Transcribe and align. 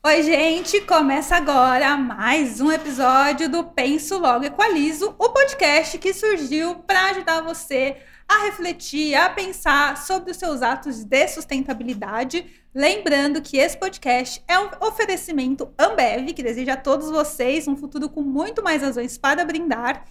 Oi, 0.00 0.22
gente! 0.22 0.80
Começa 0.82 1.34
agora 1.34 1.96
mais 1.96 2.60
um 2.60 2.70
episódio 2.70 3.48
do 3.48 3.64
Penso 3.64 4.16
Logo 4.16 4.44
Equalizo, 4.44 5.12
o 5.18 5.28
podcast 5.30 5.98
que 5.98 6.14
surgiu 6.14 6.76
para 6.76 7.10
ajudar 7.10 7.42
você 7.42 7.96
a 8.28 8.44
refletir, 8.44 9.16
a 9.16 9.28
pensar 9.28 9.96
sobre 9.96 10.30
os 10.30 10.36
seus 10.36 10.62
atos 10.62 11.02
de 11.02 11.26
sustentabilidade. 11.26 12.46
Lembrando 12.72 13.42
que 13.42 13.56
esse 13.56 13.76
podcast 13.76 14.42
é 14.46 14.56
um 14.58 14.70
oferecimento 14.80 15.68
Ambev, 15.76 16.32
que 16.32 16.44
deseja 16.44 16.74
a 16.74 16.76
todos 16.76 17.10
vocês 17.10 17.66
um 17.66 17.76
futuro 17.76 18.08
com 18.08 18.22
muito 18.22 18.62
mais 18.62 18.82
razões 18.82 19.18
para 19.18 19.44
brindar. 19.44 20.04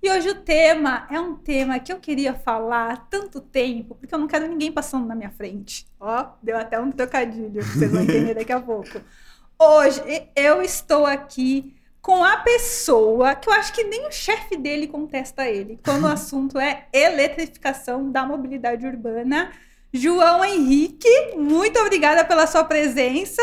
E 0.00 0.10
hoje 0.10 0.30
o 0.30 0.36
tema 0.36 1.06
é 1.10 1.18
um 1.18 1.34
tema 1.34 1.78
que 1.80 1.92
eu 1.92 1.98
queria 1.98 2.32
falar 2.32 2.92
há 2.92 2.96
tanto 2.96 3.40
tempo, 3.40 3.96
porque 3.96 4.14
eu 4.14 4.18
não 4.18 4.26
quero 4.28 4.46
ninguém 4.46 4.70
passando 4.70 5.06
na 5.06 5.16
minha 5.16 5.30
frente. 5.30 5.86
Ó, 5.98 6.26
deu 6.42 6.56
até 6.56 6.78
um 6.80 6.90
trocadilho, 6.90 7.62
vocês 7.62 7.90
vão 7.90 8.02
entender 8.02 8.34
daqui 8.34 8.52
a 8.52 8.60
pouco. 8.60 9.00
Hoje 9.64 10.02
eu 10.34 10.60
estou 10.60 11.06
aqui 11.06 11.76
com 12.00 12.24
a 12.24 12.38
pessoa 12.38 13.36
que 13.36 13.48
eu 13.48 13.52
acho 13.52 13.72
que 13.72 13.84
nem 13.84 14.08
o 14.08 14.10
chefe 14.10 14.56
dele 14.56 14.88
contesta 14.88 15.48
ele, 15.48 15.78
quando 15.84 16.02
o 16.02 16.08
assunto 16.10 16.58
é 16.58 16.88
eletrificação 16.92 18.10
da 18.10 18.26
mobilidade 18.26 18.84
urbana. 18.84 19.52
João 19.92 20.44
Henrique, 20.44 21.36
muito 21.36 21.78
obrigada 21.78 22.24
pela 22.24 22.44
sua 22.48 22.64
presença. 22.64 23.40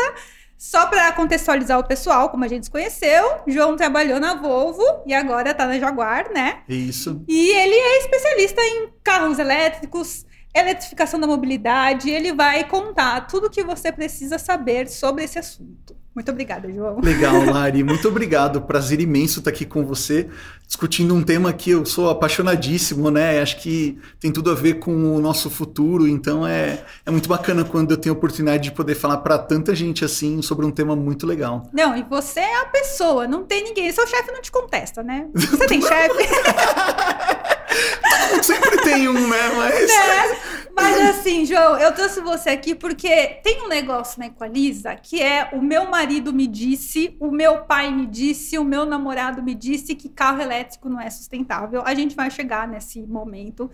Só 0.58 0.88
para 0.88 1.10
contextualizar 1.12 1.78
o 1.78 1.88
pessoal, 1.88 2.28
como 2.28 2.44
a 2.44 2.48
gente 2.48 2.66
se 2.66 2.70
conheceu, 2.70 3.40
João 3.46 3.74
trabalhou 3.74 4.20
na 4.20 4.34
Volvo 4.34 4.84
e 5.06 5.14
agora 5.14 5.52
está 5.52 5.66
na 5.66 5.78
Jaguar, 5.78 6.30
né? 6.34 6.64
Isso. 6.68 7.24
E 7.26 7.48
ele 7.48 7.74
é 7.74 7.98
especialista 8.00 8.60
em 8.60 8.90
carros 9.02 9.38
elétricos, 9.38 10.26
eletrificação 10.54 11.18
da 11.18 11.26
mobilidade. 11.26 12.10
Ele 12.10 12.34
vai 12.34 12.68
contar 12.68 13.26
tudo 13.26 13.46
o 13.46 13.50
que 13.50 13.64
você 13.64 13.90
precisa 13.90 14.38
saber 14.38 14.86
sobre 14.86 15.24
esse 15.24 15.38
assunto. 15.38 15.99
Muito 16.14 16.30
obrigada, 16.30 16.70
João. 16.72 17.00
Legal, 17.00 17.44
Lari. 17.46 17.84
Muito 17.84 18.08
obrigado. 18.08 18.60
Prazer 18.62 19.00
imenso 19.00 19.38
estar 19.38 19.50
aqui 19.50 19.64
com 19.64 19.84
você, 19.84 20.28
discutindo 20.66 21.14
um 21.14 21.22
tema 21.22 21.52
que 21.52 21.70
eu 21.70 21.86
sou 21.86 22.10
apaixonadíssimo, 22.10 23.10
né? 23.10 23.40
Acho 23.40 23.58
que 23.58 23.98
tem 24.18 24.32
tudo 24.32 24.50
a 24.50 24.54
ver 24.54 24.74
com 24.74 25.14
o 25.14 25.20
nosso 25.20 25.48
futuro. 25.48 26.08
Então 26.08 26.46
é, 26.46 26.84
é 27.06 27.10
muito 27.10 27.28
bacana 27.28 27.64
quando 27.64 27.92
eu 27.92 27.96
tenho 27.96 28.14
a 28.14 28.18
oportunidade 28.18 28.64
de 28.64 28.72
poder 28.72 28.96
falar 28.96 29.18
para 29.18 29.38
tanta 29.38 29.74
gente 29.74 30.04
assim 30.04 30.42
sobre 30.42 30.66
um 30.66 30.70
tema 30.70 30.96
muito 30.96 31.26
legal. 31.26 31.68
Não, 31.72 31.96
e 31.96 32.02
você 32.02 32.40
é 32.40 32.60
a 32.62 32.66
pessoa, 32.66 33.28
não 33.28 33.44
tem 33.44 33.62
ninguém. 33.62 33.90
Seu 33.92 34.06
chefe 34.06 34.32
não 34.32 34.42
te 34.42 34.50
contesta, 34.50 35.02
né? 35.02 35.28
Você 35.32 35.66
tem 35.66 35.80
chefe? 35.82 36.28
Sempre 38.42 38.82
tem 38.82 39.08
um, 39.08 39.28
né? 39.28 39.52
Mas. 39.56 39.90
Né? 40.00 40.59
Mas 40.74 41.00
assim, 41.10 41.44
João, 41.44 41.78
eu 41.78 41.92
trouxe 41.94 42.20
você 42.20 42.50
aqui 42.50 42.74
porque 42.74 43.40
tem 43.42 43.62
um 43.62 43.68
negócio 43.68 44.18
na 44.18 44.26
Equaliza 44.26 44.94
que 44.96 45.22
é 45.22 45.50
o 45.52 45.60
meu 45.60 45.86
marido 45.86 46.32
me 46.32 46.46
disse, 46.46 47.16
o 47.20 47.30
meu 47.30 47.64
pai 47.64 47.90
me 47.90 48.06
disse, 48.06 48.58
o 48.58 48.64
meu 48.64 48.84
namorado 48.86 49.42
me 49.42 49.54
disse 49.54 49.94
que 49.94 50.08
carro 50.08 50.40
elétrico 50.40 50.88
não 50.88 51.00
é 51.00 51.10
sustentável. 51.10 51.82
A 51.84 51.94
gente 51.94 52.14
vai 52.14 52.30
chegar 52.30 52.68
nesse 52.68 53.02
momento. 53.02 53.70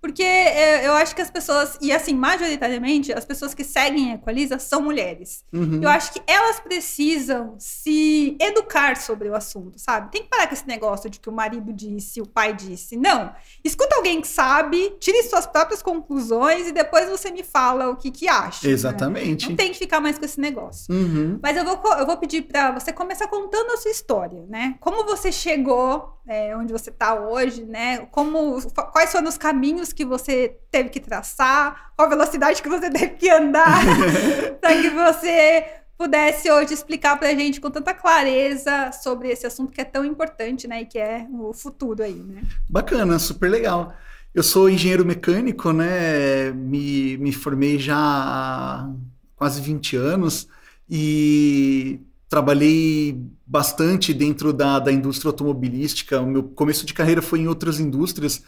Porque 0.00 0.22
é, 0.22 0.86
eu 0.86 0.92
acho 0.92 1.14
que 1.14 1.22
as 1.22 1.30
pessoas, 1.30 1.76
e 1.80 1.92
assim, 1.92 2.14
majoritariamente, 2.14 3.12
as 3.12 3.24
pessoas 3.24 3.52
que 3.52 3.64
seguem 3.64 4.12
a 4.12 4.14
Equaliza 4.14 4.58
são 4.58 4.80
mulheres. 4.80 5.44
Uhum. 5.52 5.80
Eu 5.82 5.88
acho 5.88 6.12
que 6.12 6.22
elas 6.26 6.60
precisam 6.60 7.56
se 7.58 8.36
educar 8.40 8.96
sobre 8.96 9.28
o 9.28 9.34
assunto, 9.34 9.78
sabe? 9.78 10.10
Tem 10.12 10.22
que 10.22 10.28
parar 10.28 10.46
com 10.46 10.54
esse 10.54 10.66
negócio 10.66 11.10
de 11.10 11.18
que 11.18 11.28
o 11.28 11.32
marido 11.32 11.72
disse, 11.72 12.20
o 12.20 12.26
pai 12.26 12.54
disse. 12.54 12.96
Não. 12.96 13.32
Escuta 13.64 13.96
alguém 13.96 14.20
que 14.20 14.28
sabe, 14.28 14.90
tire 15.00 15.22
suas 15.24 15.46
próprias 15.46 15.82
conclusões 15.82 16.68
e 16.68 16.72
depois 16.72 17.08
você 17.08 17.30
me 17.30 17.42
fala 17.42 17.90
o 17.90 17.96
que, 17.96 18.10
que 18.10 18.28
acha. 18.28 18.66
Né? 18.66 18.72
Exatamente. 18.72 19.46
Né? 19.46 19.50
Não 19.50 19.56
tem 19.56 19.72
que 19.72 19.78
ficar 19.78 20.00
mais 20.00 20.18
com 20.18 20.24
esse 20.24 20.40
negócio. 20.40 20.94
Uhum. 20.94 21.38
Mas 21.42 21.56
eu 21.56 21.64
vou, 21.64 21.92
eu 21.94 22.06
vou 22.06 22.16
pedir 22.16 22.42
para 22.42 22.70
você 22.72 22.92
começar 22.92 23.26
contando 23.26 23.72
a 23.72 23.76
sua 23.76 23.90
história, 23.90 24.44
né? 24.48 24.76
Como 24.80 25.04
você 25.04 25.32
chegou 25.32 26.18
é, 26.28 26.54
onde 26.54 26.72
você 26.72 26.90
está 26.90 27.14
hoje, 27.14 27.64
né? 27.64 28.06
Como, 28.10 28.60
quais 28.92 29.10
foram 29.10 29.28
os 29.28 29.38
caminhos 29.38 29.87
que 29.94 30.04
você 30.04 30.58
teve 30.70 30.88
que 30.88 31.00
traçar, 31.00 31.92
qual 31.96 32.06
a 32.06 32.10
velocidade 32.10 32.62
que 32.62 32.68
você 32.68 32.90
teve 32.90 33.14
que 33.14 33.28
andar, 33.28 33.80
para 34.60 34.80
que 34.80 34.90
você 34.90 35.64
pudesse 35.98 36.50
hoje 36.50 36.72
explicar 36.72 37.18
para 37.18 37.28
a 37.28 37.34
gente 37.34 37.60
com 37.60 37.70
tanta 37.70 37.92
clareza 37.92 38.92
sobre 38.92 39.28
esse 39.28 39.46
assunto 39.46 39.72
que 39.72 39.80
é 39.80 39.84
tão 39.84 40.04
importante, 40.04 40.68
né? 40.68 40.82
E 40.82 40.86
que 40.86 40.98
é 40.98 41.26
o 41.30 41.52
futuro 41.52 42.02
aí, 42.02 42.14
né? 42.14 42.42
Bacana, 42.68 43.18
super 43.18 43.50
legal. 43.50 43.92
Eu 44.32 44.44
sou 44.44 44.70
engenheiro 44.70 45.04
mecânico, 45.04 45.72
né? 45.72 46.52
Me, 46.52 47.16
me 47.18 47.32
formei 47.32 47.78
já 47.78 47.96
há 47.96 48.88
quase 49.34 49.60
20 49.60 49.96
anos 49.96 50.46
e 50.88 52.00
trabalhei 52.28 53.20
bastante 53.46 54.12
dentro 54.14 54.52
da, 54.52 54.78
da 54.78 54.92
indústria 54.92 55.30
automobilística. 55.30 56.20
O 56.20 56.26
meu 56.26 56.42
começo 56.44 56.86
de 56.86 56.94
carreira 56.94 57.22
foi 57.22 57.40
em 57.40 57.48
outras 57.48 57.80
indústrias 57.80 58.42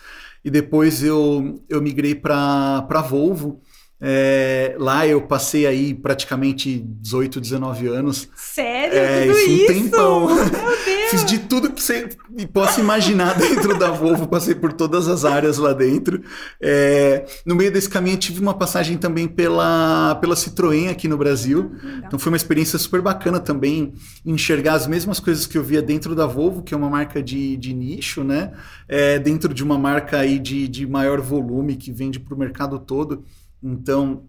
e 0.45 0.51
depois 0.51 1.03
eu, 1.03 1.63
eu 1.69 1.81
migrei 1.83 2.15
para 2.15 3.05
Volvo. 3.09 3.61
É, 4.03 4.77
lá 4.79 5.07
eu 5.07 5.21
passei 5.21 5.67
aí 5.67 5.93
praticamente 5.93 6.79
18, 6.79 7.39
19 7.39 7.87
anos. 7.89 8.29
Sério? 8.35 8.97
É, 8.97 9.27
Tudo 9.27 9.39
isso? 9.39 9.63
Um 9.63 9.67
tempão. 9.67 10.27
Meu 10.35 10.45
Deus. 10.47 11.11
Fiz 11.11 11.25
de 11.27 11.39
tudo 11.41 11.71
que 11.71 11.80
você 11.91 12.47
possa 12.47 12.81
imaginar 12.81 13.37
dentro 13.39 13.77
da 13.77 13.91
Volvo, 13.91 14.29
passei 14.29 14.55
por 14.55 14.73
todas 14.73 15.09
as 15.09 15.25
áreas 15.25 15.59
lá 15.59 15.73
dentro. 15.73 16.23
É, 16.61 17.27
no 17.45 17.57
meio 17.57 17.73
desse 17.73 17.89
caminho 17.89 18.17
tive 18.17 18.41
uma 18.41 18.55
passagem 18.55 18.97
também 18.97 19.27
pela, 19.27 20.15
pela 20.21 20.37
Citroën 20.37 20.89
aqui 20.91 21.09
no 21.09 21.19
Brasil. 21.19 21.73
Legal. 21.73 22.03
Então 22.07 22.19
foi 22.19 22.33
uma 22.33 22.37
experiência 22.37 22.79
super 22.79 23.03
bacana 23.03 23.41
também 23.41 23.93
enxergar 24.25 24.75
as 24.75 24.87
mesmas 24.87 25.19
coisas 25.19 25.47
que 25.47 25.59
eu 25.59 25.63
via 25.63 25.83
dentro 25.83 26.15
da 26.15 26.27
Volvo, 26.27 26.63
que 26.63 26.73
é 26.73 26.77
uma 26.77 26.89
marca 26.89 27.23
de, 27.23 27.57
de 27.57 27.75
nicho, 27.75 28.23
né? 28.23 28.53
É, 28.89 29.19
dentro 29.19 29.53
de 29.53 29.65
uma 29.65 29.79
marca 29.79 30.19
aí 30.19 30.39
de, 30.39 30.69
de 30.69 30.87
maior 30.87 31.21
volume 31.21 31.77
que 31.77 31.93
vende 31.93 32.21
para 32.21 32.35
o 32.35 32.39
mercado 32.39 32.79
todo. 32.79 33.25
Então, 33.63 34.25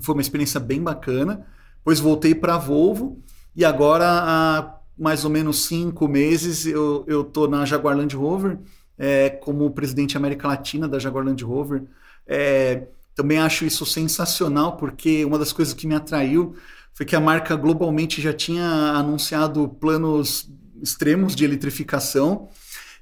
foi 0.00 0.14
uma 0.14 0.22
experiência 0.22 0.60
bem 0.60 0.82
bacana. 0.82 1.46
Depois 1.78 2.00
voltei 2.00 2.34
para 2.34 2.54
a 2.54 2.58
Volvo 2.58 3.22
e 3.56 3.64
agora 3.64 4.06
há 4.06 4.77
mais 4.98 5.24
ou 5.24 5.30
menos 5.30 5.64
cinco 5.66 6.08
meses 6.08 6.66
eu 6.66 7.22
estou 7.22 7.48
na 7.48 7.64
Jaguar 7.64 7.96
Land 7.96 8.16
Rover 8.16 8.58
é, 8.98 9.30
como 9.30 9.70
presidente 9.70 10.16
América 10.16 10.48
Latina 10.48 10.88
da 10.88 10.98
Jaguar 10.98 11.24
Land 11.24 11.44
Rover. 11.44 11.84
É, 12.26 12.88
também 13.14 13.38
acho 13.38 13.64
isso 13.64 13.86
sensacional 13.86 14.76
porque 14.76 15.24
uma 15.24 15.38
das 15.38 15.52
coisas 15.52 15.72
que 15.72 15.86
me 15.86 15.94
atraiu 15.94 16.54
foi 16.92 17.06
que 17.06 17.14
a 17.14 17.20
marca 17.20 17.54
globalmente 17.54 18.20
já 18.20 18.32
tinha 18.32 18.64
anunciado 18.64 19.68
planos 19.68 20.50
extremos 20.82 21.34
de 21.34 21.44
eletrificação 21.44 22.48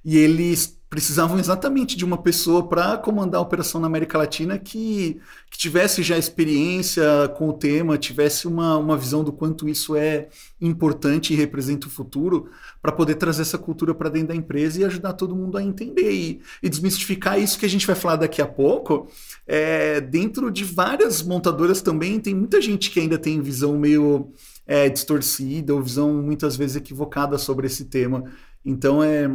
e 0.05 0.17
eles 0.17 0.76
precisavam 0.89 1.39
exatamente 1.39 1.97
de 1.97 2.05
uma 2.05 2.17
pessoa 2.17 2.69
para 2.69 2.97
comandar 2.97 3.41
a 3.41 3.43
operação 3.43 3.81
na 3.81 3.89
América 3.89 4.17
Latina 4.17 4.57
que, 4.57 5.21
que 5.51 5.59
tivesse 5.59 6.01
já 6.03 6.17
experiência 6.17 7.03
com 7.37 7.49
o 7.49 7.53
tema, 7.53 7.99
tivesse 7.99 8.47
uma, 8.47 8.79
uma 8.79 8.97
visão 8.97 9.25
do 9.25 9.33
quanto 9.33 9.69
isso 9.69 9.97
é 9.97 10.29
importante 10.61 11.33
e 11.33 11.37
representa 11.37 11.89
o 11.89 11.91
futuro, 11.91 12.51
para 12.81 12.93
poder 12.93 13.17
trazer 13.17 13.43
essa 13.43 13.59
cultura 13.59 13.95
para 13.95 14.09
dentro 14.09 14.29
da 14.29 14.37
empresa 14.37 14.81
e 14.81 14.85
ajudar 14.85 15.15
todo 15.15 15.35
mundo 15.35 15.59
a 15.59 15.63
entender 15.63 16.13
e, 16.13 16.41
e 16.63 16.69
desmistificar 16.69 17.39
isso 17.39 17.59
que 17.59 17.67
a 17.67 17.71
gente 17.71 17.87
vai 17.87 17.97
falar 17.97 18.17
daqui 18.17 18.41
a 18.41 18.47
pouco. 18.47 19.11
É, 19.45 20.01
dentro 20.01 20.53
de 20.53 20.63
várias 20.63 21.21
montadoras 21.21 21.83
também 21.83 22.21
tem 22.21 22.35
muita 22.35 22.61
gente 22.61 22.91
que 22.93 23.01
ainda 23.01 23.19
tem 23.19 23.41
visão 23.41 23.77
meio 23.77 24.33
é, 24.65 24.89
distorcida 24.89 25.75
ou 25.75 25.83
visão 25.83 26.15
muitas 26.23 26.57
vezes 26.57 26.77
equivocada 26.77 27.39
sobre 27.39 27.67
esse 27.67 27.87
tema. 27.87 28.25
Então 28.65 29.03
é 29.03 29.29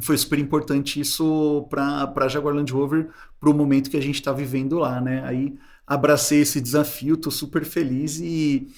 foi 0.00 0.16
super 0.16 0.38
importante 0.38 1.00
isso 1.00 1.66
para 1.68 2.12
a 2.16 2.28
Jaguar 2.28 2.54
Land 2.54 2.72
Rover 2.72 3.08
para 3.38 3.50
o 3.50 3.54
momento 3.54 3.90
que 3.90 3.96
a 3.96 4.02
gente 4.02 4.16
está 4.16 4.32
vivendo 4.32 4.78
lá, 4.78 5.00
né? 5.00 5.22
Aí 5.24 5.54
abracei 5.86 6.40
esse 6.40 6.60
desafio, 6.60 7.14
estou 7.14 7.32
super 7.32 7.64
feliz 7.64 8.18
e 8.18 8.68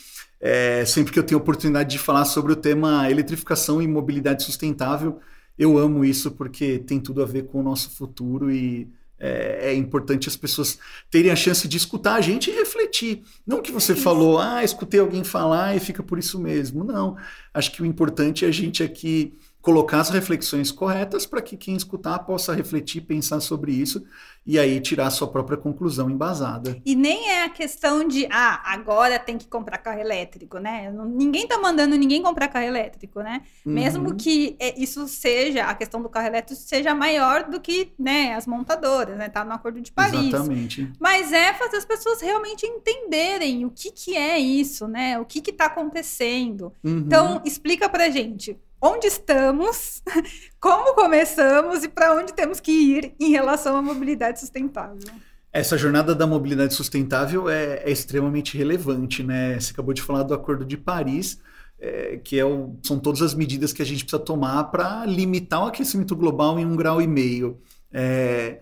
é, 0.41 0.85
sempre 0.85 1.13
que 1.13 1.19
eu 1.19 1.23
tenho 1.23 1.41
oportunidade 1.41 1.91
de 1.91 1.99
falar 1.99 2.25
sobre 2.25 2.53
o 2.53 2.57
tema 2.57 3.11
eletrificação 3.11 3.81
e 3.81 3.87
mobilidade 3.87 4.43
sustentável, 4.43 5.21
eu 5.59 5.79
amo 5.79 6.05
isso 6.05 6.33
porque 6.33 6.79
tem 6.79 6.99
tudo 6.99 7.23
a 7.23 7.27
ver 7.27 7.47
com 7.47 7.61
o 7.61 7.63
nosso 7.63 7.91
futuro 7.91 8.51
e 8.51 8.89
é, 9.19 9.71
é, 9.71 9.75
importante 9.75 10.29
as 10.29 10.37
pessoas 10.37 10.79
terem 11.11 11.31
a 11.31 11.37
chance 11.37 11.67
de 11.69 11.77
escutar 11.77 12.17
a 12.17 12.21
gente 12.21 12.51
e 12.51 12.55
refletir. 12.55 13.23
Não 13.47 13.63
que 13.63 13.71
você 13.71 13.93
é 13.93 13.97
falou, 13.97 14.39
ah, 14.39 14.65
escutei 14.65 14.99
alguém 15.01 15.23
falar 15.23 15.77
e 15.77 15.81
fica 15.81 16.03
por 16.03 16.19
isso 16.19 16.39
mesmo. 16.41 16.83
Não. 16.83 17.17
Acho 17.53 17.71
que 17.73 17.83
o 17.83 17.87
importante 17.87 18.45
é 18.45 18.49
a 18.49 18.51
gente 18.51 18.83
aqui 18.83 19.33
colocar 19.65 20.01
as 20.01 20.11
reflexões 20.11 20.71
corretas 20.71 21.25
para 21.25 21.41
que 21.41 21.57
quem 21.57 21.75
escutar 21.75 22.19
possa 22.19 22.55
refletir, 22.55 23.01
pensar 23.01 23.41
sobre 23.41 23.73
isso 23.73 24.05
e 24.47 24.59
aí 24.59 24.79
tirar 24.79 25.07
a 25.07 25.11
sua 25.11 25.27
própria 25.27 25.57
conclusão 25.57 26.11
embasada. 26.11 26.79
E 26.85 26.95
nem 26.95 27.31
é 27.31 27.45
a 27.45 27.49
questão 27.49 28.07
de, 28.07 28.29
ah, 28.31 28.61
agora 28.63 29.19
tem 29.19 29.39
que 29.39 29.49
comprar 29.49 29.79
carro 29.79 29.99
elétrico, 29.99 30.59
né? 30.59 30.93
Ninguém 30.93 31.49
tá 31.49 31.57
mandando 31.57 31.97
ninguém 31.97 32.23
comprar 32.23 32.49
carro 32.49 32.67
elétrico, 32.67 33.23
né? 33.23 33.41
Uhum. 33.65 33.73
Mesmo 33.73 34.15
que 34.15 34.55
é, 34.61 34.79
isso 34.79 35.09
seja, 35.09 35.65
a 35.65 35.75
questão 35.75 36.03
do 36.03 36.11
carro 36.11 36.27
elétrico 36.27 36.61
seja 36.61 36.95
maior 36.95 37.45
do 37.45 37.59
que, 37.59 37.95
né, 37.99 38.35
as 38.35 38.47
montadoras, 38.47 39.17
né? 39.17 39.31
Tá 39.31 39.47
no 39.47 39.55
Acordo 39.55 39.81
de 39.81 39.91
Paris. 39.91 40.27
Exatamente. 40.27 40.93
Mas 41.01 41.33
é 41.33 41.55
fazer 41.55 41.79
as 41.79 41.87
pessoas 41.87 42.21
realmente 42.21 42.67
entenderem 42.67 43.65
o 43.65 43.71
que 43.71 43.91
que 43.91 44.15
é 44.15 44.39
isso, 44.39 44.87
né? 44.87 45.19
O 45.19 45.25
que 45.25 45.41
que 45.41 45.55
tá 45.55 45.65
acontecendo. 45.65 46.71
Uhum. 46.85 46.99
Então, 46.99 47.41
explica 47.47 47.89
pra 47.89 48.11
gente 48.11 48.59
onde 48.85 49.07
estamos, 49.07 50.03
como 50.61 50.95
começamos 50.95 51.83
e 51.83 51.89
para 51.89 52.15
onde 52.15 52.35
temos 52.35 52.61
que 52.61 52.71
ir 52.71 53.15
em 53.19 53.31
relação 53.31 53.77
à 53.77 53.83
mobilidade 53.83 54.39
sustentável. 54.39 55.09
Essa 55.51 55.79
jornada 55.79 56.15
da 56.15 56.27
mobilidade 56.27 56.75
sustentável 56.75 57.49
é, 57.49 57.77
é 57.85 57.91
extremamente 57.91 58.59
relevante, 58.59 59.23
né? 59.23 59.59
Você 59.59 59.73
acabou 59.73 59.95
de 59.95 60.03
falar 60.03 60.25
do 60.25 60.35
Acordo 60.35 60.65
de 60.65 60.77
Paris, 60.77 61.41
é, 61.79 62.19
que 62.23 62.39
é 62.39 62.45
o, 62.45 62.77
são 62.83 62.99
todas 62.99 63.23
as 63.23 63.35
medidas 63.35 63.73
que 63.73 63.81
a 63.81 63.87
gente 63.87 64.05
precisa 64.05 64.23
tomar 64.23 64.65
para 64.65 65.07
limitar 65.07 65.63
o 65.63 65.69
aquecimento 65.69 66.15
global 66.15 66.59
em 66.59 66.67
um 66.67 66.77
grau 66.77 67.01
e 67.01 67.07
meio. 67.07 67.59
É, 67.91 68.61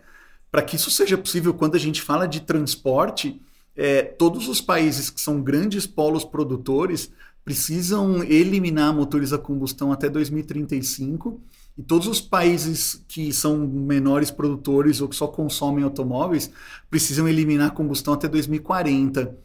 para 0.51 0.63
que 0.63 0.77
isso 0.77 0.91
seja 0.91 1.17
possível, 1.17 1.55
quando 1.55 1.75
a 1.75 1.81
gente 1.81 2.03
fala 2.03 2.29
de 2.29 2.41
transporte, 2.41 3.41
é, 3.75 4.03
todos 4.03 4.49
os 4.49 4.61
países 4.61 5.09
que 5.09 5.21
são 5.21 5.43
grandes 5.43 5.87
polos 5.87 6.25
produtores 6.25 7.11
precisam 7.45 8.23
eliminar 8.23 8.95
motores 8.95 9.33
a 9.33 9.39
combustão 9.39 9.93
até 9.93 10.09
2035 10.09 11.41
e 11.77 11.83
todos 11.83 12.07
os 12.07 12.21
países 12.21 13.03
que 13.09 13.33
são 13.33 13.67
menores 13.67 14.31
produtores 14.31 15.01
ou 15.01 15.09
que 15.09 15.17
só 15.17 15.27
consomem 15.27 15.85
automóveis 15.85 16.51
precisam 16.91 17.27
eliminar 17.27 17.69
a 17.69 17.71
combustão 17.71 18.15
até 18.15 18.29
2040. 18.29 19.37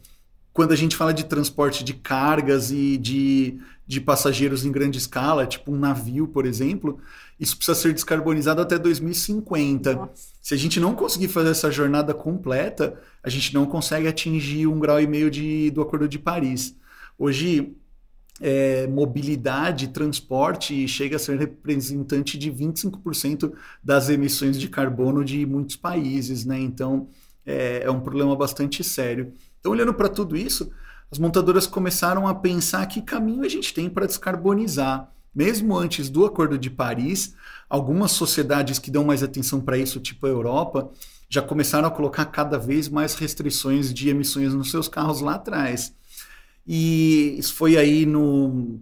Quando 0.52 0.72
a 0.72 0.76
gente 0.76 0.96
fala 0.96 1.14
de 1.14 1.24
transporte 1.24 1.84
de 1.84 1.94
cargas 1.94 2.70
e 2.70 2.98
de, 2.98 3.58
de 3.86 4.00
passageiros 4.00 4.64
em 4.64 4.72
grande 4.72 4.98
escala, 4.98 5.46
tipo 5.46 5.72
um 5.72 5.78
navio, 5.78 6.26
por 6.26 6.44
exemplo, 6.44 6.98
isso 7.38 7.56
precisa 7.56 7.78
ser 7.78 7.94
descarbonizado 7.94 8.60
até 8.60 8.76
2050. 8.76 9.94
Nossa. 9.94 10.12
Se 10.42 10.54
a 10.54 10.56
gente 10.56 10.80
não 10.80 10.94
conseguir 10.94 11.28
fazer 11.28 11.50
essa 11.50 11.70
jornada 11.70 12.12
completa, 12.12 13.00
a 13.22 13.28
gente 13.30 13.54
não 13.54 13.66
consegue 13.66 14.08
atingir 14.08 14.66
um 14.66 14.80
grau 14.80 15.00
e 15.00 15.06
meio 15.06 15.30
de, 15.30 15.70
do 15.70 15.80
Acordo 15.80 16.08
de 16.08 16.18
Paris. 16.18 16.74
Hoje, 17.16 17.74
é, 18.40 18.86
mobilidade, 18.86 19.88
transporte 19.88 20.86
chega 20.86 21.16
a 21.16 21.18
ser 21.18 21.38
representante 21.38 22.38
de 22.38 22.50
25% 22.52 23.52
das 23.82 24.08
emissões 24.08 24.58
de 24.58 24.68
carbono 24.68 25.24
de 25.24 25.44
muitos 25.44 25.76
países, 25.76 26.44
né? 26.44 26.58
Então 26.58 27.08
é, 27.44 27.82
é 27.84 27.90
um 27.90 28.00
problema 28.00 28.36
bastante 28.36 28.84
sério. 28.84 29.32
Então, 29.58 29.72
olhando 29.72 29.94
para 29.94 30.08
tudo 30.08 30.36
isso, 30.36 30.70
as 31.10 31.18
montadoras 31.18 31.66
começaram 31.66 32.28
a 32.28 32.34
pensar 32.34 32.84
que 32.86 33.00
caminho 33.00 33.42
a 33.42 33.48
gente 33.48 33.72
tem 33.72 33.88
para 33.88 34.06
descarbonizar. 34.06 35.10
Mesmo 35.34 35.76
antes 35.76 36.10
do 36.10 36.24
Acordo 36.26 36.58
de 36.58 36.70
Paris, 36.70 37.34
algumas 37.68 38.10
sociedades 38.10 38.78
que 38.78 38.90
dão 38.90 39.04
mais 39.04 39.22
atenção 39.22 39.60
para 39.60 39.78
isso, 39.78 40.00
tipo 40.00 40.26
a 40.26 40.30
Europa, 40.30 40.90
já 41.28 41.42
começaram 41.42 41.86
a 41.86 41.90
colocar 41.90 42.24
cada 42.26 42.58
vez 42.58 42.88
mais 42.88 43.14
restrições 43.14 43.92
de 43.92 44.08
emissões 44.08 44.54
nos 44.54 44.70
seus 44.70 44.88
carros 44.88 45.20
lá 45.20 45.34
atrás. 45.34 45.94
E 46.70 47.34
isso 47.38 47.54
foi 47.54 47.78
aí 47.78 48.04
no, 48.04 48.78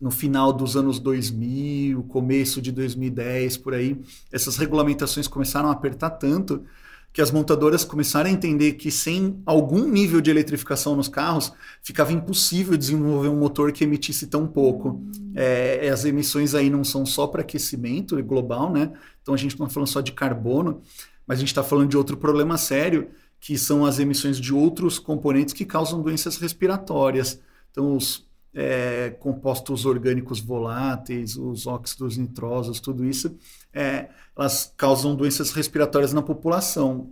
no 0.00 0.10
final 0.10 0.52
dos 0.52 0.76
anos 0.76 0.98
2000, 0.98 2.02
começo 2.04 2.60
de 2.60 2.72
2010, 2.72 3.56
por 3.58 3.72
aí. 3.72 4.00
Essas 4.32 4.56
regulamentações 4.56 5.28
começaram 5.28 5.68
a 5.68 5.72
apertar 5.72 6.10
tanto 6.10 6.64
que 7.12 7.20
as 7.20 7.30
montadoras 7.30 7.84
começaram 7.84 8.30
a 8.30 8.32
entender 8.32 8.72
que 8.74 8.90
sem 8.90 9.40
algum 9.44 9.88
nível 9.88 10.20
de 10.20 10.30
eletrificação 10.30 10.94
nos 10.94 11.08
carros, 11.08 11.52
ficava 11.82 12.12
impossível 12.12 12.76
desenvolver 12.76 13.28
um 13.28 13.38
motor 13.38 13.72
que 13.72 13.82
emitisse 13.82 14.28
tão 14.28 14.46
pouco. 14.46 15.02
É, 15.34 15.88
as 15.88 16.04
emissões 16.04 16.54
aí 16.54 16.70
não 16.70 16.84
são 16.84 17.04
só 17.04 17.26
para 17.26 17.42
aquecimento 17.42 18.20
global, 18.22 18.72
né? 18.72 18.92
Então 19.22 19.34
a 19.34 19.36
gente 19.36 19.58
não 19.58 19.66
está 19.66 19.74
falando 19.74 19.88
só 19.88 20.00
de 20.00 20.12
carbono, 20.12 20.82
mas 21.26 21.38
a 21.38 21.40
gente 21.40 21.48
está 21.48 21.64
falando 21.64 21.88
de 21.88 21.96
outro 21.96 22.16
problema 22.16 22.56
sério, 22.56 23.08
que 23.40 23.56
são 23.56 23.84
as 23.86 23.98
emissões 23.98 24.38
de 24.38 24.52
outros 24.52 24.98
componentes 24.98 25.54
que 25.54 25.64
causam 25.64 26.02
doenças 26.02 26.36
respiratórias. 26.36 27.40
Então, 27.70 27.96
os 27.96 28.28
é, 28.54 29.10
compostos 29.18 29.86
orgânicos 29.86 30.40
voláteis, 30.40 31.36
os 31.36 31.66
óxidos 31.66 32.16
nitrosos, 32.16 32.80
tudo 32.80 33.04
isso, 33.04 33.34
é, 33.72 34.10
elas 34.36 34.72
causam 34.76 35.14
doenças 35.14 35.52
respiratórias 35.52 36.12
na 36.12 36.22
população. 36.22 37.10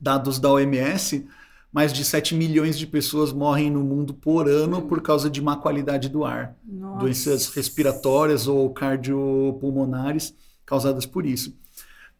Dados 0.00 0.38
da 0.38 0.50
OMS, 0.50 1.28
mais 1.72 1.92
de 1.92 2.04
7 2.04 2.34
milhões 2.34 2.78
de 2.78 2.86
pessoas 2.86 3.32
morrem 3.32 3.70
no 3.70 3.84
mundo 3.84 4.14
por 4.14 4.48
ano 4.48 4.82
por 4.82 5.00
causa 5.02 5.30
de 5.30 5.40
má 5.40 5.56
qualidade 5.56 6.08
do 6.08 6.24
ar. 6.24 6.56
Nossa. 6.64 6.98
Doenças 6.98 7.46
respiratórias 7.48 8.48
ou 8.48 8.70
cardiopulmonares 8.70 10.34
causadas 10.64 11.06
por 11.06 11.26
isso. 11.26 11.54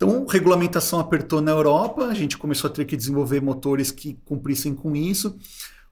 Então, 0.02 0.25
regulamentação 0.25 0.99
apertou 0.99 1.43
na 1.43 1.50
Europa, 1.50 2.06
a 2.06 2.14
gente 2.14 2.38
começou 2.38 2.70
a 2.70 2.73
ter 2.73 2.87
que 2.87 2.97
desenvolver 2.97 3.43
motores 3.43 3.91
que 3.91 4.14
cumprissem 4.25 4.75
com 4.75 4.97
isso. 4.97 5.37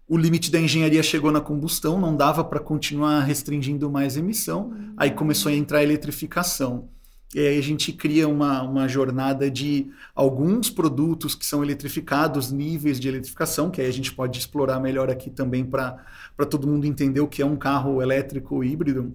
O 0.09 0.17
limite 0.17 0.51
da 0.51 0.59
engenharia 0.59 1.03
chegou 1.03 1.31
na 1.31 1.43
combustão, 1.43 2.01
não 2.01 2.17
dava 2.17 2.43
para 2.43 2.59
continuar 2.59 3.21
restringindo 3.21 3.91
mais 3.91 4.17
emissão. 4.17 4.73
Aí 4.97 5.11
começou 5.11 5.53
a 5.53 5.55
entrar 5.55 5.81
a 5.81 5.83
eletrificação. 5.83 6.89
E 7.35 7.39
aí 7.41 7.59
a 7.59 7.63
gente 7.63 7.93
cria 7.93 8.27
uma, 8.27 8.63
uma 8.63 8.89
jornada 8.89 9.51
de 9.51 9.91
alguns 10.15 10.71
produtos 10.71 11.35
que 11.35 11.45
são 11.45 11.63
eletrificados, 11.63 12.51
níveis 12.51 12.99
de 12.99 13.09
eletrificação, 13.09 13.71
que 13.71 13.83
aí 13.83 13.87
a 13.87 13.93
gente 13.93 14.15
pode 14.15 14.39
explorar 14.39 14.81
melhor 14.81 15.11
aqui 15.11 15.29
também 15.29 15.67
para 15.67 16.03
todo 16.49 16.67
mundo 16.67 16.87
entender 16.87 17.21
o 17.21 17.29
que 17.29 17.43
é 17.43 17.47
um 17.47 17.57
carro 17.57 18.01
elétrico 18.01 18.65
híbrido 18.65 19.15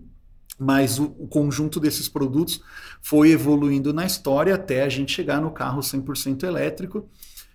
mas 0.59 0.99
o, 0.99 1.05
o, 1.17 1.27
conjunto 1.27 1.79
desses 1.79 2.07
produtos 2.07 2.61
foi 3.01 3.31
evoluindo 3.31 3.93
na 3.93 4.05
história 4.05 4.55
até 4.55 4.83
a 4.83 4.89
gente 4.89 5.11
chegar 5.11 5.41
no 5.41 5.51
carro 5.51 5.81
100% 5.81 6.43
elétrico, 6.43 7.09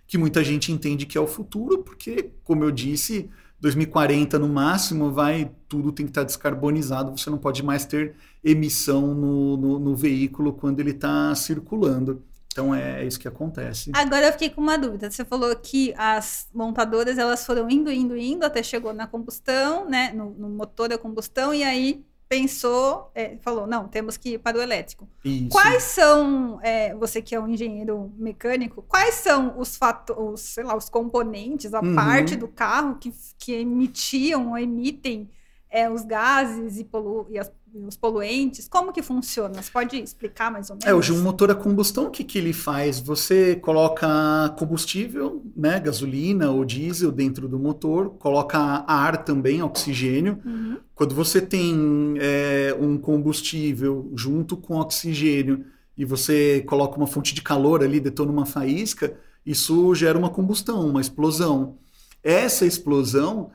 que 0.07 0.19
muita 0.19 0.43
gente 0.43 0.73
entende 0.73 1.07
que 1.07 1.17
é 1.17 1.21
o 1.21 1.27
futuro, 1.27 1.79
porque, 1.79 2.31
como 2.43 2.65
eu 2.65 2.71
disse, 2.71 3.31
2040 3.61 4.39
no 4.39 4.49
máximo 4.49 5.13
vai 5.13 5.51
tudo 5.69 5.93
tem 5.93 6.07
que 6.07 6.11
estar 6.11 6.25
descarbonizado, 6.25 7.17
você 7.17 7.29
não 7.29 7.39
pode 7.39 7.63
mais 7.63 7.85
ter 7.85 8.15
emissão 8.43 9.15
no, 9.15 9.57
no, 9.57 9.79
no 9.79 9.97
veículo 9.97 10.53
quando 10.53 10.81
ele 10.81 10.93
está 10.93 11.35
circulando. 11.35 12.23
Então 12.51 12.75
é 12.75 13.05
isso 13.05 13.21
que 13.21 13.29
acontece. 13.29 13.93
Agora 13.95 14.27
eu 14.27 14.33
fiquei 14.33 14.51
com 14.51 14.61
uma 14.61 14.77
dúvida. 14.77 15.09
Você 15.09 15.25
falou 15.25 15.55
que 15.55 15.95
as 15.97 16.49
montadoras 16.53 17.17
elas 17.17 17.47
foram 17.47 17.71
indo, 17.71 17.91
indo, 17.93 18.17
indo 18.17 18.45
até 18.45 18.63
chegou 18.63 18.93
na 18.93 19.07
combustão, 19.07 19.89
né, 19.89 20.13
no, 20.13 20.31
no 20.31 20.49
motor 20.49 20.89
da 20.89 20.99
combustão 20.99 21.55
e 21.55 21.63
aí 21.63 22.05
pensou, 22.29 23.11
é, 23.15 23.37
falou, 23.41 23.67
não, 23.67 23.89
temos 23.89 24.17
que 24.17 24.35
ir 24.35 24.39
para 24.39 24.59
o 24.59 24.61
elétrico. 24.61 25.09
Isso. 25.25 25.49
Quais 25.49 25.83
são, 25.85 26.61
é, 26.63 26.95
você 26.95 27.23
que 27.23 27.35
é 27.35 27.41
um 27.41 27.49
engenheiro 27.49 28.13
mecânico, 28.17 28.83
quais 28.83 29.15
são 29.15 29.59
os 29.59 29.77
fatores, 29.77 30.41
sei 30.41 30.65
lá, 30.65 30.77
os 30.77 30.91
componentes, 30.91 31.73
a 31.73 31.81
uhum. 31.81 31.95
parte 31.95 32.37
do 32.37 32.47
carro 32.47 32.97
que, 32.97 33.13
que 33.39 33.53
emitiam 33.55 34.51
ou 34.51 34.59
emitem 34.59 35.31
é, 35.71 35.91
os 35.91 36.05
gases 36.05 36.79
e, 36.79 36.85
polu 36.85 37.27
e 37.31 37.39
as 37.39 37.51
os 37.75 37.97
poluentes? 37.97 38.69
Como 38.69 38.93
que 38.93 39.03
funciona? 39.03 39.63
Você 39.63 39.71
pode 39.71 39.97
explicar 40.01 40.51
mais 40.51 40.71
ou 40.71 40.77
menos? 40.77 40.87
É, 40.87 40.95
hoje 40.95 41.13
um 41.13 41.23
motor 41.23 41.51
a 41.51 41.55
combustão, 41.55 42.07
o 42.07 42.11
que, 42.11 42.25
que 42.25 42.39
ele 42.39 42.53
faz? 42.53 42.99
Você 43.01 43.57
coloca 43.57 44.55
combustível, 44.59 45.43
né, 45.57 45.79
gasolina 45.79 46.51
ou 46.51 46.65
diesel 46.65 47.13
dentro 47.13 47.49
do 47.49 47.59
motor, 47.59 48.11
coloca 48.19 48.59
ar 48.59 49.25
também, 49.25 49.63
oxigênio. 49.63 50.39
Uhum. 50.45 50.79
Quando 50.95 51.15
você 51.15 51.41
tem 51.41 52.15
é, 52.19 52.77
um 52.79 52.99
combustível 52.99 54.11
junto 54.15 54.57
com 54.57 54.79
oxigênio 54.79 55.65
e 55.97 56.05
você 56.05 56.63
coloca 56.67 56.97
uma 56.97 57.07
fonte 57.07 57.35
de 57.35 57.43
calor 57.43 57.83
ali, 57.83 58.01
detona 58.01 58.33
uma 58.33 58.47
faísca, 58.47 59.15
isso 59.45 59.95
gera 59.95 60.19
uma 60.19 60.31
combustão, 60.31 60.89
uma 60.89 61.01
explosão. 61.01 61.77
Essa 62.23 62.67
explosão 62.67 63.51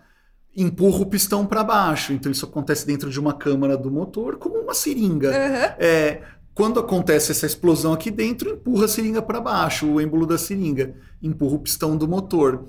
empurra 0.55 0.99
o 0.99 1.05
pistão 1.05 1.45
para 1.45 1.63
baixo. 1.63 2.13
Então 2.13 2.31
isso 2.31 2.45
acontece 2.45 2.85
dentro 2.85 3.09
de 3.09 3.19
uma 3.19 3.33
câmara 3.33 3.77
do 3.77 3.91
motor, 3.91 4.37
como 4.37 4.59
uma 4.59 4.73
seringa. 4.73 5.29
Uhum. 5.29 5.85
É, 5.85 6.21
quando 6.53 6.79
acontece 6.79 7.31
essa 7.31 7.45
explosão 7.45 7.93
aqui 7.93 8.11
dentro, 8.11 8.51
empurra 8.51 8.85
a 8.85 8.87
seringa 8.87 9.21
para 9.21 9.41
baixo, 9.41 9.87
o 9.87 9.99
êmbolo 9.99 10.25
da 10.25 10.37
seringa, 10.37 10.95
empurra 11.21 11.55
o 11.55 11.59
pistão 11.59 11.97
do 11.97 12.07
motor. 12.07 12.65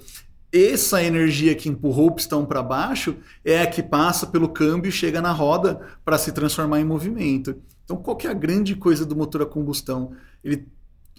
Essa 0.50 1.02
energia 1.02 1.54
que 1.54 1.68
empurrou 1.68 2.06
o 2.06 2.12
pistão 2.12 2.46
para 2.46 2.62
baixo 2.62 3.16
é 3.44 3.60
a 3.60 3.66
que 3.66 3.82
passa 3.82 4.26
pelo 4.26 4.48
câmbio 4.48 4.88
e 4.88 4.92
chega 4.92 5.20
na 5.20 5.32
roda 5.32 5.80
para 6.04 6.16
se 6.16 6.32
transformar 6.32 6.80
em 6.80 6.84
movimento. 6.84 7.56
Então, 7.84 7.96
qual 7.96 8.16
que 8.16 8.26
é 8.26 8.30
a 8.30 8.34
grande 8.34 8.74
coisa 8.74 9.04
do 9.04 9.16
motor 9.16 9.42
a 9.42 9.46
combustão? 9.46 10.12
Ele 10.42 10.66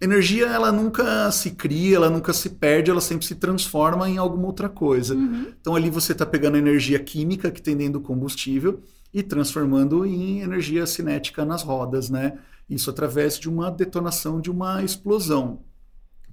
energia 0.01 0.47
ela 0.47 0.71
nunca 0.71 1.31
se 1.31 1.51
cria, 1.51 1.95
ela 1.95 2.09
nunca 2.09 2.33
se 2.33 2.49
perde, 2.49 2.91
ela 2.91 3.01
sempre 3.01 3.25
se 3.25 3.35
transforma 3.35 4.09
em 4.09 4.17
alguma 4.17 4.47
outra 4.47 4.67
coisa. 4.67 5.15
Uhum. 5.15 5.53
Então 5.59 5.75
ali 5.75 5.89
você 5.89 6.11
está 6.11 6.25
pegando 6.25 6.55
a 6.55 6.59
energia 6.59 6.99
química 6.99 7.51
que 7.51 7.61
tem 7.61 7.75
dentro 7.75 7.93
do 7.93 8.01
combustível 8.01 8.81
e 9.13 9.23
transformando 9.23 10.05
em 10.05 10.41
energia 10.41 10.85
cinética 10.85 11.45
nas 11.45 11.63
rodas, 11.63 12.09
né? 12.09 12.37
Isso 12.69 12.89
através 12.89 13.39
de 13.39 13.47
uma 13.47 13.71
detonação 13.71 14.41
de 14.41 14.51
uma 14.51 14.83
explosão. 14.83 15.61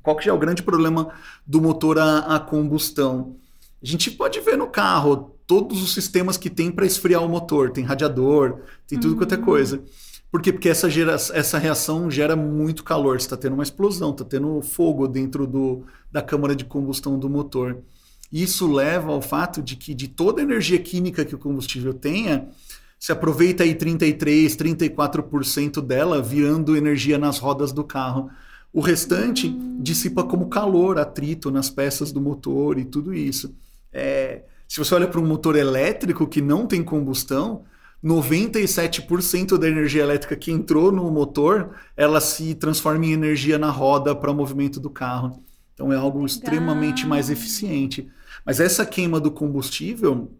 Qual 0.02 0.16
que 0.16 0.28
é 0.28 0.32
o 0.32 0.38
grande 0.38 0.62
problema 0.62 1.12
do 1.46 1.60
motor 1.60 1.98
a, 1.98 2.18
a 2.36 2.40
combustão? 2.40 3.36
A 3.82 3.86
gente 3.86 4.10
pode 4.10 4.40
ver 4.40 4.56
no 4.56 4.66
carro 4.66 5.36
todos 5.46 5.82
os 5.82 5.92
sistemas 5.92 6.36
que 6.36 6.50
tem 6.50 6.70
para 6.70 6.86
esfriar 6.86 7.22
o 7.22 7.28
motor. 7.28 7.70
Tem 7.70 7.84
radiador, 7.84 8.60
tem 8.86 8.98
tudo 8.98 9.12
uhum. 9.12 9.18
quanto 9.18 9.34
é 9.34 9.38
uhum. 9.38 9.44
coisa. 9.44 9.82
Por 10.32 10.40
quê? 10.40 10.50
Porque 10.50 10.70
essa, 10.70 10.88
gera, 10.88 11.12
essa 11.12 11.58
reação 11.58 12.10
gera 12.10 12.34
muito 12.34 12.82
calor. 12.82 13.20
Você 13.20 13.26
está 13.26 13.36
tendo 13.36 13.52
uma 13.52 13.62
explosão, 13.62 14.12
está 14.12 14.24
tendo 14.24 14.62
fogo 14.62 15.06
dentro 15.06 15.46
do, 15.46 15.84
da 16.10 16.22
câmara 16.22 16.56
de 16.56 16.64
combustão 16.64 17.18
do 17.18 17.28
motor. 17.28 17.82
Isso 18.32 18.66
leva 18.66 19.12
ao 19.12 19.20
fato 19.20 19.60
de 19.60 19.76
que 19.76 19.92
de 19.92 20.08
toda 20.08 20.40
a 20.40 20.42
energia 20.42 20.78
química 20.78 21.22
que 21.22 21.34
o 21.34 21.38
combustível 21.38 21.92
tenha, 21.92 22.48
se 22.98 23.12
aproveita 23.12 23.62
aí 23.62 23.74
33, 23.74 24.56
34% 24.56 25.82
dela 25.82 26.22
virando 26.22 26.74
energia 26.74 27.18
nas 27.18 27.38
rodas 27.38 27.70
do 27.70 27.84
carro. 27.84 28.30
O 28.72 28.80
restante 28.80 29.54
dissipa 29.78 30.24
como 30.24 30.48
calor, 30.48 30.98
atrito 30.98 31.50
nas 31.50 31.68
peças 31.68 32.10
do 32.10 32.22
motor 32.22 32.78
e 32.78 32.86
tudo 32.86 33.12
isso. 33.12 33.54
É, 33.92 34.44
se 34.66 34.78
você 34.78 34.94
olha 34.94 35.08
para 35.08 35.20
um 35.20 35.26
motor 35.26 35.56
elétrico 35.56 36.26
que 36.26 36.40
não 36.40 36.66
tem 36.66 36.82
combustão, 36.82 37.64
97% 38.04 39.56
da 39.56 39.68
energia 39.68 40.02
elétrica 40.02 40.34
que 40.34 40.50
entrou 40.50 40.90
no 40.90 41.08
motor, 41.10 41.76
ela 41.96 42.20
se 42.20 42.54
transforma 42.54 43.06
em 43.06 43.12
energia 43.12 43.58
na 43.58 43.70
roda 43.70 44.14
para 44.14 44.30
o 44.30 44.34
movimento 44.34 44.80
do 44.80 44.90
carro. 44.90 45.42
Então 45.74 45.92
é 45.92 45.96
algo 45.96 46.18
Legal. 46.18 46.26
extremamente 46.26 47.06
mais 47.06 47.30
eficiente. 47.30 48.08
Mas 48.44 48.58
essa 48.58 48.84
queima 48.84 49.20
do 49.20 49.30
combustível 49.30 50.32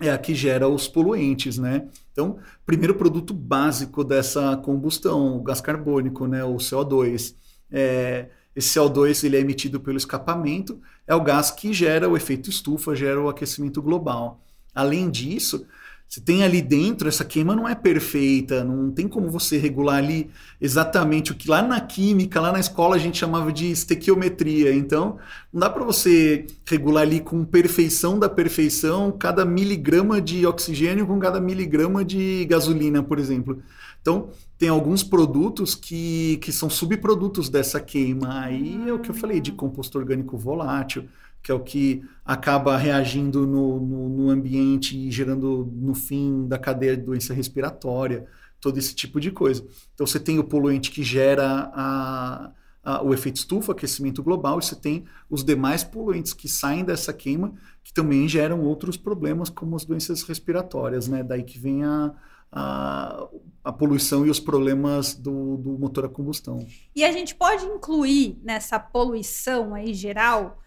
é 0.00 0.10
a 0.10 0.18
que 0.18 0.34
gera 0.34 0.68
os 0.68 0.86
poluentes, 0.86 1.58
né? 1.58 1.88
Então, 2.12 2.38
primeiro 2.64 2.94
produto 2.94 3.34
básico 3.34 4.04
dessa 4.04 4.56
combustão, 4.58 5.36
o 5.36 5.42
gás 5.42 5.60
carbônico, 5.60 6.26
né, 6.26 6.44
o 6.44 6.56
CO2. 6.56 7.34
É, 7.70 8.28
esse 8.54 8.78
CO2 8.78 9.24
ele 9.24 9.36
é 9.36 9.40
emitido 9.40 9.80
pelo 9.80 9.96
escapamento, 9.96 10.80
é 11.06 11.14
o 11.14 11.22
gás 11.22 11.50
que 11.50 11.72
gera 11.72 12.08
o 12.08 12.16
efeito 12.16 12.48
estufa, 12.48 12.94
gera 12.94 13.20
o 13.20 13.28
aquecimento 13.28 13.82
global. 13.82 14.40
Além 14.74 15.10
disso, 15.10 15.66
você 16.08 16.22
tem 16.22 16.42
ali 16.42 16.62
dentro, 16.62 17.06
essa 17.06 17.22
queima 17.22 17.54
não 17.54 17.68
é 17.68 17.74
perfeita, 17.74 18.64
não 18.64 18.90
tem 18.90 19.06
como 19.06 19.28
você 19.28 19.58
regular 19.58 19.98
ali 19.98 20.30
exatamente 20.58 21.32
o 21.32 21.34
que 21.34 21.50
lá 21.50 21.60
na 21.60 21.78
química, 21.80 22.40
lá 22.40 22.50
na 22.50 22.58
escola 22.58 22.96
a 22.96 22.98
gente 22.98 23.18
chamava 23.18 23.52
de 23.52 23.70
estequiometria. 23.70 24.74
Então, 24.74 25.18
não 25.52 25.60
dá 25.60 25.68
para 25.68 25.84
você 25.84 26.46
regular 26.66 27.02
ali 27.02 27.20
com 27.20 27.44
perfeição 27.44 28.18
da 28.18 28.26
perfeição 28.26 29.12
cada 29.12 29.44
miligrama 29.44 30.18
de 30.18 30.46
oxigênio 30.46 31.06
com 31.06 31.18
cada 31.18 31.38
miligrama 31.38 32.02
de 32.02 32.46
gasolina, 32.46 33.02
por 33.02 33.18
exemplo. 33.18 33.62
Então, 34.00 34.30
tem 34.56 34.70
alguns 34.70 35.02
produtos 35.02 35.74
que, 35.74 36.38
que 36.38 36.50
são 36.50 36.70
subprodutos 36.70 37.50
dessa 37.50 37.80
queima. 37.80 38.44
Aí 38.44 38.88
é 38.88 38.92
o 38.94 38.98
que 38.98 39.10
eu 39.10 39.14
falei 39.14 39.42
de 39.42 39.52
composto 39.52 39.98
orgânico 39.98 40.38
volátil 40.38 41.06
que 41.48 41.52
é 41.52 41.54
o 41.54 41.60
que 41.60 42.02
acaba 42.26 42.76
reagindo 42.76 43.46
no, 43.46 43.80
no, 43.80 44.08
no, 44.10 44.30
ambiente 44.30 44.94
e 44.94 45.10
gerando, 45.10 45.66
no 45.74 45.94
fim 45.94 46.46
da 46.46 46.58
cadeia 46.58 46.94
de 46.94 47.02
doença 47.02 47.32
respiratória, 47.32 48.26
todo 48.60 48.78
esse 48.78 48.94
tipo 48.94 49.18
de 49.18 49.30
coisa. 49.30 49.66
Então 49.94 50.06
você 50.06 50.20
tem 50.20 50.38
o 50.38 50.44
poluente 50.44 50.90
que 50.90 51.02
gera 51.02 51.70
a, 51.72 52.50
a, 52.84 53.02
o 53.02 53.14
efeito 53.14 53.36
estufa, 53.36 53.72
aquecimento 53.72 54.22
global, 54.22 54.58
e 54.58 54.62
você 54.62 54.76
tem 54.76 55.06
os 55.30 55.42
demais 55.42 55.82
poluentes 55.82 56.34
que 56.34 56.48
saem 56.48 56.84
dessa 56.84 57.14
queima, 57.14 57.54
que 57.82 57.94
também 57.94 58.28
geram 58.28 58.60
outros 58.60 58.98
problemas, 58.98 59.48
como 59.48 59.74
as 59.74 59.86
doenças 59.86 60.22
respiratórias, 60.24 61.08
né? 61.08 61.22
Daí 61.22 61.42
que 61.42 61.58
vem 61.58 61.82
a, 61.82 62.12
a, 62.52 63.26
a, 63.64 63.72
poluição 63.72 64.26
e 64.26 64.28
os 64.28 64.38
problemas 64.38 65.14
do, 65.14 65.56
do, 65.56 65.78
motor 65.78 66.04
a 66.04 66.08
combustão. 66.10 66.58
E 66.94 67.02
a 67.02 67.10
gente 67.10 67.34
pode 67.34 67.64
incluir 67.64 68.38
nessa 68.42 68.78
poluição 68.78 69.74
aí 69.74 69.94
geral 69.94 70.58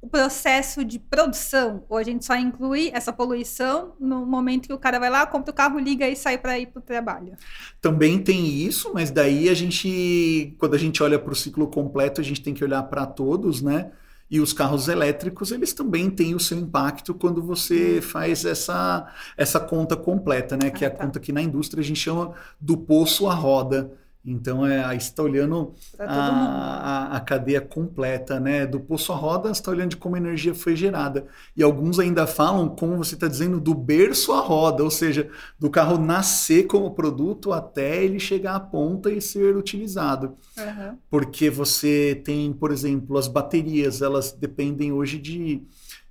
o 0.00 0.08
processo 0.08 0.82
de 0.82 0.98
produção, 0.98 1.84
ou 1.88 1.98
a 1.98 2.02
gente 2.02 2.24
só 2.24 2.34
inclui 2.34 2.90
essa 2.94 3.12
poluição 3.12 3.92
no 4.00 4.24
momento 4.24 4.66
que 4.66 4.72
o 4.72 4.78
cara 4.78 4.98
vai 4.98 5.10
lá, 5.10 5.26
compra 5.26 5.50
o 5.50 5.54
carro, 5.54 5.78
liga 5.78 6.08
e 6.08 6.16
sai 6.16 6.38
para 6.38 6.58
ir 6.58 6.66
para 6.66 6.80
o 6.80 6.82
trabalho. 6.82 7.34
Também 7.80 8.18
tem 8.18 8.46
isso, 8.46 8.92
mas 8.94 9.10
daí 9.10 9.48
a 9.50 9.54
gente, 9.54 10.54
quando 10.58 10.74
a 10.74 10.78
gente 10.78 11.02
olha 11.02 11.18
para 11.18 11.32
o 11.32 11.36
ciclo 11.36 11.68
completo, 11.68 12.20
a 12.20 12.24
gente 12.24 12.40
tem 12.40 12.54
que 12.54 12.64
olhar 12.64 12.82
para 12.84 13.04
todos, 13.04 13.60
né? 13.60 13.90
E 14.30 14.40
os 14.40 14.52
carros 14.52 14.88
elétricos, 14.88 15.50
eles 15.50 15.74
também 15.74 16.08
têm 16.08 16.34
o 16.34 16.40
seu 16.40 16.56
impacto 16.56 17.12
quando 17.12 17.42
você 17.42 17.98
hum. 17.98 18.02
faz 18.02 18.44
essa, 18.44 19.12
essa 19.36 19.60
conta 19.60 19.96
completa, 19.96 20.56
né? 20.56 20.70
Que 20.70 20.84
é 20.84 20.88
a 20.88 20.90
tá. 20.90 21.04
conta 21.04 21.20
que 21.20 21.32
na 21.32 21.42
indústria 21.42 21.82
a 21.82 21.84
gente 21.84 22.00
chama 22.00 22.32
do 22.58 22.76
poço 22.76 23.28
à 23.28 23.34
roda. 23.34 23.92
Então, 24.24 24.66
é, 24.66 24.84
aí 24.84 25.00
você 25.00 25.08
está 25.08 25.22
olhando 25.22 25.74
a, 25.98 26.04
a, 26.04 27.16
a, 27.16 27.20
cadeia 27.20 27.60
completa, 27.60 28.38
né? 28.38 28.66
Do 28.66 28.78
poço 28.78 29.12
à 29.14 29.16
roda, 29.16 29.48
você 29.48 29.60
está 29.60 29.70
olhando 29.70 29.90
de 29.90 29.96
como 29.96 30.14
a 30.14 30.18
energia 30.18 30.54
foi 30.54 30.76
gerada. 30.76 31.26
E 31.56 31.62
alguns 31.62 31.98
ainda 31.98 32.26
falam, 32.26 32.68
como 32.68 32.98
você 32.98 33.14
está 33.14 33.26
dizendo, 33.26 33.58
do 33.58 33.74
berço 33.74 34.32
à 34.32 34.40
roda, 34.40 34.84
ou 34.84 34.90
seja, 34.90 35.30
do 35.58 35.70
carro 35.70 35.98
nascer 35.98 36.66
como 36.66 36.90
produto 36.90 37.50
até 37.50 38.04
ele 38.04 38.18
chegar 38.18 38.56
à 38.56 38.60
ponta 38.60 39.10
e 39.10 39.22
ser 39.22 39.56
utilizado. 39.56 40.36
Uhum. 40.58 40.98
Porque 41.08 41.48
você 41.48 42.20
tem, 42.22 42.52
por 42.52 42.70
exemplo, 42.70 43.16
as 43.16 43.26
baterias, 43.26 44.02
elas 44.02 44.32
dependem 44.32 44.92
hoje 44.92 45.18
de 45.18 45.62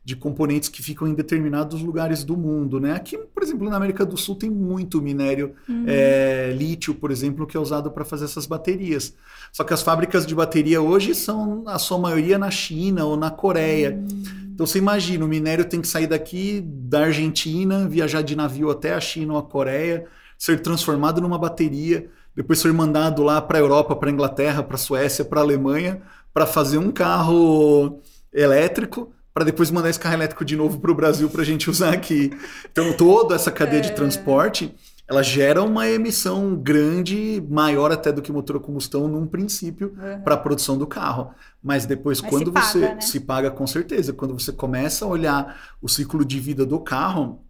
de 0.10 0.16
componentes 0.16 0.70
que 0.70 0.82
ficam 0.82 1.08
em 1.08 1.14
determinados 1.14 1.84
lugares 1.84 2.24
do 2.24 2.36
mundo, 2.36 2.80
né? 2.80 2.94
Aqui, 2.94 3.16
por 3.16 3.44
exemplo, 3.44 3.70
na 3.70 3.76
América 3.76 4.04
do 4.04 4.18
Sul 4.18 4.36
tem 4.36 4.50
muito 4.50 5.00
minério 5.00 5.54
uhum. 5.70 5.86
é, 5.86 6.52
lítio, 6.52 6.96
por 6.96 7.12
exemplo, 7.12 7.46
que 7.46 7.56
é 7.56 7.60
usado 7.60 7.92
para 7.92 8.04
fazer 8.04 8.26
essas 8.26 8.48
baterias. 8.48 9.14
Só 9.54 9.64
que 9.64 9.72
as 9.72 9.84
fábricas 9.84 10.26
de 10.26 10.34
bateria 10.34 10.82
hoje 10.82 11.14
são 11.14 11.64
a 11.68 11.78
sua 11.78 12.00
maioria 12.00 12.40
na 12.40 12.50
China 12.50 13.06
ou 13.06 13.16
na 13.16 13.30
Coreia. 13.30 13.92
Uhum. 13.92 14.24
Então 14.52 14.66
você 14.66 14.80
imagina, 14.80 15.24
o 15.24 15.28
minério 15.28 15.64
tem 15.64 15.80
que 15.80 15.88
sair 15.88 16.08
daqui 16.08 16.60
da 16.60 17.02
Argentina, 17.02 17.88
viajar 17.88 18.24
de 18.24 18.36
navio 18.36 18.72
até 18.72 18.96
a 18.96 19.00
China 19.00 19.34
ou 19.34 19.40
a 19.40 19.44
Coreia, 19.44 20.08
ser 20.40 20.60
transformado 20.64 21.22
numa 21.22 21.38
bateria, 21.38 22.10
depois 22.36 22.58
ser 22.58 22.74
mandado 22.74 23.22
lá 23.22 23.40
para 23.40 23.60
a 23.60 23.62
Europa, 23.62 23.96
para 23.96 24.10
a 24.10 24.12
Inglaterra, 24.12 24.64
para 24.64 24.74
a 24.74 24.80
Suécia, 24.80 25.24
para 25.24 25.40
a 25.40 25.44
Alemanha, 25.44 26.02
para 26.34 26.48
fazer 26.48 26.80
um 26.80 26.90
carro 26.90 28.02
elétrico 28.34 29.14
para 29.34 29.46
depois 29.46 29.72
mandar 29.72 29.90
esse 29.90 30.00
carro 30.00 30.16
elétrico 30.16 30.44
de 30.44 30.56
novo 30.56 30.80
para 30.80 30.92
o 30.92 30.96
Brasil 30.96 31.30
para 31.30 31.42
a 31.42 31.46
gente 31.46 31.70
usar 31.70 31.94
aqui. 31.94 32.32
Então, 32.72 32.94
toda 32.94 33.36
essa 33.36 33.52
cadeia 33.52 33.80
é. 33.80 33.84
de 33.84 33.92
transporte 33.92 34.76
ela 35.10 35.24
gera 35.24 35.64
uma 35.64 35.90
emissão 35.90 36.56
grande, 36.56 37.44
maior 37.50 37.92
até 37.92 38.12
do 38.12 38.22
que 38.22 38.32
motor 38.32 38.58
a 38.58 38.60
combustão 38.60 39.08
num 39.08 39.26
princípio 39.26 39.96
uhum. 39.98 40.22
para 40.22 40.36
a 40.36 40.38
produção 40.38 40.78
do 40.78 40.86
carro. 40.86 41.34
Mas 41.64 41.88
depois, 41.88 42.22
Mas 42.22 42.30
quando 42.30 42.46
se 42.46 42.52
você 42.52 42.80
paga, 42.80 42.94
né? 42.94 43.02
se 43.02 43.20
paga 43.20 43.52
com 43.52 43.66
certeza, 43.66 44.14
quando 44.14 44.40
você 44.40 44.52
começa 44.52 45.04
a 45.04 45.08
olhar 45.08 45.76
o 45.82 45.90
ciclo 45.90 46.24
de 46.24 46.40
vida 46.40 46.64
do 46.64 46.80
carro, 46.80 47.44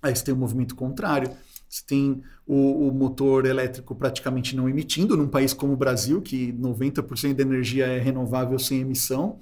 aí 0.00 0.14
você 0.14 0.24
tem 0.24 0.32
um 0.32 0.38
movimento 0.38 0.76
contrário. 0.76 1.32
Você 1.68 1.82
tem 1.84 2.22
o, 2.46 2.88
o, 2.88 2.92
motor 2.92 3.44
elétrico 3.44 3.92
praticamente 3.94 4.54
não 4.54 4.68
emitindo, 4.68 5.16
num 5.16 5.28
país 5.28 5.52
como 5.52 5.72
o 5.72 5.76
Brasil, 5.76 6.22
que 6.22 6.52
90% 6.52 7.34
da 7.34 7.42
energia 7.42 7.86
é 7.86 7.98
renovável 7.98 8.58
sem 8.58 8.80
emissão 8.80 9.40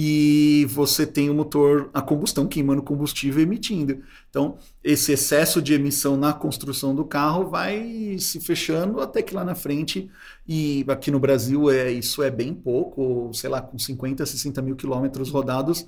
e 0.00 0.64
você 0.66 1.04
tem 1.04 1.28
o 1.28 1.34
motor 1.34 1.90
a 1.92 2.00
combustão 2.00 2.46
queimando 2.46 2.80
combustível 2.80 3.40
e 3.40 3.42
emitindo. 3.42 4.00
Então, 4.30 4.56
esse 4.84 5.10
excesso 5.10 5.60
de 5.60 5.74
emissão 5.74 6.16
na 6.16 6.32
construção 6.32 6.94
do 6.94 7.04
carro 7.04 7.50
vai 7.50 8.16
se 8.20 8.38
fechando 8.38 9.00
até 9.00 9.22
que 9.22 9.34
lá 9.34 9.44
na 9.44 9.56
frente, 9.56 10.08
e 10.46 10.84
aqui 10.86 11.10
no 11.10 11.18
Brasil 11.18 11.68
é, 11.68 11.90
isso 11.90 12.22
é 12.22 12.30
bem 12.30 12.54
pouco, 12.54 13.32
sei 13.34 13.50
lá, 13.50 13.60
com 13.60 13.76
50, 13.76 14.24
60 14.24 14.62
mil 14.62 14.76
quilômetros 14.76 15.30
rodados, 15.30 15.84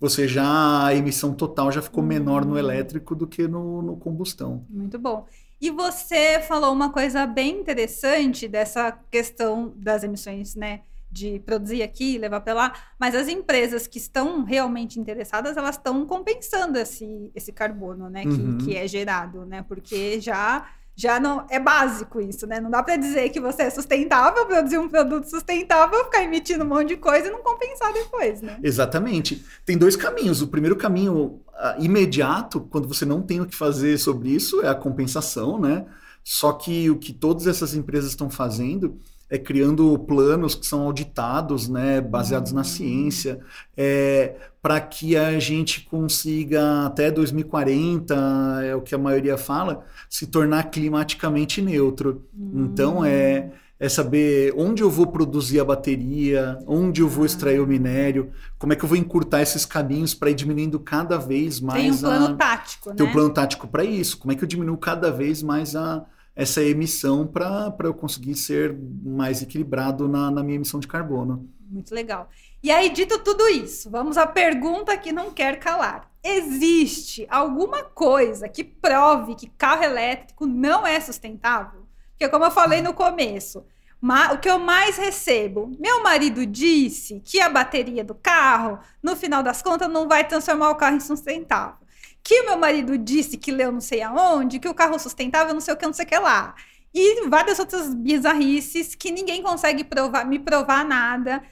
você 0.00 0.26
já, 0.26 0.84
a 0.84 0.92
emissão 0.92 1.32
total 1.32 1.70
já 1.70 1.80
ficou 1.80 2.02
menor 2.02 2.44
no 2.44 2.58
elétrico 2.58 3.14
do 3.14 3.28
que 3.28 3.46
no, 3.46 3.80
no 3.80 3.96
combustão. 3.96 4.66
Muito 4.68 4.98
bom. 4.98 5.24
E 5.60 5.70
você 5.70 6.40
falou 6.40 6.72
uma 6.72 6.90
coisa 6.90 7.24
bem 7.26 7.60
interessante 7.60 8.48
dessa 8.48 8.90
questão 9.08 9.72
das 9.76 10.02
emissões, 10.02 10.56
né? 10.56 10.80
De 11.12 11.38
produzir 11.40 11.82
aqui, 11.82 12.16
levar 12.16 12.40
para 12.40 12.54
lá, 12.54 12.72
mas 12.98 13.14
as 13.14 13.28
empresas 13.28 13.86
que 13.86 13.98
estão 13.98 14.44
realmente 14.44 14.98
interessadas, 14.98 15.56
elas 15.56 15.76
estão 15.76 16.06
compensando 16.06 16.78
esse, 16.78 17.30
esse 17.34 17.52
carbono, 17.52 18.08
né, 18.08 18.24
uhum. 18.24 18.56
que, 18.58 18.64
que 18.64 18.76
é 18.76 18.88
gerado, 18.88 19.44
né, 19.44 19.62
porque 19.68 20.18
já 20.20 20.66
já 20.94 21.18
não 21.18 21.46
é 21.48 21.58
básico 21.58 22.20
isso, 22.20 22.46
né? 22.46 22.60
Não 22.60 22.70
dá 22.70 22.82
para 22.82 22.96
dizer 22.96 23.30
que 23.30 23.40
você 23.40 23.62
é 23.62 23.70
sustentável, 23.70 24.44
produzir 24.44 24.76
um 24.76 24.90
produto 24.90 25.24
sustentável, 25.24 26.04
ficar 26.04 26.22
emitindo 26.22 26.64
um 26.64 26.68
monte 26.68 26.88
de 26.88 26.96
coisa 26.96 27.28
e 27.28 27.30
não 27.30 27.42
compensar 27.42 27.92
depois, 27.94 28.42
né? 28.42 28.58
Exatamente. 28.62 29.42
Tem 29.64 29.78
dois 29.78 29.96
caminhos. 29.96 30.42
O 30.42 30.48
primeiro 30.48 30.76
caminho 30.76 31.40
uh, 31.48 31.82
imediato, 31.82 32.60
quando 32.60 32.86
você 32.86 33.06
não 33.06 33.22
tem 33.22 33.40
o 33.40 33.46
que 33.46 33.56
fazer 33.56 33.96
sobre 33.96 34.28
isso, 34.28 34.60
é 34.60 34.68
a 34.68 34.74
compensação, 34.74 35.58
né? 35.58 35.86
Só 36.22 36.52
que 36.52 36.90
o 36.90 36.98
que 36.98 37.12
todas 37.12 37.46
essas 37.46 37.74
empresas 37.74 38.10
estão 38.10 38.28
fazendo 38.28 39.00
é, 39.32 39.38
criando 39.38 39.98
planos 40.00 40.54
que 40.54 40.66
são 40.66 40.82
auditados, 40.82 41.66
né, 41.66 42.02
baseados 42.02 42.52
na 42.52 42.62
ciência, 42.62 43.40
é, 43.74 44.36
para 44.60 44.78
que 44.78 45.16
a 45.16 45.38
gente 45.38 45.80
consiga 45.86 46.84
até 46.84 47.10
2040, 47.10 48.14
é 48.62 48.76
o 48.76 48.82
que 48.82 48.94
a 48.94 48.98
maioria 48.98 49.38
fala, 49.38 49.86
se 50.06 50.26
tornar 50.26 50.64
climaticamente 50.64 51.62
neutro. 51.62 52.26
Então 52.54 53.02
é 53.02 53.50
é 53.80 53.88
saber 53.88 54.54
onde 54.56 54.80
eu 54.80 54.88
vou 54.88 55.08
produzir 55.08 55.58
a 55.58 55.64
bateria, 55.64 56.56
onde 56.68 57.00
eu 57.00 57.08
vou 57.08 57.26
extrair 57.26 57.60
o 57.60 57.66
minério, 57.66 58.30
como 58.56 58.72
é 58.72 58.76
que 58.76 58.84
eu 58.84 58.88
vou 58.88 58.96
encurtar 58.96 59.42
esses 59.42 59.66
caminhos 59.66 60.14
para 60.14 60.30
ir 60.30 60.34
diminuindo 60.34 60.78
cada 60.78 61.18
vez 61.18 61.58
mais. 61.60 61.82
Tem 61.82 61.90
um 61.90 61.98
plano 61.98 62.26
a... 62.26 62.36
tático, 62.36 62.90
né? 62.90 62.94
Tem 62.94 63.04
um 63.04 63.10
plano 63.10 63.30
tático 63.30 63.66
para 63.66 63.82
isso. 63.82 64.18
Como 64.18 64.30
é 64.30 64.36
que 64.36 64.44
eu 64.44 64.46
diminuo 64.46 64.76
cada 64.76 65.10
vez 65.10 65.42
mais 65.42 65.74
a, 65.74 66.06
essa 66.34 66.62
emissão 66.62 67.26
para 67.26 67.74
eu 67.84 67.94
conseguir 67.94 68.34
ser 68.34 68.76
mais 69.04 69.42
equilibrado 69.42 70.08
na, 70.08 70.30
na 70.30 70.42
minha 70.42 70.56
emissão 70.56 70.80
de 70.80 70.88
carbono. 70.88 71.48
Muito 71.68 71.94
legal. 71.94 72.28
E 72.62 72.70
aí, 72.70 72.90
dito 72.90 73.18
tudo 73.18 73.48
isso, 73.48 73.90
vamos 73.90 74.16
à 74.16 74.26
pergunta 74.26 74.96
que 74.96 75.12
não 75.12 75.30
quer 75.30 75.58
calar. 75.58 76.10
Existe 76.22 77.26
alguma 77.30 77.82
coisa 77.82 78.48
que 78.48 78.62
prove 78.62 79.34
que 79.34 79.48
carro 79.48 79.82
elétrico 79.82 80.46
não 80.46 80.86
é 80.86 81.00
sustentável? 81.00 81.86
Porque, 82.10 82.28
como 82.28 82.44
eu 82.44 82.50
falei 82.50 82.80
no 82.80 82.94
começo, 82.94 83.64
o 84.32 84.38
que 84.38 84.48
eu 84.48 84.58
mais 84.58 84.96
recebo, 84.96 85.76
meu 85.80 86.02
marido 86.02 86.44
disse 86.46 87.20
que 87.24 87.40
a 87.40 87.48
bateria 87.48 88.04
do 88.04 88.14
carro, 88.14 88.78
no 89.02 89.16
final 89.16 89.42
das 89.42 89.62
contas, 89.62 89.88
não 89.88 90.06
vai 90.06 90.26
transformar 90.26 90.70
o 90.70 90.76
carro 90.76 90.96
em 90.96 91.00
sustentável. 91.00 91.81
Que 92.22 92.42
meu 92.42 92.56
marido 92.56 92.96
disse 92.96 93.36
que 93.36 93.50
leu 93.50 93.72
não 93.72 93.80
sei 93.80 94.02
aonde, 94.02 94.58
que 94.58 94.68
o 94.68 94.74
carro 94.74 94.98
sustentável 94.98 95.52
não 95.52 95.60
sei 95.60 95.74
o 95.74 95.76
que, 95.76 95.86
não 95.86 95.92
sei 95.92 96.04
o 96.04 96.08
que 96.08 96.18
lá. 96.18 96.54
E 96.94 97.26
várias 97.28 97.58
outras 97.58 97.94
bizarrices 97.94 98.94
que 98.94 99.10
ninguém 99.10 99.42
consegue 99.42 99.82
provar, 99.82 100.24
me 100.24 100.38
provar 100.38 100.84
nada 100.84 101.42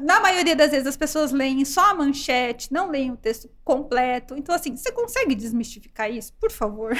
na 0.00 0.20
maioria 0.20 0.56
das 0.56 0.70
vezes 0.70 0.86
as 0.86 0.96
pessoas 0.96 1.32
leem 1.32 1.62
só 1.64 1.90
a 1.90 1.94
manchete, 1.94 2.72
não 2.72 2.90
leem 2.90 3.12
o 3.12 3.16
texto 3.16 3.50
completo. 3.62 4.34
Então, 4.34 4.54
assim, 4.54 4.74
você 4.74 4.90
consegue 4.90 5.34
desmistificar 5.34 6.10
isso, 6.10 6.32
por 6.40 6.50
favor? 6.50 6.96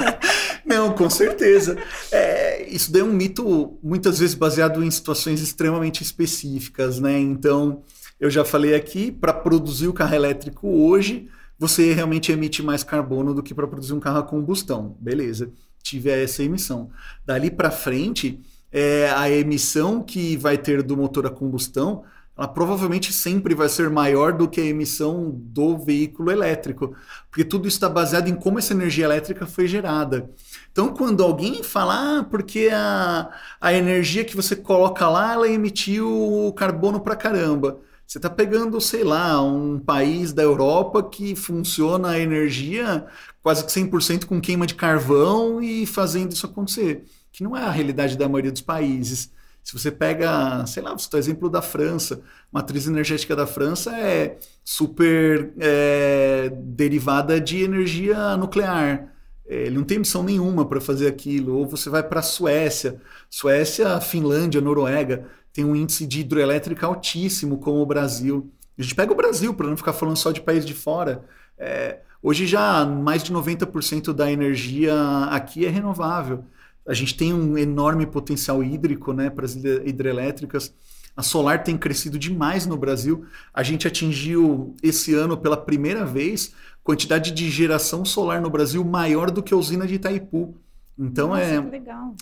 não, 0.64 0.94
com 0.94 1.10
certeza. 1.10 1.76
É, 2.10 2.66
isso 2.68 2.90
daí 2.90 3.02
é 3.02 3.04
um 3.04 3.12
mito 3.12 3.78
muitas 3.82 4.18
vezes 4.18 4.34
baseado 4.34 4.82
em 4.82 4.90
situações 4.90 5.42
extremamente 5.42 6.02
específicas, 6.02 6.98
né? 6.98 7.18
Então, 7.18 7.82
eu 8.18 8.30
já 8.30 8.46
falei 8.46 8.74
aqui, 8.74 9.12
para 9.12 9.34
produzir 9.34 9.88
o 9.88 9.92
carro 9.92 10.14
elétrico 10.14 10.66
hoje, 10.66 11.28
você 11.58 11.92
realmente 11.92 12.32
emite 12.32 12.62
mais 12.62 12.84
carbono 12.84 13.34
do 13.34 13.42
que 13.42 13.54
para 13.54 13.66
produzir 13.66 13.94
um 13.94 14.00
carro 14.00 14.18
a 14.18 14.22
combustão. 14.22 14.96
Beleza, 15.00 15.50
tive 15.82 16.10
essa 16.10 16.42
emissão. 16.42 16.90
Dali 17.24 17.50
para 17.50 17.70
frente 17.70 18.40
é, 18.70 19.10
a 19.10 19.30
emissão 19.30 20.02
que 20.02 20.36
vai 20.36 20.58
ter 20.58 20.82
do 20.82 20.96
motor 20.96 21.26
a 21.26 21.30
combustão, 21.30 22.04
ela 22.36 22.46
provavelmente 22.46 23.12
sempre 23.12 23.54
vai 23.54 23.68
ser 23.68 23.88
maior 23.88 24.32
do 24.34 24.46
que 24.46 24.60
a 24.60 24.64
emissão 24.64 25.30
do 25.34 25.78
veículo 25.78 26.30
elétrico, 26.30 26.94
porque 27.30 27.44
tudo 27.44 27.66
está 27.66 27.88
baseado 27.88 28.28
em 28.28 28.34
como 28.34 28.58
essa 28.58 28.74
energia 28.74 29.06
elétrica 29.06 29.46
foi 29.46 29.66
gerada. 29.66 30.28
Então, 30.70 30.92
quando 30.92 31.22
alguém 31.24 31.62
fala, 31.62 32.18
ah, 32.18 32.24
porque 32.24 32.68
a, 32.70 33.30
a 33.58 33.72
energia 33.72 34.24
que 34.24 34.36
você 34.36 34.54
coloca 34.54 35.08
lá, 35.08 35.32
ela 35.32 35.48
emitiu 35.48 36.52
carbono 36.54 37.00
para 37.00 37.16
caramba. 37.16 37.80
Você 38.06 38.18
está 38.18 38.30
pegando, 38.30 38.80
sei 38.80 39.02
lá, 39.02 39.42
um 39.42 39.78
país 39.78 40.32
da 40.32 40.42
Europa 40.42 41.02
que 41.02 41.34
funciona 41.34 42.10
a 42.10 42.18
energia 42.18 43.06
quase 43.42 43.64
que 43.64 43.72
100% 43.72 44.26
com 44.26 44.40
queima 44.40 44.66
de 44.66 44.74
carvão 44.74 45.60
e 45.60 45.86
fazendo 45.86 46.32
isso 46.32 46.46
acontecer 46.46 47.04
que 47.36 47.44
não 47.44 47.54
é 47.54 47.60
a 47.60 47.70
realidade 47.70 48.16
da 48.16 48.26
maioria 48.26 48.50
dos 48.50 48.62
países. 48.62 49.30
Se 49.62 49.70
você 49.74 49.90
pega, 49.90 50.64
sei 50.64 50.82
lá, 50.82 50.94
você 50.94 51.14
o 51.14 51.18
exemplo 51.18 51.50
da 51.50 51.60
França, 51.60 52.14
a 52.14 52.20
matriz 52.50 52.86
energética 52.86 53.36
da 53.36 53.46
França 53.46 53.94
é 53.94 54.38
super 54.64 55.52
é, 55.58 56.50
derivada 56.56 57.38
de 57.38 57.62
energia 57.62 58.38
nuclear. 58.38 59.12
É, 59.46 59.66
ele 59.66 59.76
não 59.76 59.84
tem 59.84 59.98
missão 59.98 60.22
nenhuma 60.22 60.64
para 60.64 60.80
fazer 60.80 61.08
aquilo. 61.08 61.58
Ou 61.58 61.66
você 61.66 61.90
vai 61.90 62.02
para 62.02 62.20
a 62.20 62.22
Suécia, 62.22 62.98
Suécia, 63.28 64.00
Finlândia, 64.00 64.62
Noruega, 64.62 65.26
tem 65.56 65.64
um 65.64 65.74
índice 65.74 66.06
de 66.06 66.20
hidroelétrica 66.20 66.86
altíssimo, 66.86 67.56
como 67.56 67.80
o 67.80 67.86
Brasil. 67.86 68.52
A 68.78 68.82
gente 68.82 68.94
pega 68.94 69.10
o 69.10 69.16
Brasil, 69.16 69.54
para 69.54 69.66
não 69.66 69.76
ficar 69.76 69.94
falando 69.94 70.18
só 70.18 70.30
de 70.30 70.42
país 70.42 70.66
de 70.66 70.74
fora. 70.74 71.24
É, 71.56 72.00
hoje 72.22 72.46
já 72.46 72.84
mais 72.84 73.22
de 73.22 73.32
90% 73.32 74.12
da 74.12 74.30
energia 74.30 74.94
aqui 75.30 75.64
é 75.64 75.70
renovável. 75.70 76.44
A 76.86 76.92
gente 76.92 77.16
tem 77.16 77.32
um 77.32 77.56
enorme 77.56 78.06
potencial 78.06 78.62
hídrico 78.62 79.14
né, 79.14 79.30
para 79.30 79.46
as 79.46 79.56
hidrelétricas. 79.56 80.74
A 81.16 81.22
solar 81.22 81.64
tem 81.64 81.78
crescido 81.78 82.18
demais 82.18 82.66
no 82.66 82.76
Brasil. 82.76 83.24
A 83.54 83.62
gente 83.62 83.88
atingiu 83.88 84.74
esse 84.82 85.14
ano 85.14 85.38
pela 85.38 85.56
primeira 85.56 86.04
vez 86.04 86.52
quantidade 86.84 87.30
de 87.30 87.48
geração 87.50 88.04
solar 88.04 88.42
no 88.42 88.50
Brasil 88.50 88.84
maior 88.84 89.30
do 89.30 89.42
que 89.42 89.54
a 89.54 89.56
usina 89.56 89.86
de 89.86 89.94
Itaipu. 89.94 90.54
Então 90.98 91.28
nossa, 91.28 91.42
é 91.42 91.58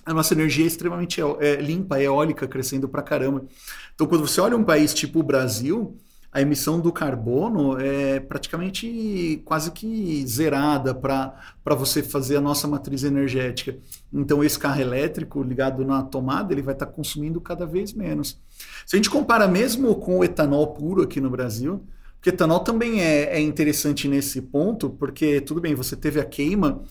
a 0.04 0.14
nossa 0.14 0.34
energia 0.34 0.64
é 0.64 0.66
extremamente 0.66 1.20
é, 1.40 1.56
limpa, 1.56 2.00
eólica, 2.00 2.46
crescendo 2.48 2.88
para 2.88 3.02
caramba. 3.02 3.44
Então 3.94 4.06
quando 4.06 4.26
você 4.26 4.40
olha 4.40 4.56
um 4.56 4.64
país 4.64 4.92
tipo 4.92 5.20
o 5.20 5.22
Brasil, 5.22 5.96
a 6.34 6.42
emissão 6.42 6.80
do 6.80 6.90
carbono 6.90 7.78
é 7.78 8.18
praticamente 8.18 9.40
quase 9.44 9.70
que 9.70 10.26
zerada 10.26 10.92
para 10.92 11.36
você 11.76 12.02
fazer 12.02 12.36
a 12.36 12.40
nossa 12.40 12.66
matriz 12.66 13.04
energética. 13.04 13.78
Então, 14.12 14.42
esse 14.42 14.58
carro 14.58 14.80
elétrico 14.80 15.40
ligado 15.44 15.84
na 15.84 16.02
tomada, 16.02 16.52
ele 16.52 16.60
vai 16.60 16.74
estar 16.74 16.86
tá 16.86 16.92
consumindo 16.92 17.40
cada 17.40 17.64
vez 17.64 17.92
menos. 17.92 18.40
Se 18.84 18.96
a 18.96 18.98
gente 18.98 19.08
compara 19.08 19.46
mesmo 19.46 19.94
com 19.94 20.18
o 20.18 20.24
etanol 20.24 20.74
puro 20.74 21.02
aqui 21.02 21.20
no 21.20 21.30
Brasil, 21.30 21.84
porque 22.16 22.30
etanol 22.30 22.60
também 22.60 23.00
é, 23.00 23.36
é 23.36 23.40
interessante 23.40 24.08
nesse 24.08 24.42
ponto, 24.42 24.90
porque 24.90 25.40
tudo 25.40 25.60
bem, 25.60 25.76
você 25.76 25.94
teve 25.94 26.18
a 26.18 26.24
queima, 26.24 26.82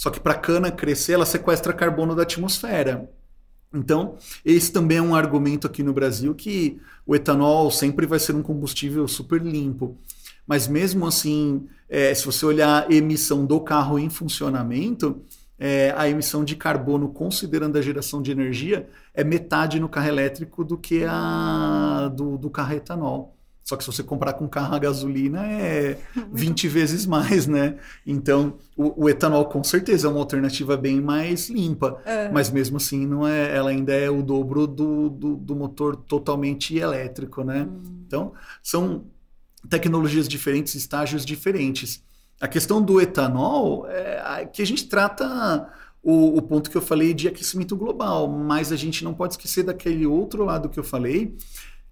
só 0.00 0.08
que 0.08 0.18
para 0.18 0.32
a 0.32 0.38
cana 0.38 0.72
crescer, 0.72 1.12
ela 1.12 1.26
sequestra 1.26 1.74
carbono 1.74 2.16
da 2.16 2.22
atmosfera. 2.22 3.10
Então, 3.70 4.16
esse 4.42 4.72
também 4.72 4.96
é 4.96 5.02
um 5.02 5.14
argumento 5.14 5.66
aqui 5.66 5.82
no 5.82 5.92
Brasil 5.92 6.34
que 6.34 6.80
o 7.04 7.14
etanol 7.14 7.70
sempre 7.70 8.06
vai 8.06 8.18
ser 8.18 8.34
um 8.34 8.42
combustível 8.42 9.06
super 9.06 9.42
limpo. 9.42 9.98
Mas 10.46 10.66
mesmo 10.66 11.06
assim, 11.06 11.68
é, 11.86 12.14
se 12.14 12.24
você 12.24 12.46
olhar 12.46 12.86
a 12.88 12.90
emissão 12.90 13.44
do 13.44 13.60
carro 13.60 13.98
em 13.98 14.08
funcionamento, 14.08 15.20
é, 15.58 15.92
a 15.94 16.08
emissão 16.08 16.46
de 16.46 16.56
carbono, 16.56 17.10
considerando 17.10 17.76
a 17.76 17.82
geração 17.82 18.22
de 18.22 18.30
energia, 18.30 18.88
é 19.12 19.22
metade 19.22 19.78
no 19.78 19.86
carro 19.86 20.08
elétrico 20.08 20.64
do 20.64 20.78
que 20.78 21.04
a 21.06 22.10
do, 22.16 22.38
do 22.38 22.48
carro 22.48 22.72
etanol. 22.72 23.36
Só 23.62 23.76
que 23.76 23.84
se 23.84 23.92
você 23.92 24.02
comprar 24.02 24.32
com 24.32 24.48
carro 24.48 24.74
a 24.74 24.78
gasolina 24.78 25.46
é 25.46 25.98
20 26.32 26.68
vezes 26.68 27.06
mais, 27.06 27.46
né? 27.46 27.76
Então, 28.06 28.54
o, 28.76 29.04
o, 29.04 29.08
etanol 29.08 29.44
com 29.46 29.62
certeza 29.62 30.08
é 30.08 30.10
uma 30.10 30.18
alternativa 30.18 30.76
bem 30.76 31.00
mais 31.00 31.48
limpa, 31.48 32.00
é. 32.04 32.28
mas 32.30 32.50
mesmo 32.50 32.78
assim 32.78 33.06
não 33.06 33.26
é, 33.26 33.54
ela 33.54 33.70
ainda 33.70 33.92
é 33.92 34.10
o 34.10 34.22
dobro 34.22 34.66
do, 34.66 35.08
do, 35.10 35.36
do 35.36 35.54
motor 35.54 35.96
totalmente 35.96 36.76
elétrico, 36.76 37.44
né? 37.44 37.68
Hum. 37.70 38.02
Então, 38.06 38.32
são 38.62 39.04
tecnologias 39.68 40.26
diferentes, 40.26 40.74
estágios 40.74 41.24
diferentes. 41.24 42.02
A 42.40 42.48
questão 42.48 42.80
do 42.80 43.00
etanol 43.00 43.86
é 43.86 44.46
que 44.46 44.62
a 44.62 44.66
gente 44.66 44.88
trata 44.88 45.70
o, 46.02 46.38
o 46.38 46.42
ponto 46.42 46.70
que 46.70 46.76
eu 46.76 46.82
falei 46.82 47.12
de 47.12 47.28
aquecimento 47.28 47.76
global, 47.76 48.26
mas 48.28 48.72
a 48.72 48.76
gente 48.76 49.04
não 49.04 49.12
pode 49.12 49.34
esquecer 49.34 49.62
daquele 49.62 50.06
outro 50.06 50.44
lado 50.44 50.68
que 50.68 50.78
eu 50.78 50.84
falei, 50.84 51.36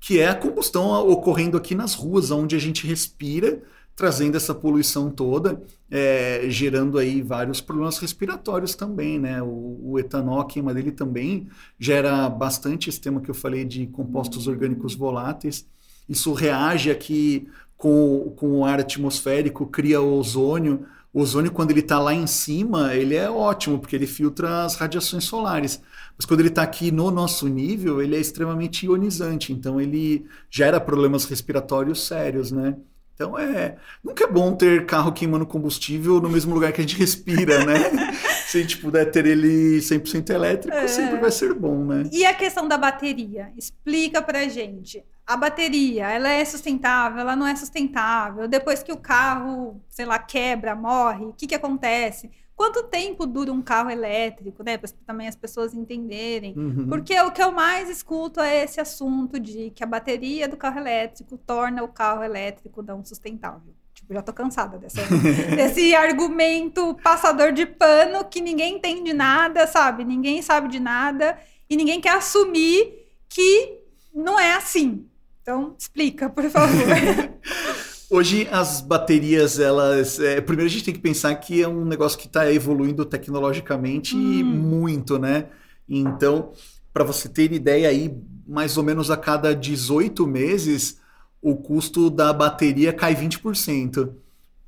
que 0.01 0.21
é 0.21 0.29
a 0.29 0.35
combustão 0.35 0.91
ocorrendo 1.09 1.57
aqui 1.57 1.75
nas 1.75 1.95
ruas, 1.95 2.31
onde 2.31 2.55
a 2.55 2.59
gente 2.59 2.87
respira, 2.87 3.63
trazendo 3.97 4.37
essa 4.37 4.55
poluição 4.55 5.11
toda, 5.11 5.61
é, 5.91 6.45
gerando 6.49 6.99
aí 6.99 7.21
vários 7.21 7.61
problemas 7.61 7.99
respiratórios 7.99 8.77
também, 8.77 9.19
né? 9.19 9.43
O, 9.43 9.81
o, 9.83 9.99
etanol, 9.99 10.41
a 10.41 10.47
queima 10.47 10.73
dele 10.73 10.93
também 10.93 11.49
gera 11.81 12.29
bastante 12.29 12.89
esse 12.89 13.01
tema 13.01 13.21
que 13.21 13.29
eu 13.29 13.35
falei 13.35 13.65
de 13.65 13.89
compostos 13.89 14.47
orgânicos 14.47 14.95
voláteis. 14.95 15.67
Isso 16.09 16.33
reage 16.33 16.93
aqui 16.93 17.49
com, 17.77 18.33
com 18.37 18.61
o 18.61 18.65
ar 18.65 18.79
atmosférico, 18.79 19.67
cria 19.67 20.01
ozônio, 20.01 20.87
o 21.13 21.23
ozônio, 21.23 21.51
quando 21.51 21.71
ele 21.71 21.81
está 21.81 21.99
lá 21.99 22.15
em 22.15 22.27
cima, 22.27 22.95
ele 22.95 23.17
é 23.17 23.31
ótimo, 23.31 23.79
porque 23.79 23.97
ele 23.97 24.07
filtra 24.07 24.65
as 24.65 24.77
radiações 24.77 25.25
solares. 25.25 25.83
Mas 26.19 26.27
quando 26.27 26.41
ele 26.41 26.49
está 26.49 26.63
aqui 26.63 26.91
no 26.91 27.11
nosso 27.11 27.47
nível, 27.47 28.03
ele 28.03 28.17
é 28.17 28.19
extremamente 28.19 28.85
ionizante. 28.85 29.53
Então, 29.53 29.81
ele 29.81 30.27
gera 30.51 30.81
problemas 30.81 31.25
respiratórios 31.25 32.07
sérios, 32.07 32.51
né? 32.51 32.77
Então, 33.15 33.39
é... 33.39 33.77
Nunca 34.03 34.25
é 34.25 34.27
bom 34.27 34.55
ter 34.55 34.85
carro 34.85 35.13
queimando 35.13 35.47
combustível 35.47 36.21
no 36.21 36.29
mesmo 36.29 36.53
lugar 36.53 36.73
que 36.73 36.81
a 36.81 36.85
gente 36.85 36.99
respira, 36.99 37.65
né? 37.65 38.13
Se 38.47 38.59
a 38.59 38.61
gente 38.61 38.79
puder 38.79 39.05
ter 39.11 39.27
ele 39.27 39.79
100% 39.79 40.31
elétrico, 40.31 40.77
é. 40.77 40.89
sempre 40.89 41.21
vai 41.21 41.31
ser 41.31 41.55
bom, 41.55 41.85
né? 41.85 42.09
E 42.13 42.27
a 42.27 42.35
questão 42.35 42.67
da 42.67 42.77
bateria? 42.77 43.53
Explica 43.57 44.21
pra 44.21 44.49
gente 44.49 45.05
a 45.29 45.37
bateria, 45.37 46.09
ela 46.11 46.31
é 46.31 46.43
sustentável, 46.43 47.21
ela 47.21 47.37
não 47.37 47.47
é 47.47 47.55
sustentável. 47.55 48.49
Depois 48.49 48.83
que 48.83 48.91
o 48.91 48.97
carro, 48.97 49.79
sei 49.87 50.07
lá, 50.07 50.19
quebra, 50.19 50.75
morre, 50.75 51.27
o 51.27 51.35
que, 51.35 51.47
que 51.47 51.55
acontece? 51.55 52.31
Quanto 52.59 52.83
tempo 52.83 53.25
dura 53.25 53.53
um 53.53 53.63
carro 53.63 53.89
elétrico, 53.89 54.65
né? 54.65 54.77
Para 54.77 54.91
também 55.07 55.29
as 55.29 55.37
pessoas 55.37 55.73
entenderem. 55.73 56.59
Uhum. 56.59 56.89
Porque 56.89 57.17
o 57.21 57.31
que 57.31 57.41
eu 57.41 57.53
mais 57.53 57.89
escuto 57.89 58.41
é 58.41 58.65
esse 58.65 58.81
assunto 58.81 59.39
de 59.39 59.71
que 59.71 59.85
a 59.85 59.87
bateria 59.87 60.49
do 60.49 60.57
carro 60.57 60.81
elétrico 60.81 61.39
torna 61.39 61.85
o 61.85 61.89
carro 61.89 62.25
elétrico 62.25 62.83
não 62.83 63.05
sustentável. 63.05 63.73
Tipo, 63.95 64.13
já 64.13 64.23
tô 64.23 64.33
cansada 64.33 64.77
dessa, 64.77 65.01
desse 65.55 65.95
argumento 65.95 66.97
passador 67.01 67.53
de 67.53 67.65
pano 67.65 68.25
que 68.25 68.41
ninguém 68.41 68.75
entende 68.75 69.13
nada, 69.13 69.65
sabe? 69.69 70.05
Ninguém 70.05 70.43
sabe 70.43 70.67
de 70.67 70.81
nada 70.81 71.39
e 71.71 71.77
ninguém 71.77 72.01
quer 72.01 72.17
assumir 72.17 72.93
que 73.29 73.79
não 74.13 74.37
é 74.39 74.55
assim. 74.55 75.07
Então, 75.43 75.77
explica, 75.79 76.29
por 76.29 76.51
favor. 76.51 76.69
Hoje 78.11 78.49
as 78.51 78.81
baterias, 78.81 79.59
elas. 79.59 80.19
É, 80.19 80.41
primeiro 80.41 80.69
a 80.69 80.73
gente 80.73 80.85
tem 80.85 80.95
que 80.95 81.01
pensar 81.01 81.35
que 81.35 81.63
é 81.63 81.69
um 81.69 81.85
negócio 81.85 82.19
que 82.19 82.27
está 82.27 82.51
evoluindo 82.51 83.05
tecnologicamente 83.05 84.17
hum. 84.17 84.45
muito, 84.45 85.19
né? 85.19 85.47
Então, 85.87 86.53
para 86.93 87.05
você 87.05 87.29
ter 87.29 87.53
ideia 87.53 87.89
aí, 87.89 88.17
mais 88.47 88.79
ou 88.79 88.83
menos 88.83 89.11
a 89.11 89.17
cada 89.17 89.55
18 89.55 90.27
meses, 90.27 90.99
o 91.43 91.55
custo 91.55 92.09
da 92.09 92.33
bateria 92.33 92.93
cai 92.95 93.15
20% 93.15 94.11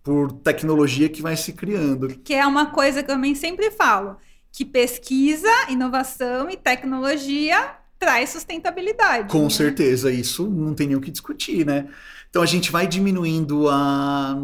por 0.03 0.33
tecnologia 0.33 1.09
que 1.09 1.22
vai 1.22 1.37
se 1.37 1.53
criando. 1.53 2.09
Que 2.22 2.35
é 2.35 2.46
uma 2.46 2.66
coisa 2.66 3.03
que 3.03 3.11
eu 3.11 3.14
também 3.14 3.35
sempre 3.35 3.70
falo, 3.70 4.16
que 4.53 4.64
pesquisa, 4.64 5.48
inovação 5.68 6.50
e 6.50 6.57
tecnologia 6.57 7.76
traz 7.98 8.31
sustentabilidade. 8.31 9.31
Com 9.31 9.44
né? 9.44 9.50
certeza, 9.50 10.11
isso 10.11 10.48
não 10.48 10.74
tem 10.74 10.88
nem 10.88 10.96
o 10.96 11.00
que 11.00 11.11
discutir, 11.11 11.66
né? 11.66 11.88
Então 12.30 12.42
a 12.42 12.46
gente 12.46 12.70
vai 12.70 12.86
diminuindo 12.86 13.68
a, 13.68 14.36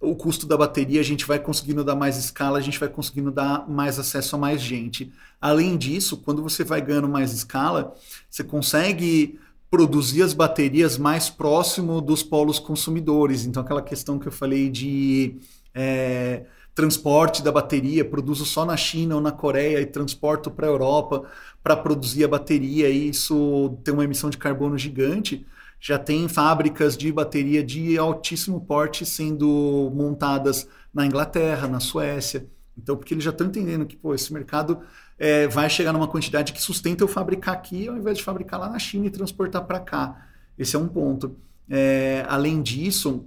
o 0.00 0.14
custo 0.14 0.46
da 0.46 0.56
bateria, 0.56 1.00
a 1.00 1.04
gente 1.04 1.24
vai 1.24 1.38
conseguindo 1.38 1.82
dar 1.82 1.96
mais 1.96 2.16
escala, 2.18 2.58
a 2.58 2.62
gente 2.62 2.78
vai 2.78 2.88
conseguindo 2.88 3.30
dar 3.30 3.68
mais 3.68 3.98
acesso 3.98 4.36
a 4.36 4.38
mais 4.38 4.60
gente. 4.60 5.10
Além 5.40 5.76
disso, 5.76 6.18
quando 6.18 6.42
você 6.42 6.62
vai 6.62 6.82
ganhando 6.82 7.08
mais 7.08 7.32
escala, 7.32 7.94
você 8.28 8.44
consegue 8.44 9.40
produzir 9.70 10.22
as 10.22 10.34
baterias 10.34 10.98
mais 10.98 11.30
próximo 11.30 12.02
dos 12.02 12.22
polos 12.22 12.58
consumidores. 12.58 13.46
Então 13.46 13.62
aquela 13.62 13.80
questão 13.80 14.18
que 14.18 14.28
eu 14.28 14.32
falei 14.32 14.68
de 14.68 15.36
é, 15.74 16.44
transporte 16.74 17.42
da 17.42 17.50
bateria, 17.50 18.04
produzo 18.04 18.44
só 18.44 18.64
na 18.64 18.76
China 18.76 19.14
ou 19.16 19.20
na 19.20 19.32
Coreia 19.32 19.80
e 19.80 19.86
transporto 19.86 20.50
para 20.50 20.66
a 20.66 20.70
Europa 20.70 21.24
para 21.62 21.76
produzir 21.76 22.24
a 22.24 22.28
bateria, 22.28 22.88
e 22.88 23.08
isso 23.08 23.78
tem 23.84 23.94
uma 23.94 24.04
emissão 24.04 24.28
de 24.28 24.36
carbono 24.36 24.76
gigante. 24.76 25.46
Já 25.84 25.98
tem 25.98 26.28
fábricas 26.28 26.96
de 26.96 27.10
bateria 27.10 27.60
de 27.60 27.98
altíssimo 27.98 28.60
porte 28.60 29.04
sendo 29.04 29.90
montadas 29.92 30.64
na 30.94 31.04
Inglaterra, 31.04 31.66
na 31.66 31.80
Suécia. 31.80 32.46
Então, 32.78 32.96
porque 32.96 33.12
eles 33.12 33.24
já 33.24 33.30
estão 33.30 33.48
entendendo 33.48 33.84
que 33.84 33.96
pô, 33.96 34.14
esse 34.14 34.32
mercado 34.32 34.78
é, 35.18 35.48
vai 35.48 35.68
chegar 35.68 35.92
numa 35.92 36.06
quantidade 36.06 36.52
que 36.52 36.62
sustenta 36.62 37.02
eu 37.02 37.08
fabricar 37.08 37.54
aqui, 37.54 37.88
ao 37.88 37.96
invés 37.96 38.18
de 38.18 38.22
fabricar 38.22 38.60
lá 38.60 38.68
na 38.70 38.78
China 38.78 39.06
e 39.06 39.10
transportar 39.10 39.64
para 39.64 39.80
cá. 39.80 40.24
Esse 40.56 40.76
é 40.76 40.78
um 40.78 40.86
ponto. 40.86 41.36
É, 41.68 42.24
além 42.28 42.62
disso, 42.62 43.26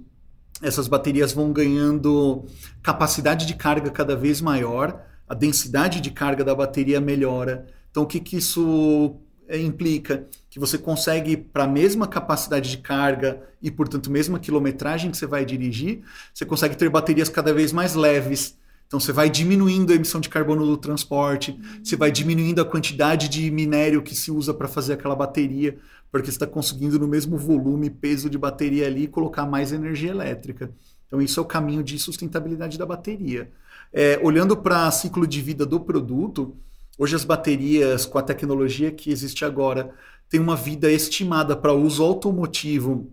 essas 0.62 0.88
baterias 0.88 1.34
vão 1.34 1.52
ganhando 1.52 2.46
capacidade 2.82 3.44
de 3.44 3.54
carga 3.54 3.90
cada 3.90 4.16
vez 4.16 4.40
maior, 4.40 5.04
a 5.28 5.34
densidade 5.34 6.00
de 6.00 6.10
carga 6.10 6.42
da 6.42 6.54
bateria 6.54 7.02
melhora. 7.02 7.66
Então, 7.90 8.04
o 8.04 8.06
que, 8.06 8.18
que 8.18 8.38
isso 8.38 9.20
implica? 9.50 10.26
Que 10.50 10.58
você 10.58 10.78
consegue, 10.78 11.36
para 11.36 11.64
a 11.64 11.68
mesma 11.68 12.06
capacidade 12.06 12.70
de 12.70 12.78
carga 12.78 13.42
e, 13.62 13.70
portanto, 13.70 14.10
mesma 14.10 14.38
quilometragem 14.38 15.10
que 15.10 15.16
você 15.16 15.26
vai 15.26 15.44
dirigir, 15.44 16.02
você 16.32 16.44
consegue 16.44 16.76
ter 16.76 16.88
baterias 16.88 17.28
cada 17.28 17.52
vez 17.52 17.72
mais 17.72 17.94
leves. 17.94 18.56
Então, 18.86 19.00
você 19.00 19.12
vai 19.12 19.28
diminuindo 19.28 19.92
a 19.92 19.96
emissão 19.96 20.20
de 20.20 20.28
carbono 20.28 20.64
do 20.64 20.76
transporte, 20.76 21.58
você 21.82 21.96
vai 21.96 22.10
diminuindo 22.10 22.60
a 22.60 22.64
quantidade 22.64 23.28
de 23.28 23.50
minério 23.50 24.02
que 24.02 24.14
se 24.14 24.30
usa 24.30 24.54
para 24.54 24.68
fazer 24.68 24.92
aquela 24.92 25.16
bateria 25.16 25.76
porque 26.10 26.30
você 26.30 26.36
está 26.36 26.46
conseguindo 26.46 26.98
no 26.98 27.08
mesmo 27.08 27.36
volume, 27.36 27.90
peso 27.90 28.30
de 28.30 28.38
bateria 28.38 28.86
ali, 28.86 29.06
colocar 29.06 29.46
mais 29.46 29.72
energia 29.72 30.10
elétrica. 30.10 30.70
Então, 31.06 31.20
isso 31.20 31.38
é 31.38 31.42
o 31.42 31.46
caminho 31.46 31.82
de 31.82 31.98
sustentabilidade 31.98 32.78
da 32.78 32.86
bateria. 32.86 33.50
É, 33.92 34.18
olhando 34.22 34.56
para 34.56 34.90
ciclo 34.90 35.26
de 35.26 35.40
vida 35.40 35.64
do 35.64 35.78
produto, 35.78 36.56
hoje 36.98 37.14
as 37.14 37.24
baterias, 37.24 38.06
com 38.06 38.18
a 38.18 38.22
tecnologia 38.22 38.90
que 38.90 39.10
existe 39.10 39.44
agora, 39.44 39.94
têm 40.28 40.40
uma 40.40 40.56
vida 40.56 40.90
estimada 40.90 41.56
para 41.56 41.72
uso 41.72 42.02
automotivo 42.02 43.12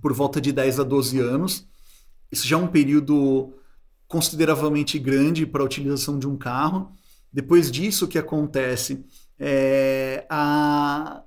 por 0.00 0.12
volta 0.12 0.40
de 0.40 0.52
10 0.52 0.80
a 0.80 0.82
12 0.84 1.18
anos. 1.20 1.66
Isso 2.30 2.46
já 2.46 2.56
é 2.56 2.60
um 2.60 2.66
período 2.66 3.54
consideravelmente 4.06 4.98
grande 4.98 5.46
para 5.46 5.62
a 5.62 5.66
utilização 5.66 6.18
de 6.18 6.26
um 6.26 6.36
carro. 6.36 6.92
Depois 7.32 7.70
disso, 7.70 8.06
o 8.06 8.08
que 8.08 8.18
acontece? 8.18 9.04
É, 9.38 10.26
a, 10.28 11.22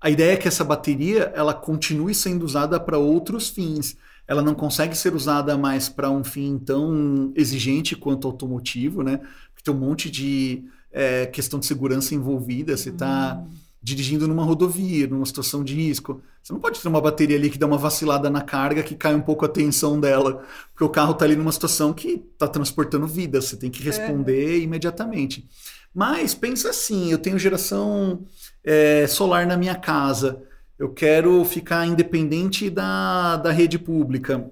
a 0.00 0.10
ideia 0.10 0.32
é 0.32 0.36
que 0.36 0.48
essa 0.48 0.64
bateria 0.64 1.32
ela 1.34 1.54
continue 1.54 2.14
sendo 2.14 2.44
usada 2.44 2.80
para 2.80 2.98
outros 2.98 3.50
fins. 3.50 3.96
Ela 4.26 4.42
não 4.42 4.54
consegue 4.54 4.96
ser 4.96 5.14
usada 5.14 5.56
mais 5.58 5.88
para 5.88 6.10
um 6.10 6.24
fim 6.24 6.58
tão 6.58 7.32
exigente 7.36 7.94
quanto 7.94 8.26
automotivo, 8.26 9.02
né? 9.02 9.18
Porque 9.18 9.62
tem 9.64 9.74
um 9.74 9.78
monte 9.78 10.10
de 10.10 10.64
é, 10.92 11.26
questão 11.26 11.58
de 11.58 11.66
segurança 11.66 12.14
envolvida. 12.14 12.76
Você 12.76 12.90
está 12.90 13.38
hum. 13.38 13.50
dirigindo 13.82 14.28
numa 14.28 14.44
rodovia, 14.44 15.06
numa 15.06 15.26
situação 15.26 15.64
de 15.64 15.74
risco. 15.74 16.20
Você 16.42 16.52
não 16.52 16.60
pode 16.60 16.80
ter 16.80 16.88
uma 16.88 17.00
bateria 17.00 17.36
ali 17.36 17.48
que 17.50 17.58
dá 17.58 17.66
uma 17.66 17.78
vacilada 17.78 18.28
na 18.28 18.42
carga, 18.42 18.82
que 18.82 18.94
cai 18.94 19.14
um 19.14 19.20
pouco 19.20 19.44
a 19.44 19.48
tensão 19.48 19.98
dela, 19.98 20.44
porque 20.72 20.84
o 20.84 20.88
carro 20.88 21.12
está 21.12 21.24
ali 21.24 21.36
numa 21.36 21.52
situação 21.52 21.92
que 21.92 22.22
está 22.32 22.46
transportando 22.46 23.06
vida. 23.06 23.40
Você 23.40 23.56
tem 23.56 23.70
que 23.70 23.82
é. 23.82 23.86
responder 23.86 24.56
é. 24.56 24.58
imediatamente. 24.58 25.48
Mas 25.94 26.34
pensa 26.34 26.70
assim, 26.70 27.10
eu 27.10 27.18
tenho 27.18 27.38
geração 27.38 28.24
é, 28.64 29.06
solar 29.06 29.46
na 29.46 29.56
minha 29.56 29.74
casa, 29.74 30.42
eu 30.78 30.88
quero 30.88 31.44
ficar 31.44 31.86
independente 31.86 32.70
da, 32.70 33.36
da 33.36 33.52
rede 33.52 33.78
pública. 33.78 34.50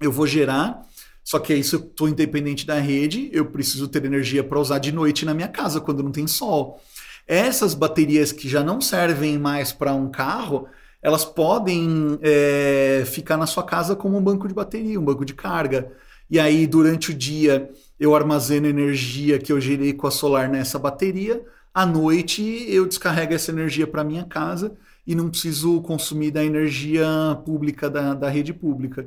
Eu 0.00 0.12
vou 0.12 0.26
gerar, 0.26 0.86
só 1.24 1.38
que 1.38 1.54
aí 1.54 1.64
se 1.64 1.74
eu 1.74 1.80
estou 1.80 2.08
independente 2.08 2.66
da 2.66 2.78
rede, 2.78 3.30
eu 3.32 3.46
preciso 3.46 3.88
ter 3.88 4.04
energia 4.04 4.44
para 4.44 4.60
usar 4.60 4.78
de 4.78 4.92
noite 4.92 5.24
na 5.24 5.32
minha 5.32 5.48
casa, 5.48 5.80
quando 5.80 6.02
não 6.02 6.12
tem 6.12 6.26
sol. 6.26 6.80
Essas 7.26 7.74
baterias 7.74 8.30
que 8.30 8.46
já 8.46 8.62
não 8.62 8.80
servem 8.80 9.38
mais 9.38 9.72
para 9.72 9.94
um 9.94 10.10
carro, 10.10 10.68
elas 11.02 11.24
podem 11.24 12.18
é, 12.22 13.04
ficar 13.06 13.38
na 13.38 13.46
sua 13.46 13.62
casa 13.62 13.96
como 13.96 14.18
um 14.18 14.22
banco 14.22 14.46
de 14.46 14.54
bateria, 14.54 15.00
um 15.00 15.04
banco 15.04 15.24
de 15.24 15.34
carga. 15.34 15.90
E 16.30 16.38
aí, 16.38 16.66
durante 16.66 17.10
o 17.10 17.14
dia, 17.14 17.70
eu 17.98 18.14
armazeno 18.14 18.66
energia 18.66 19.38
que 19.38 19.52
eu 19.52 19.60
gerei 19.60 19.94
com 19.94 20.06
a 20.06 20.10
solar 20.10 20.48
nessa 20.48 20.78
bateria. 20.78 21.42
À 21.72 21.86
noite, 21.86 22.42
eu 22.68 22.86
descarrego 22.86 23.32
essa 23.32 23.50
energia 23.50 23.86
para 23.86 24.04
minha 24.04 24.24
casa 24.24 24.74
e 25.06 25.14
não 25.14 25.30
preciso 25.30 25.80
consumir 25.82 26.30
da 26.30 26.44
energia 26.44 27.06
pública, 27.44 27.88
da, 27.90 28.14
da 28.14 28.28
rede 28.28 28.52
pública. 28.52 29.06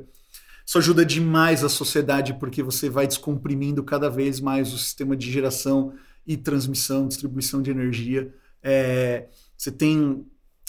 Isso 0.68 0.76
ajuda 0.76 1.02
demais 1.02 1.64
a 1.64 1.68
sociedade 1.70 2.34
porque 2.34 2.62
você 2.62 2.90
vai 2.90 3.06
descomprimindo 3.06 3.82
cada 3.82 4.10
vez 4.10 4.38
mais 4.38 4.70
o 4.70 4.76
sistema 4.76 5.16
de 5.16 5.32
geração 5.32 5.94
e 6.26 6.36
transmissão, 6.36 7.08
distribuição 7.08 7.62
de 7.62 7.70
energia. 7.70 8.34
É, 8.62 9.28
você 9.56 9.72
tem 9.72 10.26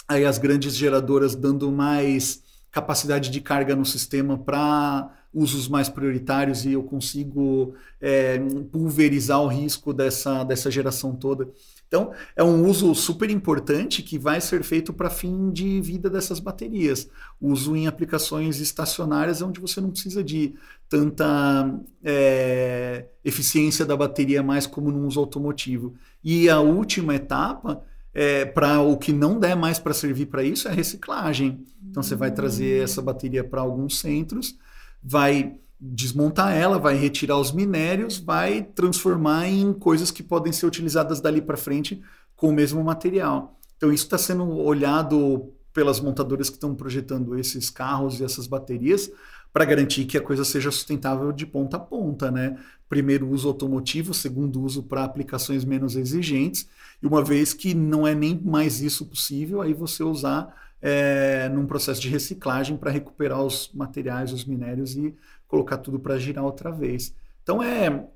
aí 0.08 0.24
as 0.24 0.38
grandes 0.38 0.74
geradoras 0.74 1.34
dando 1.34 1.70
mais 1.70 2.42
capacidade 2.70 3.28
de 3.28 3.42
carga 3.42 3.76
no 3.76 3.84
sistema 3.84 4.38
para 4.38 5.14
usos 5.34 5.68
mais 5.68 5.90
prioritários 5.90 6.64
e 6.64 6.72
eu 6.72 6.82
consigo 6.82 7.74
é, 8.00 8.38
pulverizar 8.72 9.42
o 9.42 9.48
risco 9.48 9.92
dessa, 9.92 10.44
dessa 10.44 10.70
geração 10.70 11.14
toda. 11.14 11.46
Então, 11.90 12.12
é 12.36 12.44
um 12.44 12.64
uso 12.68 12.94
super 12.94 13.28
importante 13.30 14.00
que 14.00 14.16
vai 14.16 14.40
ser 14.40 14.62
feito 14.62 14.92
para 14.92 15.10
fim 15.10 15.50
de 15.50 15.80
vida 15.80 16.08
dessas 16.08 16.38
baterias. 16.38 17.10
Uso 17.40 17.74
em 17.74 17.88
aplicações 17.88 18.60
estacionárias, 18.60 19.42
onde 19.42 19.58
você 19.58 19.80
não 19.80 19.90
precisa 19.90 20.22
de 20.22 20.54
tanta 20.88 21.68
é, 22.04 23.06
eficiência 23.24 23.84
da 23.84 23.96
bateria 23.96 24.40
mais 24.40 24.68
como 24.68 24.92
no 24.92 25.04
uso 25.04 25.18
automotivo. 25.18 25.92
E 26.22 26.48
a 26.48 26.60
última 26.60 27.16
etapa, 27.16 27.82
é, 28.14 28.44
para 28.44 28.80
o 28.80 28.96
que 28.96 29.12
não 29.12 29.40
der 29.40 29.56
mais 29.56 29.80
para 29.80 29.92
servir 29.92 30.26
para 30.26 30.44
isso, 30.44 30.68
é 30.68 30.70
a 30.70 30.74
reciclagem. 30.74 31.64
Então, 31.90 32.04
você 32.04 32.14
vai 32.14 32.30
trazer 32.30 32.84
essa 32.84 33.02
bateria 33.02 33.42
para 33.42 33.62
alguns 33.62 33.98
centros 33.98 34.56
vai 35.02 35.56
desmontar 35.80 36.54
ela, 36.54 36.78
vai 36.78 36.94
retirar 36.94 37.38
os 37.38 37.52
minérios, 37.52 38.18
vai 38.18 38.62
transformar 38.62 39.48
em 39.48 39.72
coisas 39.72 40.10
que 40.10 40.22
podem 40.22 40.52
ser 40.52 40.66
utilizadas 40.66 41.20
dali 41.20 41.40
para 41.40 41.56
frente 41.56 42.02
com 42.36 42.50
o 42.50 42.52
mesmo 42.52 42.84
material. 42.84 43.58
Então 43.76 43.90
isso 43.90 44.04
está 44.04 44.18
sendo 44.18 44.46
olhado 44.58 45.52
pelas 45.72 46.00
montadoras 46.00 46.50
que 46.50 46.56
estão 46.56 46.74
projetando 46.74 47.38
esses 47.38 47.70
carros 47.70 48.20
e 48.20 48.24
essas 48.24 48.46
baterias 48.46 49.10
para 49.52 49.64
garantir 49.64 50.04
que 50.04 50.18
a 50.18 50.20
coisa 50.20 50.44
seja 50.44 50.70
sustentável 50.70 51.32
de 51.32 51.46
ponta 51.46 51.76
a 51.76 51.80
ponta, 51.80 52.30
né? 52.30 52.56
Primeiro 52.88 53.28
uso 53.28 53.48
automotivo, 53.48 54.12
segundo 54.14 54.62
uso 54.62 54.82
para 54.82 55.02
aplicações 55.02 55.64
menos 55.64 55.96
exigentes, 55.96 56.68
e 57.02 57.06
uma 57.06 57.22
vez 57.24 57.52
que 57.52 57.74
não 57.74 58.06
é 58.06 58.14
nem 58.14 58.38
mais 58.38 58.80
isso 58.80 59.06
possível, 59.06 59.60
aí 59.60 59.72
você 59.72 60.04
usar 60.04 60.54
é, 60.80 61.48
num 61.48 61.66
processo 61.66 62.00
de 62.00 62.08
reciclagem 62.08 62.76
para 62.76 62.90
recuperar 62.90 63.42
os 63.42 63.70
materiais, 63.74 64.32
os 64.32 64.44
minérios 64.44 64.96
e 64.96 65.14
colocar 65.50 65.78
tudo 65.78 65.98
para 65.98 66.18
girar 66.18 66.44
outra 66.44 66.70
vez. 66.70 67.12
Então 67.42 67.60
é, 67.62 68.08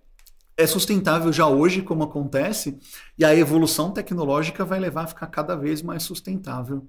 é 0.56 0.66
sustentável 0.66 1.32
já 1.32 1.48
hoje, 1.48 1.82
como 1.82 2.04
acontece, 2.04 2.78
e 3.18 3.24
a 3.24 3.34
evolução 3.34 3.90
tecnológica 3.90 4.64
vai 4.64 4.78
levar 4.78 5.02
a 5.02 5.06
ficar 5.08 5.26
cada 5.26 5.56
vez 5.56 5.82
mais 5.82 6.04
sustentável. 6.04 6.86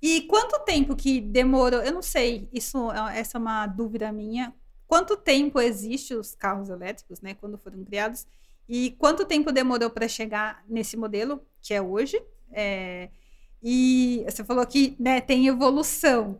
E 0.00 0.22
quanto 0.22 0.62
tempo 0.64 0.94
que 0.94 1.20
demorou? 1.20 1.80
Eu 1.80 1.92
não 1.92 2.02
sei, 2.02 2.48
isso, 2.52 2.92
essa 2.92 3.38
é 3.38 3.40
uma 3.40 3.66
dúvida 3.66 4.12
minha. 4.12 4.54
Quanto 4.86 5.16
tempo 5.16 5.58
existe 5.58 6.14
os 6.14 6.34
carros 6.34 6.68
elétricos, 6.68 7.20
né, 7.22 7.34
quando 7.34 7.56
foram 7.58 7.82
criados? 7.82 8.26
E 8.68 8.90
quanto 8.98 9.24
tempo 9.24 9.50
demorou 9.50 9.88
para 9.88 10.06
chegar 10.06 10.62
nesse 10.68 10.96
modelo 10.96 11.40
que 11.62 11.72
é 11.72 11.80
hoje? 11.80 12.22
É, 12.52 13.08
e 13.62 14.24
você 14.28 14.44
falou 14.44 14.66
que 14.66 14.94
né, 15.00 15.20
tem 15.20 15.46
evolução. 15.46 16.38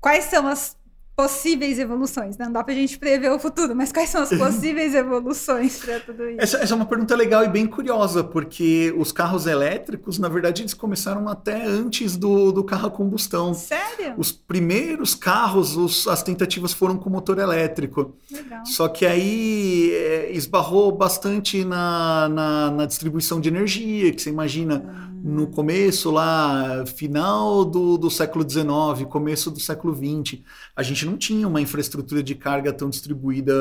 Quais 0.00 0.24
são 0.24 0.46
as 0.46 0.78
possíveis 1.16 1.78
evoluções. 1.78 2.36
Não 2.36 2.52
dá 2.52 2.62
pra 2.62 2.74
gente 2.74 2.98
prever 2.98 3.32
o 3.32 3.38
futuro, 3.38 3.74
mas 3.74 3.90
quais 3.90 4.10
são 4.10 4.22
as 4.22 4.28
possíveis 4.36 4.94
evoluções 4.94 5.78
para 5.78 5.98
tudo 5.98 6.28
isso? 6.28 6.40
Essa, 6.40 6.58
essa, 6.58 6.74
é 6.74 6.76
uma 6.76 6.84
pergunta 6.84 7.16
legal 7.16 7.42
e 7.42 7.48
bem 7.48 7.66
curiosa, 7.66 8.22
porque 8.22 8.94
os 8.96 9.10
carros 9.10 9.46
elétricos, 9.46 10.18
na 10.18 10.28
verdade, 10.28 10.60
eles 10.60 10.74
começaram 10.74 11.26
até 11.26 11.64
antes 11.64 12.18
do, 12.18 12.52
do 12.52 12.62
carro 12.62 12.88
a 12.88 12.90
combustão. 12.90 13.54
Sério? 13.54 14.14
Os 14.18 14.30
primeiros 14.30 15.14
carros, 15.14 15.74
os, 15.74 16.06
as 16.06 16.22
tentativas 16.22 16.74
foram 16.74 16.98
com 16.98 17.08
motor 17.08 17.38
elétrico. 17.38 18.14
Legal. 18.30 18.66
Só 18.66 18.86
que 18.86 19.06
aí 19.06 19.92
é, 19.94 20.32
esbarrou 20.32 20.92
bastante 20.92 21.64
na, 21.64 22.28
na, 22.28 22.70
na, 22.70 22.86
distribuição 22.86 23.40
de 23.40 23.48
energia, 23.48 24.12
que 24.12 24.20
você 24.20 24.28
imagina. 24.28 24.84
Ah 24.86 25.15
no 25.26 25.48
começo 25.48 26.08
lá, 26.12 26.86
final 26.86 27.64
do, 27.64 27.98
do 27.98 28.08
século 28.08 28.48
XIX, 28.48 29.08
começo 29.10 29.50
do 29.50 29.58
século 29.58 29.92
XX, 29.92 30.40
a 30.76 30.84
gente 30.84 31.04
não 31.04 31.16
tinha 31.16 31.48
uma 31.48 31.60
infraestrutura 31.60 32.22
de 32.22 32.36
carga 32.36 32.72
tão 32.72 32.88
distribuída 32.88 33.52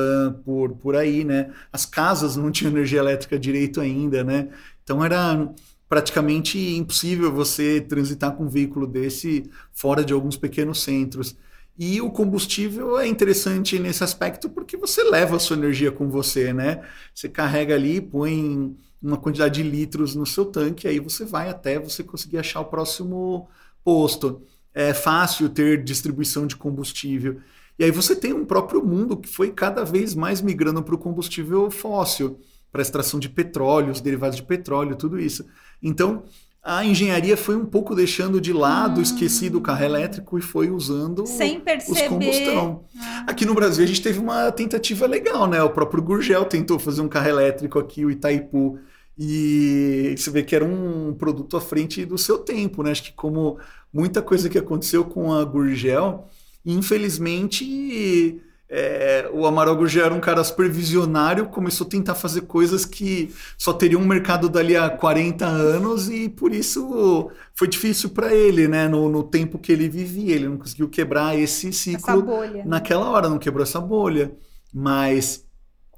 por, 0.45 0.73
por 0.75 0.95
aí, 0.95 1.23
né? 1.23 1.51
As 1.73 1.83
casas 1.83 2.35
não 2.35 2.51
tinham 2.51 2.71
energia 2.71 2.99
elétrica 2.99 3.39
direito 3.39 3.81
ainda, 3.81 4.23
né? 4.23 4.49
Então 4.83 5.03
era 5.03 5.51
praticamente 5.89 6.59
impossível 6.59 7.33
você 7.33 7.81
transitar 7.81 8.33
com 8.33 8.43
um 8.43 8.49
veículo 8.49 8.85
desse 8.85 9.49
fora 9.73 10.05
de 10.05 10.13
alguns 10.13 10.37
pequenos 10.37 10.83
centros. 10.83 11.35
E 11.79 11.99
o 11.99 12.11
combustível 12.11 12.99
é 12.99 13.07
interessante 13.07 13.79
nesse 13.79 14.03
aspecto 14.03 14.51
porque 14.51 14.77
você 14.77 15.03
leva 15.03 15.37
a 15.37 15.39
sua 15.39 15.57
energia 15.57 15.91
com 15.91 16.11
você, 16.11 16.53
né? 16.53 16.81
Você 17.11 17.27
carrega 17.27 17.73
ali, 17.73 17.99
põe 17.99 18.77
uma 19.01 19.17
quantidade 19.17 19.61
de 19.61 19.69
litros 19.69 20.15
no 20.15 20.25
seu 20.25 20.45
tanque, 20.45 20.87
aí 20.87 20.99
você 20.99 21.25
vai 21.25 21.49
até 21.49 21.79
você 21.79 22.03
conseguir 22.03 22.37
achar 22.37 22.61
o 22.61 22.65
próximo 22.65 23.47
posto. 23.83 24.41
É 24.73 24.93
fácil 24.93 25.49
ter 25.49 25.83
distribuição 25.83 26.47
de 26.47 26.55
combustível. 26.55 27.39
E 27.77 27.83
aí 27.83 27.91
você 27.91 28.15
tem 28.15 28.33
um 28.33 28.45
próprio 28.45 28.83
mundo 28.83 29.17
que 29.17 29.29
foi 29.29 29.51
cada 29.51 29.83
vez 29.83 30.15
mais 30.15 30.41
migrando 30.41 30.81
para 30.81 30.95
o 30.95 30.97
combustível 30.97 31.69
fóssil, 31.69 32.39
para 32.71 32.81
extração 32.81 33.19
de 33.19 33.29
petróleo, 33.29 33.91
os 33.91 34.01
derivados 34.01 34.37
de 34.37 34.43
petróleo, 34.43 34.95
tudo 34.95 35.19
isso. 35.19 35.45
Então, 35.81 36.23
a 36.65 36.83
engenharia 36.83 37.37
foi 37.37 37.55
um 37.55 37.63
pouco 37.63 37.93
deixando 37.93 38.41
de 38.41 38.51
lado, 38.51 38.99
hum. 38.99 39.03
esquecido 39.03 39.59
o 39.59 39.61
carro 39.61 39.85
elétrico 39.85 40.35
e 40.39 40.41
foi 40.41 40.71
usando 40.71 41.27
Sem 41.27 41.59
perceber. 41.59 42.01
os 42.01 42.07
combustão. 42.07 42.83
Ah. 42.99 43.25
Aqui 43.27 43.45
no 43.45 43.53
Brasil 43.53 43.83
a 43.83 43.87
gente 43.87 44.01
teve 44.01 44.17
uma 44.17 44.51
tentativa 44.51 45.05
legal, 45.05 45.47
né? 45.47 45.61
O 45.61 45.69
próprio 45.69 46.01
Gurgel 46.01 46.43
tentou 46.45 46.79
fazer 46.79 47.01
um 47.01 47.07
carro 47.07 47.29
elétrico 47.29 47.77
aqui, 47.77 48.03
o 48.03 48.09
Itaipu. 48.09 48.79
E 49.15 50.15
você 50.17 50.31
vê 50.31 50.41
que 50.41 50.55
era 50.55 50.65
um 50.65 51.13
produto 51.13 51.55
à 51.55 51.61
frente 51.61 52.03
do 52.03 52.17
seu 52.17 52.39
tempo, 52.39 52.81
né? 52.81 52.89
Acho 52.89 53.03
que 53.03 53.13
como 53.13 53.59
muita 53.93 54.23
coisa 54.23 54.49
que 54.49 54.57
aconteceu 54.57 55.05
com 55.05 55.31
a 55.31 55.45
Gurgel, 55.45 56.27
infelizmente 56.65 58.41
é, 58.67 59.29
o 59.31 59.45
Amaral 59.45 59.75
Gurgel 59.75 60.05
era 60.05 60.13
um 60.13 60.19
cara 60.19 60.43
super 60.43 60.69
visionário, 60.69 61.45
começou 61.47 61.85
a 61.85 61.89
tentar 61.89 62.15
fazer 62.15 62.41
coisas 62.41 62.83
que 62.83 63.33
só 63.57 63.71
teriam 63.71 64.01
um 64.01 64.07
mercado 64.07 64.49
dali 64.49 64.75
a 64.75 64.89
40 64.89 65.45
anos 65.45 66.09
e 66.09 66.27
por 66.27 66.51
isso 66.51 67.29
foi 67.53 67.67
difícil 67.67 68.09
para 68.09 68.33
ele, 68.33 68.67
né? 68.67 68.87
No, 68.87 69.07
no, 69.07 69.23
tempo 69.23 69.59
que 69.59 69.71
ele 69.71 69.87
vivia, 69.87 70.33
ele 70.33 70.49
não 70.49 70.57
conseguiu 70.57 70.89
quebrar 70.89 71.37
esse 71.37 71.71
ciclo 71.71 72.25
naquela 72.65 73.09
hora, 73.09 73.29
não 73.29 73.37
quebrou 73.37 73.63
essa 73.63 73.79
bolha. 73.79 74.35
Mas 74.73 75.45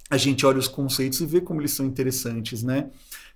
a 0.10 0.17
gente 0.17 0.45
olha 0.45 0.60
os 0.60 0.67
conceitos 0.67 1.21
e 1.21 1.25
vê 1.25 1.41
como 1.41 1.62
eles 1.62 1.71
são 1.71 1.86
interessantes, 1.86 2.63
né? 2.63 2.89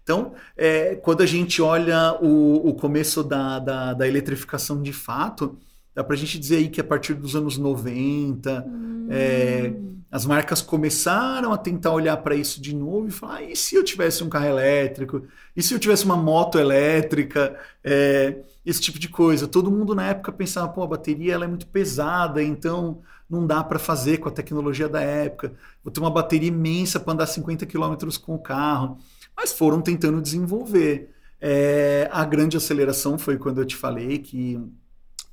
Então, 0.03 0.33
é, 0.57 0.95
quando 0.95 1.21
a 1.21 1.25
gente 1.25 1.61
olha 1.61 2.17
o, 2.21 2.69
o 2.69 2.73
começo 2.73 3.23
da, 3.23 3.59
da, 3.59 3.93
da 3.93 4.07
eletrificação 4.07 4.81
de 4.81 4.91
fato, 4.91 5.57
Dá 5.93 6.03
para 6.03 6.15
a 6.15 6.17
gente 6.17 6.39
dizer 6.39 6.57
aí 6.57 6.69
que 6.69 6.79
a 6.79 6.83
partir 6.83 7.13
dos 7.13 7.35
anos 7.35 7.57
90, 7.57 8.65
hum. 8.65 9.07
é, 9.09 9.73
as 10.11 10.25
marcas 10.25 10.61
começaram 10.61 11.53
a 11.53 11.57
tentar 11.57 11.91
olhar 11.91 12.17
para 12.17 12.35
isso 12.35 12.61
de 12.61 12.75
novo 12.75 13.07
e 13.07 13.11
falar: 13.11 13.37
ah, 13.37 13.43
e 13.43 13.55
se 13.55 13.75
eu 13.75 13.83
tivesse 13.83 14.23
um 14.23 14.29
carro 14.29 14.47
elétrico? 14.47 15.23
E 15.55 15.61
se 15.63 15.73
eu 15.73 15.79
tivesse 15.79 16.05
uma 16.05 16.17
moto 16.17 16.59
elétrica? 16.59 17.57
É, 17.83 18.39
esse 18.65 18.79
tipo 18.81 18.99
de 18.99 19.09
coisa. 19.09 19.47
Todo 19.47 19.71
mundo 19.71 19.95
na 19.95 20.09
época 20.09 20.31
pensava: 20.31 20.67
pô, 20.69 20.83
a 20.83 20.87
bateria 20.87 21.33
ela 21.33 21.45
é 21.45 21.47
muito 21.47 21.67
pesada, 21.67 22.43
então 22.43 23.01
não 23.29 23.47
dá 23.47 23.63
para 23.63 23.79
fazer 23.79 24.17
com 24.17 24.27
a 24.27 24.31
tecnologia 24.31 24.89
da 24.89 25.01
época. 25.01 25.53
Vou 25.81 25.91
ter 25.91 26.01
uma 26.01 26.11
bateria 26.11 26.49
imensa 26.49 26.99
para 26.99 27.13
andar 27.13 27.27
50 27.27 27.65
km 27.65 27.95
com 28.21 28.35
o 28.35 28.39
carro. 28.39 28.97
Mas 29.35 29.53
foram 29.53 29.81
tentando 29.81 30.21
desenvolver. 30.21 31.09
É, 31.39 32.09
a 32.11 32.23
grande 32.25 32.57
aceleração 32.57 33.17
foi 33.17 33.37
quando 33.37 33.61
eu 33.61 33.65
te 33.65 33.75
falei 33.75 34.19
que 34.19 34.59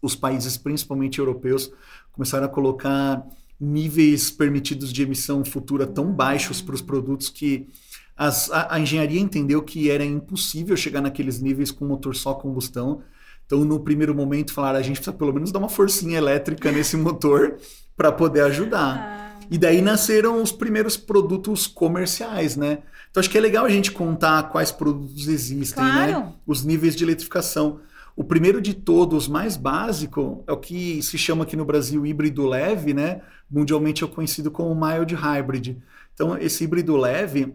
os 0.01 0.15
países, 0.15 0.57
principalmente 0.57 1.19
europeus, 1.19 1.71
começaram 2.13 2.47
a 2.47 2.49
colocar 2.49 3.25
níveis 3.61 4.31
permitidos 4.31 4.93
de 4.93 5.03
emissão 5.03 5.45
futura 5.45 5.87
tão 5.87 6.13
baixos 6.13 6.61
para 6.61 6.75
os 6.75 6.83
produtos 6.83 7.29
que 7.29 7.69
as, 8.17 8.51
a, 8.51 8.75
a, 8.75 8.81
engenharia 8.81 9.21
entendeu 9.21 9.63
que 9.63 9.91
era 9.91 10.05
impossível 10.05 10.77
chegar 10.77 11.01
naqueles 11.01 11.41
níveis 11.41 11.71
com 11.71 11.85
motor 11.85 12.17
só 12.17 12.35
combustão. 12.35 13.03
Então, 13.47 13.65
no 13.65 13.81
primeiro 13.81 14.15
momento, 14.15 14.53
falaram: 14.53 14.79
a 14.79 14.83
gente 14.83 14.97
precisa 14.97 15.17
pelo 15.17 15.33
menos 15.33 15.53
dar 15.53 15.61
uma 15.61 15.69
forcinha 15.69 16.19
elétrica 16.19 16.73
nesse 16.73 16.97
motor 16.99 17.57
para 17.97 18.11
poder 18.11 18.43
ajudar. 18.43 18.97
Ah. 18.99 19.47
E 19.51 19.57
daí 19.57 19.81
nasceram 19.81 20.43
os 20.43 20.53
primeiros 20.53 20.97
produtos 20.97 21.67
comerciais, 21.67 22.57
né? 22.57 22.79
Então, 23.11 23.21
acho 23.21 23.31
que 23.31 23.39
é 23.39 23.41
legal 23.41 23.65
a 23.65 23.71
gente 23.71 23.91
contar 23.93 24.43
quais 24.51 24.71
produtos 24.71 25.29
existem, 25.29 25.83
né? 25.83 25.93
claro. 25.93 26.27
né? 26.27 26.33
Os 26.47 26.65
níveis 26.65 26.95
de 26.95 27.05
eletrificação. 27.05 27.81
O 28.19 28.25
primeiro 28.25 28.61
de 28.61 28.75
todos, 28.75 29.29
mais 29.29 29.57
básico, 29.57 30.43
é 30.49 30.51
o 30.51 30.57
que 30.57 31.01
se 31.03 31.17
chama 31.17 31.45
aqui 31.45 31.55
no 31.55 31.65
Brasil 31.65 32.05
híbrido 32.05 32.45
leve, 32.49 32.93
né? 32.93 33.21
Mundialmente 33.49 34.03
é 34.03 34.09
conhecido 34.09 34.51
como 34.51 34.75
mild 34.75 35.15
hybrid. 35.15 35.77
Então, 36.13 36.37
esse 36.37 36.65
híbrido 36.65 36.97
leve, 36.97 37.55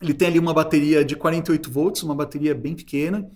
ele 0.00 0.14
tem 0.14 0.28
ali 0.28 0.38
uma 0.38 0.54
bateria 0.54 1.04
de 1.04 1.16
48 1.16 1.68
volts, 1.68 2.04
uma 2.04 2.14
bateria 2.14 2.54
bem 2.54 2.76
pequena. 2.76 3.28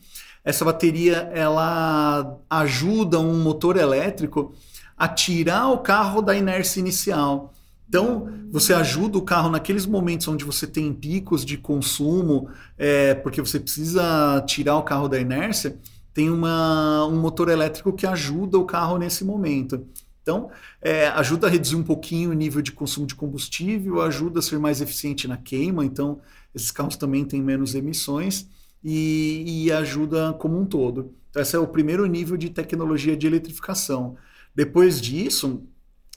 Essa 0.45 0.65
bateria, 0.65 1.33
ela 1.35 2.39
ajuda 2.49 3.19
um 3.19 3.43
motor 3.43 3.77
elétrico 3.77 4.55
a 4.97 5.09
tirar 5.09 5.67
o 5.67 5.79
carro 5.79 6.23
da 6.23 6.33
inércia 6.33 6.79
inicial. 6.79 7.53
Então, 7.89 8.29
você 8.53 8.73
ajuda 8.73 9.19
o 9.19 9.23
carro 9.23 9.51
naqueles 9.51 9.85
momentos 9.85 10.29
onde 10.29 10.45
você 10.45 10.69
tem 10.69 10.93
picos 10.93 11.45
de 11.45 11.59
consumo, 11.59 12.49
é, 12.79 13.15
porque 13.15 13.41
você 13.41 13.59
precisa 13.59 14.41
tirar 14.47 14.77
o 14.77 14.85
carro 14.85 15.09
da 15.09 15.19
inércia, 15.19 15.77
tem 16.15 16.31
uma, 16.31 17.07
um 17.07 17.21
motor 17.21 17.49
elétrico 17.49 17.93
que 17.93 18.07
ajuda 18.07 18.59
o 18.59 18.65
carro 18.65 18.99
nesse 18.99 19.25
momento. 19.25 19.87
Então, 20.23 20.51
é, 20.81 21.09
ajuda 21.09 21.47
a 21.47 21.51
reduzir 21.51 21.75
um 21.75 21.83
pouquinho 21.83 22.31
o 22.31 22.35
nível 22.35 22.63
de 22.63 22.71
consumo 22.71 23.07
de 23.07 23.15
combustível, 23.15 24.01
ajuda 24.01 24.39
a 24.39 24.43
ser 24.43 24.59
mais 24.59 24.81
eficiente 24.81 25.27
na 25.27 25.37
queima, 25.37 25.85
então 25.85 26.21
esses 26.55 26.71
carros 26.71 26.97
também 26.97 27.25
têm 27.25 27.43
menos 27.43 27.75
emissões 27.75 28.47
e, 28.85 29.65
e 29.65 29.73
ajuda 29.73 30.33
como 30.35 30.59
um 30.59 30.65
todo. 30.65 31.13
Então, 31.31 31.43
esse 31.43 31.57
é 31.57 31.59
o 31.59 31.67
primeiro 31.67 32.07
nível 32.07 32.37
de 32.37 32.51
tecnologia 32.51 33.17
de 33.17 33.27
eletrificação. 33.27 34.17
Depois 34.55 35.01
disso, 35.01 35.65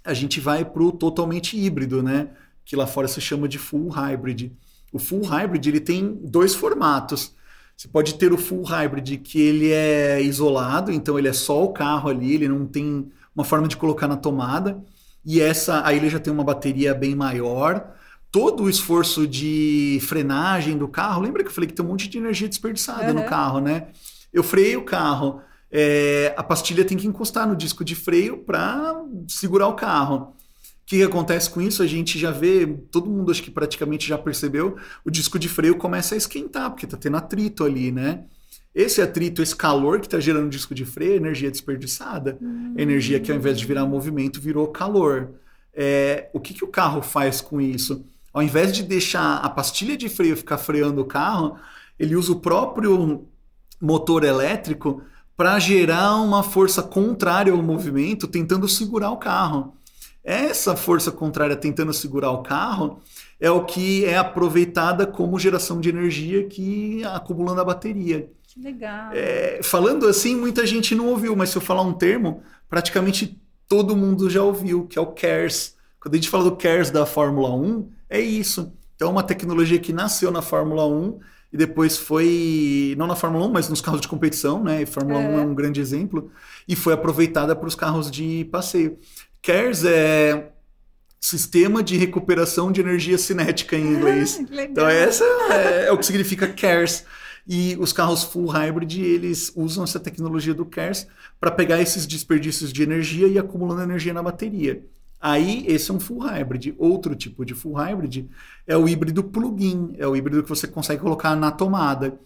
a 0.03 0.13
gente 0.13 0.39
vai 0.39 0.63
para 0.63 0.83
o 0.83 0.91
totalmente 0.91 1.57
híbrido, 1.57 2.03
né? 2.03 2.29
que 2.65 2.75
lá 2.75 2.87
fora 2.87 3.07
se 3.07 3.21
chama 3.21 3.47
de 3.47 3.59
full 3.59 3.89
hybrid. 3.89 4.51
O 4.91 4.97
full 4.97 5.21
hybrid 5.21 5.67
ele 5.67 5.79
tem 5.79 6.19
dois 6.23 6.55
formatos. 6.55 7.34
Você 7.75 7.87
pode 7.87 8.15
ter 8.15 8.31
o 8.31 8.37
full 8.37 8.63
hybrid, 8.63 9.17
que 9.17 9.39
ele 9.39 9.71
é 9.71 10.21
isolado, 10.21 10.91
então 10.91 11.19
ele 11.19 11.27
é 11.27 11.33
só 11.33 11.63
o 11.63 11.73
carro 11.73 12.09
ali, 12.09 12.33
ele 12.33 12.47
não 12.47 12.65
tem 12.65 13.11
uma 13.35 13.43
forma 13.43 13.67
de 13.67 13.75
colocar 13.75 14.07
na 14.07 14.15
tomada. 14.15 14.81
E 15.25 15.41
essa, 15.41 15.85
aí 15.85 15.97
ele 15.97 16.09
já 16.09 16.19
tem 16.19 16.31
uma 16.31 16.43
bateria 16.43 16.93
bem 16.93 17.15
maior. 17.15 17.93
Todo 18.31 18.63
o 18.63 18.69
esforço 18.69 19.27
de 19.27 19.99
frenagem 20.03 20.77
do 20.77 20.87
carro, 20.87 21.21
lembra 21.21 21.43
que 21.43 21.49
eu 21.49 21.53
falei 21.53 21.67
que 21.67 21.73
tem 21.73 21.85
um 21.85 21.89
monte 21.89 22.07
de 22.07 22.17
energia 22.17 22.47
desperdiçada 22.47 23.07
uhum. 23.07 23.13
no 23.13 23.25
carro, 23.25 23.59
né? 23.59 23.87
Eu 24.31 24.43
freiei 24.43 24.75
o 24.77 24.83
carro, 24.83 25.41
é, 25.71 26.33
a 26.37 26.43
pastilha 26.43 26.85
tem 26.85 26.97
que 26.97 27.07
encostar 27.07 27.47
no 27.47 27.55
disco 27.55 27.83
de 27.83 27.95
freio 27.95 28.37
para 28.37 28.93
segurar 29.27 29.67
o 29.67 29.73
carro. 29.73 30.33
O 30.85 30.87
que, 30.87 31.01
acontece 31.01 31.49
com 31.49 31.59
isso? 31.59 31.81
A 31.81 31.87
gente 31.87 32.19
já 32.19 32.29
vê, 32.29 32.67
todo 32.91 33.09
mundo 33.09 33.31
acho 33.31 33.41
que 33.41 33.49
praticamente 33.49 34.07
já 34.07 34.19
percebeu, 34.19 34.77
o 35.03 35.09
disco 35.09 35.39
de 35.39 35.49
freio 35.49 35.75
começa 35.77 36.13
a 36.13 36.17
esquentar, 36.17 36.69
porque 36.69 36.85
está 36.85 36.95
tendo 36.95 37.17
atrito 37.17 37.63
ali, 37.63 37.91
né? 37.91 38.25
Esse 38.73 39.01
atrito, 39.01 39.41
esse 39.41 39.55
calor 39.55 39.99
que 39.99 40.05
está 40.05 40.19
gerando 40.19 40.47
disco 40.47 40.75
de 40.75 40.85
freio 40.85 41.13
é 41.13 41.15
energia 41.15 41.49
desperdiçada. 41.49 42.37
Hum. 42.39 42.75
Energia 42.77 43.19
que 43.19 43.31
ao 43.31 43.37
invés 43.37 43.57
de 43.57 43.65
virar 43.65 43.85
movimento, 43.85 44.39
virou 44.39 44.67
calor. 44.67 45.31
É, 45.73 46.29
o 46.33 46.39
que, 46.39 46.53
que 46.53 46.63
o 46.63 46.67
carro 46.67 47.01
faz 47.01 47.41
com 47.41 47.59
isso? 47.59 48.05
Ao 48.31 48.43
invés 48.43 48.71
de 48.71 48.83
deixar 48.83 49.37
a 49.37 49.49
pastilha 49.49 49.97
de 49.97 50.07
freio 50.07 50.37
ficar 50.37 50.57
freando 50.57 51.01
o 51.01 51.05
carro, 51.05 51.57
ele 51.97 52.15
usa 52.15 52.33
o 52.33 52.39
próprio 52.39 53.27
motor 53.81 54.23
elétrico 54.23 55.01
para 55.35 55.57
gerar 55.57 56.15
uma 56.17 56.43
força 56.43 56.83
contrária 56.83 57.51
ao 57.51 57.63
movimento, 57.63 58.27
tentando 58.27 58.67
segurar 58.67 59.09
o 59.11 59.17
carro. 59.17 59.73
Essa 60.25 60.75
força 60.75 61.11
contrária 61.11 61.55
tentando 61.55 61.93
segurar 61.93 62.31
o 62.31 62.41
carro 62.41 62.99
é 63.39 63.51
o 63.51 63.63
que 63.63 64.03
é 64.05 64.17
aproveitada 64.17 65.05
como 65.05 65.37
geração 65.37 65.79
de 65.79 65.87
energia 65.87 66.45
que 66.45 67.03
acumulando 67.05 67.61
a 67.61 67.65
bateria. 67.65 68.27
Que 68.47 68.59
legal. 68.59 69.11
É, 69.13 69.59
falando 69.61 70.07
assim, 70.07 70.35
muita 70.35 70.65
gente 70.65 70.95
não 70.95 71.09
ouviu, 71.09 71.35
mas 71.35 71.49
se 71.49 71.57
eu 71.57 71.61
falar 71.61 71.83
um 71.83 71.93
termo, 71.93 72.41
praticamente 72.67 73.39
todo 73.67 73.95
mundo 73.95 74.27
já 74.27 74.41
ouviu, 74.41 74.87
que 74.87 74.97
é 74.97 75.01
o 75.01 75.07
CARES. 75.07 75.75
Quando 75.99 76.15
a 76.15 76.17
gente 76.17 76.29
fala 76.29 76.45
do 76.45 76.55
CARES 76.55 76.89
da 76.89 77.05
Fórmula 77.05 77.53
1, 77.53 77.87
é 78.09 78.19
isso. 78.19 78.73
Então, 78.95 79.09
é 79.09 79.11
uma 79.11 79.23
tecnologia 79.23 79.77
que 79.77 79.93
nasceu 79.93 80.31
na 80.31 80.41
Fórmula 80.41 80.87
1 80.87 81.19
e 81.51 81.57
depois 81.57 81.97
foi, 81.97 82.95
não 82.97 83.07
na 83.07 83.15
Fórmula 83.15 83.45
1, 83.45 83.51
mas 83.51 83.69
nos 83.69 83.79
carros 83.79 84.01
de 84.01 84.07
competição, 84.07 84.63
né? 84.63 84.81
E 84.81 84.85
Fórmula 84.85 85.21
é. 85.21 85.27
1 85.29 85.39
é 85.39 85.41
um 85.41 85.55
grande 85.55 85.79
exemplo, 85.79 86.29
e 86.67 86.75
foi 86.75 86.93
aproveitada 86.93 87.55
para 87.55 87.67
os 87.67 87.75
carros 87.75 88.11
de 88.11 88.45
passeio. 88.51 88.97
CARES 89.45 89.85
é 89.85 90.51
Sistema 91.21 91.83
de 91.83 91.95
Recuperação 91.97 92.71
de 92.71 92.81
Energia 92.81 93.15
Cinética 93.15 93.75
em 93.75 93.93
inglês. 93.93 94.41
Então, 94.51 94.87
essa 94.87 95.23
é, 95.51 95.85
é 95.85 95.91
o 95.91 95.97
que 95.99 96.05
significa 96.05 96.47
CARES. 96.47 97.05
E 97.47 97.77
os 97.79 97.93
carros 97.93 98.23
full 98.23 98.47
hybrid, 98.47 98.99
eles 98.99 99.53
usam 99.55 99.83
essa 99.83 99.99
tecnologia 99.99 100.51
do 100.55 100.65
CARES 100.65 101.07
para 101.39 101.51
pegar 101.51 101.79
esses 101.79 102.07
desperdícios 102.07 102.73
de 102.73 102.81
energia 102.81 103.27
e 103.27 103.37
acumulando 103.37 103.83
energia 103.83 104.15
na 104.15 104.23
bateria. 104.23 104.83
Aí, 105.21 105.63
esse 105.67 105.91
é 105.91 105.93
um 105.93 105.99
full 105.99 106.21
hybrid. 106.21 106.73
Outro 106.79 107.15
tipo 107.15 107.45
de 107.45 107.53
full 107.53 107.73
hybrid 107.73 108.27
é 108.65 108.75
o 108.75 108.89
híbrido 108.89 109.23
plug-in, 109.23 109.93
é 109.99 110.07
o 110.07 110.15
híbrido 110.15 110.41
que 110.41 110.49
você 110.49 110.65
consegue 110.65 111.03
colocar 111.03 111.35
na 111.35 111.51
tomada. 111.51 112.19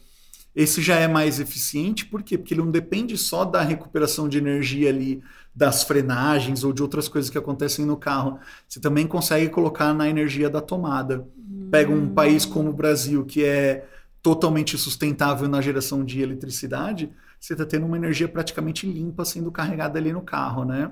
Esse 0.55 0.81
já 0.81 0.95
é 0.95 1.07
mais 1.07 1.39
eficiente, 1.39 2.05
por 2.05 2.23
quê? 2.23 2.37
Porque 2.37 2.53
ele 2.53 2.61
não 2.61 2.71
depende 2.71 3.17
só 3.17 3.43
da 3.43 3.61
recuperação 3.61 4.27
de 4.27 4.37
energia 4.37 4.89
ali 4.89 5.21
das 5.53 5.83
frenagens 5.83 6.63
ou 6.63 6.71
de 6.71 6.81
outras 6.81 7.07
coisas 7.07 7.29
que 7.29 7.37
acontecem 7.37 7.85
no 7.85 7.97
carro. 7.97 8.39
Você 8.67 8.79
também 8.79 9.07
consegue 9.07 9.49
colocar 9.49 9.93
na 9.93 10.07
energia 10.09 10.49
da 10.49 10.61
tomada. 10.61 11.27
Pega 11.71 11.91
um 11.91 12.13
país 12.13 12.45
como 12.45 12.69
o 12.69 12.73
Brasil, 12.73 13.25
que 13.25 13.43
é 13.43 13.87
totalmente 14.21 14.77
sustentável 14.77 15.47
na 15.47 15.61
geração 15.61 16.03
de 16.03 16.21
eletricidade, 16.21 17.11
você 17.39 17.53
está 17.53 17.65
tendo 17.65 17.85
uma 17.85 17.95
energia 17.95 18.27
praticamente 18.27 18.85
limpa 18.85 19.23
sendo 19.23 19.51
carregada 19.51 19.97
ali 19.97 20.11
no 20.11 20.21
carro, 20.21 20.65
né? 20.65 20.91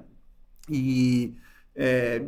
E 0.70 1.36
é, 1.76 2.24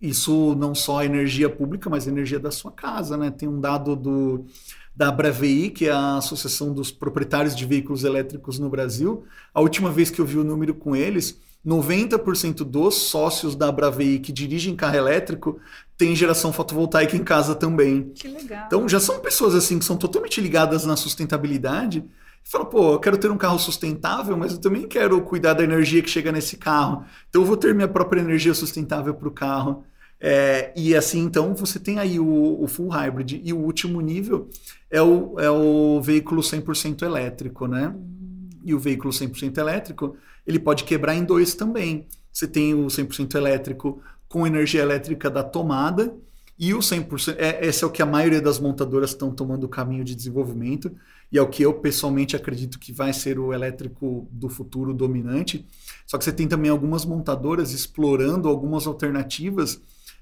isso 0.00 0.54
não 0.56 0.74
só 0.74 1.04
energia 1.04 1.48
pública, 1.48 1.88
mas 1.88 2.08
energia 2.08 2.40
da 2.40 2.50
sua 2.50 2.72
casa, 2.72 3.16
né? 3.16 3.30
Tem 3.30 3.48
um 3.48 3.60
dado 3.60 3.94
do, 3.94 4.46
da 5.00 5.10
Bravei, 5.10 5.70
que 5.70 5.86
é 5.86 5.90
a 5.90 6.18
Associação 6.18 6.74
dos 6.74 6.92
Proprietários 6.92 7.56
de 7.56 7.64
Veículos 7.64 8.04
Elétricos 8.04 8.58
no 8.58 8.68
Brasil. 8.68 9.24
A 9.54 9.62
última 9.62 9.90
vez 9.90 10.10
que 10.10 10.20
eu 10.20 10.26
vi 10.26 10.36
o 10.36 10.44
número 10.44 10.74
com 10.74 10.94
eles, 10.94 11.40
90% 11.66 12.56
dos 12.64 12.96
sócios 12.96 13.56
da 13.56 13.72
Bravei 13.72 14.18
que 14.18 14.30
dirigem 14.30 14.76
carro 14.76 14.96
elétrico 14.96 15.58
têm 15.96 16.14
geração 16.14 16.52
fotovoltaica 16.52 17.16
em 17.16 17.24
casa 17.24 17.54
também. 17.54 18.12
Que 18.14 18.28
legal. 18.28 18.64
Então 18.66 18.86
já 18.86 19.00
são 19.00 19.20
pessoas 19.20 19.54
assim 19.54 19.78
que 19.78 19.86
são 19.86 19.96
totalmente 19.96 20.38
ligadas 20.38 20.84
na 20.84 20.96
sustentabilidade. 20.98 22.04
E 22.44 22.50
falam, 22.50 22.66
pô, 22.66 22.92
eu 22.92 23.00
quero 23.00 23.16
ter 23.16 23.30
um 23.30 23.38
carro 23.38 23.58
sustentável, 23.58 24.36
mas 24.36 24.52
eu 24.52 24.58
também 24.58 24.86
quero 24.86 25.18
cuidar 25.22 25.54
da 25.54 25.64
energia 25.64 26.02
que 26.02 26.10
chega 26.10 26.30
nesse 26.30 26.58
carro. 26.58 27.06
Então 27.30 27.40
eu 27.40 27.46
vou 27.46 27.56
ter 27.56 27.74
minha 27.74 27.88
própria 27.88 28.20
energia 28.20 28.52
sustentável 28.52 29.14
para 29.14 29.28
o 29.28 29.32
carro. 29.32 29.82
É, 30.20 30.70
e 30.76 30.94
assim, 30.94 31.20
então, 31.20 31.54
você 31.54 31.78
tem 31.78 31.98
aí 31.98 32.20
o, 32.20 32.62
o, 32.62 32.68
full 32.68 32.88
hybrid. 32.88 33.40
E 33.42 33.52
o 33.52 33.58
último 33.58 34.00
nível 34.00 34.50
é 34.90 35.00
o, 35.00 35.40
é 35.40 35.50
o 35.50 36.00
veículo 36.02 36.42
100% 36.42 37.02
elétrico, 37.02 37.66
né? 37.66 37.88
Hum. 37.88 38.48
E 38.62 38.74
o 38.74 38.78
veículo 38.78 39.10
100% 39.10 39.56
elétrico, 39.56 40.16
ele 40.46 40.58
pode 40.58 40.84
quebrar 40.84 41.14
em 41.14 41.24
dois 41.24 41.54
também. 41.54 42.06
Você 42.30 42.46
tem 42.46 42.74
o 42.74 42.86
100% 42.86 43.34
elétrico 43.34 44.02
com 44.28 44.46
energia 44.46 44.82
elétrica 44.82 45.30
da 45.30 45.42
tomada 45.42 46.14
e 46.58 46.74
o 46.74 46.78
100%. 46.78 47.36
É, 47.38 47.66
esse 47.66 47.82
é 47.82 47.86
o 47.86 47.90
que 47.90 48.02
a 48.02 48.06
maioria 48.06 48.40
das 48.40 48.60
montadoras 48.60 49.10
estão 49.10 49.30
tomando 49.30 49.64
o 49.64 49.68
caminho 49.68 50.04
de 50.04 50.14
desenvolvimento 50.14 50.94
e 51.32 51.38
é 51.38 51.42
o 51.42 51.48
que 51.48 51.62
eu 51.62 51.72
pessoalmente 51.74 52.36
acredito 52.36 52.78
que 52.78 52.92
vai 52.92 53.12
ser 53.12 53.38
o 53.38 53.54
elétrico 53.54 54.28
do 54.30 54.48
futuro 54.48 54.92
dominante. 54.92 55.66
Só 56.06 56.18
que 56.18 56.24
você 56.24 56.32
tem 56.32 56.46
também 56.46 56.70
algumas 56.70 57.04
montadoras 57.06 57.72
explorando 57.72 58.48
algumas 58.48 58.86
alternativas 58.86 59.80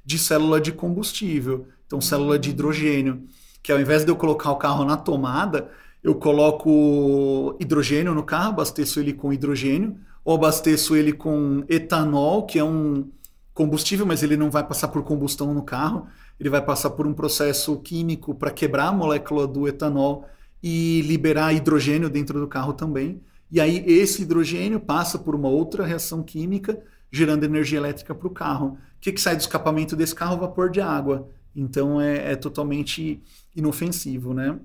de 0.09 0.19
célula 0.19 0.59
de 0.59 0.73
combustível, 0.73 1.67
então 1.87 2.01
célula 2.01 2.39
de 2.39 2.49
hidrogênio, 2.49 3.25
que 3.63 3.71
ao 3.71 3.79
invés 3.79 4.07
de 4.07 4.11
eu 4.11 4.17
colocar 4.17 4.51
o 4.51 4.57
carro 4.57 4.83
na 4.83 4.97
tomada, 4.97 5.71
eu 6.03 6.15
coloco 6.15 7.55
hidrogênio 7.61 8.15
no 8.15 8.23
carro, 8.23 8.49
abasteço 8.49 9.01
ele 9.01 9.13
com 9.13 9.35
hidrogênio, 9.35 9.99
ou 10.25 10.35
abasteço 10.35 10.97
ele 10.97 11.13
com 11.13 11.63
etanol, 11.69 12.47
que 12.47 12.59
é 12.59 12.65
um 12.65 13.11
combustível, 13.53 14.07
mas 14.07 14.23
ele 14.23 14.35
não 14.35 14.51
vai 14.51 14.67
passar 14.67 14.89
por 14.89 15.03
combustão 15.03 15.53
no 15.53 15.63
carro, 15.63 16.07
ele 16.41 16.49
vai 16.49 16.65
passar 16.65 16.89
por 16.89 17.07
um 17.07 17.13
processo 17.13 17.77
químico 17.77 18.35
para 18.35 18.51
quebrar 18.51 18.89
a 18.89 18.93
molécula 18.93 19.47
do 19.47 19.69
etanol 19.69 20.25
e 20.63 21.03
liberar 21.03 21.53
hidrogênio 21.53 22.09
dentro 22.09 22.41
do 22.41 22.49
carro 22.49 22.73
também. 22.73 23.21
E 23.51 23.61
aí 23.61 23.85
esse 23.87 24.23
hidrogênio 24.23 24.81
passa 24.81 25.19
por 25.19 25.35
uma 25.35 25.51
outra 25.51 25.85
reação 25.85 26.23
química, 26.23 26.83
gerando 27.13 27.45
energia 27.45 27.77
elétrica 27.77 28.15
para 28.15 28.27
o 28.27 28.31
carro. 28.31 28.79
O 28.99 29.01
que, 29.01 29.13
que 29.13 29.21
sai 29.21 29.37
do 29.37 29.41
escapamento 29.41 29.95
desse 29.95 30.15
carro? 30.15 30.39
Vapor 30.39 30.71
de 30.71 30.81
água. 30.81 31.29
Então 31.55 32.01
é, 32.01 32.33
é 32.33 32.37
totalmente 32.37 33.23
inofensivo, 33.55 34.35
né? 34.35 34.59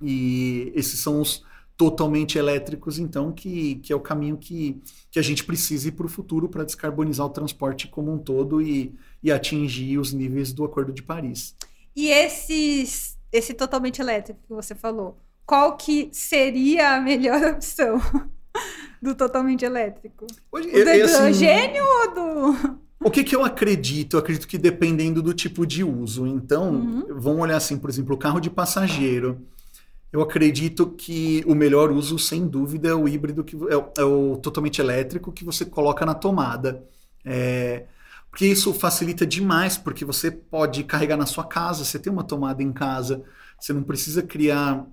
E 0.00 0.72
esses 0.74 0.98
são 1.00 1.20
os 1.20 1.44
totalmente 1.76 2.38
elétricos, 2.38 2.98
então, 2.98 3.30
que, 3.30 3.76
que 3.76 3.92
é 3.92 3.96
o 3.96 4.00
caminho 4.00 4.38
que, 4.38 4.80
que 5.10 5.18
a 5.18 5.22
gente 5.22 5.44
precisa 5.44 5.88
ir 5.88 5.92
para 5.92 6.06
o 6.06 6.08
futuro 6.08 6.48
para 6.48 6.64
descarbonizar 6.64 7.26
o 7.26 7.30
transporte 7.30 7.86
como 7.86 8.12
um 8.12 8.18
todo 8.18 8.62
e, 8.62 8.94
e 9.22 9.30
atingir 9.30 9.98
os 9.98 10.12
níveis 10.12 10.52
do 10.52 10.64
Acordo 10.64 10.90
de 10.90 11.02
Paris. 11.02 11.54
E 11.94 12.08
esses, 12.08 13.18
esse 13.30 13.52
totalmente 13.52 14.00
elétrico 14.00 14.40
que 14.46 14.54
você 14.54 14.74
falou, 14.74 15.18
qual 15.44 15.76
que 15.76 16.08
seria 16.12 16.96
a 16.96 17.00
melhor 17.00 17.42
opção 17.52 18.00
do 19.00 19.14
totalmente 19.14 19.64
elétrico? 19.64 20.26
Hoje, 20.50 20.68
o 20.68 20.72
do 20.72 20.78
hidrogênio 20.78 21.84
assim, 21.84 22.08
ou 22.08 22.14
do... 22.14 22.85
O 23.00 23.10
que, 23.10 23.22
que 23.22 23.36
eu 23.36 23.44
acredito? 23.44 24.14
Eu 24.14 24.20
acredito 24.20 24.48
que 24.48 24.58
dependendo 24.58 25.22
do 25.22 25.34
tipo 25.34 25.66
de 25.66 25.84
uso. 25.84 26.26
Então, 26.26 26.74
uhum. 26.74 27.06
vamos 27.20 27.40
olhar 27.40 27.56
assim, 27.56 27.76
por 27.78 27.90
exemplo, 27.90 28.14
o 28.14 28.18
carro 28.18 28.40
de 28.40 28.50
passageiro. 28.50 29.42
Eu 30.12 30.22
acredito 30.22 30.86
que 30.86 31.44
o 31.46 31.54
melhor 31.54 31.90
uso, 31.90 32.18
sem 32.18 32.46
dúvida, 32.46 32.88
é 32.88 32.94
o 32.94 33.06
híbrido, 33.06 33.44
que 33.44 33.54
é 33.54 33.76
o, 33.76 33.92
é 33.98 34.04
o 34.04 34.36
totalmente 34.36 34.80
elétrico 34.80 35.32
que 35.32 35.44
você 35.44 35.64
coloca 35.64 36.06
na 36.06 36.14
tomada. 36.14 36.82
É, 37.24 37.84
porque 38.30 38.46
isso 38.46 38.72
facilita 38.72 39.26
demais, 39.26 39.76
porque 39.76 40.04
você 40.04 40.30
pode 40.30 40.84
carregar 40.84 41.16
na 41.16 41.26
sua 41.26 41.44
casa, 41.44 41.84
você 41.84 41.98
tem 41.98 42.12
uma 42.12 42.24
tomada 42.24 42.62
em 42.62 42.72
casa, 42.72 43.22
você 43.58 43.72
não 43.72 43.82
precisa 43.82 44.22
criar 44.22 44.86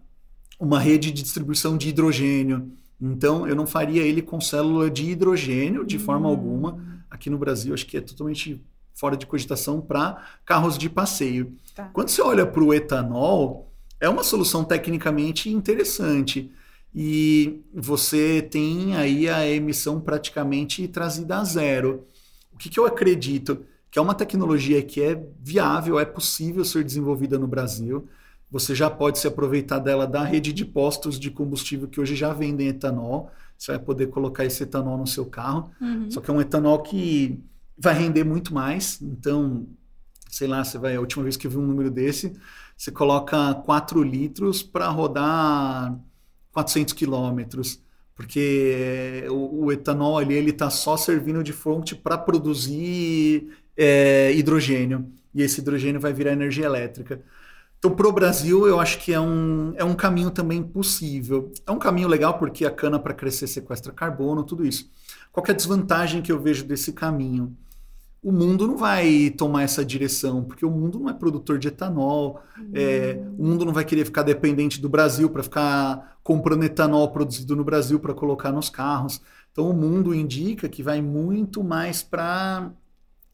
uma 0.60 0.80
rede 0.80 1.12
de 1.12 1.24
distribuição 1.24 1.78
de 1.78 1.90
hidrogênio. 1.90 2.72
Então, 3.00 3.48
eu 3.48 3.56
não 3.56 3.68
faria 3.68 4.02
ele 4.02 4.22
com 4.22 4.40
célula 4.40 4.90
de 4.90 5.12
hidrogênio 5.12 5.86
de 5.86 6.00
forma 6.00 6.28
hum. 6.28 6.32
alguma. 6.32 6.93
Aqui 7.14 7.30
no 7.30 7.38
Brasil, 7.38 7.74
acho 7.74 7.86
que 7.86 7.98
é 7.98 8.02
totalmente 8.02 8.60
fora 8.92 9.16
de 9.16 9.28
cogitação 9.28 9.80
para 9.80 10.26
carros 10.44 10.78
de 10.78 10.90
passeio. 10.90 11.56
Tá. 11.76 11.86
Quando 11.94 12.10
você 12.10 12.22
olha 12.22 12.46
para 12.46 12.64
o 12.64 12.74
etanol, 12.74 13.72
é 14.00 14.10
uma 14.10 14.24
solução 14.24 14.64
tecnicamente 14.64 15.48
interessante. 15.48 16.52
E 16.94 17.62
você 17.72 18.42
tem 18.42 18.96
aí 18.96 19.30
a 19.30 19.48
emissão 19.48 20.02
praticamente 20.02 20.88
trazida 20.88 21.38
a 21.38 21.44
zero. 21.44 22.08
O 22.52 22.58
que, 22.58 22.70
que 22.70 22.80
eu 22.80 22.86
acredito? 22.88 23.64
Que 23.92 24.00
é 24.00 24.02
uma 24.02 24.16
tecnologia 24.16 24.82
que 24.82 25.02
é 25.02 25.24
viável, 25.40 26.00
é 26.00 26.06
possível 26.06 26.66
ser 26.66 26.84
desenvolvida 26.84 27.38
no 27.38 27.48
Brasil 27.48 28.10
você 28.54 28.76
já 28.76 28.88
pode 28.88 29.18
se 29.18 29.26
aproveitar 29.26 29.80
dela 29.80 30.06
da 30.06 30.24
rede 30.24 30.54
de 30.54 30.64
postos 30.64 31.20
de 31.20 31.32
combustível 31.32 31.88
que 31.88 32.00
hoje 32.00 32.16
já 32.16 32.32
vendem 32.32 32.68
etanol. 32.68 33.32
Você 33.64 33.72
vai 33.72 33.80
poder 33.80 34.08
colocar 34.08 34.44
esse 34.44 34.62
etanol 34.62 34.98
no 34.98 35.08
seu 35.08 35.26
carro. 35.26 35.72
Uhum. 35.80 36.12
Só 36.12 36.20
que 36.20 36.30
é 36.30 36.34
um 36.34 36.42
etanol 36.42 36.82
que 36.82 37.42
vai 37.78 37.94
render 37.94 38.26
muito 38.26 38.54
mais. 38.54 39.02
Então, 39.02 39.66
sei 40.30 40.50
lá, 40.50 40.66
você 40.66 40.78
vai. 40.78 40.98
A 40.98 41.00
última 41.00 41.24
vez 41.24 41.38
que 41.38 41.48
eu 41.48 41.52
vi 41.52 41.56
um 41.56 41.66
número 41.66 41.90
desse, 41.90 42.34
você 42.76 42.92
coloca 42.92 43.54
4 43.54 44.04
litros 44.04 44.62
para 44.62 44.90
rodar 44.90 45.98
400 46.52 46.94
quilômetros. 46.94 47.82
Porque 48.14 49.24
o, 49.30 49.64
o, 49.64 49.72
etanol 49.72 50.18
ali 50.18 50.34
ele 50.34 50.50
está 50.50 50.70
só 50.70 50.98
servindo 50.98 51.42
de 51.42 51.54
fonte 51.54 51.96
para 51.96 52.18
produzir 52.18 53.48
é, 53.78 54.34
hidrogênio. 54.34 55.10
E 55.34 55.42
esse 55.42 55.62
hidrogênio 55.62 56.02
vai 56.02 56.12
virar 56.12 56.34
energia 56.34 56.66
elétrica. 56.66 57.24
Então, 57.84 57.94
para 57.94 58.08
o 58.08 58.14
Brasil, 58.14 58.66
eu 58.66 58.80
acho 58.80 58.98
que 59.00 59.12
é 59.12 59.20
um, 59.20 59.74
é 59.76 59.84
um 59.84 59.94
caminho 59.94 60.32
também 60.32 60.64
possível. 60.64 61.52
É 61.68 61.72
um 61.72 61.78
caminho 61.78 62.08
legal 62.08 62.40
porque 62.40 62.66
a 62.66 62.72
cana 62.72 62.98
para 62.98 63.14
crescer 63.14 63.46
sequestra 63.46 63.92
carbono, 63.92 64.42
tudo 64.42 64.66
isso. 64.66 64.90
Qual 65.34 65.46
é 65.46 65.52
a 65.52 65.54
desvantagem 65.54 66.22
que 66.22 66.32
eu 66.32 66.40
vejo 66.40 66.64
desse 66.64 66.94
caminho? 66.94 67.54
O 68.24 68.32
mundo 68.32 68.66
não 68.66 68.78
vai 68.78 69.32
tomar 69.32 69.64
essa 69.64 69.84
direção, 69.84 70.46
porque 70.46 70.66
o 70.66 70.72
mundo 70.72 70.98
não 70.98 71.10
é 71.10 71.14
produtor 71.14 71.60
de 71.60 71.68
etanol, 71.68 72.40
uhum. 72.58 72.72
é, 72.74 73.22
o 73.38 73.46
mundo 73.46 73.66
não 73.66 73.74
vai 73.74 73.84
querer 73.84 74.06
ficar 74.06 74.24
dependente 74.24 74.80
do 74.80 74.88
Brasil 74.88 75.30
para 75.30 75.44
ficar 75.44 76.20
comprando 76.24 76.64
etanol 76.64 77.12
produzido 77.12 77.54
no 77.54 77.66
Brasil 77.66 78.00
para 78.00 78.14
colocar 78.14 78.54
nos 78.54 78.70
carros. 78.70 79.20
Então, 79.52 79.70
o 79.70 79.74
mundo 79.74 80.16
indica 80.16 80.70
que 80.70 80.82
vai 80.82 81.02
muito 81.02 81.62
mais 81.62 82.02
para 82.02 82.72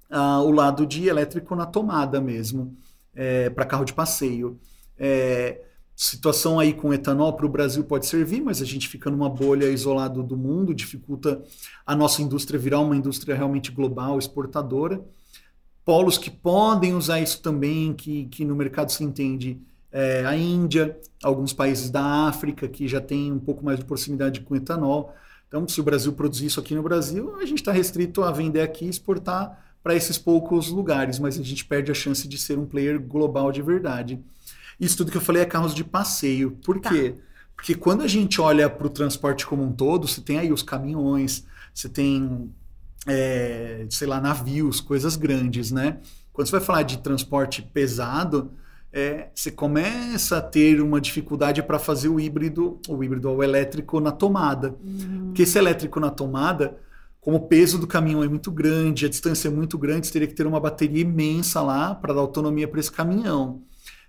uh, 0.09 0.15
ah, 0.15 0.41
o 0.41 0.49
lado 0.49 0.87
de 0.87 1.07
elétrico 1.07 1.55
na 1.55 1.67
tomada 1.67 2.19
mesmo, 2.19 2.75
é, 3.19 3.49
para 3.49 3.65
carro 3.65 3.83
de 3.83 3.93
passeio. 3.93 4.57
É, 4.97 5.61
situação 5.93 6.57
aí 6.57 6.73
com 6.73 6.93
etanol 6.93 7.33
para 7.33 7.45
o 7.45 7.49
Brasil 7.49 7.83
pode 7.83 8.05
servir, 8.05 8.41
mas 8.41 8.61
a 8.61 8.65
gente 8.65 8.87
fica 8.87 9.09
numa 9.09 9.29
bolha 9.29 9.65
isolado 9.65 10.23
do 10.23 10.37
mundo, 10.37 10.73
dificulta 10.73 11.43
a 11.85 11.93
nossa 11.93 12.21
indústria 12.21 12.57
virar 12.57 12.79
uma 12.79 12.95
indústria 12.95 13.35
realmente 13.35 13.71
global, 13.71 14.17
exportadora. 14.17 15.03
Polos 15.83 16.17
que 16.17 16.31
podem 16.31 16.95
usar 16.95 17.19
isso 17.19 17.41
também, 17.41 17.93
que, 17.93 18.25
que 18.27 18.45
no 18.45 18.55
mercado 18.55 18.89
se 18.89 19.03
entende, 19.03 19.59
é, 19.91 20.23
a 20.25 20.37
Índia, 20.37 20.97
alguns 21.21 21.51
países 21.51 21.89
da 21.89 22.27
África 22.29 22.69
que 22.69 22.87
já 22.87 23.01
têm 23.01 23.33
um 23.33 23.39
pouco 23.39 23.65
mais 23.65 23.79
de 23.79 23.85
proximidade 23.85 24.39
com 24.39 24.55
etanol. 24.55 25.13
Então, 25.49 25.67
se 25.67 25.81
o 25.81 25.83
Brasil 25.83 26.13
produzir 26.13 26.45
isso 26.45 26.59
aqui 26.59 26.73
no 26.73 26.83
Brasil, 26.83 27.35
a 27.35 27.45
gente 27.45 27.57
está 27.57 27.73
restrito 27.73 28.23
a 28.23 28.31
vender 28.31 28.61
aqui 28.61 28.85
e 28.85 28.89
exportar 28.89 29.68
para 29.83 29.95
esses 29.95 30.17
poucos 30.17 30.69
lugares, 30.69 31.19
mas 31.19 31.39
a 31.39 31.43
gente 31.43 31.65
perde 31.65 31.91
a 31.91 31.95
chance 31.95 32.27
de 32.27 32.37
ser 32.37 32.57
um 32.57 32.65
player 32.65 32.99
global 32.99 33.51
de 33.51 33.61
verdade. 33.61 34.19
Isso 34.79 34.97
tudo 34.97 35.11
que 35.11 35.17
eu 35.17 35.21
falei 35.21 35.41
é 35.41 35.45
carros 35.45 35.73
de 35.73 35.83
passeio. 35.83 36.51
Por 36.63 36.79
tá. 36.79 36.89
quê? 36.89 37.15
Porque 37.55 37.75
quando 37.75 38.01
a 38.01 38.07
gente 38.07 38.39
olha 38.39 38.69
para 38.69 38.87
o 38.87 38.89
transporte 38.89 39.45
como 39.45 39.63
um 39.63 39.71
todo, 39.71 40.07
você 40.07 40.21
tem 40.21 40.39
aí 40.39 40.51
os 40.51 40.63
caminhões, 40.63 41.45
você 41.73 41.89
tem, 41.89 42.49
é, 43.05 43.85
sei 43.89 44.07
lá, 44.07 44.21
navios, 44.21 44.79
coisas 44.79 45.17
grandes, 45.17 45.69
né? 45.69 45.97
Quando 46.31 46.47
você 46.47 46.51
vai 46.53 46.61
falar 46.61 46.83
de 46.83 46.99
transporte 46.99 47.61
pesado, 47.61 48.51
é, 48.93 49.27
você 49.35 49.51
começa 49.51 50.37
a 50.37 50.41
ter 50.41 50.81
uma 50.81 51.01
dificuldade 51.01 51.61
para 51.61 51.77
fazer 51.77 52.07
o 52.07 52.19
híbrido, 52.19 52.79
o 52.87 53.03
híbrido 53.03 53.29
o 53.29 53.43
elétrico 53.43 53.99
na 53.99 54.11
tomada. 54.11 54.75
Uhum. 54.81 55.25
Porque 55.25 55.43
esse 55.43 55.57
elétrico 55.57 55.99
na 55.99 56.09
tomada, 56.09 56.77
como 57.21 57.37
o 57.37 57.47
peso 57.47 57.77
do 57.77 57.87
caminhão 57.87 58.23
é 58.23 58.27
muito 58.27 58.51
grande, 58.51 59.05
a 59.05 59.09
distância 59.09 59.47
é 59.47 59.51
muito 59.51 59.77
grande, 59.77 60.07
você 60.07 60.13
teria 60.13 60.27
que 60.27 60.33
ter 60.33 60.47
uma 60.47 60.59
bateria 60.59 61.01
imensa 61.01 61.61
lá 61.61 61.93
para 61.93 62.13
dar 62.13 62.21
autonomia 62.21 62.67
para 62.67 62.79
esse 62.79 62.91
caminhão. 62.91 63.61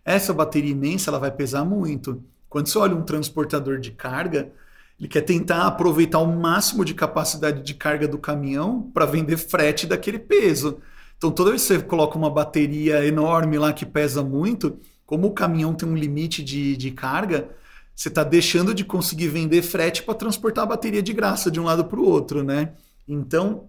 Essa 0.05 0.33
bateria 0.33 0.71
imensa 0.71 1.11
ela 1.11 1.19
vai 1.19 1.31
pesar 1.31 1.65
muito. 1.65 2.23
Quando 2.49 2.69
você 2.69 2.79
olha 2.79 2.97
um 2.97 3.03
transportador 3.03 3.79
de 3.79 3.91
carga, 3.91 4.53
ele 4.99 5.09
quer 5.09 5.23
tentar 5.23 5.67
aproveitar 5.67 6.19
o 6.19 6.27
máximo 6.27 6.85
de 6.85 6.95
capacidade 6.95 7.63
de 7.63 7.75
carga 7.75 8.07
do 8.07 8.19
caminhão 8.19 8.91
para 8.93 9.07
vender 9.07 9.37
frete 9.37 9.87
daquele 9.87 10.19
peso. 10.19 10.79
Então, 11.17 11.31
toda 11.31 11.51
vez 11.51 11.63
que 11.63 11.69
você 11.69 11.83
coloca 11.83 12.17
uma 12.17 12.31
bateria 12.31 13.05
enorme 13.05 13.59
lá 13.59 13.73
que 13.73 13.87
pesa 13.87 14.23
muito, 14.23 14.79
como 15.05 15.27
o 15.27 15.33
caminhão 15.33 15.75
tem 15.75 15.89
um 15.89 15.97
limite 15.97 16.43
de, 16.43 16.77
de 16.77 16.91
carga, 16.91 17.49
você 17.95 18.09
está 18.09 18.25
deixando 18.25 18.75
de 18.75 18.85
conseguir 18.85 19.29
vender 19.29 19.63
frete 19.63 20.03
para 20.03 20.15
transportar 20.15 20.65
a 20.65 20.69
bateria 20.69 21.03
de 21.03 21.13
graça 21.13 21.51
de 21.51 21.61
um 21.61 21.65
lado 21.65 21.85
para 21.85 22.01
o 22.01 22.07
outro, 22.07 22.43
né? 22.43 22.73
Então, 23.13 23.69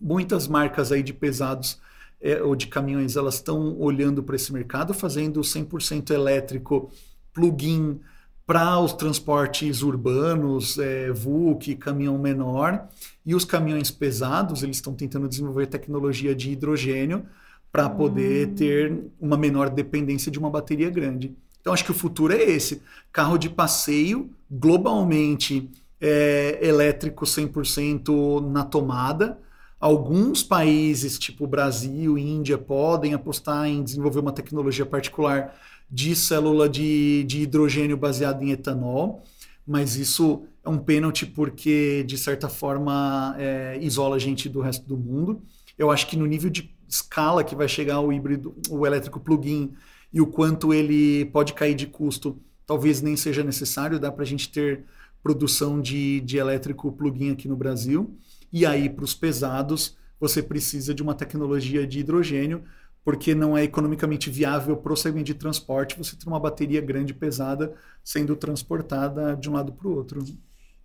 muitas 0.00 0.46
marcas 0.46 0.92
aí 0.92 1.02
de 1.02 1.12
pesados 1.12 1.80
é, 2.20 2.42
ou 2.42 2.54
de 2.54 2.66
caminhões, 2.66 3.16
elas 3.16 3.36
estão 3.36 3.78
olhando 3.78 4.22
para 4.22 4.36
esse 4.36 4.52
mercado, 4.52 4.92
fazendo 4.92 5.40
100% 5.40 6.10
elétrico 6.10 6.90
plug-in 7.32 8.00
para 8.46 8.78
os 8.78 8.92
transportes 8.92 9.82
urbanos, 9.82 10.78
é, 10.78 11.10
VUC, 11.10 11.76
caminhão 11.76 12.18
menor, 12.18 12.86
e 13.24 13.34
os 13.34 13.44
caminhões 13.44 13.90
pesados, 13.90 14.62
eles 14.62 14.76
estão 14.76 14.94
tentando 14.94 15.28
desenvolver 15.28 15.66
tecnologia 15.66 16.34
de 16.34 16.50
hidrogênio 16.50 17.24
para 17.72 17.88
poder 17.88 18.48
hum. 18.48 18.54
ter 18.54 18.98
uma 19.18 19.36
menor 19.36 19.70
dependência 19.70 20.30
de 20.30 20.38
uma 20.38 20.50
bateria 20.50 20.90
grande. 20.90 21.34
Então, 21.60 21.72
acho 21.72 21.84
que 21.84 21.90
o 21.90 21.94
futuro 21.94 22.34
é 22.34 22.42
esse: 22.42 22.82
carro 23.10 23.38
de 23.38 23.48
passeio, 23.48 24.30
globalmente 24.50 25.70
é, 26.04 26.58
elétrico 26.60 27.24
100% 27.24 28.52
na 28.52 28.62
tomada. 28.62 29.38
Alguns 29.80 30.42
países, 30.42 31.18
tipo 31.18 31.46
Brasil, 31.46 32.18
Índia, 32.18 32.58
podem 32.58 33.14
apostar 33.14 33.66
em 33.66 33.82
desenvolver 33.82 34.20
uma 34.20 34.32
tecnologia 34.32 34.84
particular 34.84 35.54
de 35.90 36.14
célula 36.14 36.68
de, 36.68 37.24
de 37.24 37.40
hidrogênio 37.42 37.96
baseada 37.96 38.44
em 38.44 38.50
etanol, 38.50 39.24
mas 39.66 39.96
isso 39.96 40.44
é 40.62 40.68
um 40.68 40.78
pênalti 40.78 41.24
porque, 41.24 42.04
de 42.06 42.18
certa 42.18 42.50
forma, 42.50 43.34
é, 43.38 43.78
isola 43.80 44.16
a 44.16 44.18
gente 44.18 44.46
do 44.46 44.60
resto 44.60 44.86
do 44.86 44.98
mundo. 44.98 45.42
Eu 45.78 45.90
acho 45.90 46.06
que 46.06 46.18
no 46.18 46.26
nível 46.26 46.50
de 46.50 46.74
escala 46.86 47.42
que 47.42 47.54
vai 47.54 47.66
chegar 47.68 48.00
o 48.00 48.12
híbrido, 48.12 48.54
o 48.68 48.86
elétrico 48.86 49.18
plug-in 49.20 49.72
e 50.12 50.20
o 50.20 50.26
quanto 50.26 50.72
ele 50.74 51.24
pode 51.26 51.54
cair 51.54 51.74
de 51.74 51.86
custo, 51.86 52.38
talvez 52.66 53.00
nem 53.00 53.16
seja 53.16 53.42
necessário, 53.42 53.98
dá 53.98 54.12
para 54.12 54.22
a 54.22 54.26
gente 54.26 54.50
ter 54.50 54.84
produção 55.24 55.80
de, 55.80 56.20
de 56.20 56.36
elétrico 56.36 56.92
plug-in 56.92 57.30
aqui 57.30 57.48
no 57.48 57.56
Brasil. 57.56 58.14
E 58.52 58.66
aí, 58.66 58.90
para 58.90 59.06
os 59.06 59.14
pesados, 59.14 59.96
você 60.20 60.42
precisa 60.42 60.94
de 60.94 61.02
uma 61.02 61.14
tecnologia 61.14 61.86
de 61.86 62.00
hidrogênio, 62.00 62.62
porque 63.02 63.34
não 63.34 63.56
é 63.56 63.64
economicamente 63.64 64.28
viável 64.28 64.76
para 64.76 64.92
o 64.92 64.96
segmento 64.96 65.24
de 65.24 65.34
transporte 65.34 65.96
você 65.96 66.14
ter 66.14 66.26
uma 66.26 66.38
bateria 66.38 66.80
grande 66.82 67.14
pesada 67.14 67.74
sendo 68.04 68.36
transportada 68.36 69.34
de 69.34 69.48
um 69.48 69.54
lado 69.54 69.72
para 69.72 69.88
o 69.88 69.96
outro. 69.96 70.22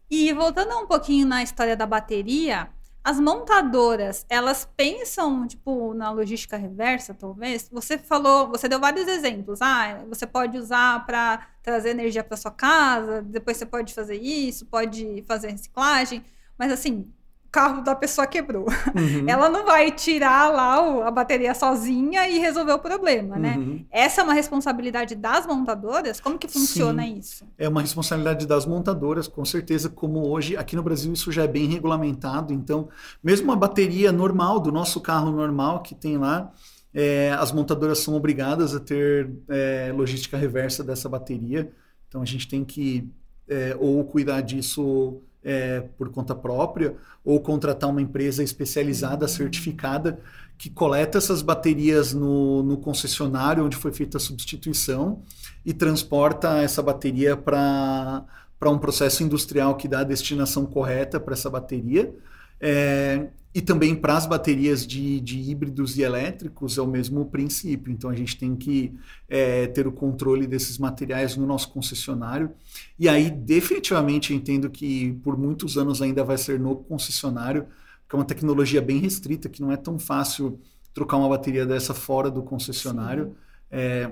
E 0.10 0.32
voltando 0.32 0.74
um 0.78 0.88
pouquinho 0.88 1.28
na 1.28 1.44
história 1.44 1.76
da 1.76 1.86
bateria, 1.86 2.70
as 3.04 3.20
montadoras, 3.20 4.26
elas 4.30 4.70
pensam, 4.78 5.48
tipo, 5.48 5.94
na 5.94 6.12
logística 6.12 6.58
reversa, 6.58 7.14
talvez? 7.14 7.70
Você 7.72 7.98
falou, 7.98 8.50
você 8.50 8.68
deu 8.68 8.80
vários 8.80 9.08
exemplos. 9.08 9.62
Ah, 9.62 10.04
você 10.08 10.28
pode 10.28 10.58
usar 10.58 11.06
para 11.06 11.48
trazer 11.64 11.90
energia 11.92 12.24
para 12.24 12.38
sua 12.38 12.52
casa, 12.52 13.22
depois 13.22 13.58
você 13.58 13.66
pode 13.66 13.94
fazer 13.94 14.16
isso, 14.22 14.66
pode 14.66 15.24
fazer 15.28 15.52
reciclagem. 15.52 16.24
Mas, 16.58 16.72
assim, 16.72 17.12
carro 17.52 17.84
da 17.84 17.96
pessoa 17.96 18.28
quebrou. 18.28 18.66
Uhum. 18.96 19.26
Ela 19.28 19.50
não 19.50 19.66
vai 19.66 19.92
tirar 19.92 20.52
lá 20.52 21.08
a 21.08 21.12
bateria 21.12 21.54
sozinha 21.54 22.28
e 22.28 22.38
resolver 22.38 22.74
o 22.74 22.80
problema, 22.80 23.38
né? 23.38 23.56
Uhum. 23.58 23.86
Essa 23.92 24.22
é 24.22 24.24
uma 24.24 24.34
responsabilidade 24.34 25.16
das 25.16 25.48
montadoras? 25.48 26.20
Como 26.20 26.38
que 26.38 26.48
funciona 26.48 27.04
Sim. 27.04 27.18
isso? 27.18 27.46
É 27.58 27.68
uma 27.68 27.82
responsabilidade 27.82 28.46
das 28.46 28.66
montadoras, 28.66 29.28
com 29.28 29.44
certeza, 29.44 29.90
como 29.90 30.28
hoje 30.28 30.56
aqui 30.56 30.76
no 30.76 30.84
Brasil 30.84 31.12
isso 31.12 31.32
já 31.32 31.44
é 31.44 31.48
bem 31.48 31.68
regulamentado, 31.68 32.54
então, 32.54 32.90
mesmo 33.24 33.46
uma 33.46 33.56
bateria 33.56 34.12
normal 34.12 34.60
do 34.60 34.72
nosso 34.72 35.02
carro 35.02 35.32
normal 35.32 35.82
que 35.82 35.96
tem 35.96 36.18
lá, 36.18 36.52
é, 36.94 37.32
as 37.40 37.52
montadoras 37.52 38.00
são 38.00 38.16
obrigadas 38.16 38.76
a 38.76 38.80
ter 38.80 39.30
é, 39.48 39.92
logística 39.96 40.38
reversa 40.38 40.84
dessa 40.84 41.08
bateria, 41.08 41.72
então 42.08 42.22
a 42.22 42.26
gente 42.26 42.48
tem 42.48 42.64
que 42.64 43.08
é, 43.48 43.76
ou 43.80 44.04
cuidar 44.06 44.42
disso 44.42 45.22
é, 45.44 45.82
por 45.98 46.10
conta 46.10 46.36
própria 46.36 46.96
ou 47.24 47.40
contratar 47.40 47.90
uma 47.90 48.02
empresa 48.02 48.44
especializada, 48.44 49.26
uhum. 49.26 49.30
certificada, 49.32 50.20
que 50.58 50.70
coleta 50.70 51.18
essas 51.18 51.42
baterias 51.42 52.14
no, 52.14 52.62
no 52.64 52.78
concessionário 52.78 53.66
onde 53.66 53.78
foi 53.78 53.94
feita 53.94 54.18
a 54.18 54.20
substituição 54.20 55.22
e 55.66 55.74
transporta 55.74 56.58
essa 56.58 56.82
bateria 56.84 57.38
para 57.38 58.26
um 58.66 58.78
processo 58.78 59.24
industrial 59.24 59.78
que 59.78 59.88
dá 59.88 60.00
a 60.02 60.04
destinação 60.04 60.66
correta 60.66 61.20
para 61.20 61.34
essa 61.34 61.50
bateria. 61.50 62.14
É, 62.60 63.28
e 63.54 63.62
também 63.62 63.96
para 63.96 64.16
as 64.16 64.28
baterias 64.28 64.86
de, 64.86 65.20
de, 65.22 65.40
híbridos 65.40 65.98
e 65.98 66.04
elétricos 66.04 66.78
é 66.78 66.82
o 66.82 66.88
mesmo 66.88 67.26
princípio. 67.26 67.92
Então 67.92 68.10
a 68.10 68.16
gente 68.16 68.38
tem 68.38 68.56
que 68.56 68.94
é, 69.28 69.66
ter 69.68 69.88
o 69.88 69.92
controle 69.92 70.46
desses 70.46 70.78
materiais 70.78 71.36
no 71.36 71.48
nosso 71.48 71.72
concessionário. 71.72 72.52
E 72.98 73.10
aí, 73.10 73.32
definitivamente, 73.32 74.36
entendo 74.36 74.70
que 74.70 75.14
por 75.24 75.36
muitos 75.36 75.78
anos 75.78 76.00
ainda 76.00 76.24
vai 76.24 76.38
ser 76.38 76.60
no 76.60 76.76
concessionário, 76.76 77.66
que 78.08 78.16
é 78.16 78.20
uma 78.20 78.26
tecnologia 78.26 78.82
bem 78.82 79.00
restrita, 79.00 79.50
que 79.50 79.62
não 79.62 79.72
é 79.72 79.78
tão 79.78 79.98
fácil 79.98 80.60
trocar 80.94 81.18
uma 81.18 81.30
bateria 81.30 81.66
dessa 81.66 81.94
fora 81.94 82.30
do 82.30 82.44
concessionário. 82.44 83.36
É, 83.72 84.12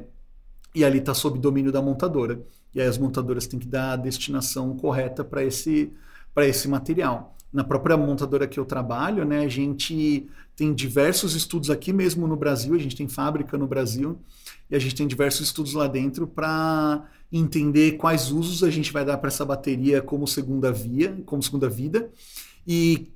e 0.74 0.84
ali 0.84 0.98
está 0.98 1.14
sob 1.14 1.38
domínio 1.38 1.72
da 1.72 1.82
montadora. 1.82 2.42
E 2.74 2.82
aí 2.82 2.88
as 2.88 2.98
montadoras 2.98 3.46
têm 3.46 3.60
que 3.60 3.68
dar 3.68 3.94
a 3.94 3.96
destinação 3.96 4.76
correta 4.76 5.24
para 5.24 5.44
esse, 5.44 5.94
esse 6.38 6.68
material 6.68 7.37
na 7.52 7.64
própria 7.64 7.96
montadora 7.96 8.48
que 8.48 8.60
eu 8.60 8.66
trabalho, 8.66 9.26
né, 9.26 9.46
a 9.46 9.48
gente 9.48 10.28
tem 10.56 10.74
diversos 10.74 11.36
estudos 11.36 11.70
aqui 11.70 11.94
mesmo 11.94 12.28
no 12.28 12.36
Brasil, 12.36 12.76
a 12.76 12.80
gente 12.80 12.96
tem 12.96 13.08
fábrica 13.08 13.58
no 13.58 13.68
Brasil 13.68 14.20
e 14.70 14.76
a 14.76 14.80
gente 14.80 14.96
tem 14.96 15.08
diversos 15.08 15.48
estudos 15.48 15.74
lá 15.74 15.88
dentro 15.88 16.28
para 16.28 17.06
entender 17.32 17.94
quais 17.94 18.32
usos 18.32 18.64
a 18.64 18.70
gente 18.70 18.92
vai 18.92 19.06
dar 19.06 19.18
para 19.18 19.28
essa 19.28 19.46
bateria 19.46 20.02
como 20.02 20.28
segunda 20.28 20.72
via, 20.72 21.18
como 21.26 21.42
segunda 21.42 21.70
vida 21.70 22.10
e 22.66 23.12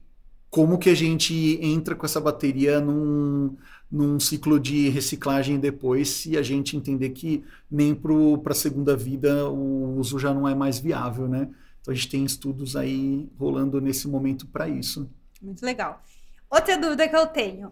como 0.49 0.77
que 0.77 0.89
a 0.89 0.95
gente 0.95 1.57
entra 1.61 1.95
com 1.95 2.05
essa 2.05 2.19
bateria 2.19 2.81
num, 2.81 3.55
num 3.89 4.19
ciclo 4.19 4.59
de 4.59 4.89
reciclagem 4.89 5.59
depois, 5.59 6.09
se 6.09 6.37
a 6.37 6.43
gente 6.43 6.75
entender 6.75 7.09
que 7.11 7.43
nem 7.69 7.95
para 7.95 8.51
a 8.51 8.55
segunda 8.55 8.95
vida 8.95 9.49
o 9.49 9.97
uso 9.97 10.19
já 10.19 10.33
não 10.33 10.47
é 10.47 10.53
mais 10.53 10.77
viável, 10.77 11.27
né? 11.27 11.49
Então 11.81 11.91
a 11.91 11.95
gente 11.95 12.09
tem 12.09 12.23
estudos 12.23 12.75
aí 12.75 13.29
rolando 13.37 13.81
nesse 13.81 14.07
momento 14.07 14.47
para 14.47 14.69
isso. 14.69 15.09
Muito 15.41 15.65
legal. 15.65 16.01
Outra 16.49 16.77
dúvida 16.77 17.07
que 17.07 17.15
eu 17.15 17.27
tenho: 17.27 17.71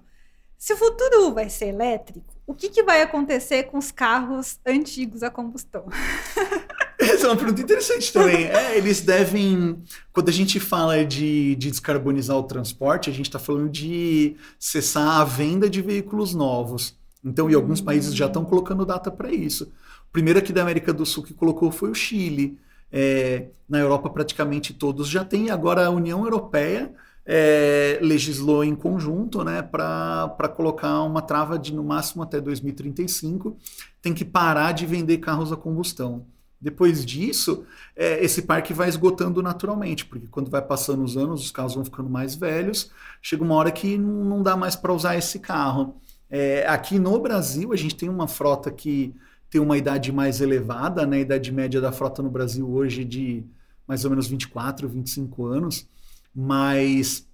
se 0.57 0.73
o 0.73 0.77
futuro 0.77 1.33
vai 1.33 1.49
ser 1.49 1.67
elétrico, 1.67 2.33
o 2.45 2.53
que, 2.53 2.69
que 2.69 2.83
vai 2.83 3.01
acontecer 3.01 3.63
com 3.63 3.77
os 3.77 3.91
carros 3.91 4.59
antigos 4.65 5.23
a 5.23 5.29
combustão? 5.29 5.85
Essa 6.99 7.27
é 7.27 7.29
uma 7.29 7.37
pergunta 7.37 7.61
interessante 7.61 8.11
também. 8.11 8.45
É, 8.47 8.77
eles 8.77 9.01
devem. 9.01 9.81
Quando 10.11 10.27
a 10.27 10.33
gente 10.33 10.59
fala 10.59 11.05
de, 11.05 11.55
de 11.55 11.69
descarbonizar 11.69 12.35
o 12.35 12.43
transporte, 12.43 13.09
a 13.09 13.13
gente 13.13 13.27
está 13.27 13.39
falando 13.39 13.69
de 13.69 14.35
cessar 14.59 15.21
a 15.21 15.23
venda 15.23 15.69
de 15.69 15.81
veículos 15.81 16.35
novos. 16.35 16.97
Então, 17.23 17.49
e 17.49 17.55
alguns 17.55 17.79
países 17.79 18.13
já 18.13 18.25
estão 18.25 18.43
colocando 18.43 18.85
data 18.85 19.09
para 19.09 19.31
isso. 19.31 19.71
O 20.09 20.11
primeiro 20.11 20.39
aqui 20.39 20.51
da 20.51 20.61
América 20.61 20.91
do 20.91 21.05
Sul 21.05 21.23
que 21.23 21.33
colocou 21.33 21.71
foi 21.71 21.89
o 21.89 21.95
Chile. 21.95 22.59
É, 22.91 23.47
na 23.67 23.79
Europa, 23.79 24.09
praticamente 24.09 24.73
todos 24.73 25.07
já 25.07 25.23
têm. 25.23 25.49
Agora, 25.49 25.85
a 25.85 25.89
União 25.89 26.23
Europeia 26.23 26.93
é, 27.25 27.99
legislou 28.01 28.63
em 28.63 28.75
conjunto 28.75 29.43
né, 29.43 29.61
para 29.61 30.51
colocar 30.55 31.01
uma 31.03 31.21
trava 31.21 31.59
de 31.59 31.73
no 31.73 31.83
máximo 31.83 32.23
até 32.23 32.41
2035. 32.41 33.55
Tem 34.01 34.13
que 34.13 34.25
parar 34.25 34.71
de 34.71 34.85
vender 34.85 35.19
carros 35.19 35.51
a 35.51 35.55
combustão. 35.55 36.25
Depois 36.61 37.05
disso, 37.05 37.65
é, 37.95 38.23
esse 38.23 38.41
parque 38.41 38.73
vai 38.73 38.89
esgotando 38.89 39.41
naturalmente, 39.41 40.05
porque 40.05 40.27
quando 40.27 40.49
vai 40.49 40.61
passando 40.61 41.03
os 41.03 41.15
anos, 41.15 41.41
os 41.41 41.51
carros 41.51 41.75
vão 41.75 41.85
ficando 41.85 42.09
mais 42.09 42.35
velhos, 42.35 42.91
chega 43.21 43.43
uma 43.43 43.55
hora 43.55 43.71
que 43.71 43.97
não 43.97 44.43
dá 44.43 44.57
mais 44.57 44.75
para 44.75 44.91
usar 44.91 45.15
esse 45.15 45.39
carro. 45.39 45.95
É, 46.29 46.67
aqui 46.67 46.99
no 46.99 47.17
Brasil, 47.19 47.71
a 47.71 47.77
gente 47.77 47.95
tem 47.95 48.09
uma 48.09 48.27
frota 48.27 48.69
que 48.69 49.15
tem 49.49 49.59
uma 49.59 49.77
idade 49.77 50.11
mais 50.11 50.41
elevada, 50.41 51.05
né? 51.05 51.17
a 51.17 51.21
idade 51.21 51.51
média 51.51 51.81
da 51.81 51.91
frota 51.91 52.21
no 52.21 52.29
Brasil 52.29 52.69
hoje 52.69 53.03
de 53.03 53.43
mais 53.87 54.03
ou 54.05 54.11
menos 54.11 54.27
24, 54.27 54.87
25 54.87 55.45
anos, 55.45 55.87
mas 56.33 57.27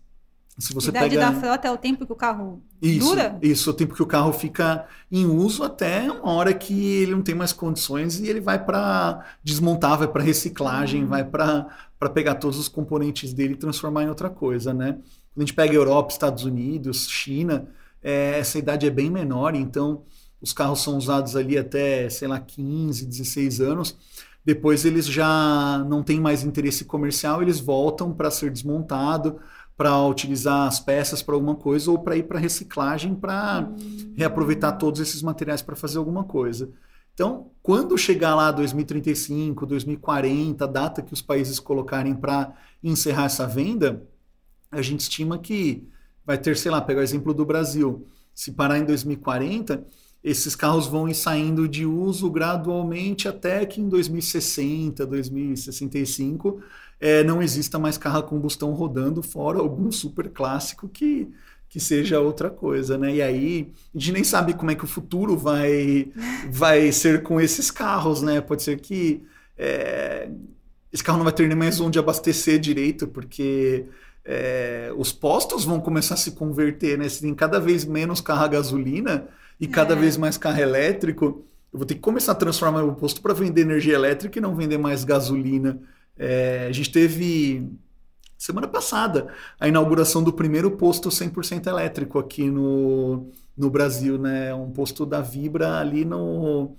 se 0.58 0.74
você 0.74 0.90
idade 0.90 1.10
pega... 1.10 1.32
da 1.32 1.38
frota 1.38 1.68
é 1.68 1.72
o 1.72 1.78
tempo 1.78 2.06
que 2.06 2.14
o 2.14 2.16
carro 2.16 2.64
isso, 2.82 3.10
dura? 3.10 3.38
Isso, 3.42 3.70
o 3.70 3.74
tempo 3.74 3.94
que 3.94 4.02
o 4.02 4.06
carro 4.06 4.32
fica 4.32 4.88
em 5.12 5.26
uso 5.26 5.64
até 5.64 6.10
uma 6.10 6.32
hora 6.32 6.54
que 6.54 6.74
ele 6.74 7.12
não 7.12 7.22
tem 7.22 7.36
mais 7.36 7.52
condições 7.52 8.20
e 8.22 8.28
ele 8.28 8.40
vai 8.40 8.64
para 8.64 9.26
desmontar, 9.44 9.98
vai 9.98 10.08
para 10.08 10.24
reciclagem, 10.24 11.04
uhum. 11.04 11.10
vai 11.10 11.26
para 11.26 11.68
pegar 12.14 12.36
todos 12.36 12.58
os 12.58 12.70
componentes 12.70 13.34
dele 13.34 13.54
e 13.54 13.58
transformar 13.58 14.04
em 14.04 14.10
outra 14.10 14.30
coisa, 14.30 14.74
né? 14.74 14.94
Quando 15.34 15.38
a 15.38 15.40
gente 15.42 15.54
pega 15.54 15.74
Europa, 15.74 16.14
Estados 16.14 16.46
Unidos, 16.46 17.10
China, 17.10 17.68
é, 18.02 18.40
essa 18.40 18.58
idade 18.58 18.88
é 18.88 18.90
bem 18.90 19.10
menor, 19.10 19.56
então 19.56 20.04
os 20.42 20.54
carros 20.54 20.82
são 20.82 20.98
usados 20.98 21.36
ali 21.36 21.58
até, 21.58 22.10
sei 22.10 22.28
lá, 22.28 22.40
15, 22.40 23.06
16 23.06 23.62
anos. 23.62 23.98
Depois 24.44 24.86
eles 24.86 25.08
já 25.08 25.84
não 25.90 26.04
têm 26.04 26.20
mais 26.20 26.44
interesse 26.44 26.86
comercial, 26.86 27.42
eles 27.42 27.60
voltam 27.60 28.14
para 28.14 28.30
ser 28.30 28.52
desmontado 28.52 29.40
para 29.76 30.00
utilizar 30.06 30.68
as 30.68 30.80
peças 30.80 31.22
para 31.22 31.36
alguma 31.36 31.56
coisa 31.56 31.92
ou 31.92 32.00
para 32.00 32.16
ir 32.16 32.24
para 32.24 32.40
reciclagem 32.40 33.14
para 33.14 33.68
hum. 33.70 34.14
reaproveitar 34.16 34.74
todos 34.74 35.02
esses 35.02 35.22
materiais 35.22 35.62
para 35.62 35.76
fazer 35.76 35.98
alguma 35.98 36.24
coisa. 36.24 36.70
Então, 37.14 37.52
quando 37.62 37.98
chegar 37.98 38.36
lá 38.36 38.52
2035, 38.52 39.66
2040, 39.66 40.64
a 40.64 40.68
data 40.68 41.02
que 41.02 41.14
os 41.14 41.22
países 41.22 41.60
colocarem 41.60 42.14
para 42.14 42.54
encerrar 42.84 43.26
essa 43.26 43.48
venda, 43.48 44.04
a 44.70 44.82
gente 44.82 45.00
estima 45.02 45.38
que 45.40 45.88
vai 46.26 46.38
ter, 46.38 46.58
sei 46.58 46.72
lá, 46.72 46.82
pegar 46.82 47.00
o 47.00 47.04
exemplo 47.04 47.34
do 47.34 47.46
Brasil. 47.46 48.06
Se 48.34 48.52
parar 48.52 48.80
em 48.80 48.86
2040, 48.86 49.86
esses 50.26 50.56
carros 50.56 50.88
vão 50.88 51.14
saindo 51.14 51.68
de 51.68 51.86
uso 51.86 52.32
gradualmente 52.32 53.28
até 53.28 53.64
que 53.64 53.80
em 53.80 53.88
2060, 53.88 55.06
2065 55.06 56.64
é, 57.00 57.24
não 57.24 57.44
exista 57.44 57.78
mais 57.78 57.96
carro 57.96 58.18
a 58.18 58.24
combustão 58.24 58.74
rodando, 58.74 59.22
fora 59.22 59.60
algum 59.60 59.92
super 59.92 60.28
clássico 60.32 60.90
que, 60.90 61.32
que 61.70 61.80
seja 61.80 62.20
outra 62.20 62.50
coisa, 62.50 62.98
né? 62.98 63.14
E 63.14 63.22
aí 63.22 63.72
a 63.94 64.00
gente 64.00 64.14
nem 64.14 64.24
sabe 64.24 64.56
como 64.56 64.72
é 64.72 64.76
que 64.76 64.84
o 64.84 64.88
futuro 64.88 65.38
vai, 65.38 66.12
vai 66.50 66.92
ser 66.92 67.22
com 67.22 67.40
esses 67.40 67.70
carros, 67.70 68.24
né? 68.24 68.42
Pode 68.42 68.64
ser 68.64 68.80
que 68.80 69.24
é, 69.56 70.28
esse 70.92 71.04
carro 71.04 71.20
não 71.20 71.26
vai 71.26 71.34
ter 71.34 71.48
nem 71.48 71.56
mais 71.56 71.80
onde 71.80 72.00
abastecer 72.00 72.58
direito, 72.58 73.08
porque 73.08 73.86
é, 74.24 74.92
os 74.98 75.12
postos 75.12 75.64
vão 75.64 75.80
começar 75.80 76.16
a 76.16 76.18
se 76.18 76.32
converter, 76.32 76.98
né? 76.98 77.08
Se 77.08 77.22
tem 77.22 77.36
cada 77.36 77.60
vez 77.60 77.86
menos 77.86 78.22
carro 78.22 78.46
a 78.46 78.48
gasolina 78.48 79.28
e 79.60 79.68
cada 79.68 79.94
é. 79.94 79.98
vez 79.98 80.18
mais 80.18 80.38
carro 80.38 80.60
elétrico, 80.60 81.46
eu 81.72 81.80
vou 81.80 81.86
ter 81.86 81.96
que 81.96 82.02
começar 82.02 82.32
a 82.32 82.36
transformar 82.36 82.84
o 82.84 82.96
posto 82.96 83.22
para 83.22 83.34
vender 83.34 83.62
energia 83.62 83.96
elétrica 83.96 84.40
e 84.40 84.42
não 84.42 84.56
vender 84.56 84.78
mais 84.78 85.04
gasolina. 85.04 85.80
É, 86.18 86.68
a 86.70 86.72
gente 86.72 86.92
teve 86.92 87.70
semana 88.38 88.68
passada 88.68 89.34
a 89.60 89.68
inauguração 89.68 90.24
do 90.24 90.32
primeiro 90.32 90.72
posto 90.72 91.10
100% 91.10 91.68
elétrico 91.68 92.20
aqui 92.20 92.50
no, 92.50 93.30
no 93.58 93.70
Brasil, 93.70 94.18
né? 94.18 94.54
Um 94.54 94.72
posto 94.72 95.06
da 95.06 95.22
Vibra 95.22 95.80
ali 95.80 96.06
no, 96.06 96.76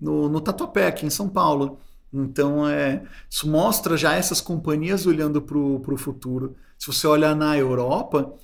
no, 0.00 0.28
no 0.28 0.40
Tatuapé, 0.40 0.86
aqui 0.86 1.06
em 1.06 1.10
São 1.10 1.28
Paulo. 1.28 1.78
Então, 2.12 2.68
é, 2.68 3.04
isso 3.28 3.48
mostra 3.48 3.96
já 3.96 4.14
essas 4.14 4.40
companhias 4.40 5.06
olhando 5.06 5.40
para 5.40 5.56
o 5.58 5.96
futuro. 5.96 6.56
Se 6.78 6.86
você 6.86 7.06
olhar 7.06 7.36
na 7.36 7.56
Europa, 7.56 8.34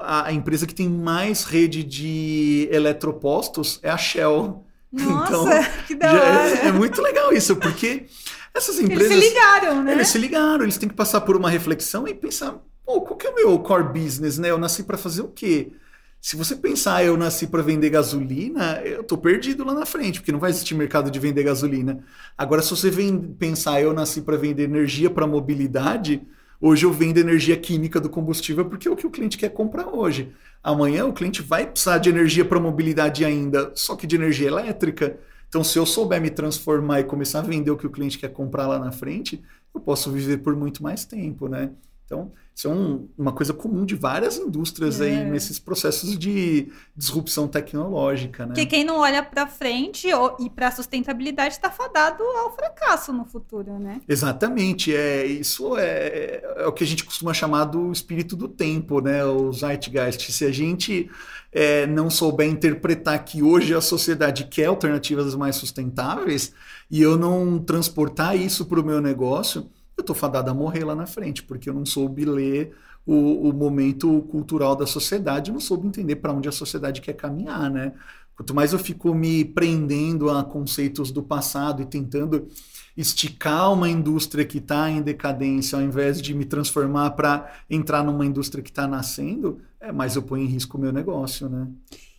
a, 0.00 0.32
empresa 0.32 0.66
que 0.66 0.74
tem 0.74 0.88
mais 0.88 1.44
rede 1.44 1.82
de 1.82 2.68
eletropostos 2.70 3.78
é 3.82 3.90
a 3.90 3.96
Shell. 3.96 4.64
Nossa, 4.92 5.28
então, 5.28 5.46
que 5.86 5.94
da 5.94 6.12
hora. 6.12 6.48
É, 6.48 6.66
é 6.68 6.72
muito 6.72 7.02
legal 7.02 7.32
isso, 7.32 7.56
porque 7.56 8.06
essas 8.54 8.78
empresas. 8.80 9.10
Eles 9.10 9.24
se 9.24 9.30
ligaram, 9.30 9.82
né? 9.82 9.92
Eles 9.92 10.08
se 10.08 10.18
ligaram, 10.18 10.62
eles 10.62 10.78
têm 10.78 10.88
que 10.88 10.94
passar 10.94 11.20
por 11.20 11.36
uma 11.36 11.50
reflexão 11.50 12.06
e 12.08 12.14
pensar: 12.14 12.56
pô, 12.84 13.00
qual 13.02 13.16
que 13.16 13.26
é 13.26 13.30
o 13.30 13.34
meu 13.34 13.58
core 13.58 13.92
business, 13.92 14.38
né? 14.38 14.50
Eu 14.50 14.58
nasci 14.58 14.82
para 14.82 14.96
fazer 14.96 15.22
o 15.22 15.28
quê? 15.28 15.72
Se 16.20 16.34
você 16.34 16.56
pensar, 16.56 17.04
eu 17.04 17.16
nasci 17.16 17.46
para 17.46 17.62
vender 17.62 17.90
gasolina, 17.90 18.80
eu 18.84 19.04
tô 19.04 19.16
perdido 19.16 19.64
lá 19.64 19.74
na 19.74 19.86
frente, 19.86 20.18
porque 20.18 20.32
não 20.32 20.40
vai 20.40 20.50
existir 20.50 20.74
mercado 20.74 21.10
de 21.10 21.20
vender 21.20 21.44
gasolina. 21.44 22.02
Agora, 22.36 22.62
se 22.62 22.70
você 22.70 22.90
vem 22.90 23.16
pensar, 23.16 23.80
eu 23.80 23.92
nasci 23.92 24.22
para 24.22 24.36
vender 24.36 24.64
energia 24.64 25.08
para 25.08 25.26
mobilidade, 25.26 26.26
hoje 26.60 26.84
eu 26.86 26.92
vendo 26.92 27.18
energia 27.18 27.56
química 27.56 28.00
do 28.00 28.08
combustível 28.08 28.64
porque 28.64 28.88
é 28.88 28.90
o 28.90 28.96
que 28.96 29.06
o 29.06 29.10
cliente 29.10 29.38
quer 29.38 29.50
comprar 29.50 29.88
hoje. 29.88 30.32
Amanhã 30.62 31.06
o 31.06 31.12
cliente 31.12 31.42
vai 31.42 31.66
precisar 31.66 31.98
de 31.98 32.08
energia 32.08 32.44
para 32.44 32.58
mobilidade 32.58 33.24
ainda, 33.24 33.72
só 33.74 33.94
que 33.94 34.06
de 34.06 34.16
energia 34.16 34.48
elétrica. 34.48 35.18
Então, 35.48 35.62
se 35.62 35.78
eu 35.78 35.86
souber 35.86 36.20
me 36.20 36.30
transformar 36.30 37.00
e 37.00 37.04
começar 37.04 37.38
a 37.38 37.42
vender 37.42 37.70
o 37.70 37.76
que 37.76 37.86
o 37.86 37.90
cliente 37.90 38.18
quer 38.18 38.32
comprar 38.32 38.66
lá 38.66 38.78
na 38.78 38.90
frente, 38.90 39.42
eu 39.74 39.80
posso 39.80 40.10
viver 40.10 40.38
por 40.38 40.56
muito 40.56 40.82
mais 40.82 41.04
tempo, 41.04 41.48
né? 41.48 41.70
Então, 42.06 42.32
isso 42.54 42.68
é 42.68 42.70
um, 42.70 43.08
uma 43.18 43.32
coisa 43.32 43.52
comum 43.52 43.84
de 43.84 43.96
várias 43.96 44.38
indústrias 44.38 45.00
é. 45.00 45.06
aí 45.06 45.24
nesses 45.24 45.58
processos 45.58 46.16
de 46.16 46.72
disrupção 46.96 47.48
tecnológica, 47.48 48.46
né? 48.46 48.54
Porque 48.54 48.64
quem 48.64 48.84
não 48.84 49.00
olha 49.00 49.24
para 49.24 49.46
frente 49.48 50.10
ou, 50.14 50.36
e 50.38 50.48
para 50.48 50.68
a 50.68 50.70
sustentabilidade 50.70 51.54
está 51.54 51.68
fadado 51.68 52.22
ao 52.22 52.54
fracasso 52.54 53.12
no 53.12 53.24
futuro, 53.24 53.78
né? 53.80 54.00
Exatamente. 54.08 54.94
É, 54.94 55.26
isso 55.26 55.76
é, 55.76 56.42
é 56.58 56.66
o 56.66 56.72
que 56.72 56.84
a 56.84 56.86
gente 56.86 57.04
costuma 57.04 57.34
chamar 57.34 57.64
do 57.64 57.90
espírito 57.90 58.36
do 58.36 58.48
tempo, 58.48 59.00
né? 59.00 59.24
O 59.24 59.52
Zeitgeist. 59.52 60.30
Se 60.30 60.44
a 60.44 60.52
gente 60.52 61.10
é, 61.52 61.88
não 61.88 62.08
souber 62.08 62.48
interpretar 62.48 63.24
que 63.24 63.42
hoje 63.42 63.74
a 63.74 63.80
sociedade 63.80 64.44
quer 64.44 64.66
alternativas 64.66 65.34
mais 65.34 65.56
sustentáveis 65.56 66.54
e 66.88 67.02
eu 67.02 67.18
não 67.18 67.58
transportar 67.58 68.36
isso 68.36 68.64
para 68.64 68.80
o 68.80 68.84
meu 68.84 69.00
negócio 69.00 69.68
eu 69.96 70.02
estou 70.02 70.14
fadado 70.14 70.50
a 70.50 70.54
morrer 70.54 70.84
lá 70.84 70.94
na 70.94 71.06
frente, 71.06 71.42
porque 71.42 71.70
eu 71.70 71.74
não 71.74 71.86
soube 71.86 72.24
ler 72.24 72.76
o, 73.06 73.48
o 73.48 73.52
momento 73.52 74.22
cultural 74.30 74.76
da 74.76 74.86
sociedade, 74.86 75.52
não 75.52 75.60
soube 75.60 75.86
entender 75.86 76.16
para 76.16 76.32
onde 76.32 76.48
a 76.48 76.52
sociedade 76.52 77.00
quer 77.00 77.14
caminhar, 77.14 77.70
né? 77.70 77.92
Quanto 78.36 78.54
mais 78.54 78.72
eu 78.74 78.78
fico 78.78 79.14
me 79.14 79.44
prendendo 79.44 80.28
a 80.28 80.44
conceitos 80.44 81.10
do 81.10 81.22
passado 81.22 81.80
e 81.80 81.86
tentando 81.86 82.46
esticar 82.94 83.72
uma 83.72 83.88
indústria 83.88 84.44
que 84.44 84.58
está 84.58 84.90
em 84.90 85.00
decadência, 85.00 85.78
ao 85.78 85.84
invés 85.84 86.20
de 86.20 86.34
me 86.34 86.44
transformar 86.44 87.10
para 87.12 87.50
entrar 87.68 88.02
numa 88.02 88.26
indústria 88.26 88.62
que 88.62 88.70
está 88.70 88.86
nascendo, 88.86 89.60
é 89.80 89.90
mais 89.90 90.16
eu 90.16 90.22
ponho 90.22 90.44
em 90.44 90.48
risco 90.48 90.76
o 90.76 90.80
meu 90.80 90.92
negócio, 90.92 91.48
né? 91.48 91.68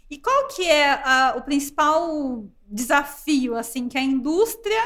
E 0.09 0.17
qual 0.17 0.47
que 0.47 0.63
é 0.63 0.93
a, 1.03 1.35
o 1.37 1.41
principal 1.41 2.45
desafio 2.67 3.55
assim 3.55 3.87
que 3.87 3.97
a 3.97 4.03
indústria 4.03 4.81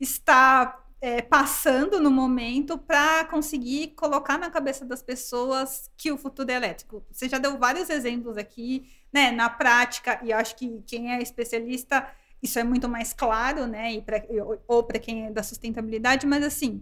está 0.00 0.81
é, 1.02 1.20
passando 1.20 1.98
no 1.98 2.12
momento 2.12 2.78
para 2.78 3.24
conseguir 3.24 3.88
colocar 3.88 4.38
na 4.38 4.48
cabeça 4.48 4.84
das 4.84 5.02
pessoas 5.02 5.90
que 5.96 6.12
o 6.12 6.16
futuro 6.16 6.48
é 6.48 6.54
elétrico. 6.54 7.04
Você 7.10 7.28
já 7.28 7.38
deu 7.38 7.58
vários 7.58 7.90
exemplos 7.90 8.36
aqui, 8.36 8.84
né? 9.12 9.32
Na 9.32 9.50
prática, 9.50 10.20
e 10.22 10.32
acho 10.32 10.54
que 10.54 10.80
quem 10.86 11.12
é 11.12 11.20
especialista, 11.20 12.06
isso 12.40 12.56
é 12.56 12.62
muito 12.62 12.88
mais 12.88 13.12
claro, 13.12 13.66
né? 13.66 13.94
E 13.94 14.00
pra, 14.00 14.22
ou 14.68 14.84
para 14.84 15.00
quem 15.00 15.26
é 15.26 15.30
da 15.32 15.42
sustentabilidade, 15.42 16.24
mas 16.24 16.44
assim. 16.44 16.80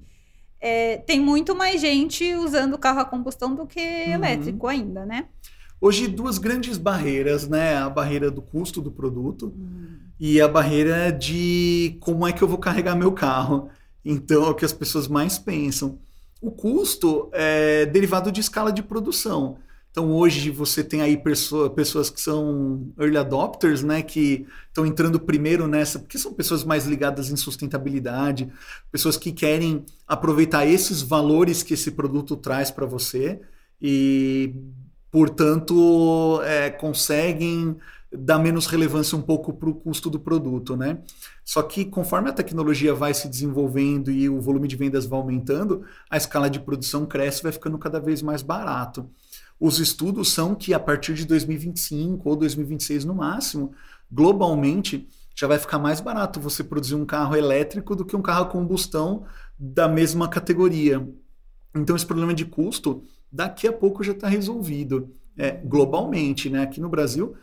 É, 0.63 0.99
tem 0.99 1.19
muito 1.19 1.57
mais 1.57 1.81
gente 1.81 2.35
usando 2.35 2.77
carro 2.77 3.01
a 3.01 3.05
combustão 3.07 3.55
do 3.55 3.67
que 3.67 3.81
uhum. 3.81 4.13
elétrico 4.13 4.67
ainda, 4.67 5.07
né? 5.07 5.29
Hoje, 5.81 6.07
duas 6.07 6.37
grandes 6.37 6.77
barreiras, 6.77 7.49
né? 7.49 7.79
A 7.79 7.89
barreira 7.89 8.31
do 8.31 8.43
custo 8.43 8.83
do 8.83 8.91
produto 8.91 9.47
hum. 9.57 9.97
e 10.21 10.39
a 10.39 10.47
barreira 10.47 11.11
de 11.11 11.97
como 12.01 12.27
é 12.27 12.33
que 12.35 12.43
eu 12.43 12.49
vou 12.49 12.59
carregar 12.59 12.95
meu 12.95 13.13
carro. 13.13 13.71
Então, 14.05 14.45
é 14.45 14.49
o 14.49 14.55
que 14.55 14.65
as 14.65 14.73
pessoas 14.73 15.09
mais 15.09 15.39
pensam. 15.39 15.99
O 16.41 16.51
custo 16.51 17.29
é 17.33 17.85
derivado 17.87 18.33
de 18.33 18.41
escala 18.41 18.73
de 18.73 18.83
produção. 18.83 19.59
Então 19.91 20.13
hoje 20.13 20.51
você 20.51 20.85
tem 20.85 21.03
aí 21.03 21.17
pessoa, 21.17 21.69
pessoas 21.69 22.09
que 22.09 22.21
são 22.21 22.93
early 22.99 23.17
adopters, 23.17 23.83
né, 23.83 24.03
que 24.03 24.47
estão 24.69 24.87
entrando 24.87 25.19
primeiro 25.19 25.67
nessa, 25.67 25.99
porque 25.99 26.17
são 26.17 26.33
pessoas 26.33 26.63
mais 26.63 26.87
ligadas 26.87 27.31
em 27.31 27.37
sustentabilidade, 27.37 28.53
pessoas 28.93 29.17
que 29.17 29.33
querem 29.33 29.85
aproveitar 30.07 30.65
esses 30.65 31.03
valores 31.03 31.65
que 31.65 31.75
esse 31.75 31.91
produto 31.91 32.37
traz 32.37 32.71
para 32.71 32.87
você 32.87 33.41
e, 33.83 34.55
portanto, 35.11 36.41
é, 36.45 36.71
conseguem 36.71 37.77
dar 38.13 38.39
menos 38.39 38.67
relevância 38.67 39.19
um 39.19 39.23
pouco 39.23 39.53
para 39.53 39.71
o 39.71 39.75
custo 39.75 40.09
do 40.09 40.21
produto, 40.21 40.77
né? 40.77 40.99
Só 41.51 41.63
que 41.63 41.85
conforme 41.85 42.31
a 42.31 42.33
tecnologia 42.33 42.95
vai 42.95 43.13
se 43.13 43.29
desenvolvendo 43.29 44.09
e 44.09 44.29
o 44.29 44.41
volume 44.41 44.69
de 44.69 44.77
vendas 44.77 45.05
vai 45.05 45.19
aumentando, 45.19 45.85
a 46.09 46.17
escala 46.17 46.49
de 46.49 46.61
produção 46.61 47.05
cresce 47.05 47.41
e 47.41 47.43
vai 47.43 47.51
ficando 47.51 47.77
cada 47.77 47.99
vez 47.99 48.23
mais 48.23 48.41
barato. 48.41 49.11
Os 49.59 49.81
estudos 49.81 50.31
são 50.31 50.55
que 50.55 50.73
a 50.73 50.79
partir 50.79 51.13
de 51.15 51.25
2025 51.25 52.29
ou 52.29 52.37
2026 52.37 53.05
no 53.05 53.17
máximo, 53.17 53.73
globalmente, 54.13 55.09
já 55.35 55.49
vai 55.49 55.59
ficar 55.59 55.81
mais 55.81 56.01
barato 56.01 56.39
você 56.39 56.63
produzir 56.63 56.95
um 56.95 57.05
carro 57.05 57.35
elétrico 57.35 57.97
do 57.97 58.05
que 58.05 58.15
um 58.15 58.23
carro 58.23 58.45
a 58.45 58.49
combustão 58.49 59.25
da 59.59 59.89
mesma 59.89 60.29
categoria. 60.29 61.05
Então 61.75 61.97
esse 61.97 62.07
problema 62.07 62.33
de 62.33 62.45
custo 62.45 63.03
daqui 63.33 63.67
a 63.67 63.73
pouco 63.73 64.05
já 64.05 64.13
está 64.13 64.29
resolvido 64.29 65.13
é, 65.37 65.51
globalmente, 65.51 66.49
né? 66.49 66.63
Aqui 66.63 66.81
no 66.81 66.89
Brasil 66.89 67.35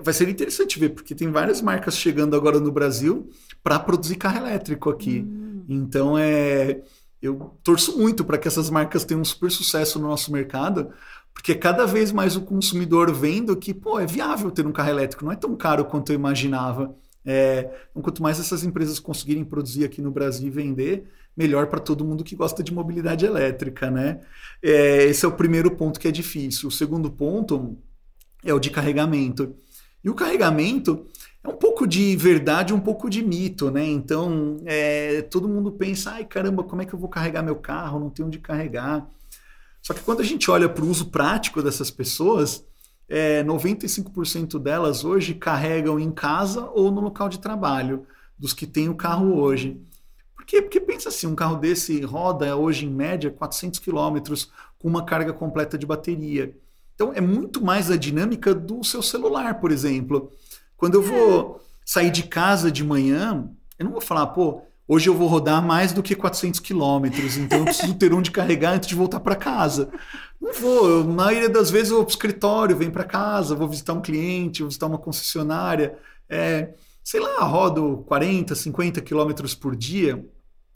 vai 0.00 0.14
ser 0.14 0.28
interessante 0.28 0.78
ver 0.78 0.90
porque 0.90 1.14
tem 1.14 1.30
várias 1.30 1.60
marcas 1.60 1.96
chegando 1.96 2.36
agora 2.36 2.60
no 2.60 2.70
Brasil 2.70 3.28
para 3.62 3.78
produzir 3.78 4.16
carro 4.16 4.38
elétrico 4.38 4.90
aqui. 4.90 5.20
Hum. 5.20 5.64
Então 5.68 6.18
é 6.18 6.82
eu 7.22 7.56
torço 7.62 7.96
muito 7.96 8.24
para 8.24 8.36
que 8.36 8.48
essas 8.48 8.68
marcas 8.68 9.04
tenham 9.04 9.20
um 9.20 9.24
super 9.24 9.48
sucesso 9.48 9.98
no 10.00 10.08
nosso 10.08 10.32
mercado, 10.32 10.90
porque 11.32 11.54
cada 11.54 11.86
vez 11.86 12.10
mais 12.10 12.34
o 12.34 12.42
consumidor 12.42 13.12
vendo 13.14 13.56
que, 13.56 13.72
pô, 13.72 14.00
é 14.00 14.04
viável 14.04 14.50
ter 14.50 14.66
um 14.66 14.72
carro 14.72 14.90
elétrico, 14.90 15.24
não 15.24 15.32
é 15.32 15.36
tão 15.36 15.54
caro 15.54 15.84
quanto 15.84 16.10
eu 16.10 16.16
imaginava. 16.16 16.94
É, 17.24 17.70
então, 17.90 18.02
quanto 18.02 18.20
mais 18.20 18.40
essas 18.40 18.64
empresas 18.64 18.98
conseguirem 18.98 19.44
produzir 19.44 19.84
aqui 19.84 20.02
no 20.02 20.10
Brasil 20.10 20.48
e 20.48 20.50
vender, 20.50 21.04
melhor 21.36 21.68
para 21.68 21.78
todo 21.78 22.04
mundo 22.04 22.24
que 22.24 22.34
gosta 22.34 22.60
de 22.60 22.74
mobilidade 22.74 23.24
elétrica, 23.24 23.88
né? 23.88 24.20
É, 24.60 25.04
esse 25.04 25.24
é 25.24 25.28
o 25.28 25.32
primeiro 25.32 25.70
ponto 25.70 26.00
que 26.00 26.08
é 26.08 26.10
difícil. 26.10 26.68
O 26.68 26.72
segundo 26.72 27.08
ponto 27.08 27.78
é 28.44 28.52
o 28.52 28.58
de 28.58 28.70
carregamento. 28.70 29.54
E 30.04 30.10
o 30.10 30.14
carregamento 30.14 31.06
é 31.44 31.48
um 31.48 31.56
pouco 31.56 31.86
de 31.86 32.16
verdade, 32.16 32.72
um 32.72 32.80
pouco 32.80 33.10
de 33.10 33.22
mito, 33.22 33.70
né? 33.70 33.84
Então, 33.84 34.58
é, 34.64 35.22
todo 35.22 35.48
mundo 35.48 35.72
pensa, 35.72 36.12
ai 36.12 36.24
caramba, 36.24 36.62
como 36.62 36.82
é 36.82 36.86
que 36.86 36.94
eu 36.94 36.98
vou 36.98 37.08
carregar 37.08 37.42
meu 37.42 37.56
carro? 37.56 38.00
Não 38.00 38.10
tenho 38.10 38.28
onde 38.28 38.38
carregar. 38.38 39.08
Só 39.82 39.92
que 39.92 40.00
quando 40.02 40.20
a 40.20 40.24
gente 40.24 40.50
olha 40.50 40.68
para 40.68 40.84
o 40.84 40.88
uso 40.88 41.10
prático 41.10 41.62
dessas 41.62 41.90
pessoas, 41.90 42.64
é, 43.08 43.42
95% 43.42 44.58
delas 44.58 45.04
hoje 45.04 45.34
carregam 45.34 45.98
em 45.98 46.10
casa 46.10 46.70
ou 46.72 46.90
no 46.90 47.00
local 47.00 47.28
de 47.28 47.40
trabalho, 47.40 48.06
dos 48.38 48.52
que 48.54 48.66
têm 48.66 48.88
o 48.88 48.94
carro 48.94 49.36
hoje. 49.38 49.80
Por 50.36 50.46
quê? 50.46 50.62
Porque 50.62 50.80
pensa 50.80 51.08
assim, 51.08 51.26
um 51.26 51.34
carro 51.34 51.56
desse 51.56 52.00
roda 52.02 52.56
hoje 52.56 52.86
em 52.86 52.90
média 52.90 53.30
400 53.30 53.78
quilômetros 53.80 54.50
com 54.78 54.88
uma 54.88 55.04
carga 55.04 55.32
completa 55.32 55.76
de 55.76 55.86
bateria. 55.86 56.56
Então 57.02 57.12
é 57.14 57.20
muito 57.20 57.64
mais 57.64 57.90
a 57.90 57.96
dinâmica 57.96 58.54
do 58.54 58.84
seu 58.84 59.02
celular, 59.02 59.58
por 59.58 59.72
exemplo. 59.72 60.30
Quando 60.76 60.94
eu 60.94 61.02
vou 61.02 61.60
sair 61.84 62.12
de 62.12 62.22
casa 62.22 62.70
de 62.70 62.84
manhã, 62.84 63.50
eu 63.76 63.84
não 63.84 63.92
vou 63.92 64.00
falar, 64.00 64.28
pô, 64.28 64.62
Hoje 64.86 65.08
eu 65.08 65.14
vou 65.14 65.28
rodar 65.28 65.64
mais 65.64 65.92
do 65.92 66.02
que 66.02 66.14
400 66.14 66.60
quilômetros, 66.60 67.36
então 67.38 67.60
eu 67.60 67.64
preciso 67.64 67.94
ter 67.94 68.12
onde 68.12 68.30
carregar 68.30 68.74
antes 68.74 68.88
de 68.88 68.94
voltar 68.94 69.20
para 69.20 69.36
casa. 69.36 69.88
Não 70.40 70.52
vou, 70.52 71.04
na 71.04 71.24
maioria 71.24 71.48
das 71.48 71.70
vezes 71.70 71.90
eu 71.90 71.96
vou 71.96 72.04
para 72.04 72.10
o 72.10 72.14
escritório, 72.14 72.76
venho 72.76 72.90
para 72.90 73.04
casa, 73.04 73.54
vou 73.54 73.68
visitar 73.68 73.94
um 73.94 74.02
cliente, 74.02 74.60
vou 74.60 74.68
visitar 74.68 74.88
uma 74.88 74.98
concessionária. 74.98 75.96
É, 76.28 76.74
sei 77.02 77.20
lá, 77.20 77.38
rodo 77.44 78.04
40, 78.06 78.54
50 78.54 79.00
quilômetros 79.00 79.54
por 79.54 79.74
dia. 79.74 80.22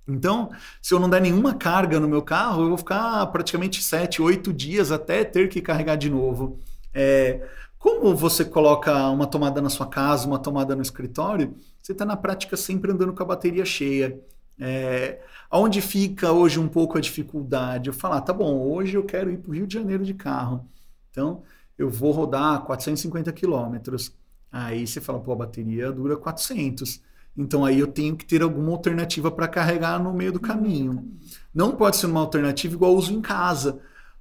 Então, 0.08 0.50
se 0.80 0.94
eu 0.94 1.00
não 1.00 1.10
der 1.10 1.20
nenhuma 1.20 1.54
carga 1.54 1.98
no 1.98 2.08
meu 2.08 2.22
carro, 2.22 2.62
eu 2.62 2.68
vou 2.68 2.78
ficar 2.78 3.26
praticamente 3.26 3.82
7, 3.82 4.22
8 4.22 4.52
dias 4.52 4.92
até 4.92 5.24
ter 5.24 5.48
que 5.48 5.60
carregar 5.60 5.96
de 5.96 6.08
novo. 6.08 6.60
É, 6.94 7.46
como 7.78 8.14
você 8.14 8.44
coloca 8.44 9.08
uma 9.10 9.26
tomada 9.26 9.60
na 9.60 9.68
sua 9.68 9.86
casa, 9.86 10.26
uma 10.26 10.38
tomada 10.38 10.74
no 10.76 10.82
escritório, 10.82 11.56
você 11.82 11.92
está 11.92 12.04
na 12.04 12.16
prática 12.16 12.56
sempre 12.56 12.90
andando 12.92 13.12
com 13.12 13.22
a 13.22 13.26
bateria 13.26 13.64
cheia. 13.64 14.20
É, 14.58 15.20
onde 15.52 15.80
fica 15.82 16.32
hoje 16.32 16.58
um 16.58 16.68
pouco 16.68 16.96
a 16.96 17.00
dificuldade? 17.00 17.88
Eu 17.88 17.94
falar, 17.94 18.18
ah, 18.18 18.20
tá 18.20 18.32
bom, 18.32 18.58
hoje 18.60 18.96
eu 18.96 19.04
quero 19.04 19.30
ir 19.30 19.38
para 19.38 19.50
o 19.50 19.54
Rio 19.54 19.66
de 19.66 19.74
Janeiro 19.74 20.04
de 20.04 20.14
carro. 20.14 20.68
Então, 21.10 21.42
eu 21.76 21.90
vou 21.90 22.12
rodar 22.12 22.62
450 22.62 23.32
quilômetros. 23.32 24.12
Aí 24.50 24.86
você 24.86 25.00
fala, 25.00 25.20
pô, 25.20 25.32
a 25.32 25.36
bateria 25.36 25.92
dura 25.92 26.16
400. 26.16 27.00
Então 27.36 27.64
aí 27.64 27.78
eu 27.78 27.86
tenho 27.86 28.16
que 28.16 28.24
ter 28.24 28.42
alguma 28.42 28.72
alternativa 28.72 29.30
para 29.30 29.48
carregar 29.48 30.02
no 30.02 30.12
meio 30.12 30.32
do 30.32 30.40
caminho. 30.40 31.12
Não 31.54 31.72
pode 31.72 31.96
ser 31.96 32.06
uma 32.06 32.20
alternativa 32.20 32.74
igual 32.74 32.92
eu 32.92 32.98
uso 32.98 33.12
em 33.12 33.20
casa. 33.20 33.80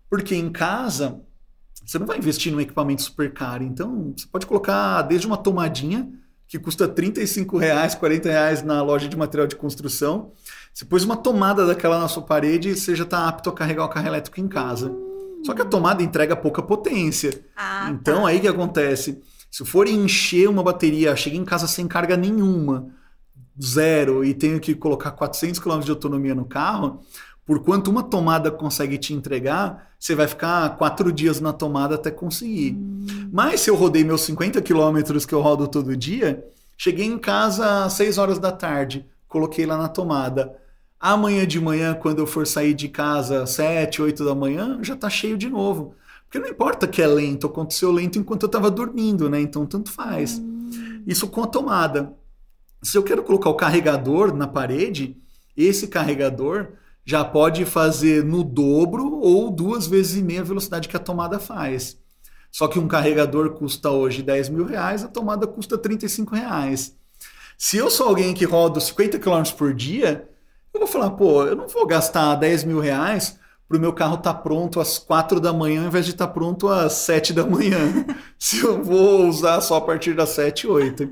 Porque 0.09 0.36
em 0.36 0.51
casa, 0.51 1.22
você 1.86 1.97
não 1.97 2.05
vai 2.05 2.18
investir 2.18 2.51
num 2.51 2.61
equipamento 2.61 3.01
super 3.01 3.34
caro. 3.34 3.63
Então, 3.63 4.13
você 4.16 4.28
pode 4.28 4.45
colocar 4.45 5.01
desde 5.03 5.28
uma 5.28 5.38
tomadinha 5.38 6.09
que 6.47 6.59
custa 6.59 6.88
35 6.88 7.57
reais, 7.57 7.95
40 7.95 8.30
reais 8.30 8.63
na 8.63 8.82
loja 8.82 9.07
de 9.07 9.18
material 9.18 9.47
de 9.47 9.55
construção. 9.55 10.32
Você 10.74 10.86
pôs 10.86 11.03
uma 11.03 11.18
tomada 11.18 11.66
daquela 11.66 11.99
na 11.99 12.07
sua 12.07 12.24
parede 12.24 12.70
e 12.70 12.76
você 12.76 12.95
já 12.95 13.03
está 13.03 13.28
apto 13.28 13.49
a 13.49 13.53
carregar 13.53 13.86
o 13.86 13.89
carro 13.89 14.07
elétrico 14.07 14.39
em 14.39 14.47
casa. 14.47 14.95
Só 15.43 15.53
que 15.53 15.61
a 15.61 15.66
tomada 15.66 16.01
entrega 16.01 16.36
pouca 16.36 16.61
potência. 16.61 17.45
Ah, 17.55 17.89
então 17.91 18.24
tá. 18.24 18.30
aí 18.30 18.39
que 18.39 18.47
acontece? 18.47 19.22
Se 19.51 19.61
eu 19.61 19.66
for 19.66 19.88
encher 19.88 20.49
uma 20.49 20.63
bateria, 20.63 21.16
cheguei 21.16 21.39
em 21.39 21.45
casa 21.45 21.68
sem 21.68 21.88
carga 21.88 22.18
nenhuma, 22.18 22.95
zero, 23.62 24.24
e 24.24 24.34
tenho 24.34 24.60
que 24.60 24.76
colocar 24.76 25.12
400 25.12 25.60
km 25.60 25.80
de 25.80 25.91
autonomia 25.91 26.36
no 26.36 26.45
carro, 26.45 26.99
por 27.45 27.60
quanto 27.60 27.91
uma 27.91 28.01
tomada 28.01 28.49
consegue 28.49 28.97
te 28.97 29.14
entregar, 29.14 29.91
você 29.99 30.16
vai 30.16 30.28
ficar 30.28 30.78
quatro 30.78 31.12
dias 31.12 31.39
na 31.39 31.53
tomada 31.53 31.95
até 31.95 32.10
conseguir. 32.10 32.74
Hum. 32.74 33.30
Mas 33.32 33.62
se 33.62 33.70
eu 33.70 33.76
rodei 33.76 34.03
meus 34.03 34.22
50 34.22 34.62
quilômetros 34.62 35.26
que 35.26 35.34
eu 35.34 35.41
rodo 35.41 35.68
todo 35.68 35.95
dia, 35.95 36.43
cheguei 36.76 37.06
em 37.06 37.20
casa 37.20 37.86
às 37.86 37.93
6 37.93 38.18
horas 38.18 38.39
da 38.39 38.51
tarde, 38.51 39.06
coloquei 39.28 39.66
lá 39.66 39.78
na 39.78 39.88
tomada. 39.88 40.56
Amanhã 40.99 41.45
de 41.45 41.62
manhã, 41.62 41.93
quando 41.93 42.20
eu 42.20 42.26
for 42.26 42.47
sair 42.47 42.74
de 42.74 42.89
casa, 42.89 43.45
7, 43.45 44.01
8 44.01 44.26
da 44.26 44.34
manhã, 44.34 44.80
já 44.82 44.95
está 44.95 45.08
cheio 45.08 45.38
de 45.38 45.47
novo. 45.47 45.93
Porque 46.24 46.39
não 46.39 46.49
importa 46.49 46.88
que 46.88 47.01
é 47.01 47.08
lento, 47.08 47.45
aconteceu 47.45 47.91
lento 47.91 48.18
enquanto 48.18 48.43
eu 48.43 48.47
estava 48.47 48.72
dormindo, 48.72 49.30
né? 49.30 49.39
Então 49.39 49.68
tanto 49.68 49.91
faz. 49.91 50.39
Hum. 50.39 51.03
Isso 51.06 51.28
com 51.28 51.43
a 51.43 51.47
tomada. 51.47 52.12
Se 52.86 53.00
eu 53.00 53.04
quero 53.04 53.24
colocar 53.24 53.50
o 53.50 53.56
carregador 53.56 54.32
na 54.32 54.48
parede, 54.48 55.18
esse 55.58 55.88
carregador 55.88 56.68
já 57.04 57.26
pode 57.26 57.66
fazer 57.66 58.24
no 58.24 58.44
dobro 58.44 59.20
ou 59.22 59.50
duas 59.50 59.88
vezes 59.88 60.18
e 60.18 60.22
meia 60.22 60.42
a 60.42 60.44
velocidade 60.44 60.88
que 60.88 60.96
a 60.96 61.00
tomada 61.00 61.40
faz. 61.40 61.98
Só 62.52 62.68
que 62.68 62.78
um 62.78 62.88
carregador 62.88 63.56
custa 63.56 63.90
hoje 63.90 64.22
10 64.22 64.50
mil 64.50 64.66
reais, 64.66 65.04
a 65.04 65.08
tomada 65.08 65.48
custa 65.48 65.80
35 65.80 66.36
reais. 66.36 66.96
Se 67.58 67.76
eu 67.76 67.90
sou 67.90 68.08
alguém 68.08 68.36
que 68.36 68.46
roda 68.46 68.80
50 68.80 69.18
km 69.18 69.44
por 69.58 69.74
dia, 69.74 70.30
eu 70.72 70.80
vou 70.80 70.88
falar, 70.88 71.10
pô, 71.10 71.44
eu 71.44 71.56
não 71.56 71.68
vou 71.68 71.88
gastar 71.88 72.36
10 72.36 72.66
mil 72.66 72.80
reais 72.80 73.40
para 73.68 73.78
o 73.78 73.82
meu 73.82 73.94
carro 73.94 74.16
estar 74.16 74.36
tá 74.36 74.40
pronto 74.40 74.80
às 74.80 75.00
4 75.00 75.40
da 75.40 75.52
manhã 75.52 75.82
ao 75.82 75.88
invés 75.88 76.06
de 76.06 76.12
estar 76.12 76.28
tá 76.28 76.34
pronto 76.34 76.68
às 76.68 76.94
7 76.94 77.34
da 77.34 77.48
manhã. 77.48 78.06
Se 78.38 78.60
eu 78.60 78.84
vou 78.84 79.28
usar 79.28 79.60
só 79.62 79.78
a 79.78 79.82
partir 79.82 80.14
das 80.14 80.30
7, 80.30 80.68
8. 80.68 81.10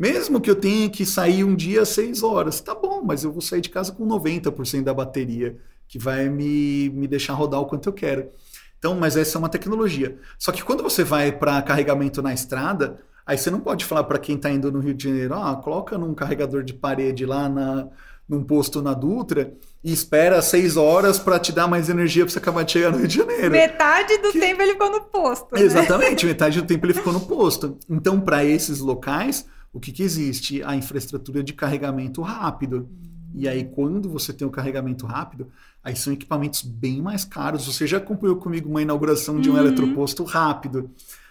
Mesmo 0.00 0.40
que 0.40 0.48
eu 0.48 0.56
tenha 0.56 0.88
que 0.88 1.04
sair 1.04 1.44
um 1.44 1.54
dia 1.54 1.82
às 1.82 1.90
6 1.90 2.22
horas, 2.22 2.58
tá 2.58 2.74
bom, 2.74 3.02
mas 3.04 3.22
eu 3.22 3.30
vou 3.30 3.42
sair 3.42 3.60
de 3.60 3.68
casa 3.68 3.92
com 3.92 4.08
90% 4.08 4.82
da 4.82 4.94
bateria, 4.94 5.58
que 5.86 5.98
vai 5.98 6.26
me, 6.26 6.88
me 6.88 7.06
deixar 7.06 7.34
rodar 7.34 7.60
o 7.60 7.66
quanto 7.66 7.90
eu 7.90 7.92
quero. 7.92 8.30
Então, 8.78 8.94
mas 8.94 9.14
essa 9.14 9.36
é 9.36 9.38
uma 9.38 9.50
tecnologia. 9.50 10.16
Só 10.38 10.52
que 10.52 10.64
quando 10.64 10.82
você 10.82 11.04
vai 11.04 11.30
para 11.30 11.60
carregamento 11.60 12.22
na 12.22 12.32
estrada, 12.32 12.96
aí 13.26 13.36
você 13.36 13.50
não 13.50 13.60
pode 13.60 13.84
falar 13.84 14.04
para 14.04 14.18
quem 14.18 14.36
está 14.36 14.50
indo 14.50 14.72
no 14.72 14.80
Rio 14.80 14.94
de 14.94 15.04
Janeiro, 15.04 15.34
ah, 15.34 15.54
coloca 15.62 15.98
num 15.98 16.14
carregador 16.14 16.62
de 16.62 16.72
parede 16.72 17.26
lá 17.26 17.46
na, 17.46 17.86
num 18.26 18.42
posto 18.42 18.80
na 18.80 18.94
Dutra 18.94 19.52
e 19.84 19.92
espera 19.92 20.40
seis 20.40 20.78
horas 20.78 21.18
para 21.18 21.38
te 21.38 21.52
dar 21.52 21.68
mais 21.68 21.90
energia 21.90 22.24
para 22.24 22.32
você 22.32 22.38
acabar 22.38 22.62
de 22.62 22.72
chegar 22.72 22.90
no 22.90 22.96
Rio 22.96 23.06
de 23.06 23.18
Janeiro. 23.18 23.50
Metade 23.50 24.16
do 24.16 24.32
que... 24.32 24.40
tempo 24.40 24.62
ele 24.62 24.72
ficou 24.72 24.90
no 24.90 25.02
posto. 25.02 25.54
Né? 25.54 25.60
Exatamente, 25.60 26.24
metade 26.24 26.58
do 26.58 26.66
tempo 26.66 26.86
ele 26.86 26.94
ficou 26.94 27.12
no 27.12 27.20
posto. 27.20 27.76
Então, 27.86 28.18
para 28.18 28.42
esses 28.42 28.78
locais, 28.78 29.44
o 29.72 29.78
que, 29.78 29.92
que 29.92 30.02
existe? 30.02 30.62
A 30.62 30.74
infraestrutura 30.74 31.42
de 31.42 31.52
carregamento 31.52 32.22
rápido. 32.22 32.88
E 33.34 33.48
aí, 33.48 33.64
quando 33.64 34.08
você 34.08 34.32
tem 34.32 34.46
o 34.46 34.50
carregamento 34.50 35.06
rápido, 35.06 35.48
aí 35.82 35.94
são 35.94 36.12
equipamentos 36.12 36.62
bem 36.62 37.00
mais 37.00 37.24
caros. 37.24 37.66
Você 37.66 37.86
já 37.86 37.98
acompanhou 37.98 38.36
comigo 38.36 38.68
uma 38.68 38.82
inauguração 38.82 39.40
de 39.40 39.48
um 39.48 39.54
uhum. 39.54 39.60
eletroposto 39.60 40.24
rápido. 40.24 40.90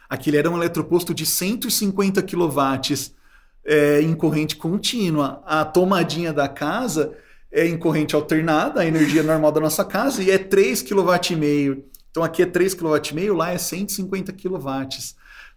Aquele 0.09 0.37
era 0.37 0.49
um 0.49 0.55
eletroposto 0.55 1.13
de 1.13 1.25
150 1.25 2.21
kW 2.23 3.11
é, 3.65 4.01
em 4.01 4.15
corrente 4.15 4.55
contínua. 4.55 5.43
A 5.45 5.65
tomadinha 5.65 6.31
da 6.31 6.47
casa 6.47 7.15
é 7.51 7.67
em 7.67 7.77
corrente 7.77 8.15
alternada, 8.15 8.81
a 8.81 8.85
energia 8.85 9.23
normal 9.23 9.51
da 9.51 9.59
nossa 9.59 9.83
casa, 9.83 10.23
e 10.23 10.31
é 10.31 10.37
3,5 10.37 10.87
kW. 10.87 11.83
Então 12.09 12.23
aqui 12.23 12.41
é 12.41 12.45
3,5 12.45 13.11
kW, 13.11 13.35
lá 13.35 13.51
é 13.51 13.57
150 13.57 14.31
kW. 14.33 14.87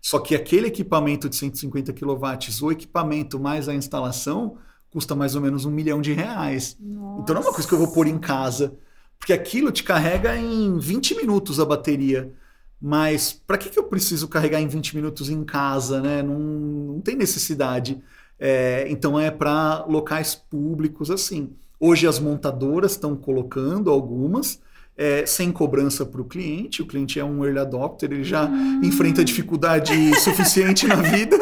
Só 0.03 0.19
que 0.19 0.35
aquele 0.35 0.67
equipamento 0.67 1.29
de 1.29 1.37
150 1.37 1.93
kW, 1.93 2.17
o 2.61 2.73
equipamento 2.73 3.39
mais 3.39 3.69
a 3.69 3.75
instalação, 3.75 4.59
custa 4.91 5.15
mais 5.15 5.37
ou 5.37 5.41
menos 5.41 5.65
um 5.65 5.71
milhão 5.71 6.01
de 6.03 6.13
reais. 6.13 6.77
Nossa. 6.81 7.23
Então 7.23 7.35
não 7.35 7.43
é 7.43 7.47
uma 7.47 7.53
coisa 7.53 7.69
que 7.69 7.73
eu 7.73 7.79
vou 7.79 7.93
pôr 7.93 8.09
em 8.09 8.19
casa. 8.19 8.77
Porque 9.17 9.33
aquilo 9.33 9.71
te 9.71 9.85
carrega 9.85 10.37
em 10.37 10.77
20 10.77 11.15
minutos 11.15 11.61
a 11.61 11.65
bateria. 11.65 12.33
Mas 12.81 13.33
para 13.33 13.57
que, 13.57 13.71
que 13.71 13.79
eu 13.79 13.85
preciso 13.85 14.27
carregar 14.27 14.61
em 14.61 14.67
20 14.67 14.97
minutos 14.97 15.31
em 15.31 15.45
casa? 15.45 16.01
Né? 16.01 16.21
Não, 16.21 16.37
não 16.41 17.01
tem 17.01 17.15
necessidade. 17.15 18.03
É, 18.41 18.87
então 18.89 19.19
é 19.19 19.31
para 19.31 19.85
locais 19.87 20.35
públicos 20.35 21.13
assim. 21.13 21.53
Hoje 21.79 22.09
as 22.09 22.19
montadoras 22.19 22.93
estão 22.93 23.15
colocando 23.15 23.89
algumas, 23.89 24.61
é, 24.97 25.25
sem 25.27 25.51
cobrança 25.51 26.05
para 26.05 26.21
o 26.21 26.25
cliente. 26.25 26.83
O 26.83 26.87
cliente 26.87 27.19
é 27.19 27.25
um 27.25 27.45
early 27.45 27.59
adopter, 27.59 28.13
ele 28.13 28.25
já 28.25 28.45
hum. 28.45 28.81
enfrenta 28.83 29.25
dificuldade 29.25 29.93
suficiente 30.21 30.87
na 30.87 30.97
vida. 30.97 31.37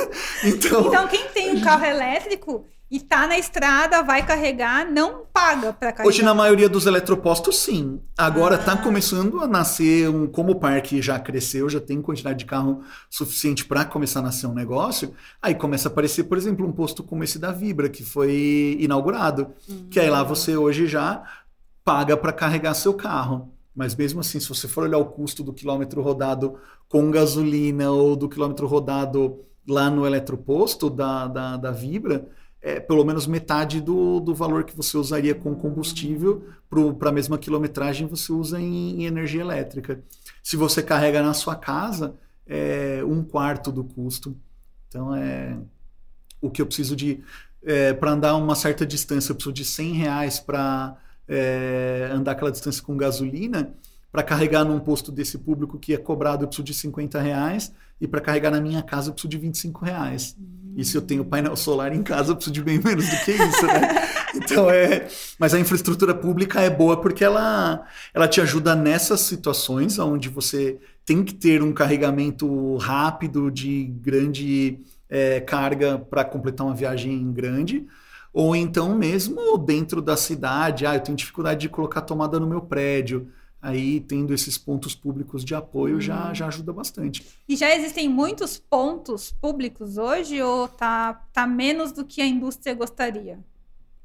Então... 0.44 0.86
então, 0.88 1.08
quem 1.08 1.28
tem 1.28 1.56
um 1.56 1.60
carro 1.60 1.84
elétrico 1.84 2.64
e 2.90 2.98
tá 2.98 3.24
na 3.28 3.38
estrada, 3.38 4.02
vai 4.02 4.26
carregar, 4.26 4.90
não 4.90 5.22
paga 5.32 5.72
para 5.72 5.92
carregar. 5.92 6.08
Hoje, 6.08 6.24
na 6.24 6.34
maioria 6.34 6.68
dos 6.68 6.86
eletropostos, 6.86 7.56
sim. 7.56 8.00
Agora 8.18 8.56
está 8.56 8.72
ah. 8.72 8.76
começando 8.76 9.38
a 9.40 9.46
nascer 9.46 10.10
um. 10.10 10.26
Como 10.26 10.52
o 10.52 10.54
parque 10.56 11.00
já 11.00 11.16
cresceu, 11.20 11.68
já 11.68 11.80
tem 11.80 12.02
quantidade 12.02 12.40
de 12.40 12.46
carro 12.46 12.82
suficiente 13.08 13.64
para 13.64 13.84
começar 13.84 14.18
a 14.18 14.24
nascer 14.24 14.48
um 14.48 14.54
negócio. 14.54 15.14
Aí 15.40 15.54
começa 15.54 15.88
a 15.88 15.92
aparecer, 15.92 16.24
por 16.24 16.36
exemplo, 16.36 16.66
um 16.66 16.72
posto 16.72 17.04
como 17.04 17.22
esse 17.22 17.38
da 17.38 17.52
Vibra, 17.52 17.88
que 17.88 18.04
foi 18.04 18.76
inaugurado. 18.80 19.52
Hum. 19.68 19.86
Que 19.88 20.00
aí 20.00 20.10
lá 20.10 20.24
você 20.24 20.56
hoje 20.56 20.88
já 20.88 21.22
paga 21.84 22.16
para 22.16 22.32
carregar 22.32 22.74
seu 22.74 22.94
carro. 22.94 23.52
Mas 23.74 23.94
mesmo 23.94 24.20
assim, 24.20 24.40
se 24.40 24.48
você 24.48 24.68
for 24.68 24.84
olhar 24.84 24.98
o 24.98 25.06
custo 25.06 25.42
do 25.42 25.52
quilômetro 25.52 26.02
rodado 26.02 26.58
com 26.88 27.10
gasolina 27.10 27.90
ou 27.90 28.16
do 28.16 28.28
quilômetro 28.28 28.66
rodado 28.66 29.40
lá 29.66 29.88
no 29.88 30.06
eletroposto 30.06 30.90
da, 30.90 31.28
da, 31.28 31.56
da 31.56 31.70
Vibra 31.70 32.28
é, 32.62 32.78
pelo 32.78 33.04
menos 33.04 33.26
metade 33.26 33.80
do, 33.80 34.20
do 34.20 34.34
valor 34.34 34.64
que 34.64 34.76
você 34.76 34.96
usaria 34.96 35.34
com 35.34 35.54
combustível 35.54 36.46
para 36.98 37.08
a 37.08 37.12
mesma 37.12 37.38
quilometragem 37.38 38.06
você 38.06 38.32
usa 38.32 38.60
em, 38.60 39.00
em, 39.00 39.06
energia 39.06 39.40
elétrica. 39.40 40.02
Se 40.42 40.56
você 40.56 40.82
carrega 40.82 41.22
na 41.22 41.32
sua 41.32 41.56
casa, 41.56 42.14
é 42.46 43.02
um 43.04 43.24
quarto 43.24 43.72
do 43.72 43.82
custo. 43.82 44.36
Então 44.88 45.14
é 45.14 45.56
o 46.40 46.50
que 46.50 46.60
eu 46.60 46.66
preciso 46.66 46.94
de 46.94 47.22
é, 47.62 47.92
para 47.92 48.12
andar 48.12 48.36
uma 48.36 48.54
certa 48.54 48.86
distância, 48.86 49.32
eu 49.32 49.36
preciso 49.36 49.52
de 49.52 49.64
100 49.64 49.92
reais 49.92 50.40
para 50.40 50.96
é, 51.30 52.10
andar 52.12 52.32
aquela 52.32 52.50
distância 52.50 52.82
com 52.82 52.96
gasolina. 52.96 53.72
Para 54.10 54.24
carregar 54.24 54.64
num 54.64 54.80
posto 54.80 55.12
desse 55.12 55.38
público 55.38 55.78
que 55.78 55.94
é 55.94 55.96
cobrado, 55.96 56.42
eu 56.42 56.48
preciso 56.48 56.64
de 56.64 56.74
50 56.74 57.20
reais. 57.20 57.72
E 58.00 58.08
para 58.08 58.20
carregar 58.20 58.50
na 58.50 58.60
minha 58.60 58.82
casa, 58.82 59.10
eu 59.10 59.12
preciso 59.12 59.30
de 59.30 59.38
25 59.38 59.84
reais. 59.84 60.36
E 60.76 60.84
se 60.84 60.96
eu 60.96 61.02
tenho 61.02 61.24
painel 61.24 61.54
solar 61.54 61.94
em 61.94 62.02
casa, 62.02 62.32
eu 62.32 62.36
preciso 62.36 62.52
de 62.52 62.62
bem 62.62 62.80
menos 62.82 63.08
do 63.08 63.16
que 63.24 63.30
isso, 63.30 63.66
né? 63.66 64.08
Então 64.32 64.70
é. 64.70 65.08
Mas 65.40 65.52
a 65.52 65.58
infraestrutura 65.58 66.14
pública 66.14 66.60
é 66.60 66.70
boa 66.70 67.00
porque 67.00 67.24
ela, 67.24 67.84
ela 68.14 68.28
te 68.28 68.40
ajuda 68.40 68.76
nessas 68.76 69.22
situações 69.22 69.98
onde 69.98 70.28
você 70.28 70.78
tem 71.04 71.24
que 71.24 71.34
ter 71.34 71.62
um 71.64 71.72
carregamento 71.72 72.76
rápido 72.76 73.50
de 73.50 73.84
grande 74.00 74.78
é, 75.08 75.40
carga 75.40 75.98
para 75.98 76.24
completar 76.24 76.64
uma 76.64 76.76
viagem 76.76 77.32
grande. 77.32 77.86
Ou 78.32 78.54
então 78.54 78.94
mesmo 78.96 79.58
dentro 79.58 80.00
da 80.00 80.16
cidade, 80.16 80.86
ah, 80.86 80.94
eu 80.94 81.00
tenho 81.00 81.16
dificuldade 81.16 81.60
de 81.60 81.68
colocar 81.68 82.00
tomada 82.02 82.38
no 82.38 82.46
meu 82.46 82.62
prédio 82.62 83.28
aí 83.60 84.00
tendo 84.00 84.32
esses 84.32 84.56
pontos 84.56 84.94
públicos 84.94 85.44
de 85.44 85.54
apoio 85.54 85.96
uhum. 85.96 86.00
já, 86.00 86.32
já 86.32 86.46
ajuda 86.46 86.72
bastante. 86.72 87.26
E 87.48 87.56
já 87.56 87.74
existem 87.74 88.08
muitos 88.08 88.58
pontos 88.58 89.32
públicos 89.32 89.98
hoje 89.98 90.40
ou 90.40 90.66
tá, 90.66 91.26
tá 91.32 91.46
menos 91.46 91.92
do 91.92 92.04
que 92.04 92.22
a 92.22 92.26
indústria 92.26 92.74
gostaria? 92.74 93.38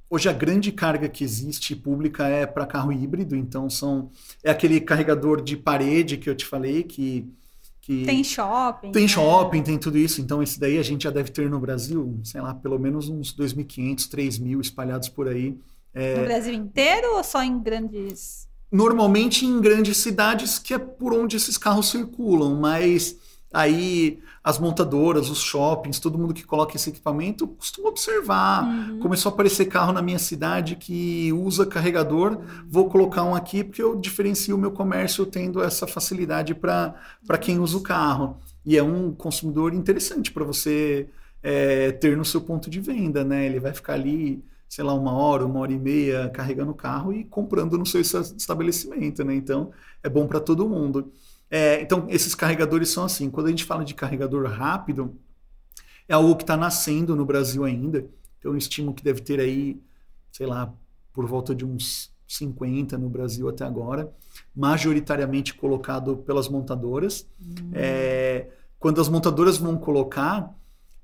Hoje 0.10 0.30
a 0.30 0.34
grande 0.34 0.72
carga 0.72 1.10
que 1.10 1.24
existe 1.24 1.76
pública 1.76 2.28
é 2.28 2.46
para 2.46 2.66
carro 2.66 2.92
híbrido, 2.92 3.36
então 3.36 3.70
são 3.70 4.12
é 4.44 4.52
aquele 4.52 4.80
carregador 4.80 5.42
de 5.42 5.58
parede 5.58 6.18
que 6.18 6.30
eu 6.30 6.36
te 6.36 6.46
falei 6.46 6.84
que 6.84 7.28
que 7.86 8.04
tem 8.04 8.24
shopping. 8.24 8.92
Tem 8.92 9.04
né? 9.04 9.08
shopping, 9.08 9.62
tem 9.62 9.78
tudo 9.78 9.96
isso. 9.96 10.20
Então, 10.20 10.42
esse 10.42 10.60
daí 10.60 10.80
a 10.80 10.84
gente 10.84 11.04
já 11.04 11.12
deve 11.12 11.30
ter 11.30 11.48
no 11.48 11.60
Brasil, 11.60 12.20
sei 12.24 12.42
lá, 12.42 12.52
pelo 12.52 12.80
menos 12.80 13.10
uns 13.10 13.32
2.500, 13.36 14.10
3.000 14.10 14.60
espalhados 14.60 15.08
por 15.08 15.28
aí. 15.28 15.56
É... 15.94 16.18
No 16.18 16.26
Brasil 16.26 16.54
inteiro 16.54 17.16
ou 17.16 17.24
só 17.24 17.44
em 17.44 17.62
grandes 17.62 18.48
normalmente 18.72 19.46
em 19.46 19.62
grandes 19.62 19.98
cidades, 19.98 20.58
que 20.58 20.74
é 20.74 20.80
por 20.80 21.14
onde 21.14 21.38
esses 21.38 21.58
carros 21.58 21.92
circulam, 21.92 22.60
mas 22.60 23.16
aí 23.56 24.20
as 24.44 24.60
montadoras, 24.60 25.30
os 25.30 25.40
shoppings, 25.40 25.98
todo 25.98 26.20
mundo 26.20 26.34
que 26.34 26.44
coloca 26.44 26.76
esse 26.76 26.90
equipamento 26.90 27.48
costuma 27.48 27.90
observar. 27.90 28.64
Uhum. 28.64 29.00
Começou 29.00 29.32
a 29.32 29.34
aparecer 29.34 29.66
carro 29.66 29.94
na 29.94 30.02
minha 30.02 30.20
cidade 30.20 30.76
que 30.76 31.32
usa 31.34 31.66
carregador, 31.66 32.38
vou 32.68 32.90
colocar 32.90 33.24
um 33.24 33.34
aqui 33.34 33.64
porque 33.64 33.82
eu 33.82 33.96
diferencio 33.96 34.56
o 34.56 34.60
meu 34.60 34.72
comércio 34.72 35.26
tendo 35.26 35.64
essa 35.64 35.88
facilidade 35.88 36.54
para 36.54 37.38
quem 37.42 37.58
usa 37.58 37.78
o 37.78 37.82
carro. 37.82 38.38
E 38.66 38.78
é 38.78 38.84
um 38.84 39.12
consumidor 39.14 39.74
interessante 39.74 40.32
para 40.32 40.44
você 40.44 41.08
é, 41.42 41.92
ter 41.94 42.18
no 42.18 42.26
seu 42.26 42.42
ponto 42.42 42.70
de 42.70 42.80
venda, 42.80 43.24
né? 43.24 43.46
Ele 43.46 43.60
vai 43.60 43.74
ficar 43.74 43.94
ali 43.94 44.44
sei 44.68 44.84
lá, 44.84 44.94
uma 44.94 45.14
hora, 45.14 45.46
uma 45.46 45.60
hora 45.60 45.72
e 45.72 45.80
meia 45.80 46.30
carregando 46.30 46.72
o 46.72 46.76
carro 46.76 47.14
e 47.14 47.24
comprando 47.24 47.78
no 47.78 47.86
seu 47.86 48.02
estabelecimento, 48.02 49.24
né? 49.24 49.34
Então, 49.34 49.72
é 50.04 50.10
bom 50.10 50.28
para 50.28 50.40
todo 50.40 50.68
mundo. 50.68 51.12
É, 51.50 51.82
então, 51.82 52.06
esses 52.10 52.36
carregadores 52.36 52.90
são 52.90 53.04
assim. 53.04 53.30
Quando 53.30 53.48
a 53.48 53.50
gente 53.50 53.64
fala 53.64 53.86
de 53.86 53.94
carregador 53.94 54.46
rápido, 54.50 55.16
é 56.08 56.14
algo 56.14 56.36
que 56.36 56.44
está 56.44 56.58
nascendo 56.58 57.16
no 57.16 57.26
Brasil 57.26 57.64
ainda. 57.64 58.00
Então, 58.40 58.52
eu 58.52 58.58
estimo 58.58 58.94
que 58.94 59.04
deve 59.04 59.22
ter 59.22 59.40
aí, 59.40 59.82
sei 60.32 60.46
lá, 60.46 60.74
por 61.14 61.26
volta 61.26 61.56
de 61.56 61.66
uns 61.66 62.12
50 62.28 62.98
no 62.98 63.10
Brasil 63.10 63.48
até 63.48 63.64
agora, 63.64 64.12
majoritariamente 64.56 65.54
colocado 65.54 66.18
pelas 66.18 66.50
montadoras. 66.50 67.28
Hum. 67.40 67.72
É, 67.74 68.50
quando 68.80 69.00
as 69.00 69.08
montadoras 69.08 69.58
vão 69.58 69.78
colocar, 69.78 70.54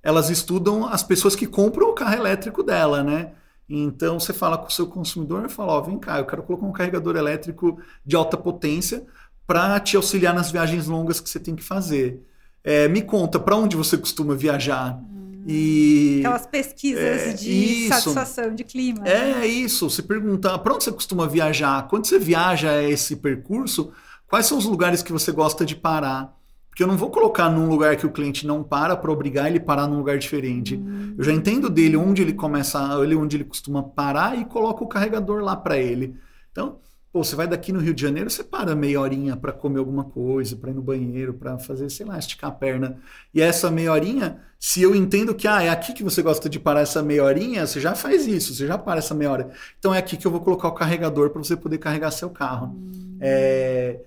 elas 0.03 0.29
estudam 0.29 0.85
as 0.87 1.03
pessoas 1.03 1.35
que 1.35 1.47
compram 1.47 1.89
o 1.89 1.93
carro 1.93 2.15
elétrico 2.15 2.63
dela, 2.63 3.03
né? 3.03 3.33
Então 3.69 4.19
você 4.19 4.33
fala 4.33 4.57
com 4.57 4.67
o 4.67 4.71
seu 4.71 4.87
consumidor 4.87 5.45
e 5.45 5.49
fala: 5.49 5.73
Ó, 5.73 5.81
vem 5.81 5.97
cá, 5.97 6.19
eu 6.19 6.25
quero 6.25 6.43
colocar 6.43 6.65
um 6.65 6.71
carregador 6.71 7.15
elétrico 7.15 7.79
de 8.05 8.15
alta 8.15 8.35
potência 8.35 9.05
para 9.51 9.81
te 9.81 9.97
auxiliar 9.97 10.33
nas 10.33 10.49
viagens 10.49 10.87
longas 10.87 11.19
que 11.19 11.29
você 11.29 11.37
tem 11.37 11.57
que 11.57 11.61
fazer. 11.61 12.25
É, 12.63 12.87
me 12.87 13.01
conta, 13.01 13.37
para 13.37 13.53
onde 13.53 13.75
você 13.75 13.97
costuma 13.97 14.33
viajar? 14.33 14.97
Hum, 14.97 15.43
e 15.45 16.19
aquelas 16.19 16.47
pesquisas 16.47 17.03
é, 17.03 17.33
de 17.33 17.51
isso, 17.51 17.89
satisfação 17.89 18.55
de 18.55 18.63
clima. 18.63 19.05
É 19.05 19.33
né? 19.33 19.45
isso. 19.45 19.89
Você 19.89 20.01
pergunta 20.01 20.57
para 20.57 20.73
onde 20.73 20.85
você 20.85 20.91
costuma 20.93 21.27
viajar? 21.27 21.85
Quando 21.89 22.05
você 22.05 22.17
viaja 22.17 22.81
esse 22.81 23.17
percurso, 23.17 23.91
quais 24.25 24.45
são 24.45 24.57
os 24.57 24.63
lugares 24.63 25.03
que 25.03 25.11
você 25.11 25.33
gosta 25.33 25.65
de 25.65 25.75
parar? 25.75 26.33
Porque 26.69 26.83
eu 26.83 26.87
não 26.87 26.95
vou 26.95 27.11
colocar 27.11 27.49
num 27.49 27.67
lugar 27.67 27.97
que 27.97 28.05
o 28.05 28.11
cliente 28.11 28.47
não 28.47 28.63
para 28.63 28.95
para 28.95 29.11
obrigar 29.11 29.47
ele 29.47 29.57
a 29.57 29.61
parar 29.61 29.85
num 29.85 29.97
lugar 29.97 30.17
diferente. 30.17 30.75
Uhum. 30.75 31.15
Eu 31.17 31.25
já 31.25 31.33
entendo 31.33 31.69
dele 31.69 31.97
onde 31.97 32.21
ele 32.21 32.31
começa, 32.31 32.79
onde 32.97 33.35
ele 33.35 33.43
costuma 33.43 33.83
parar 33.83 34.39
e 34.39 34.45
coloco 34.45 34.85
o 34.85 34.87
carregador 34.87 35.43
lá 35.43 35.57
para 35.57 35.77
ele. 35.77 36.15
Então, 36.53 36.79
pô, 37.11 37.23
você 37.23 37.35
vai 37.35 37.47
daqui 37.47 37.71
no 37.71 37.79
Rio 37.79 37.93
de 37.93 38.01
Janeiro, 38.01 38.29
você 38.29 38.43
para 38.43 38.75
meia 38.75 38.99
horinha 38.99 39.35
para 39.35 39.51
comer 39.51 39.79
alguma 39.79 40.03
coisa, 40.03 40.55
para 40.55 40.71
ir 40.71 40.73
no 40.73 40.81
banheiro, 40.81 41.33
para 41.33 41.57
fazer, 41.57 41.89
sei 41.89 42.05
lá, 42.05 42.17
esticar 42.17 42.49
a 42.49 42.53
perna. 42.53 42.97
E 43.33 43.41
essa 43.41 43.69
meia 43.69 43.91
horinha, 43.91 44.39
se 44.59 44.81
eu 44.81 44.95
entendo 44.95 45.35
que 45.35 45.47
ah, 45.47 45.61
é 45.61 45.69
aqui 45.69 45.93
que 45.93 46.03
você 46.03 46.21
gosta 46.21 46.49
de 46.49 46.59
parar 46.59 46.81
essa 46.81 47.03
meia 47.03 47.23
horinha, 47.23 47.67
você 47.67 47.79
já 47.79 47.95
faz 47.95 48.27
isso, 48.27 48.53
você 48.53 48.65
já 48.65 48.77
para 48.77 48.99
essa 48.99 49.13
meia 49.13 49.31
hora. 49.31 49.51
Então 49.77 49.93
é 49.93 49.97
aqui 49.97 50.15
que 50.15 50.25
eu 50.25 50.31
vou 50.31 50.41
colocar 50.41 50.67
o 50.67 50.73
carregador 50.73 51.29
para 51.29 51.43
você 51.43 51.55
poder 51.57 51.77
carregar 51.77 52.11
seu 52.11 52.29
carro. 52.29 52.67
Uhum. 52.67 53.17
É 53.19 53.99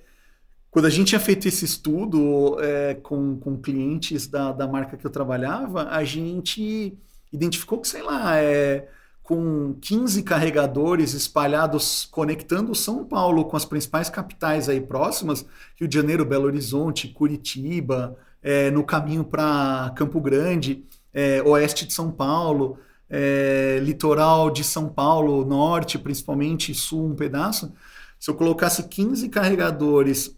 quando 0.75 0.87
a 0.87 0.91
gente 0.91 1.11
tinha 1.11 1.21
feito 1.21 1.47
esse 1.47 1.65
estudo 1.65 2.57
é, 2.61 2.95
com, 2.95 3.39
com 3.39 3.57
clientes 3.57 4.27
da, 4.27 4.51
da 4.51 4.67
marca 4.67 4.97
que 4.97 5.07
eu 5.07 5.11
trabalhava, 5.11 5.89
a 5.89 6.03
gente 6.03 6.99
identificou 7.33 7.79
que, 7.79 7.87
sei 7.87 8.03
lá, 8.03 8.39
é, 8.39 8.89
com 9.25 9.75
15 9.81 10.23
carregadores 10.23 11.15
espalhados, 11.15 12.07
conectando 12.11 12.75
São 12.75 13.03
Paulo 13.03 13.47
com 13.47 13.57
as 13.57 13.65
principais 13.65 14.11
capitais 14.11 14.69
aí 14.69 14.83
próximas, 14.83 15.47
Rio 15.81 15.89
de 15.89 15.97
Janeiro, 15.97 16.27
Belo 16.27 16.45
Horizonte, 16.45 17.09
Curitiba, 17.09 18.19
é, 18.43 18.71
no 18.71 18.85
caminho 18.85 19.25
para 19.25 19.91
Campo 19.97 20.21
Grande, 20.21 20.85
é, 21.13 21.43
oeste 21.43 21.87
de 21.87 21.95
São 21.95 22.11
Paulo, 22.11 22.79
é, 23.09 23.81
litoral 23.83 24.51
de 24.51 24.63
São 24.63 24.91
Paulo, 24.91 25.43
norte 25.47 25.99
principalmente, 25.99 26.75
sul 26.75 27.07
um 27.07 27.15
pedaço. 27.15 27.73
Se 28.21 28.31
eu 28.31 28.35
colocasse 28.35 28.87
15 28.87 29.31
carregadores 29.31 30.37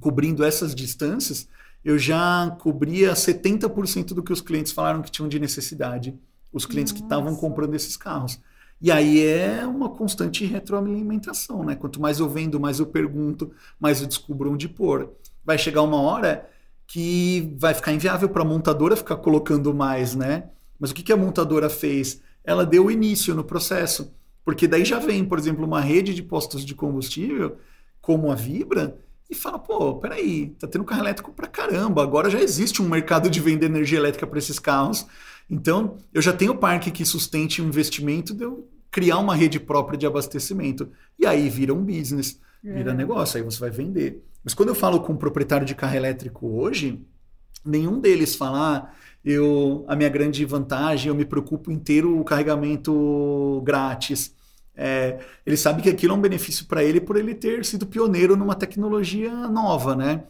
cobrindo 0.00 0.42
essas 0.42 0.74
distâncias, 0.74 1.46
eu 1.84 1.98
já 1.98 2.56
cobria 2.60 3.12
70% 3.12 4.14
do 4.14 4.22
que 4.22 4.32
os 4.32 4.40
clientes 4.40 4.72
falaram 4.72 5.02
que 5.02 5.10
tinham 5.10 5.28
de 5.28 5.38
necessidade, 5.38 6.18
os 6.56 6.64
clientes 6.64 6.92
Nossa. 6.92 7.02
que 7.02 7.06
estavam 7.06 7.36
comprando 7.36 7.74
esses 7.74 7.96
carros. 7.96 8.40
E 8.80 8.90
aí 8.90 9.22
é 9.26 9.66
uma 9.66 9.90
constante 9.90 10.44
retroalimentação, 10.46 11.62
né? 11.62 11.76
Quanto 11.76 12.00
mais 12.00 12.18
eu 12.18 12.28
vendo, 12.28 12.58
mais 12.58 12.78
eu 12.78 12.86
pergunto, 12.86 13.52
mais 13.78 14.00
eu 14.00 14.06
descubro 14.06 14.52
onde 14.52 14.68
pôr. 14.68 15.10
Vai 15.44 15.58
chegar 15.58 15.82
uma 15.82 16.00
hora 16.00 16.48
que 16.86 17.54
vai 17.58 17.74
ficar 17.74 17.92
inviável 17.92 18.28
para 18.28 18.42
a 18.42 18.44
montadora 18.44 18.96
ficar 18.96 19.16
colocando 19.16 19.74
mais, 19.74 20.14
né? 20.14 20.50
Mas 20.78 20.90
o 20.90 20.94
que, 20.94 21.02
que 21.02 21.12
a 21.12 21.16
montadora 21.16 21.68
fez? 21.68 22.22
Ela 22.42 22.64
deu 22.64 22.90
início 22.90 23.34
no 23.34 23.44
processo. 23.44 24.14
Porque 24.44 24.66
daí 24.66 24.84
já 24.84 24.98
vem, 24.98 25.24
por 25.24 25.38
exemplo, 25.38 25.64
uma 25.64 25.80
rede 25.80 26.14
de 26.14 26.22
postos 26.22 26.64
de 26.64 26.74
combustível, 26.74 27.56
como 28.00 28.30
a 28.30 28.34
Vibra, 28.34 28.96
e 29.28 29.34
fala, 29.34 29.58
pô, 29.58 29.96
peraí, 29.96 30.50
tá 30.58 30.68
tendo 30.68 30.84
carro 30.84 31.02
elétrico 31.02 31.32
pra 31.32 31.48
caramba, 31.48 32.02
agora 32.02 32.30
já 32.30 32.40
existe 32.40 32.80
um 32.80 32.88
mercado 32.88 33.28
de 33.28 33.40
vender 33.40 33.66
energia 33.66 33.98
elétrica 33.98 34.26
para 34.26 34.38
esses 34.38 34.58
carros. 34.58 35.06
Então, 35.48 35.98
eu 36.12 36.20
já 36.20 36.32
tenho 36.32 36.56
parque 36.56 36.90
que 36.90 37.04
sustente 37.04 37.62
um 37.62 37.68
investimento 37.68 38.34
de 38.34 38.44
eu 38.44 38.68
criar 38.90 39.18
uma 39.18 39.34
rede 39.34 39.60
própria 39.60 39.98
de 39.98 40.06
abastecimento. 40.06 40.90
E 41.18 41.26
aí 41.26 41.48
vira 41.48 41.72
um 41.72 41.84
business, 41.84 42.40
vira 42.62 42.90
é. 42.90 42.94
negócio, 42.94 43.36
aí 43.36 43.42
você 43.42 43.60
vai 43.60 43.70
vender. 43.70 44.22
Mas 44.42 44.54
quando 44.54 44.70
eu 44.70 44.74
falo 44.74 45.00
com 45.00 45.12
um 45.12 45.16
proprietário 45.16 45.66
de 45.66 45.74
carro 45.74 45.96
elétrico 45.96 46.46
hoje, 46.46 47.04
nenhum 47.64 48.00
deles 48.00 48.34
fala, 48.34 48.76
ah, 48.76 48.90
eu, 49.24 49.84
a 49.88 49.96
minha 49.96 50.08
grande 50.08 50.44
vantagem, 50.44 51.08
eu 51.08 51.14
me 51.14 51.24
preocupo 51.24 51.76
ter 51.78 52.04
o 52.04 52.22
carregamento 52.24 53.60
grátis. 53.64 54.34
É, 54.76 55.18
ele 55.44 55.56
sabe 55.56 55.82
que 55.82 55.88
aquilo 55.88 56.12
é 56.12 56.16
um 56.16 56.20
benefício 56.20 56.66
para 56.66 56.84
ele 56.84 57.00
por 57.00 57.16
ele 57.16 57.34
ter 57.34 57.64
sido 57.64 57.86
pioneiro 57.86 58.36
numa 58.36 58.54
tecnologia 58.54 59.32
nova, 59.48 59.96
né? 59.96 60.24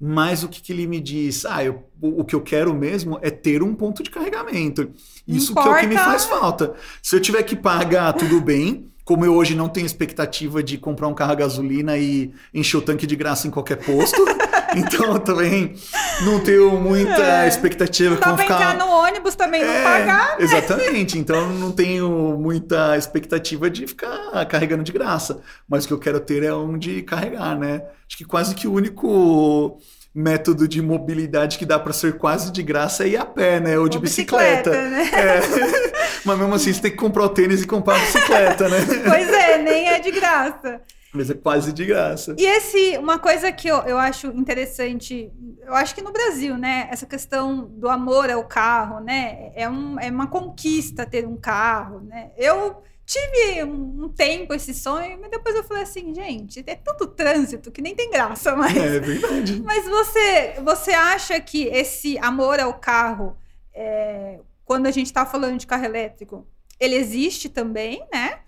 Mas 0.00 0.44
o 0.44 0.48
que, 0.48 0.62
que 0.62 0.72
ele 0.72 0.86
me 0.86 1.00
diz? 1.00 1.44
Ah, 1.44 1.64
eu, 1.64 1.84
o, 2.00 2.20
o 2.20 2.24
que 2.24 2.34
eu 2.34 2.40
quero 2.40 2.72
mesmo 2.72 3.18
é 3.20 3.30
ter 3.30 3.62
um 3.62 3.74
ponto 3.74 4.02
de 4.02 4.10
carregamento. 4.10 4.90
Isso 5.26 5.52
que 5.52 5.60
é 5.60 5.70
o 5.70 5.76
que 5.76 5.86
me 5.86 5.96
faz 5.96 6.24
falta. 6.24 6.74
Se 7.02 7.16
eu 7.16 7.20
tiver 7.20 7.42
que 7.42 7.56
pagar, 7.56 8.12
tudo 8.12 8.40
bem. 8.40 8.86
Como 9.04 9.24
eu 9.24 9.34
hoje 9.34 9.54
não 9.54 9.70
tenho 9.70 9.86
expectativa 9.86 10.62
de 10.62 10.76
comprar 10.76 11.08
um 11.08 11.14
carro 11.14 11.32
a 11.32 11.34
gasolina 11.34 11.96
e 11.96 12.30
encher 12.52 12.76
o 12.76 12.82
tanque 12.82 13.06
de 13.06 13.16
graça 13.16 13.48
em 13.48 13.50
qualquer 13.50 13.76
posto, 13.76 14.22
então 14.76 15.12
eu 15.12 15.18
também 15.18 15.74
não 16.22 16.40
tenho 16.40 16.72
muita 16.78 17.44
é. 17.44 17.48
expectativa. 17.48 18.16
Dá 18.16 18.20
pra 18.20 18.36
ficar... 18.36 18.54
entrar 18.54 18.76
no 18.76 18.90
ônibus 18.90 19.34
também 19.34 19.64
não 19.64 19.72
é, 19.72 19.82
pagar, 19.82 20.38
né? 20.38 20.44
Exatamente. 20.44 21.18
Então 21.18 21.50
não 21.54 21.72
tenho 21.72 22.08
muita 22.38 22.96
expectativa 22.96 23.70
de 23.70 23.86
ficar 23.86 24.44
carregando 24.46 24.82
de 24.82 24.92
graça. 24.92 25.40
Mas 25.68 25.84
o 25.84 25.88
que 25.88 25.94
eu 25.94 25.98
quero 25.98 26.20
ter 26.20 26.42
é 26.42 26.52
onde 26.52 27.02
carregar, 27.02 27.58
né? 27.58 27.82
Acho 28.06 28.16
que 28.16 28.24
quase 28.24 28.54
que 28.54 28.66
o 28.66 28.72
único 28.72 29.78
método 30.14 30.66
de 30.66 30.82
mobilidade 30.82 31.58
que 31.58 31.66
dá 31.66 31.78
para 31.78 31.92
ser 31.92 32.18
quase 32.18 32.50
de 32.50 32.62
graça 32.62 33.04
é 33.04 33.08
ir 33.08 33.16
a 33.16 33.24
pé, 33.24 33.60
né? 33.60 33.78
Ou 33.78 33.88
de 33.88 33.98
Ou 33.98 34.02
bicicleta. 34.02 34.70
bicicleta 34.70 34.90
né? 34.90 35.10
é. 35.12 35.98
Mas 36.24 36.38
mesmo 36.38 36.54
assim, 36.54 36.72
você 36.72 36.80
tem 36.80 36.90
que 36.90 36.96
comprar 36.96 37.24
o 37.24 37.28
tênis 37.28 37.62
e 37.62 37.66
comprar 37.66 37.96
a 37.96 37.98
bicicleta, 38.00 38.68
né? 38.68 38.78
Pois 39.06 39.28
é, 39.28 39.58
nem 39.58 39.88
é 39.88 40.00
de 40.00 40.10
graça. 40.10 40.80
Mas 41.18 41.30
é 41.30 41.34
quase 41.34 41.72
de 41.72 41.84
graça. 41.84 42.36
E 42.38 42.46
esse, 42.46 42.96
uma 42.96 43.18
coisa 43.18 43.50
que 43.50 43.66
eu, 43.66 43.78
eu 43.78 43.98
acho 43.98 44.28
interessante, 44.28 45.32
eu 45.66 45.74
acho 45.74 45.94
que 45.94 46.00
no 46.00 46.12
Brasil, 46.12 46.56
né? 46.56 46.88
Essa 46.92 47.06
questão 47.06 47.64
do 47.64 47.88
amor 47.88 48.30
ao 48.30 48.44
carro, 48.44 49.00
né? 49.00 49.50
É, 49.56 49.68
um, 49.68 49.98
é 49.98 50.08
uma 50.10 50.28
conquista 50.28 51.04
ter 51.04 51.26
um 51.26 51.36
carro, 51.36 52.00
né? 52.00 52.30
Eu 52.36 52.80
tive 53.04 53.64
um, 53.64 54.08
tempo 54.10 54.54
esse 54.54 54.72
sonho, 54.72 55.18
mas 55.20 55.30
depois 55.30 55.56
eu 55.56 55.64
falei 55.64 55.82
assim, 55.82 56.14
gente, 56.14 56.62
é 56.64 56.76
tanto 56.76 57.06
trânsito 57.06 57.72
que 57.72 57.82
nem 57.82 57.96
tem 57.96 58.10
graça 58.10 58.54
mais. 58.54 58.76
É 58.76 59.00
verdade. 59.00 59.60
Mas 59.64 59.86
você, 59.86 60.60
você 60.62 60.92
acha 60.92 61.40
que 61.40 61.64
esse 61.64 62.18
amor 62.18 62.60
ao 62.60 62.74
carro, 62.74 63.36
é, 63.74 64.38
quando 64.64 64.86
a 64.86 64.90
gente 64.90 65.06
está 65.06 65.24
falando 65.24 65.58
de 65.58 65.66
carro 65.66 65.86
elétrico, 65.86 66.46
ele 66.78 66.94
existe 66.94 67.48
também, 67.48 68.06
né? 68.12 68.40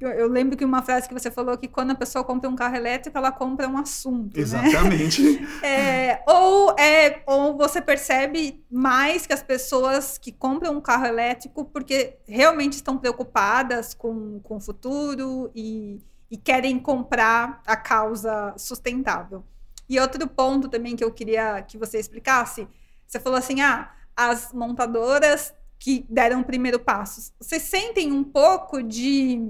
Eu, 0.00 0.28
lembro 0.28 0.56
que 0.56 0.64
uma 0.64 0.82
frase 0.82 1.08
que 1.08 1.14
você 1.14 1.30
falou 1.30 1.56
que 1.56 1.66
quando 1.66 1.92
a 1.92 1.94
pessoa 1.94 2.22
compra 2.22 2.48
um 2.48 2.54
carro 2.54 2.76
elétrico, 2.76 3.16
ela 3.16 3.32
compra 3.32 3.66
um 3.66 3.78
assunto. 3.78 4.36
Né? 4.36 4.42
Exatamente. 4.42 5.22
Né? 5.22 5.48
É, 5.62 6.22
ou, 6.26 6.76
é, 6.78 7.22
ou 7.26 7.56
você 7.56 7.80
percebe 7.80 8.64
mais 8.70 9.26
que 9.26 9.32
as 9.32 9.42
pessoas 9.42 10.18
que 10.18 10.30
compram 10.30 10.76
um 10.76 10.80
carro 10.80 11.06
elétrico 11.06 11.64
porque 11.64 12.18
realmente 12.26 12.74
estão 12.74 12.98
preocupadas 12.98 13.94
com, 13.94 14.40
com 14.40 14.56
o 14.56 14.60
futuro 14.60 15.50
e, 15.54 16.02
e 16.30 16.36
querem 16.36 16.78
comprar 16.78 17.62
a 17.66 17.76
causa 17.76 18.54
sustentável. 18.56 19.42
E 19.88 19.98
outro 19.98 20.26
ponto 20.28 20.68
também 20.68 20.94
que 20.94 21.02
eu 21.02 21.10
queria 21.10 21.62
que 21.62 21.78
você 21.78 21.98
explicasse, 21.98 22.68
você 23.06 23.18
falou 23.18 23.38
assim, 23.38 23.62
ah, 23.62 23.90
as 24.14 24.52
montadoras 24.52 25.54
que 25.78 26.04
deram 26.10 26.40
o 26.40 26.44
primeiro 26.44 26.78
passo, 26.78 27.32
vocês 27.40 27.62
sentem 27.62 28.12
um 28.12 28.24
pouco 28.24 28.82
de, 28.82 29.40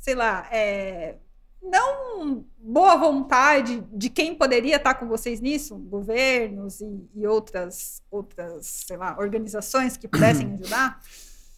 sei 0.00 0.14
lá, 0.14 0.48
é, 0.50 1.16
não 1.62 2.44
boa 2.58 2.96
vontade 2.96 3.84
de 3.92 4.08
quem 4.08 4.34
poderia 4.34 4.76
estar 4.76 4.94
com 4.94 5.06
vocês 5.06 5.40
nisso, 5.40 5.76
governos 5.76 6.80
e, 6.80 7.08
e 7.14 7.26
outras, 7.26 8.02
outras, 8.10 8.84
sei 8.86 8.96
lá, 8.96 9.16
organizações 9.18 9.96
que 9.96 10.08
pudessem 10.08 10.54
ajudar? 10.60 11.00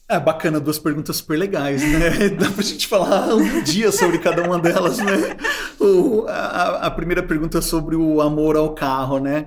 É 0.08 0.18
bacana, 0.18 0.60
duas 0.60 0.78
perguntas 0.78 1.16
super 1.16 1.38
legais, 1.38 1.82
né? 1.82 2.28
Dá 2.36 2.50
pra 2.50 2.62
gente 2.62 2.86
falar 2.86 3.34
um 3.34 3.62
dia 3.62 3.90
sobre 3.90 4.18
cada 4.18 4.42
uma 4.42 4.58
delas, 4.58 4.98
né? 4.98 5.36
O, 5.80 6.26
a, 6.28 6.86
a 6.86 6.90
primeira 6.90 7.22
pergunta 7.22 7.58
é 7.58 7.62
sobre 7.62 7.96
o 7.96 8.20
amor 8.20 8.56
ao 8.56 8.74
carro, 8.74 9.18
né? 9.18 9.46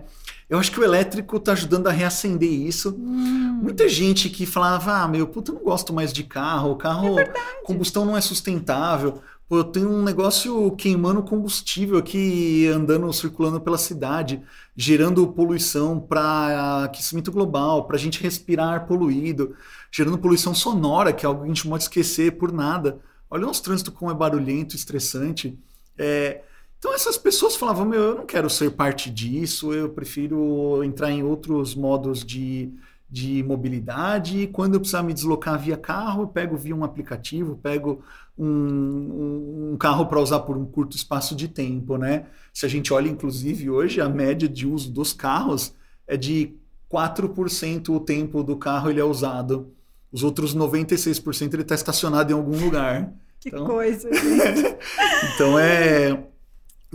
Eu 0.50 0.60
acho 0.60 0.72
que 0.72 0.80
o 0.80 0.84
elétrico 0.84 1.38
está 1.38 1.54
ajudando 1.54 1.88
a 1.88 1.92
reacender 1.92 2.50
isso. 2.50 2.96
Hum. 2.98 3.60
Muita 3.64 3.90
gente 3.90 4.30
que 4.30 4.46
falava, 4.46 5.02
ah, 5.02 5.08
meu, 5.08 5.28
puta, 5.28 5.52
eu 5.52 5.56
não 5.56 5.64
gosto 5.64 5.92
mais 5.92 6.14
de 6.14 6.24
carro, 6.24 6.72
o 6.72 6.76
carro, 6.76 7.20
é 7.20 7.34
combustão 7.64 8.06
não 8.06 8.16
é 8.16 8.22
sustentável. 8.22 9.22
Pô, 9.48 9.58
eu 9.58 9.64
tenho 9.64 9.90
um 9.90 10.04
negócio 10.04 10.72
queimando 10.72 11.22
combustível 11.22 11.98
aqui, 12.00 12.68
andando, 12.68 13.12
circulando 13.14 13.62
pela 13.62 13.78
cidade, 13.78 14.42
gerando 14.76 15.28
poluição 15.28 16.00
para 16.00 16.86
aquecimento 16.86 17.32
global, 17.32 17.86
para 17.86 17.96
a 17.96 18.00
gente 18.00 18.22
respirar 18.22 18.88
poluído, 18.88 19.56
gerando 19.92 20.18
poluição 20.18 20.54
sonora, 20.56 21.14
que 21.14 21.26
é 21.26 21.28
algo 21.28 21.42
que 21.42 21.46
a 21.46 21.54
gente 21.54 21.64
não 21.66 21.72
pode 21.72 21.84
esquecer 21.84 22.38
por 22.38 22.52
nada. 22.52 23.00
Olha 23.30 23.44
o 23.44 23.48
nosso 23.48 23.62
trânsito 23.62 23.92
como 23.92 24.10
é 24.10 24.16
barulhento, 24.16 24.76
estressante. 24.76 25.58
É, 25.98 26.42
então 26.78 26.94
essas 26.94 27.18
pessoas 27.18 27.56
falavam, 27.56 27.86
meu, 27.86 28.02
eu 28.02 28.16
não 28.16 28.26
quero 28.26 28.50
ser 28.50 28.72
parte 28.72 29.10
disso, 29.10 29.74
eu 29.74 29.90
prefiro 29.90 30.84
entrar 30.84 31.12
em 31.12 31.24
outros 31.24 31.74
modos 31.74 32.24
de, 32.24 32.72
de 33.10 33.44
mobilidade. 33.44 34.48
Quando 34.48 34.76
eu 34.76 34.80
precisar 34.80 35.04
me 35.04 35.14
deslocar 35.14 35.60
via 35.60 35.78
carro, 35.78 36.24
eu 36.24 36.28
pego 36.28 36.56
via 36.56 36.76
um 36.76 36.84
aplicativo, 36.84 37.58
pego 37.58 38.04
um, 38.38 39.72
um 39.72 39.78
carro 39.78 40.06
para 40.06 40.20
usar 40.20 40.42
por 40.42 40.58
um 40.58 40.66
curto 40.66 40.96
espaço 40.96 41.36
de 41.36 41.48
tempo, 41.48 41.98
né? 41.98 42.28
Se 42.54 42.66
a 42.66 42.70
gente 42.70 42.94
olha, 42.94 43.10
inclusive, 43.10 43.70
hoje, 43.70 44.00
a 44.00 44.10
média 44.10 44.48
de 44.48 44.68
uso 44.68 44.92
dos 44.92 45.14
carros 45.14 45.74
é 46.08 46.16
de 46.16 46.56
4% 46.92 47.90
o 47.90 48.00
tempo 48.00 48.44
do 48.44 48.56
carro 48.58 48.90
ele 48.90 49.00
é 49.00 49.04
usado. 49.04 49.74
Os 50.12 50.24
outros 50.24 50.56
96% 50.56 51.54
ele 51.54 51.62
está 51.64 51.76
estacionado 51.76 52.32
em 52.32 52.36
algum 52.36 52.58
lugar. 52.64 53.12
Que 53.40 53.50
então... 53.50 53.66
coisa. 53.66 54.10
então 55.34 55.60
é 55.60 56.24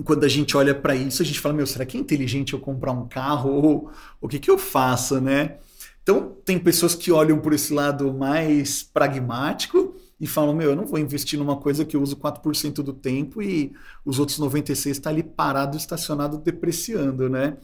quando 0.05 0.25
a 0.25 0.29
gente 0.29 0.57
olha 0.57 0.75
para 0.75 0.95
isso, 0.95 1.23
a 1.23 1.25
gente 1.25 1.41
fala, 1.41 1.55
meu, 1.55 1.67
será 1.67 1.85
que 1.85 1.97
é 1.97 2.01
inteligente 2.01 2.53
eu 2.53 2.61
comprar 2.61 2.93
um 2.93 3.09
carro? 3.09 3.51
Ou 3.51 3.91
o 4.21 4.29
que, 4.29 4.39
que 4.39 4.51
eu 4.51 4.59
faço, 4.59 5.21
né? 5.21 5.57
Então, 6.03 6.37
tem 6.45 6.59
pessoas 6.59 6.95
que 6.95 7.13
olham 7.13 7.39
por 7.39 7.53
esse 7.53 7.73
lado 7.73 8.13
mais 8.13 8.83
pragmático 8.83 9.95
e 10.21 10.27
falam, 10.27 10.55
meu, 10.55 10.71
eu 10.71 10.77
não 10.77 10.87
vou 10.87 10.99
investir 10.99 11.39
numa 11.39 11.57
coisa 11.57 11.85
que 11.85 11.97
eu 11.97 12.03
uso 12.03 12.17
4% 12.17 12.83
do 12.83 12.93
tempo 12.93 13.43
e 13.43 13.73
os 14.05 14.19
outros 14.19 14.39
96% 14.39 14.91
está 14.91 15.11
ali 15.11 15.23
parado, 15.23 15.77
estacionado, 15.77 16.39
depreciando, 16.39 17.29
né? 17.29 17.57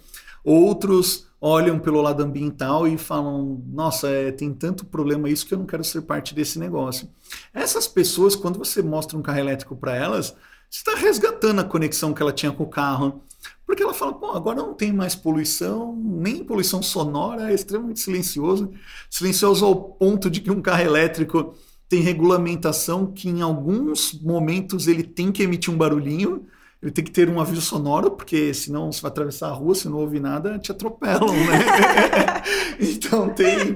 Outros 0.45 1.27
olham 1.41 1.79
pelo 1.79 2.01
lado 2.01 2.23
ambiental 2.23 2.87
e 2.87 2.97
falam, 2.97 3.63
nossa, 3.67 4.09
é, 4.09 4.31
tem 4.31 4.55
tanto 4.55 4.87
problema 4.87 5.29
isso 5.29 5.47
que 5.47 5.53
eu 5.53 5.59
não 5.59 5.67
quero 5.67 5.85
ser 5.85 6.03
parte 6.03 6.35
desse 6.35 6.59
negócio. 6.59 7.09
Essas 7.53 7.87
pessoas, 7.89 8.37
quando 8.37 8.59
você 8.59 8.81
mostra 8.81 9.19
um 9.19 9.23
carro 9.23 9.41
elétrico 9.41 9.77
para 9.77 9.95
elas, 9.97 10.35
está 10.71 10.95
resgatando 10.95 11.61
a 11.61 11.65
conexão 11.65 12.13
que 12.13 12.23
ela 12.23 12.33
tinha 12.33 12.53
com 12.53 12.65
o 12.65 12.69
carro. 12.69 13.23
Porque 13.67 13.83
ela 13.83 13.95
fala, 13.95 14.15
pô, 14.15 14.31
agora 14.31 14.59
não 14.59 14.75
tem 14.75 14.93
mais 14.93 15.15
poluição, 15.15 15.97
nem 15.97 16.45
poluição 16.45 16.83
sonora, 16.83 17.51
é 17.51 17.55
extremamente 17.55 18.01
silencioso. 18.01 18.71
Silencioso 19.11 19.65
ao 19.65 19.75
ponto 19.75 20.31
de 20.31 20.41
que 20.41 20.51
um 20.51 20.63
carro 20.63 20.83
elétrico 20.83 21.55
tem 21.89 22.01
regulamentação 22.01 23.07
que 23.07 23.29
em 23.29 23.43
alguns 23.43 24.13
momentos 24.21 24.87
ele 24.87 25.03
tem 25.03 25.33
que 25.33 25.43
emitir 25.43 25.73
um 25.73 25.77
barulhinho, 25.77 26.47
ele 26.83 26.93
tem 26.93 27.05
que 27.05 27.11
ter 27.11 27.29
um 27.29 27.41
aviso 27.41 27.61
sonoro, 27.61 28.13
porque 28.13 28.53
senão 28.53 28.93
você 28.93 29.01
vai 29.01 29.11
atravessar 29.11 29.49
a 29.49 29.53
rua, 29.53 29.75
se 29.75 29.89
não 29.89 29.99
ouvir 29.99 30.21
nada, 30.21 30.59
te 30.59 30.71
atropelam, 30.71 31.33
né? 31.33 32.43
então 32.79 33.31
tem, 33.31 33.73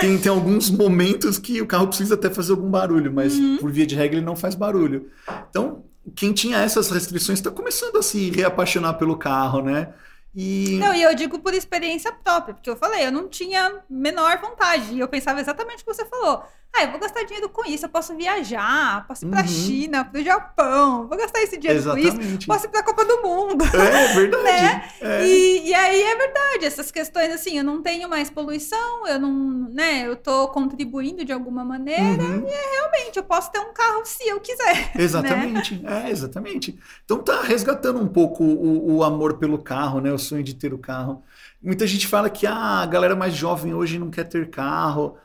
tem, 0.00 0.18
tem 0.18 0.32
alguns 0.32 0.70
momentos 0.70 1.38
que 1.38 1.60
o 1.60 1.66
carro 1.66 1.88
precisa 1.88 2.14
até 2.14 2.30
fazer 2.30 2.52
algum 2.52 2.70
barulho, 2.70 3.12
mas 3.12 3.36
uhum. 3.36 3.58
por 3.58 3.72
via 3.72 3.86
de 3.86 3.94
regra 3.94 4.18
ele 4.18 4.24
não 4.24 4.36
faz 4.36 4.54
barulho. 4.54 5.10
Então 5.50 5.85
quem 6.14 6.32
tinha 6.32 6.58
essas 6.58 6.90
restrições 6.90 7.38
está 7.38 7.50
começando 7.50 7.96
a 7.96 8.02
se 8.02 8.30
reapaixonar 8.30 8.98
pelo 8.98 9.16
carro, 9.16 9.62
né? 9.62 9.92
E... 10.34 10.76
Não, 10.78 10.94
e 10.94 11.02
eu 11.02 11.14
digo 11.14 11.38
por 11.38 11.54
experiência 11.54 12.12
própria, 12.12 12.54
porque 12.54 12.68
eu 12.68 12.76
falei, 12.76 13.06
eu 13.06 13.10
não 13.10 13.26
tinha 13.26 13.82
menor 13.88 14.38
vontade. 14.38 14.92
E 14.92 15.00
eu 15.00 15.08
pensava 15.08 15.40
exatamente 15.40 15.82
o 15.82 15.86
que 15.86 15.94
você 15.94 16.04
falou. 16.04 16.44
Ah, 16.76 16.84
eu 16.84 16.90
vou 16.90 17.00
gastar 17.00 17.22
dinheiro 17.24 17.48
com 17.48 17.64
isso, 17.64 17.86
eu 17.86 17.88
posso 17.88 18.14
viajar, 18.14 19.06
posso 19.08 19.24
ir 19.24 19.30
pra 19.30 19.40
uhum. 19.40 19.46
China, 19.46 20.04
pro 20.04 20.22
Japão, 20.22 21.08
vou 21.08 21.16
gastar 21.16 21.40
esse 21.42 21.56
dinheiro 21.56 21.80
Exatamente. 21.80 22.16
com 22.16 22.22
isso, 22.22 22.46
posso 22.46 22.66
ir 22.66 22.68
pra 22.68 22.82
Copa 22.82 23.02
do 23.02 23.22
Mundo. 23.22 23.64
É, 23.64 24.12
verdade. 24.12 24.44
né? 24.44 24.88
É. 25.00 25.26
E, 25.26 25.68
e 25.68 25.74
aí 25.74 26.02
é 26.02 26.16
verdade, 26.16 26.66
essas 26.66 26.90
questões 26.90 27.32
assim, 27.32 27.56
eu 27.56 27.64
não 27.64 27.80
tenho 27.80 28.10
mais 28.10 28.28
poluição, 28.28 29.06
eu 29.06 29.18
não, 29.18 29.32
né, 29.70 30.06
eu 30.06 30.16
tô 30.16 30.48
contribuindo 30.48 31.24
de 31.24 31.32
alguma 31.32 31.64
maneira, 31.64 32.22
uhum. 32.22 32.46
e 32.46 32.52
é, 32.52 32.72
realmente, 32.78 33.16
eu 33.16 33.24
posso 33.24 33.50
ter 33.50 33.58
um 33.58 33.72
carro 33.72 34.04
se 34.04 34.28
eu 34.28 34.38
quiser. 34.38 34.92
Né? 34.94 35.02
Exatamente, 35.02 35.76
né? 35.76 36.04
é, 36.06 36.10
exatamente. 36.10 36.78
Então 37.06 37.18
tá 37.18 37.40
resgatando 37.40 38.00
um 38.00 38.08
pouco 38.08 38.44
o, 38.44 38.96
o 38.96 39.02
amor 39.02 39.38
pelo 39.38 39.58
carro, 39.58 39.98
né, 39.98 40.12
o 40.12 40.18
sonho 40.18 40.42
de 40.42 40.54
ter 40.54 40.74
o 40.74 40.78
carro. 40.78 41.22
Muita 41.62 41.86
gente 41.86 42.06
fala 42.06 42.28
que 42.28 42.46
ah, 42.46 42.82
a 42.82 42.86
galera 42.86 43.16
mais 43.16 43.34
jovem 43.34 43.72
hoje 43.72 43.98
não 43.98 44.10
quer 44.10 44.24
ter 44.24 44.50
carro 44.50 45.16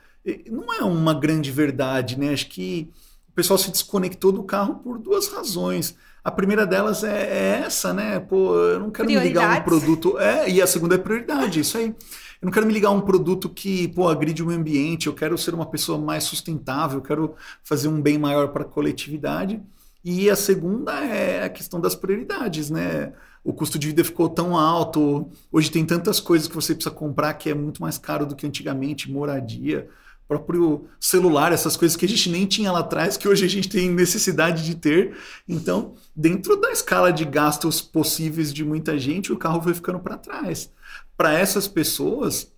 não 0.50 0.74
é 0.74 0.84
uma 0.84 1.14
grande 1.14 1.52
verdade, 1.52 2.18
né? 2.18 2.34
Acho 2.34 2.48
que 2.48 2.90
o 3.30 3.34
pessoal 3.34 3.58
se 3.58 3.72
desconectou 3.72 4.32
do 4.32 4.44
carro 4.44 4.76
por 4.76 4.98
duas 4.98 5.28
razões. 5.28 5.96
A 6.24 6.30
primeira 6.30 6.66
delas 6.66 7.04
é, 7.04 7.22
é 7.24 7.64
essa, 7.66 7.94
né? 7.94 8.20
Pô, 8.20 8.56
eu 8.56 8.80
não 8.80 8.92
quero 8.92 9.08
me 9.08 9.20
ligar 9.20 9.58
a 9.58 9.60
um 9.60 9.64
produto. 9.64 10.20
É, 10.20 10.50
e 10.50 10.62
a 10.62 10.68
segunda 10.68 10.96
é 10.96 10.98
prioridade, 10.98 11.60
isso 11.62 11.78
aí. 11.78 11.96
Eu 12.42 12.46
não 12.46 12.52
quero 12.52 12.66
me 12.66 12.74
ligar 12.74 12.90
a 12.90 12.92
um 12.92 13.02
produto 13.02 13.50
que, 13.50 13.88
pô, 13.90 14.08
agride 14.08 14.44
o 14.44 14.46
meio 14.48 14.60
ambiente, 14.60 15.08
eu 15.08 15.14
quero 15.14 15.38
ser 15.38 15.54
uma 15.54 15.66
pessoa 15.66 15.98
mais 15.98 16.24
sustentável, 16.24 16.98
eu 16.98 17.04
quero 17.04 17.36
fazer 17.64 17.88
um 17.88 18.02
bem 18.02 18.18
maior 18.18 18.50
para 18.50 18.64
a 18.64 18.66
coletividade. 18.66 19.62
E 20.04 20.30
a 20.30 20.36
segunda 20.36 20.94
é 21.06 21.44
a 21.44 21.50
questão 21.50 21.80
das 21.80 21.96
prioridades, 21.96 22.70
né? 22.70 23.14
O 23.44 23.54
custo 23.54 23.80
de 23.80 23.88
vida 23.88 24.04
ficou 24.04 24.30
tão 24.30 24.58
alto, 24.58 25.30
hoje 25.52 25.72
tem 25.72 25.86
tantas 25.86 26.20
coisas 26.20 26.48
que 26.48 26.56
você 26.56 26.76
precisa 26.76 26.94
comprar 26.94 27.34
que 27.36 27.50
é 27.50 27.54
muito 27.54 27.82
mais 27.82 27.98
caro 27.98 28.26
do 28.26 28.36
que 28.36 28.46
antigamente, 28.46 29.12
moradia, 29.12 29.88
próprio 30.32 30.86
celular, 30.98 31.52
essas 31.52 31.76
coisas 31.76 31.98
que 31.98 32.06
a 32.06 32.08
gente 32.08 32.30
nem 32.30 32.46
tinha 32.46 32.72
lá 32.72 32.80
atrás, 32.80 33.18
que 33.18 33.28
hoje 33.28 33.44
a 33.44 33.50
gente 33.50 33.68
tem 33.68 33.90
necessidade 33.90 34.64
de 34.64 34.76
ter. 34.76 35.18
Então, 35.46 35.96
dentro 36.16 36.56
da 36.56 36.72
escala 36.72 37.12
de 37.12 37.26
gastos 37.26 37.82
possíveis 37.82 38.54
de 38.54 38.64
muita 38.64 38.98
gente, 38.98 39.34
o 39.34 39.38
carro 39.38 39.62
foi 39.62 39.74
ficando 39.74 40.00
para 40.00 40.18
trás. 40.18 40.72
Para 41.18 41.34
essas 41.34 41.68
pessoas, 41.68 42.50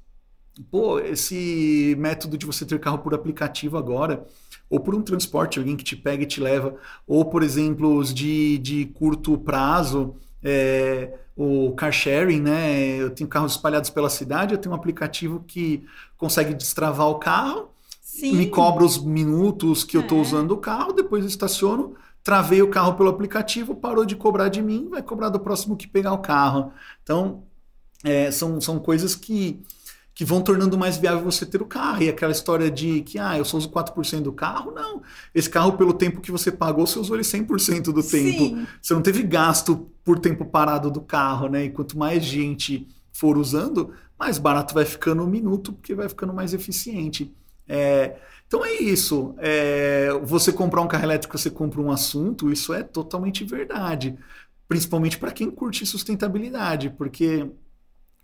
pô, 0.70 1.00
esse 1.00 1.96
método 1.98 2.38
de 2.38 2.46
você 2.46 2.64
ter 2.64 2.80
carro 2.80 3.00
por 3.00 3.16
aplicativo 3.16 3.76
agora, 3.76 4.24
ou 4.70 4.80
por 4.80 4.94
um 4.94 5.02
transporte, 5.02 5.58
alguém 5.58 5.76
que 5.76 5.84
te 5.84 5.96
pega 5.96 6.22
e 6.22 6.28
te 6.28 6.40
leva, 6.40 6.76
ou, 7.08 7.26
por 7.26 7.42
exemplo, 7.42 7.98
os 7.98 8.14
de, 8.14 8.60
de 8.60 8.86
curto 8.86 9.36
prazo, 9.36 10.16
é, 10.44 11.14
o 11.36 11.74
car 11.74 11.92
sharing, 11.92 12.42
né? 12.42 12.96
Eu 12.98 13.10
tenho 13.10 13.30
carros 13.30 13.54
espalhados 13.54 13.90
pela 13.90 14.10
cidade, 14.10 14.54
eu 14.54 14.58
tenho 14.58 14.74
um 14.74 14.78
aplicativo 14.78 15.44
que 15.48 15.86
consegue 16.18 16.54
destravar 16.54 17.08
o 17.08 17.16
carro, 17.16 17.70
Sim. 18.02 18.34
me 18.36 18.48
cobra 18.48 18.84
os 18.84 18.98
minutos 18.98 19.84
que 19.84 19.98
eu 19.98 20.02
estou 20.02 20.20
é. 20.20 20.22
usando 20.22 20.52
o 20.52 20.58
carro, 20.58 20.94
depois 20.94 21.24
eu 21.24 21.30
estaciono, 21.30 21.96
travei 22.24 22.62
o 22.62 22.70
carro 22.70 22.94
pelo 22.94 23.10
aplicativo, 23.10 23.76
parou 23.76 24.06
de 24.06 24.16
cobrar 24.16 24.50
de 24.50 24.62
mim, 24.62 24.88
vai 24.90 25.02
cobrar 25.02 25.30
do 25.30 25.40
próximo 25.40 25.76
que 25.76 25.88
pegar 25.88 26.14
o 26.14 26.20
carro. 26.20 26.72
Então, 27.02 27.44
é, 28.04 28.30
são, 28.32 28.60
são 28.62 28.80
coisas 28.80 29.16
que 29.16 29.64
que 30.16 30.24
vão 30.24 30.42
tornando 30.42 30.78
mais 30.78 30.98
viável 30.98 31.24
você 31.24 31.46
ter 31.46 31.62
o 31.62 31.66
carro. 31.66 32.04
E 32.04 32.10
aquela 32.10 32.32
história 32.32 32.70
de 32.70 33.02
que, 33.02 33.18
ah, 33.18 33.38
eu 33.38 33.46
só 33.46 33.58
uso 33.58 33.70
4% 33.70 34.22
do 34.22 34.32
carro, 34.32 34.72
não. 34.72 35.02
Esse 35.34 35.50
carro, 35.50 35.74
pelo 35.74 35.94
tempo 35.94 36.22
que 36.22 36.32
você 36.32 36.52
pagou, 36.52 36.86
você 36.86 37.00
usou 37.00 37.16
ele 37.16 37.24
100% 37.24 37.86
do 37.92 38.04
tempo. 38.04 38.44
Sim. 38.44 38.68
Você 38.82 38.94
não 38.94 39.02
teve 39.02 39.24
gasto 39.24 39.90
por 40.04 40.20
tempo 40.20 40.46
parado 40.46 40.92
do 40.92 41.02
carro, 41.02 41.48
né? 41.48 41.66
E 41.66 41.70
quanto 41.70 41.98
mais 41.98 42.24
gente 42.24 42.88
for 43.12 43.38
usando, 43.38 43.92
mais 44.18 44.38
barato 44.38 44.74
vai 44.74 44.86
ficando 44.86 45.24
o 45.24 45.28
minuto, 45.28 45.74
porque 45.74 45.96
vai 45.96 46.08
ficando 46.08 46.34
mais 46.34 46.54
eficiente. 46.54 47.34
É, 47.68 48.18
então 48.48 48.64
é 48.64 48.74
isso. 48.74 49.34
É, 49.40 50.10
você 50.24 50.54
comprar 50.54 50.82
um 50.82 50.88
carro 50.88 51.06
elétrico, 51.06 51.38
você 51.38 51.50
compra 51.50 51.82
um 51.82 51.92
assunto, 51.92 52.52
isso 52.52 52.72
é 52.74 52.84
totalmente 52.84 53.44
verdade. 53.44 54.16
Principalmente 54.68 55.18
para 55.18 55.32
quem 55.32 55.50
curte 55.50 55.86
sustentabilidade, 55.86 56.92
porque 56.92 57.50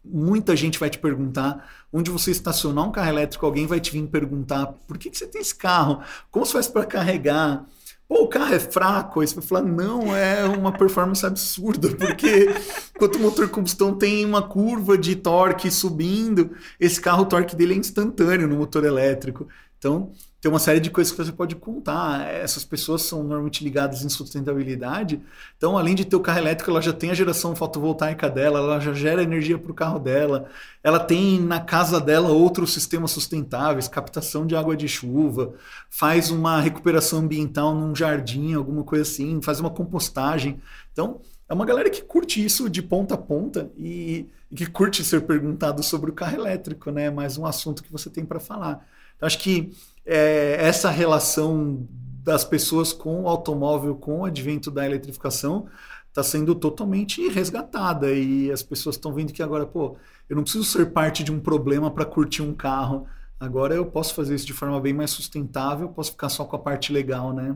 muita 0.04 0.56
gente 0.56 0.80
vai 0.80 0.90
te 0.90 0.98
perguntar 0.98 1.70
onde 1.92 2.10
você 2.12 2.32
estacionar 2.32 2.88
um 2.88 2.92
carro 2.92 3.10
elétrico, 3.10 3.46
alguém 3.46 3.68
vai 3.68 3.80
te 3.80 3.92
vir 3.92 4.08
perguntar 4.08 4.68
por 4.88 4.98
que, 4.98 5.10
que 5.10 5.18
você 5.18 5.28
tem 5.28 5.42
esse 5.42 5.56
carro, 5.56 6.02
como 6.32 6.46
você 6.46 6.54
faz 6.54 6.68
para 6.68 6.86
carregar. 6.86 7.66
Pô, 8.08 8.24
o 8.24 8.28
carro 8.28 8.56
é 8.56 8.60
fraco, 8.60 9.22
aí 9.22 9.28
você 9.28 9.36
vai 9.36 9.44
falar, 9.44 9.62
não, 9.62 10.16
é 10.16 10.44
uma 10.46 10.72
performance 10.72 11.24
absurda, 11.24 11.90
porque 11.96 12.48
enquanto 12.96 13.16
o 13.18 13.20
motor 13.20 13.48
combustão 13.50 13.96
tem 13.96 14.26
uma 14.26 14.42
curva 14.42 14.98
de 14.98 15.16
torque 15.16 15.70
subindo, 15.70 16.52
esse 16.80 17.00
carro, 17.00 17.24
o 17.24 17.28
torque 17.28 17.56
dele 17.56 17.76
é 17.76 17.78
instantâneo 17.78 18.48
no 18.48 18.56
motor 18.56 18.84
elétrico. 18.84 19.48
Então, 19.78 20.12
tem 20.42 20.50
uma 20.50 20.60
série 20.60 20.80
de 20.80 20.90
coisas 20.90 21.12
que 21.12 21.22
você 21.22 21.32
pode 21.34 21.56
contar. 21.56 22.26
Essas 22.30 22.64
pessoas 22.64 23.02
são 23.02 23.24
normalmente 23.24 23.62
ligadas 23.64 24.04
em 24.04 24.10
sustentabilidade. 24.10 25.22
Então, 25.58 25.78
além 25.78 25.94
de 25.94 26.06
ter 26.06 26.16
o 26.16 26.22
carro 26.22 26.40
elétrico, 26.40 26.72
ela 26.72 26.82
já 26.82 26.94
tem 26.94 27.12
a 27.12 27.14
geração 27.14 27.54
fotovoltaica 27.56 28.30
dela, 28.30 28.60
ela 28.60 28.80
já 28.80 28.94
gera 28.94 29.22
energia 29.22 29.58
para 29.58 29.72
o 29.72 29.76
carro 29.76 30.00
dela. 30.00 30.50
Ela 30.82 31.00
tem 31.00 31.42
na 31.42 31.60
casa 31.60 32.00
dela 32.00 32.30
outros 32.30 32.74
sistemas 32.74 33.12
sustentáveis, 33.12 33.90
captação 33.90 34.48
de 34.48 34.56
água 34.56 34.78
de 34.78 34.88
chuva, 34.88 35.54
faz 35.90 36.32
uma 36.32 36.62
recuperação 36.62 37.20
ambiental 37.20 37.76
num 37.76 37.94
jardim, 37.94 38.54
alguma 38.54 38.84
coisa 38.84 39.04
assim, 39.04 39.42
faz 39.42 39.60
uma 39.60 39.70
compostagem. 39.70 40.62
Então, 40.94 41.20
é 41.50 41.54
uma 41.54 41.66
galera 41.66 41.90
que 41.90 42.02
curte 42.02 42.44
isso 42.44 42.70
de 42.70 42.82
ponta 42.82 43.16
a 43.16 43.18
ponta 43.18 43.70
e, 43.78 44.28
e 44.52 44.56
que 44.56 44.66
curte 44.66 45.04
ser 45.04 45.22
perguntado 45.22 45.84
sobre 45.84 46.10
o 46.10 46.14
carro 46.14 46.36
elétrico, 46.36 46.92
né? 46.92 47.10
Mais 47.10 47.38
um 47.38 47.46
assunto 47.46 47.84
que 47.84 47.92
você 47.92 48.10
tem 48.10 48.26
para 48.26 48.40
falar. 48.40 48.86
Então, 49.16 49.28
acho 49.28 49.38
que 49.38 49.72
é, 50.06 50.58
essa 50.60 50.90
relação 50.90 51.88
das 52.24 52.44
pessoas 52.44 52.92
com 52.92 53.24
o 53.24 53.28
automóvel, 53.28 53.96
com 53.96 54.22
o 54.22 54.26
advento 54.26 54.72
da 54.72 54.86
eletrificação, 54.86 55.68
está 56.08 56.24
sendo 56.24 56.56
totalmente 56.56 57.28
resgatada. 57.30 58.12
E 58.12 58.52
as 58.52 58.64
pessoas 58.64 58.96
estão 58.96 59.14
vendo 59.14 59.32
que 59.32 59.44
agora, 59.44 59.66
pô, 59.66 59.98
eu 60.30 60.36
não 60.36 60.44
preciso 60.44 60.64
ser 60.64 60.92
parte 60.92 61.24
de 61.24 61.32
um 61.32 61.40
problema 61.40 61.92
para 61.92 62.06
curtir 62.06 62.42
um 62.42 62.54
carro. 62.54 63.06
Agora 63.40 63.74
eu 63.74 63.86
posso 63.86 64.14
fazer 64.14 64.36
isso 64.36 64.46
de 64.46 64.54
forma 64.54 64.80
bem 64.82 64.94
mais 64.94 65.12
sustentável, 65.12 65.90
posso 65.90 66.12
ficar 66.12 66.30
só 66.30 66.44
com 66.44 66.56
a 66.56 66.60
parte 66.60 66.92
legal, 66.92 67.32
né? 67.34 67.56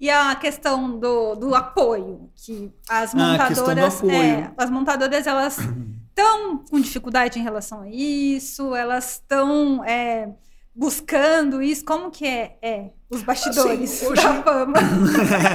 E 0.00 0.08
a 0.08 0.34
questão 0.36 0.98
do, 0.98 1.34
do 1.34 1.54
apoio, 1.56 2.30
que 2.36 2.72
as 2.88 3.12
montadoras, 3.12 4.02
ah, 4.02 4.14
é, 4.14 4.52
as 4.56 4.70
montadoras 4.70 5.26
elas 5.26 5.58
estão 6.18 6.64
com 6.68 6.80
dificuldade 6.80 7.38
em 7.38 7.42
relação 7.42 7.82
a 7.82 7.88
isso, 7.88 8.74
elas 8.74 9.12
estão 9.12 9.84
é, 9.84 10.34
buscando 10.74 11.62
isso? 11.62 11.84
Como 11.84 12.10
que 12.10 12.26
é, 12.26 12.58
é 12.60 12.90
os 13.08 13.22
bastidores 13.22 14.02
assim, 14.02 14.06
hoje... 14.06 14.22
da 14.22 14.42
fama? 14.42 14.74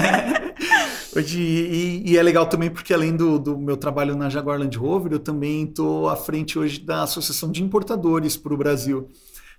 hoje, 1.14 1.41
e, 1.41 2.11
e, 2.11 2.18
é 2.18 2.24
legal 2.24 2.45
também 2.47 2.72
porque 2.72 2.93
além 2.93 3.16
do, 3.16 3.38
do 3.38 3.57
meu 3.57 3.76
trabalho 3.76 4.16
na 4.16 4.30
Jaguar 4.30 4.57
Land 4.57 4.78
Rover, 4.78 5.11
eu 5.11 5.20
também 5.20 5.66
estou 5.66 6.07
à 6.07 6.16
frente 6.16 6.57
hoje 6.57 6.80
da 6.80 7.03
Associação 7.03 7.51
de 7.51 7.61
Importadores 7.61 8.38
para 8.38 8.53
o 8.53 8.57
Brasil. 8.57 9.09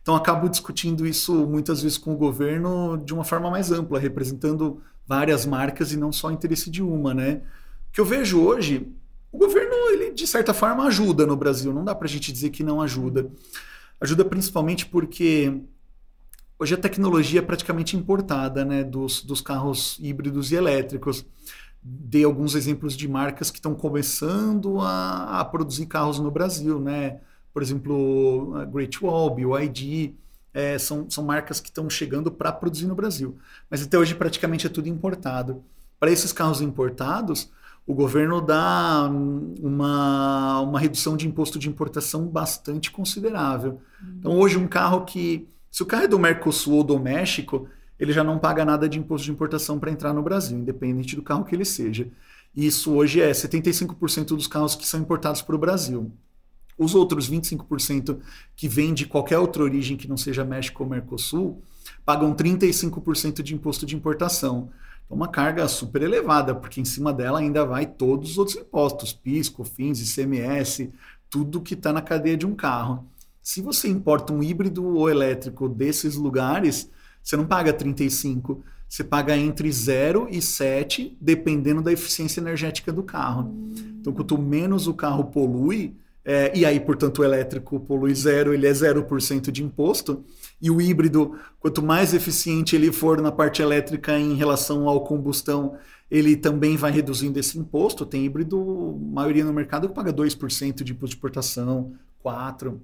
Então 0.01 0.15
acabo 0.15 0.49
discutindo 0.49 1.07
isso 1.07 1.47
muitas 1.47 1.83
vezes 1.83 1.99
com 1.99 2.13
o 2.15 2.17
governo 2.17 2.97
de 2.97 3.13
uma 3.13 3.25
forma 3.25 3.51
mais 3.51 3.71
ampla, 3.71 3.99
representando 3.99 4.83
várias 5.07 5.45
marcas 5.45 5.93
e 5.93 5.99
não 5.99 6.11
só 6.11 6.29
o 6.29 6.33
interesse 6.33 6.71
de 6.71 6.83
uma, 6.83 7.13
né? 7.13 7.43
O 7.89 7.93
que 7.93 8.01
eu 8.01 8.05
vejo 8.05 8.41
hoje, 8.41 8.93
o 9.35 9.39
governo 9.39 9.75
ele 9.91 10.13
de 10.13 10.29
certa 10.29 10.55
forma 10.55 10.85
ajuda 10.85 11.27
no 11.27 11.37
Brasil, 11.37 11.73
não 11.73 11.85
dá 11.85 11.93
para 11.93 12.07
a 12.07 12.11
gente 12.11 12.33
dizer 12.33 12.51
que 12.51 12.63
não 12.63 12.81
ajuda. 12.81 13.29
Ajuda 14.01 14.25
principalmente 14.25 14.87
porque 14.87 15.61
hoje 16.57 16.75
a 16.75 16.79
tecnologia 16.79 17.41
é 17.41 17.43
praticamente 17.43 17.97
importada 17.97 18.65
né, 18.65 18.85
dos, 18.85 19.25
dos 19.25 19.41
carros 19.41 19.99
híbridos 20.01 20.53
e 20.53 20.55
elétricos. 20.55 21.27
Dei 21.83 22.23
alguns 22.23 22.55
exemplos 22.55 22.97
de 22.97 23.09
marcas 23.09 23.51
que 23.51 23.59
estão 23.59 23.75
começando 23.75 24.81
a, 24.81 25.41
a, 25.41 25.45
produzir 25.45 25.87
carros 25.87 26.21
no 26.21 26.31
Brasil, 26.31 26.81
né? 26.81 27.19
Por 27.53 27.61
exemplo, 27.61 28.55
a 28.57 28.65
Great 28.65 29.05
Wall, 29.05 29.35
BYD, 29.35 30.15
é, 30.55 30.79
são, 30.79 31.11
são 31.11 31.25
marcas 31.25 31.61
que 31.61 31.69
estão 31.69 31.91
chegando 31.91 32.31
para 32.31 32.53
produzir 32.53 32.87
no 32.87 32.95
Brasil. 32.95 33.37
Mas 33.69 33.83
até 33.83 33.99
hoje 33.99 34.15
praticamente 34.15 34.67
é 34.67 34.71
tudo 34.71 34.89
importado. 34.89 35.63
Para 35.99 36.11
esses 36.11 36.33
carros 36.33 36.61
importados, 36.61 37.51
o 37.87 37.95
governo 37.95 38.41
dá 38.41 39.11
uma, 39.61 40.61
uma 40.61 40.81
redução 40.81 41.17
de 41.17 41.27
imposto 41.27 41.59
de 41.59 41.69
importação 41.69 42.27
bastante 42.27 42.91
considerável. 42.91 43.81
Uhum. 44.03 44.15
Então, 44.19 44.39
hoje, 44.39 44.57
um 44.57 44.67
carro 44.67 45.05
que. 45.05 45.47
Se 45.71 45.83
o 45.83 45.87
carro 45.87 46.05
é 46.05 46.09
do 46.09 46.19
Mercosul 46.19 46.75
ou 46.75 46.85
do 46.85 46.99
México, 46.99 47.69
ele 47.99 48.13
já 48.13 48.25
não 48.25 48.39
paga 48.39 48.65
nada 48.65 48.89
de 48.89 48.99
imposto 48.99 49.25
de 49.25 49.33
importação 49.33 49.79
para 49.79 49.91
entrar 49.91 50.13
no 50.13 50.23
Brasil, 50.23 50.57
independente 50.59 51.17
do 51.17 51.23
carro 51.23 51.45
que 51.45 51.55
ele 51.55 51.65
seja. 51.65 52.09
Isso 52.55 52.93
hoje 52.93 53.21
é 53.21 53.31
75% 53.33 54.29
dos 54.29 54.47
carros 54.47 54.77
que 54.77 54.87
são 54.87 55.01
importados 55.01 55.43
para 55.43 55.57
o 55.57 55.59
Brasil. 55.59 56.13
Os 56.79 56.95
outros 56.95 57.29
25% 57.29 58.19
que 58.57 58.69
vêm 58.69 58.95
de 58.95 59.07
qualquer 59.07 59.39
outra 59.39 59.63
origem 59.63 59.97
que 59.97 60.09
não 60.09 60.17
seja 60.17 60.45
México 60.45 60.83
ou 60.83 60.89
Mercosul 60.89 61.63
pagam 62.05 62.35
35% 62.35 63.43
de 63.43 63.55
imposto 63.55 63.85
de 63.85 63.97
importação. 63.97 64.71
É 65.11 65.15
uma 65.15 65.29
carga 65.29 65.67
super 65.69 66.03
elevada, 66.03 66.55
porque 66.55 66.81
em 66.81 66.85
cima 66.85 67.13
dela 67.13 67.39
ainda 67.39 67.65
vai 67.65 67.87
todos 67.87 68.33
os 68.33 68.39
outros 68.39 68.57
impostos, 68.57 69.13
PIS, 69.13 69.49
COFINS, 69.49 70.01
ICMS, 70.01 70.93
tudo 71.29 71.61
que 71.61 71.75
está 71.75 71.93
na 71.93 72.03
cadeia 72.03 72.37
de 72.37 72.47
um 72.47 72.55
carro. 72.55 73.07
Se 73.43 73.61
você 73.61 73.89
importa 73.89 74.33
um 74.33 74.43
híbrido 74.43 74.85
ou 74.85 75.11
elétrico 75.11 75.69
desses 75.69 76.15
lugares, 76.17 76.91
você 77.23 77.37
não 77.37 77.47
paga 77.47 77.73
35, 77.73 78.63
você 78.89 79.05
paga 79.05 79.37
entre 79.37 79.71
0 79.71 80.29
e 80.31 80.41
7, 80.41 81.17
dependendo 81.21 81.83
da 81.83 81.93
eficiência 81.93 82.41
energética 82.41 82.93
do 82.93 83.03
carro. 83.03 83.53
Então, 84.01 84.13
quanto 84.13 84.39
menos 84.39 84.87
o 84.87 84.95
carro 84.95 85.25
polui, 85.25 85.95
é, 86.25 86.57
e 86.57 86.65
aí, 86.65 86.81
portanto, 86.81 87.19
o 87.19 87.25
elétrico 87.25 87.79
polui 87.81 88.15
zero, 88.15 88.55
ele 88.55 88.67
é 88.67 88.73
0% 88.73 89.51
de 89.51 89.63
imposto. 89.63 90.25
E 90.61 90.71
o 90.71 90.81
híbrido, 90.81 91.39
quanto 91.61 91.83
mais 91.83 92.15
eficiente 92.15 92.75
ele 92.75 92.91
for 92.91 93.21
na 93.21 93.31
parte 93.31 93.61
elétrica 93.61 94.19
em 94.19 94.35
relação 94.35 94.89
ao 94.89 95.05
combustão, 95.05 95.77
ele 96.11 96.37
também 96.37 96.77
vai 96.77 96.91
reduzindo 96.91 97.39
esse 97.39 97.59
imposto. 97.59 98.07
Tem 98.07 98.25
híbrido, 98.25 98.99
maioria 99.13 99.45
no 99.45 99.53
mercado, 99.53 99.89
que 99.89 99.95
paga 99.95 100.13
2% 100.13 100.83
de 100.83 100.93
imposto 100.93 101.15
de 101.15 101.17
importação, 101.17 101.95
4%. 102.25 102.79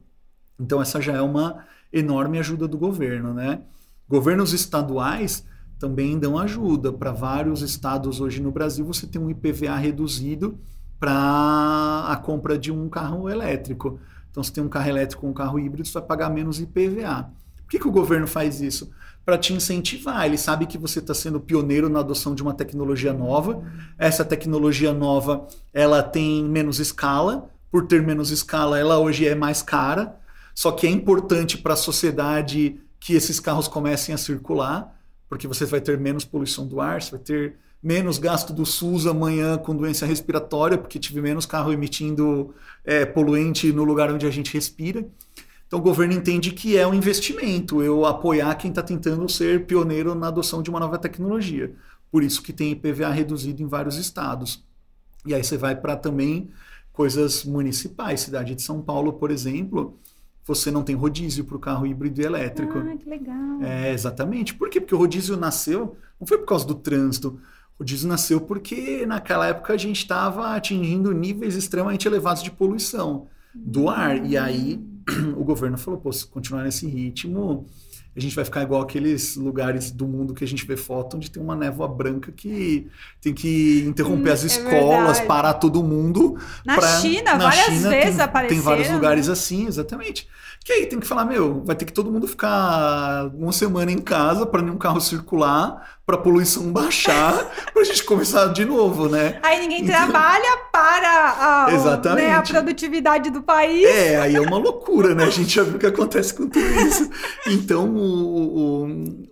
Então, 0.59 0.83
essa 0.83 1.01
já 1.01 1.15
é 1.15 1.23
uma 1.23 1.65
enorme 1.93 2.39
ajuda 2.39 2.69
do 2.69 2.77
governo. 2.77 3.33
Né? 3.33 3.63
Governos 4.09 4.53
estaduais 4.53 5.47
também 5.79 6.19
dão 6.19 6.39
ajuda. 6.39 6.93
Para 6.93 7.13
vários 7.13 7.63
estados 7.63 8.21
hoje 8.21 8.43
no 8.43 8.53
Brasil, 8.53 8.85
você 8.85 9.07
tem 9.07 9.21
um 9.21 9.31
IPVA 9.31 9.75
reduzido 9.77 10.59
para 10.99 12.05
a 12.09 12.17
compra 12.17 12.59
de 12.59 12.71
um 12.71 12.89
carro 12.91 13.29
elétrico. 13.29 13.99
Então, 14.31 14.43
se 14.43 14.53
tem 14.53 14.63
um 14.63 14.69
carro 14.69 14.91
elétrico 14.91 15.25
ou 15.25 15.33
um 15.33 15.35
carro 15.35 15.59
híbrido, 15.59 15.89
você 15.89 15.95
vai 15.95 16.03
pagar 16.03 16.29
menos 16.29 16.61
IPVA. 16.61 17.33
Por 17.71 17.77
que, 17.77 17.79
que 17.79 17.89
o 17.89 17.93
governo 17.93 18.27
faz 18.27 18.61
isso? 18.61 18.91
Para 19.25 19.39
te 19.39 19.53
incentivar. 19.53 20.27
Ele 20.27 20.37
sabe 20.37 20.67
que 20.67 20.77
você 20.77 20.99
está 20.99 21.15
sendo 21.15 21.39
pioneiro 21.39 21.89
na 21.89 22.01
adoção 22.01 22.35
de 22.35 22.43
uma 22.43 22.53
tecnologia 22.53 23.13
nova. 23.13 23.63
Essa 23.97 24.25
tecnologia 24.25 24.93
nova 24.93 25.47
ela 25.73 26.03
tem 26.03 26.43
menos 26.43 26.81
escala. 26.81 27.49
Por 27.71 27.87
ter 27.87 28.03
menos 28.03 28.33
escala, 28.33 28.77
ela 28.77 28.99
hoje 28.99 29.25
é 29.25 29.37
mais 29.37 29.63
cara. 29.63 30.19
Só 30.53 30.73
que 30.73 30.85
é 30.85 30.91
importante 30.91 31.57
para 31.57 31.75
a 31.75 31.77
sociedade 31.77 32.81
que 32.99 33.15
esses 33.15 33.39
carros 33.39 33.69
comecem 33.69 34.13
a 34.13 34.19
circular, 34.19 34.93
porque 35.29 35.47
você 35.47 35.65
vai 35.65 35.81
ter 35.81 35.97
menos 35.97 36.25
poluição 36.25 36.67
do 36.67 36.81
ar, 36.81 37.01
você 37.01 37.13
vai 37.13 37.21
ter 37.21 37.57
menos 37.81 38.19
gasto 38.19 38.53
do 38.53 38.67
SUS 38.67 39.07
amanhã 39.07 39.57
com 39.57 39.77
doença 39.77 40.05
respiratória, 40.05 40.77
porque 40.77 40.99
tive 40.99 41.23
menos 41.23 41.47
carro 41.47 41.73
emitindo 41.73 42.53
é, 42.85 43.07
poluente 43.07 43.73
no 43.73 43.85
lugar 43.85 44.13
onde 44.13 44.27
a 44.27 44.31
gente 44.31 44.53
respira. 44.53 45.07
Então 45.71 45.79
o 45.79 45.83
governo 45.83 46.15
entende 46.15 46.51
que 46.51 46.77
é 46.77 46.85
um 46.85 46.93
investimento 46.93 47.81
eu 47.81 48.05
apoiar 48.05 48.57
quem 48.57 48.71
está 48.71 48.83
tentando 48.83 49.29
ser 49.29 49.67
pioneiro 49.67 50.17
na 50.17 50.27
adoção 50.27 50.65
de 50.65 50.69
uma 50.69 50.81
nova 50.81 50.99
tecnologia. 50.99 51.73
Por 52.11 52.25
isso 52.25 52.43
que 52.43 52.53
tem 52.53 52.73
IPVA 52.73 53.09
reduzido 53.11 53.63
em 53.63 53.69
vários 53.69 53.95
estados. 53.95 54.65
E 55.25 55.33
aí 55.33 55.45
você 55.45 55.57
vai 55.57 55.77
para 55.77 55.95
também 55.95 56.51
coisas 56.93 57.45
municipais. 57.45 58.23
Cidade 58.23 58.57
de 58.57 58.63
São 58.63 58.83
Paulo, 58.83 59.13
por 59.13 59.31
exemplo, 59.31 59.97
você 60.45 60.73
não 60.73 60.83
tem 60.83 60.97
rodízio 60.97 61.45
para 61.45 61.57
o 61.57 61.61
carro 61.61 61.87
híbrido 61.87 62.21
e 62.21 62.25
elétrico. 62.25 62.77
Ah, 62.77 62.97
que 62.97 63.09
legal. 63.09 63.63
É, 63.63 63.93
exatamente. 63.93 64.57
Por 64.57 64.69
quê? 64.71 64.81
Porque 64.81 64.97
o 64.97 64.99
rodízio 64.99 65.37
nasceu, 65.37 65.97
não 66.19 66.27
foi 66.27 66.39
por 66.39 66.47
causa 66.47 66.67
do 66.67 66.75
trânsito, 66.75 67.39
o 67.79 67.85
diesel 67.85 68.09
nasceu 68.09 68.41
porque 68.41 69.07
naquela 69.07 69.47
época 69.47 69.73
a 69.73 69.77
gente 69.77 69.99
estava 69.99 70.57
atingindo 70.57 71.13
níveis 71.13 71.55
extremamente 71.55 72.09
elevados 72.09 72.43
de 72.43 72.51
poluição 72.51 73.29
do 73.55 73.89
ar. 73.89 74.27
E 74.27 74.37
aí 74.37 74.90
o 75.37 75.45
governo 75.45 75.79
falou: 75.79 76.01
pô, 76.01 76.13
se 76.13 76.27
continuar 76.27 76.65
nesse 76.65 76.87
ritmo, 76.87 77.67
a 78.17 78.19
gente 78.19 78.35
vai 78.35 78.45
ficar 78.45 78.63
igual 78.63 78.83
aqueles 78.83 79.37
lugares 79.37 79.91
do 79.91 80.07
mundo 80.07 80.35
que 80.35 80.43
a 80.43 80.47
gente 80.47 80.67
vê 80.67 80.77
foto 80.77 81.17
onde 81.17 81.31
tem 81.31 81.41
uma 81.41 81.55
névoa 81.55 81.87
branca 81.87 82.33
que 82.33 82.89
tem 83.21 83.33
que 83.33 83.85
interromper 83.87 84.31
hum, 84.31 84.33
as 84.33 84.43
é 84.43 84.47
escolas, 84.47 85.21
é 85.21 85.27
parar 85.27 85.55
todo 85.55 85.83
mundo. 85.83 86.37
Na 86.65 86.75
pra, 86.75 87.01
China, 87.01 87.37
na 87.37 87.45
várias 87.45 87.67
China, 87.67 87.89
vezes 87.91 88.17
tem, 88.17 88.25
apareceram. 88.25 88.49
Tem 88.49 88.61
vários 88.61 88.91
lugares 88.91 89.29
assim, 89.29 89.67
exatamente. 89.67 90.29
Que 90.65 90.73
aí 90.73 90.87
tem 90.87 90.99
que 90.99 91.07
falar, 91.07 91.25
meu, 91.25 91.63
vai 91.65 91.77
ter 91.77 91.85
que 91.85 91.93
todo 91.93 92.11
mundo 92.11 92.27
ficar 92.27 93.31
uma 93.33 93.53
semana 93.53 93.93
em 93.93 93.99
casa 93.99 94.45
para 94.45 94.61
nenhum 94.61 94.77
carro 94.77 95.01
circular, 95.01 96.00
para 96.11 96.17
a 96.17 96.23
poluição 96.23 96.73
baixar, 96.73 97.53
para 97.73 97.83
a 97.83 97.85
gente 97.85 98.03
começar 98.03 98.49
de 98.49 98.65
novo, 98.65 99.09
né? 99.09 99.39
Aí 99.45 99.61
ninguém 99.61 99.83
então, 99.83 99.95
trabalha 99.95 100.59
para 100.73 101.67
a, 101.69 101.73
exatamente. 101.73 102.27
Né, 102.27 102.35
a 102.35 102.43
produtividade 102.43 103.31
do 103.31 103.43
país. 103.43 103.85
É, 103.87 104.19
aí 104.19 104.35
é 104.35 104.41
uma 104.41 104.59
loucura, 104.59 105.15
né? 105.15 105.25
A 105.25 105.31
gente 105.31 105.55
já 105.55 105.63
viu 105.63 105.77
o 105.77 105.79
que 105.79 105.87
acontece 105.87 106.35
com 106.35 106.49
tudo 106.49 106.67
isso. 106.81 107.09
Então, 107.47 107.95
o, 107.95 108.87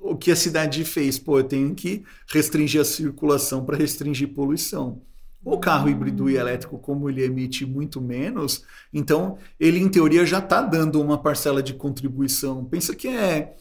o, 0.05 0.13
o 0.13 0.17
que 0.17 0.31
a 0.31 0.37
cidade 0.37 0.85
fez? 0.85 1.19
Pô, 1.19 1.41
eu 1.41 1.45
tenho 1.45 1.75
que 1.75 2.05
restringir 2.33 2.81
a 2.81 2.85
circulação 2.85 3.65
para 3.65 3.77
restringir 3.77 4.29
poluição. 4.29 5.03
O 5.45 5.59
carro 5.59 5.89
híbrido 5.89 6.31
e 6.31 6.37
elétrico, 6.37 6.79
como 6.79 7.09
ele 7.11 7.25
emite 7.25 7.67
muito 7.67 8.01
menos, 8.01 8.63
então 8.93 9.37
ele, 9.59 9.81
em 9.81 9.89
teoria, 9.89 10.25
já 10.25 10.39
está 10.39 10.63
dando 10.63 11.01
uma 11.01 11.19
parcela 11.19 11.61
de 11.61 11.75
contribuição. 11.75 12.65
Pensa 12.65 12.95
que 12.95 13.09
é 13.09 13.55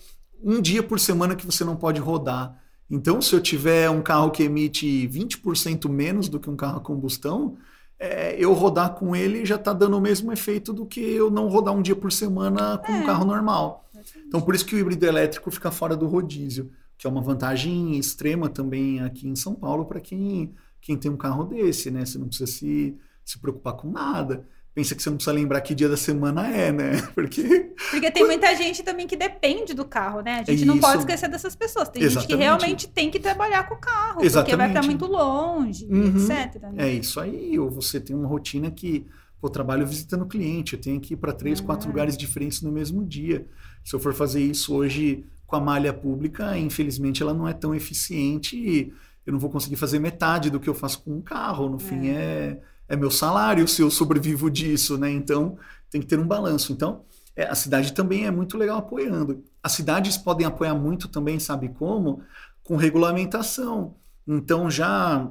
um 0.43 0.61
dia 0.61 0.83
por 0.83 0.99
semana 0.99 1.35
que 1.35 1.45
você 1.45 1.63
não 1.63 1.75
pode 1.75 1.99
rodar. 1.99 2.66
Então, 2.89 3.21
se 3.21 3.35
eu 3.35 3.41
tiver 3.41 3.89
um 3.89 4.01
carro 4.01 4.31
que 4.31 4.43
emite 4.43 5.07
20% 5.07 5.89
menos 5.89 6.29
do 6.29 6.39
que 6.39 6.49
um 6.49 6.55
carro 6.55 6.77
a 6.77 6.81
combustão, 6.81 7.57
é, 7.99 8.35
eu 8.37 8.53
rodar 8.53 8.93
com 8.93 9.15
ele 9.15 9.45
já 9.45 9.55
está 9.55 9.73
dando 9.73 9.97
o 9.97 10.01
mesmo 10.01 10.31
efeito 10.31 10.71
do 10.71 10.85
que 10.85 11.01
eu 11.01 11.29
não 11.29 11.47
rodar 11.47 11.73
um 11.73 11.81
dia 11.81 11.95
por 11.95 12.11
semana 12.11 12.77
com 12.77 12.91
é. 12.91 12.99
um 12.99 13.05
carro 13.05 13.25
normal. 13.25 13.89
Então, 14.27 14.39
por 14.39 14.55
isso 14.55 14.65
que 14.65 14.75
o 14.75 14.79
híbrido 14.79 15.05
elétrico 15.05 15.51
fica 15.51 15.71
fora 15.71 15.95
do 15.95 16.07
rodízio, 16.07 16.71
que 16.97 17.05
é 17.05 17.09
uma 17.09 17.21
vantagem 17.21 17.97
extrema 17.97 18.47
também 18.47 19.01
aqui 19.01 19.27
em 19.27 19.35
São 19.35 19.53
Paulo 19.53 19.85
para 19.85 19.99
quem 19.99 20.53
quem 20.87 20.95
tem 20.95 21.11
um 21.11 21.17
carro 21.17 21.43
desse, 21.43 21.91
né? 21.91 22.05
Você 22.05 22.17
não 22.17 22.27
precisa 22.27 22.49
se, 22.49 22.95
se 23.25 23.37
preocupar 23.39 23.73
com 23.73 23.89
nada. 23.89 24.47
Pensa 24.77 24.93
que 24.93 25.01
você 25.01 25.09
não 25.09 25.17
precisa 25.17 25.35
lembrar 25.35 25.59
que 25.61 25.73
dia 25.73 25.89
da 25.89 25.97
semana 25.97 26.55
é, 26.55 26.71
né? 26.71 27.01
Porque. 27.15 27.73
Porque 27.89 28.11
tem 28.11 28.23
muita 28.23 28.55
gente 28.55 28.83
também 28.83 29.07
que 29.07 29.15
depende 29.15 29.73
do 29.73 29.83
carro, 29.83 30.21
né? 30.21 30.41
A 30.41 30.51
gente 30.51 30.65
não 30.65 30.77
pode 30.77 30.99
esquecer 30.99 31.27
dessas 31.27 31.55
pessoas. 31.55 31.89
Tem 31.89 32.03
Exatamente. 32.03 32.29
gente 32.29 32.37
que 32.37 32.43
realmente 32.43 32.87
tem 32.87 33.09
que 33.09 33.19
trabalhar 33.19 33.67
com 33.67 33.73
o 33.73 33.79
carro, 33.79 34.23
Exatamente. 34.23 34.51
porque 34.51 34.55
vai 34.55 34.71
para 34.71 34.83
muito 34.83 35.07
longe, 35.07 35.87
uhum. 35.89 36.15
etc. 36.15 36.61
Né? 36.61 36.89
É 36.89 36.93
isso 36.93 37.19
aí. 37.19 37.57
Ou 37.57 37.71
você 37.71 37.99
tem 37.99 38.15
uma 38.15 38.27
rotina 38.27 38.69
que. 38.69 39.07
Pô, 39.41 39.49
trabalho 39.49 39.85
visitando 39.87 40.27
cliente, 40.27 40.75
eu 40.75 40.79
tenho 40.79 40.99
que 40.99 41.15
ir 41.15 41.17
para 41.17 41.33
três, 41.33 41.59
quatro 41.59 41.87
lugares 41.87 42.15
diferentes 42.15 42.61
no 42.61 42.71
mesmo 42.71 43.03
dia. 43.03 43.47
Se 43.83 43.95
eu 43.95 43.99
for 43.99 44.13
fazer 44.13 44.43
isso 44.43 44.75
hoje 44.75 45.25
com 45.47 45.55
a 45.55 45.59
malha 45.59 45.91
pública, 45.91 46.55
infelizmente 46.55 47.23
ela 47.23 47.33
não 47.33 47.47
é 47.47 47.53
tão 47.53 47.73
eficiente. 47.73 48.55
E 48.55 48.93
eu 49.25 49.33
não 49.33 49.39
vou 49.39 49.49
conseguir 49.49 49.75
fazer 49.75 49.97
metade 49.97 50.51
do 50.51 50.59
que 50.59 50.69
eu 50.69 50.75
faço 50.75 51.01
com 51.01 51.15
um 51.15 51.21
carro. 51.21 51.67
No 51.67 51.79
fim, 51.79 52.09
é, 52.09 52.59
é, 52.87 52.95
meu 52.95 53.11
salário 53.11 53.67
se 53.67 53.81
eu 53.81 53.91
sobrevivo 53.91 54.49
disso, 54.49 54.97
né? 54.97 55.11
Então, 55.11 55.57
tem 55.89 56.01
que 56.01 56.07
ter 56.07 56.19
um 56.19 56.27
balanço. 56.27 56.71
Então, 56.71 57.01
é, 57.35 57.45
a 57.45 57.55
cidade 57.55 57.93
também 57.93 58.25
é 58.25 58.31
muito 58.31 58.57
legal 58.57 58.79
apoiando. 58.79 59.43
As 59.61 59.73
cidades 59.73 60.17
podem 60.17 60.45
apoiar 60.45 60.75
muito 60.75 61.07
também, 61.07 61.39
sabe 61.39 61.69
como? 61.69 62.21
Com 62.63 62.75
regulamentação. 62.75 63.95
Então, 64.27 64.69
já 64.69 65.29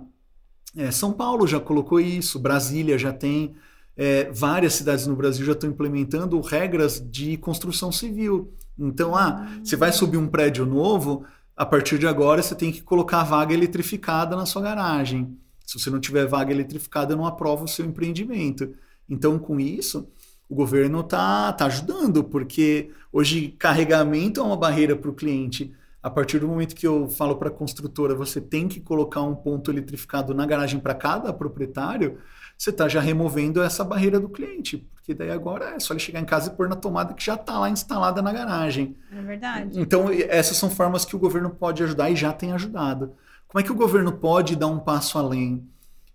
é, 0.76 0.90
São 0.90 1.12
Paulo 1.12 1.46
já 1.46 1.58
colocou 1.58 1.98
isso, 1.98 2.38
Brasília 2.38 2.98
já 2.98 3.12
tem, 3.12 3.54
é, 3.96 4.30
várias 4.30 4.74
cidades 4.74 5.06
no 5.06 5.16
Brasil 5.16 5.44
já 5.44 5.52
estão 5.52 5.70
implementando 5.70 6.38
regras 6.40 7.00
de 7.00 7.38
construção 7.38 7.90
civil. 7.90 8.52
Então, 8.78 9.16
ah, 9.16 9.48
você 9.64 9.74
vai 9.74 9.90
subir 9.90 10.18
um 10.18 10.28
prédio 10.28 10.66
novo, 10.66 11.24
a 11.56 11.64
partir 11.64 11.98
de 11.98 12.06
agora 12.06 12.42
você 12.42 12.54
tem 12.54 12.70
que 12.70 12.82
colocar 12.82 13.22
a 13.22 13.24
vaga 13.24 13.54
eletrificada 13.54 14.36
na 14.36 14.44
sua 14.44 14.60
garagem. 14.60 15.34
Se 15.66 15.78
você 15.78 15.90
não 15.90 15.98
tiver 15.98 16.26
vaga 16.26 16.52
eletrificada, 16.52 17.12
eu 17.12 17.16
não 17.16 17.26
aprovo 17.26 17.64
o 17.64 17.68
seu 17.68 17.84
empreendimento. 17.84 18.72
Então, 19.08 19.38
com 19.38 19.58
isso, 19.58 20.08
o 20.48 20.54
governo 20.54 21.00
está 21.00 21.52
tá 21.52 21.66
ajudando, 21.66 22.22
porque 22.22 22.90
hoje 23.12 23.48
carregamento 23.58 24.40
é 24.40 24.42
uma 24.44 24.56
barreira 24.56 24.94
para 24.94 25.10
o 25.10 25.14
cliente. 25.14 25.74
A 26.00 26.08
partir 26.08 26.38
do 26.38 26.46
momento 26.46 26.76
que 26.76 26.86
eu 26.86 27.08
falo 27.08 27.34
para 27.34 27.48
a 27.48 27.52
construtora, 27.52 28.14
você 28.14 28.40
tem 28.40 28.68
que 28.68 28.80
colocar 28.80 29.22
um 29.22 29.34
ponto 29.34 29.72
eletrificado 29.72 30.32
na 30.32 30.46
garagem 30.46 30.78
para 30.78 30.94
cada 30.94 31.32
proprietário, 31.32 32.18
você 32.56 32.70
está 32.70 32.88
já 32.88 33.00
removendo 33.00 33.60
essa 33.60 33.82
barreira 33.82 34.20
do 34.20 34.28
cliente, 34.28 34.78
porque 34.94 35.12
daí 35.12 35.30
agora 35.30 35.74
é 35.74 35.80
só 35.80 35.92
ele 35.92 36.00
chegar 36.00 36.20
em 36.20 36.24
casa 36.24 36.48
e 36.48 36.54
pôr 36.54 36.68
na 36.68 36.76
tomada 36.76 37.12
que 37.12 37.24
já 37.24 37.34
está 37.34 37.58
lá 37.58 37.68
instalada 37.68 38.22
na 38.22 38.32
garagem. 38.32 38.96
É 39.12 39.20
verdade. 39.20 39.80
Então, 39.80 40.08
essas 40.10 40.56
são 40.56 40.70
formas 40.70 41.04
que 41.04 41.16
o 41.16 41.18
governo 41.18 41.50
pode 41.50 41.82
ajudar 41.82 42.08
e 42.08 42.14
já 42.16 42.32
tem 42.32 42.52
ajudado. 42.52 43.12
Como 43.48 43.60
é 43.60 43.62
que 43.62 43.72
o 43.72 43.76
governo 43.76 44.12
pode 44.12 44.56
dar 44.56 44.66
um 44.66 44.78
passo 44.78 45.18
além? 45.18 45.68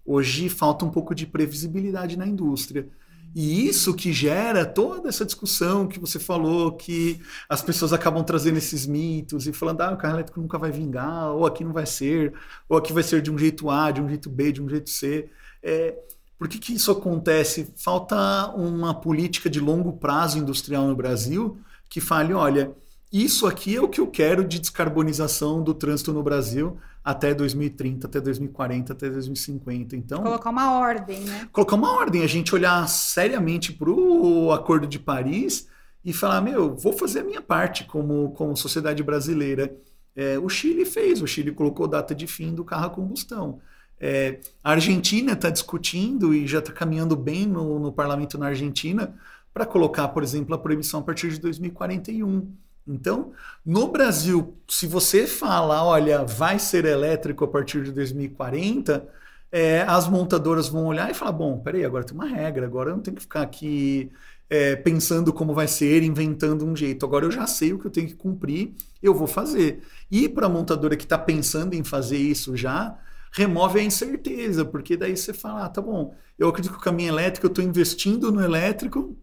Hoje 0.06 0.50
falta 0.50 0.84
um 0.84 0.90
pouco 0.90 1.16
de 1.16 1.26
previsibilidade 1.26 2.18
na 2.18 2.28
indústria. 2.28 2.90
E 3.34 3.66
isso 3.66 3.94
que 3.94 4.12
gera 4.12 4.66
toda 4.66 5.08
essa 5.08 5.26
discussão 5.26 5.88
que 5.88 5.98
você 5.98 6.20
falou, 6.20 6.74
que 6.74 7.22
as 7.48 7.62
pessoas 7.62 7.94
acabam 7.94 8.24
trazendo 8.24 8.58
esses 8.58 8.86
mitos 8.86 9.48
e 9.48 9.54
falando, 9.54 9.82
ah, 9.82 9.94
o 9.94 9.98
carro 9.98 10.16
elétrico 10.16 10.42
nunca 10.42 10.58
vai 10.58 10.70
vingar, 10.70 11.32
ou 11.32 11.46
aqui 11.46 11.64
não 11.64 11.72
vai 11.72 11.86
ser, 11.86 12.34
ou 12.68 12.78
aqui 12.78 12.92
vai 12.92 13.04
ser 13.04 13.22
de 13.22 13.32
um 13.32 13.38
jeito 13.38 13.70
A, 13.70 13.90
de 13.90 14.02
um 14.02 14.10
jeito 14.10 14.30
B, 14.30 14.52
de 14.52 14.62
um 14.62 14.68
jeito 14.68 14.90
C. 14.90 15.30
É, 15.64 15.98
por 16.38 16.50
que, 16.50 16.60
que 16.60 16.74
isso 16.74 16.92
acontece? 16.92 17.72
Falta 17.78 18.48
uma 18.54 18.94
política 18.94 19.50
de 19.50 19.62
longo 19.62 19.94
prazo 19.94 20.38
industrial 20.38 20.86
no 20.88 20.96
Brasil 20.96 21.58
que 21.88 22.02
fale: 22.02 22.34
olha, 22.34 22.76
isso 23.14 23.48
aqui 23.48 23.78
é 23.78 23.82
o 23.82 23.88
que 23.88 24.02
eu 24.02 24.08
quero 24.08 24.44
de 24.44 24.60
descarbonização 24.60 25.64
do 25.64 25.74
trânsito 25.74 26.12
no 26.12 26.24
Brasil 26.24 26.78
até 27.04 27.34
2030, 27.34 28.08
até 28.08 28.22
2040, 28.22 28.94
até 28.94 29.10
2050. 29.10 29.96
Então, 29.96 30.22
colocar 30.22 30.50
uma 30.50 30.80
ordem, 30.80 31.22
né? 31.22 31.50
Colocar 31.52 31.76
uma 31.76 31.92
ordem, 31.98 32.24
a 32.24 32.28
gente 32.28 32.54
olhar 32.54 32.88
seriamente 32.88 33.74
para 33.74 33.90
o 33.90 34.52
Acordo 34.52 34.86
de 34.86 35.00
Paris 35.00 35.68
e 36.06 36.14
falar, 36.14 36.42
meu, 36.42 36.76
vou 36.76 36.94
fazer 36.94 37.22
a 37.22 37.24
minha 37.24 37.42
parte 37.42 37.84
como, 37.86 38.32
como 38.32 38.56
sociedade 38.56 39.02
brasileira. 39.04 39.76
É, 40.16 40.38
o 40.38 40.50
Chile 40.50 40.86
fez, 40.86 41.22
o 41.22 41.28
Chile 41.28 41.52
colocou 41.52 41.88
data 41.88 42.14
de 42.14 42.28
fim 42.28 42.54
do 42.54 42.64
carro 42.64 42.86
a 42.86 42.90
combustão. 42.90 43.60
É, 44.00 44.40
a 44.64 44.72
Argentina 44.72 45.34
está 45.34 45.50
discutindo 45.50 46.34
e 46.34 46.48
já 46.48 46.60
está 46.60 46.72
caminhando 46.72 47.16
bem 47.16 47.46
no, 47.46 47.80
no 47.80 47.92
parlamento 47.92 48.38
na 48.38 48.48
Argentina 48.48 49.16
para 49.54 49.66
colocar, 49.66 50.08
por 50.10 50.24
exemplo, 50.24 50.56
a 50.56 50.58
proibição 50.58 51.02
a 51.02 51.04
partir 51.04 51.30
de 51.30 51.40
2041. 51.40 52.52
Então, 52.88 53.32
no 53.66 53.88
Brasil, 53.92 54.58
se 54.68 54.88
você 54.88 55.28
fala, 55.28 55.84
olha, 55.84 56.24
vai 56.26 56.58
ser 56.60 56.86
elétrico 56.86 57.46
a 57.46 57.48
partir 57.48 57.84
de 57.84 57.92
2040, 57.92 59.08
é, 59.52 59.82
as 59.82 60.08
montadoras 60.08 60.68
vão 60.70 60.86
olhar 60.86 61.10
e 61.12 61.14
falar: 61.14 61.34
bom, 61.34 61.60
peraí, 61.60 61.84
agora 61.84 62.04
tem 62.04 62.16
uma 62.16 62.28
regra, 62.28 62.66
agora 62.66 62.90
eu 62.92 62.96
não 62.96 63.04
tenho 63.04 63.16
que 63.16 63.22
ficar 63.22 63.42
aqui 63.42 64.12
é, 64.50 64.76
pensando 64.76 65.34
como 65.34 65.54
vai 65.54 65.68
ser, 65.68 66.04
inventando 66.04 66.66
um 66.66 66.76
jeito. 66.76 67.06
Agora 67.06 67.26
eu 67.26 67.32
já 67.32 67.46
sei 67.48 67.74
o 67.74 67.80
que 67.80 67.86
eu 67.88 67.92
tenho 67.92 68.08
que 68.08 68.16
cumprir, 68.16 68.74
eu 69.02 69.14
vou 69.14 69.28
fazer. 69.28 69.82
E 70.10 70.28
para 70.30 70.46
a 70.48 70.50
montadora 70.50 70.96
que 70.96 71.04
está 71.04 71.18
pensando 71.18 71.74
em 71.74 71.84
fazer 71.84 72.18
isso 72.18 72.56
já, 72.56 72.98
remove 73.32 73.80
a 73.80 73.84
incerteza, 73.84 74.66
porque 74.66 74.96
daí 74.98 75.16
você 75.18 75.34
fala: 75.34 75.66
ah, 75.66 75.70
tá 75.70 75.82
bom, 75.82 76.16
eu 76.40 76.48
acredito 76.50 76.72
que 76.74 76.78
o 76.80 76.82
caminho 76.82 77.10
elétrico, 77.10 77.48
eu 77.48 77.52
estou 77.52 77.64
investindo 77.64 78.32
no 78.32 78.42
elétrico, 78.42 79.18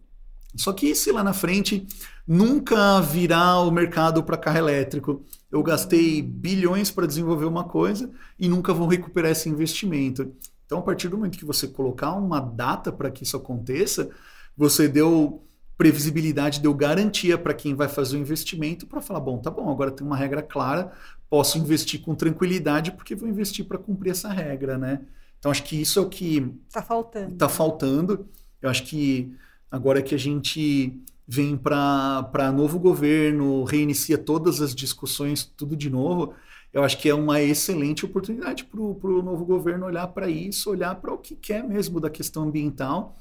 só 0.55 0.73
que 0.73 0.95
se 0.95 1.11
lá 1.11 1.23
na 1.23 1.33
frente 1.33 1.87
nunca 2.29 3.01
virar 3.01 3.61
o 3.61 3.71
mercado 3.71 4.23
para 4.23 4.37
carro 4.37 4.59
elétrico, 4.59 5.25
eu 5.51 5.63
gastei 5.63 6.21
bilhões 6.21 6.91
para 6.91 7.07
desenvolver 7.07 7.45
uma 7.45 7.63
coisa 7.63 8.11
e 8.37 8.47
nunca 8.47 8.71
vou 8.71 8.87
recuperar 8.87 9.31
esse 9.31 9.49
investimento. 9.49 10.31
Então, 10.63 10.77
a 10.77 10.81
partir 10.83 11.07
do 11.07 11.17
momento 11.17 11.39
que 11.39 11.43
você 11.43 11.67
colocar 11.67 12.13
uma 12.13 12.39
data 12.39 12.91
para 12.91 13.09
que 13.09 13.23
isso 13.23 13.35
aconteça, 13.35 14.11
você 14.55 14.87
deu 14.87 15.43
previsibilidade, 15.75 16.59
deu 16.59 16.71
garantia 16.71 17.35
para 17.35 17.51
quem 17.51 17.73
vai 17.73 17.87
fazer 17.87 18.17
o 18.17 18.19
investimento 18.19 18.85
para 18.85 19.01
falar: 19.01 19.21
bom, 19.21 19.39
tá 19.39 19.49
bom, 19.49 19.67
agora 19.67 19.89
tem 19.89 20.05
uma 20.05 20.15
regra 20.15 20.43
clara, 20.43 20.91
posso 21.27 21.57
investir 21.57 21.99
com 21.99 22.13
tranquilidade 22.13 22.91
porque 22.91 23.15
vou 23.15 23.27
investir 23.27 23.65
para 23.65 23.79
cumprir 23.79 24.11
essa 24.11 24.29
regra, 24.29 24.77
né? 24.77 25.01
Então, 25.39 25.49
acho 25.49 25.63
que 25.63 25.81
isso 25.81 25.97
é 25.97 26.01
o 26.03 26.09
que 26.09 26.53
está 26.67 26.83
faltando. 26.83 27.33
Está 27.33 27.49
faltando. 27.49 28.27
Eu 28.61 28.69
acho 28.69 28.83
que 28.83 29.35
Agora 29.71 30.01
que 30.01 30.15
a 30.15 30.17
gente 30.17 30.99
vem 31.31 31.55
para 31.55 32.51
novo 32.51 32.79
governo, 32.79 33.63
reinicia 33.63 34.17
todas 34.17 34.61
as 34.61 34.73
discussões, 34.73 35.43
tudo 35.43 35.75
de 35.75 35.87
novo, 35.87 36.33
eu 36.73 36.83
acho 36.83 36.97
que 36.97 37.07
é 37.07 37.13
uma 37.13 37.39
excelente 37.39 38.03
oportunidade 38.03 38.63
para 38.63 38.81
o 38.81 39.21
novo 39.21 39.45
governo 39.45 39.85
olhar 39.85 40.07
para 40.07 40.27
isso, 40.27 40.71
olhar 40.71 40.95
para 40.95 41.13
o 41.13 41.19
que 41.19 41.35
quer 41.35 41.63
mesmo 41.63 41.99
da 41.99 42.09
questão 42.09 42.43
ambiental 42.43 43.15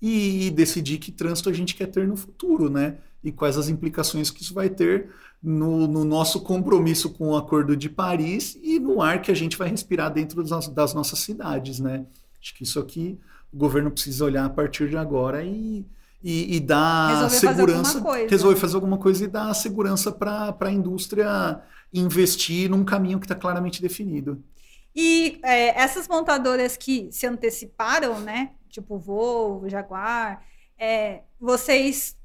e, 0.00 0.46
e, 0.46 0.50
decidir 0.50 0.96
que 0.96 1.12
trânsito 1.12 1.50
a 1.50 1.52
gente 1.52 1.74
quer 1.74 1.86
ter 1.86 2.08
no 2.08 2.16
futuro, 2.16 2.70
né? 2.70 2.96
E 3.22 3.30
quais 3.30 3.58
as 3.58 3.68
implicações 3.68 4.30
que 4.30 4.40
isso 4.42 4.54
vai 4.54 4.70
ter 4.70 5.10
no, 5.42 5.86
no 5.86 6.02
nosso 6.02 6.40
compromisso 6.40 7.10
com 7.10 7.28
o 7.28 7.36
Acordo 7.36 7.76
de 7.76 7.90
Paris 7.90 8.58
e 8.62 8.78
no 8.78 9.02
ar 9.02 9.20
que 9.20 9.30
a 9.30 9.34
gente 9.34 9.58
vai 9.58 9.68
respirar 9.68 10.10
dentro 10.10 10.42
das, 10.42 10.68
das 10.68 10.94
nossas 10.94 11.18
cidades, 11.18 11.78
né? 11.78 12.06
Acho 12.40 12.54
que 12.54 12.64
isso 12.64 12.80
aqui 12.80 13.18
o 13.52 13.58
governo 13.58 13.90
precisa 13.90 14.24
olhar 14.24 14.46
a 14.46 14.50
partir 14.50 14.88
de 14.88 14.96
agora 14.96 15.44
e, 15.44 15.84
e, 16.22 16.56
e 16.56 16.60
dar 16.60 17.28
resolver 17.28 17.54
segurança, 17.54 18.00
fazer 18.02 18.28
resolver 18.28 18.60
fazer 18.60 18.74
alguma 18.74 18.98
coisa 18.98 19.24
e 19.24 19.26
dar 19.26 19.54
segurança 19.54 20.12
para 20.12 20.56
a 20.60 20.70
indústria 20.70 21.60
investir 21.92 22.70
num 22.70 22.84
caminho 22.84 23.18
que 23.18 23.24
está 23.24 23.34
claramente 23.34 23.80
definido. 23.80 24.42
E 24.94 25.40
é, 25.42 25.80
essas 25.80 26.08
montadoras 26.08 26.76
que 26.76 27.08
se 27.10 27.26
anteciparam, 27.26 28.20
né? 28.20 28.52
Tipo 28.68 28.98
Volvo, 28.98 29.68
Jaguar, 29.68 30.42
é, 30.78 31.22
vocês, 31.40 32.16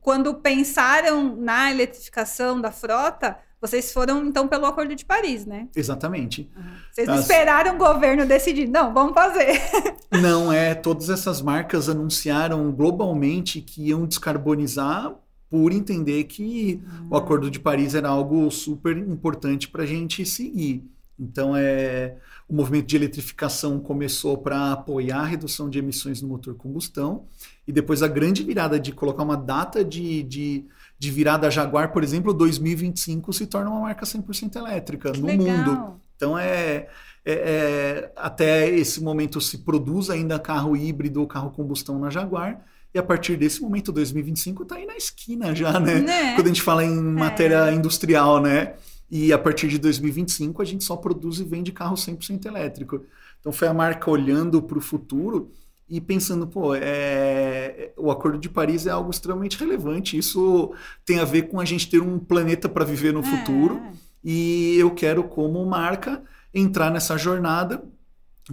quando 0.00 0.34
pensaram 0.34 1.36
na 1.36 1.70
eletrificação 1.70 2.60
da 2.60 2.70
frota, 2.70 3.38
vocês 3.62 3.92
foram, 3.92 4.26
então, 4.26 4.48
pelo 4.48 4.66
Acordo 4.66 4.92
de 4.96 5.04
Paris, 5.04 5.46
né? 5.46 5.68
Exatamente. 5.76 6.50
Uhum. 6.56 6.62
Vocês 6.90 7.08
As... 7.08 7.20
esperaram 7.20 7.76
o 7.76 7.78
governo 7.78 8.26
decidir. 8.26 8.68
Não, 8.68 8.92
vamos 8.92 9.14
fazer. 9.14 9.52
Não, 10.20 10.52
é. 10.52 10.74
Todas 10.74 11.08
essas 11.08 11.40
marcas 11.40 11.88
anunciaram 11.88 12.72
globalmente 12.72 13.60
que 13.60 13.90
iam 13.90 14.04
descarbonizar 14.04 15.14
por 15.48 15.70
entender 15.70 16.24
que 16.24 16.82
uhum. 16.84 17.08
o 17.10 17.16
Acordo 17.16 17.48
de 17.48 17.60
Paris 17.60 17.94
era 17.94 18.08
algo 18.08 18.50
super 18.50 18.98
importante 18.98 19.68
para 19.68 19.84
a 19.84 19.86
gente 19.86 20.26
seguir. 20.26 20.84
Então, 21.16 21.56
é, 21.56 22.16
o 22.48 22.54
movimento 22.54 22.86
de 22.86 22.96
eletrificação 22.96 23.78
começou 23.78 24.36
para 24.38 24.72
apoiar 24.72 25.20
a 25.20 25.24
redução 25.24 25.70
de 25.70 25.78
emissões 25.78 26.20
no 26.20 26.26
motor 26.26 26.56
combustão, 26.56 27.26
e 27.64 27.70
depois 27.70 28.02
a 28.02 28.08
grande 28.08 28.42
virada 28.42 28.80
de 28.80 28.90
colocar 28.90 29.22
uma 29.22 29.36
data 29.36 29.84
de, 29.84 30.24
de 30.24 30.64
de 31.02 31.10
virada 31.10 31.50
Jaguar, 31.50 31.92
por 31.92 32.04
exemplo, 32.04 32.32
2025 32.32 33.32
se 33.32 33.44
torna 33.46 33.68
uma 33.68 33.80
marca 33.80 34.06
100% 34.06 34.54
elétrica 34.54 35.10
que 35.10 35.20
no 35.20 35.26
legal. 35.26 35.48
mundo. 35.48 36.00
Então 36.14 36.38
é, 36.38 36.86
é, 37.24 37.32
é, 37.32 38.12
até 38.14 38.70
esse 38.70 39.02
momento 39.02 39.40
se 39.40 39.58
produz 39.58 40.10
ainda 40.10 40.38
carro 40.38 40.76
híbrido 40.76 41.20
ou 41.20 41.26
carro 41.26 41.50
combustão 41.50 41.98
na 41.98 42.08
Jaguar. 42.08 42.64
E 42.94 43.00
a 43.00 43.02
partir 43.02 43.36
desse 43.36 43.60
momento, 43.60 43.90
2025 43.90 44.62
está 44.62 44.76
aí 44.76 44.86
na 44.86 44.96
esquina 44.96 45.52
já, 45.52 45.80
né? 45.80 45.98
né? 45.98 46.34
Quando 46.36 46.46
a 46.46 46.50
gente 46.50 46.62
fala 46.62 46.84
em 46.84 46.94
matéria 46.94 47.68
é. 47.68 47.74
industrial, 47.74 48.40
né? 48.40 48.74
E 49.10 49.32
a 49.32 49.38
partir 49.40 49.66
de 49.66 49.78
2025 49.78 50.62
a 50.62 50.64
gente 50.64 50.84
só 50.84 50.94
produz 50.94 51.40
e 51.40 51.44
vende 51.44 51.72
carro 51.72 51.96
100% 51.96 52.46
elétrico. 52.46 53.04
Então 53.40 53.50
foi 53.50 53.66
a 53.66 53.74
marca 53.74 54.08
olhando 54.08 54.62
para 54.62 54.78
o 54.78 54.80
futuro 54.80 55.50
e 55.92 56.00
pensando, 56.00 56.46
pô, 56.46 56.74
é, 56.74 57.92
o 57.98 58.10
Acordo 58.10 58.38
de 58.38 58.48
Paris 58.48 58.86
é 58.86 58.90
algo 58.90 59.10
extremamente 59.10 59.58
relevante. 59.58 60.16
Isso 60.16 60.72
tem 61.04 61.18
a 61.18 61.24
ver 61.26 61.50
com 61.50 61.60
a 61.60 61.66
gente 61.66 61.86
ter 61.90 62.00
um 62.00 62.18
planeta 62.18 62.66
para 62.66 62.82
viver 62.82 63.12
no 63.12 63.20
é. 63.20 63.22
futuro. 63.22 63.78
E 64.24 64.74
eu 64.78 64.90
quero, 64.92 65.22
como 65.22 65.62
marca, 65.66 66.22
entrar 66.54 66.90
nessa 66.90 67.18
jornada, 67.18 67.84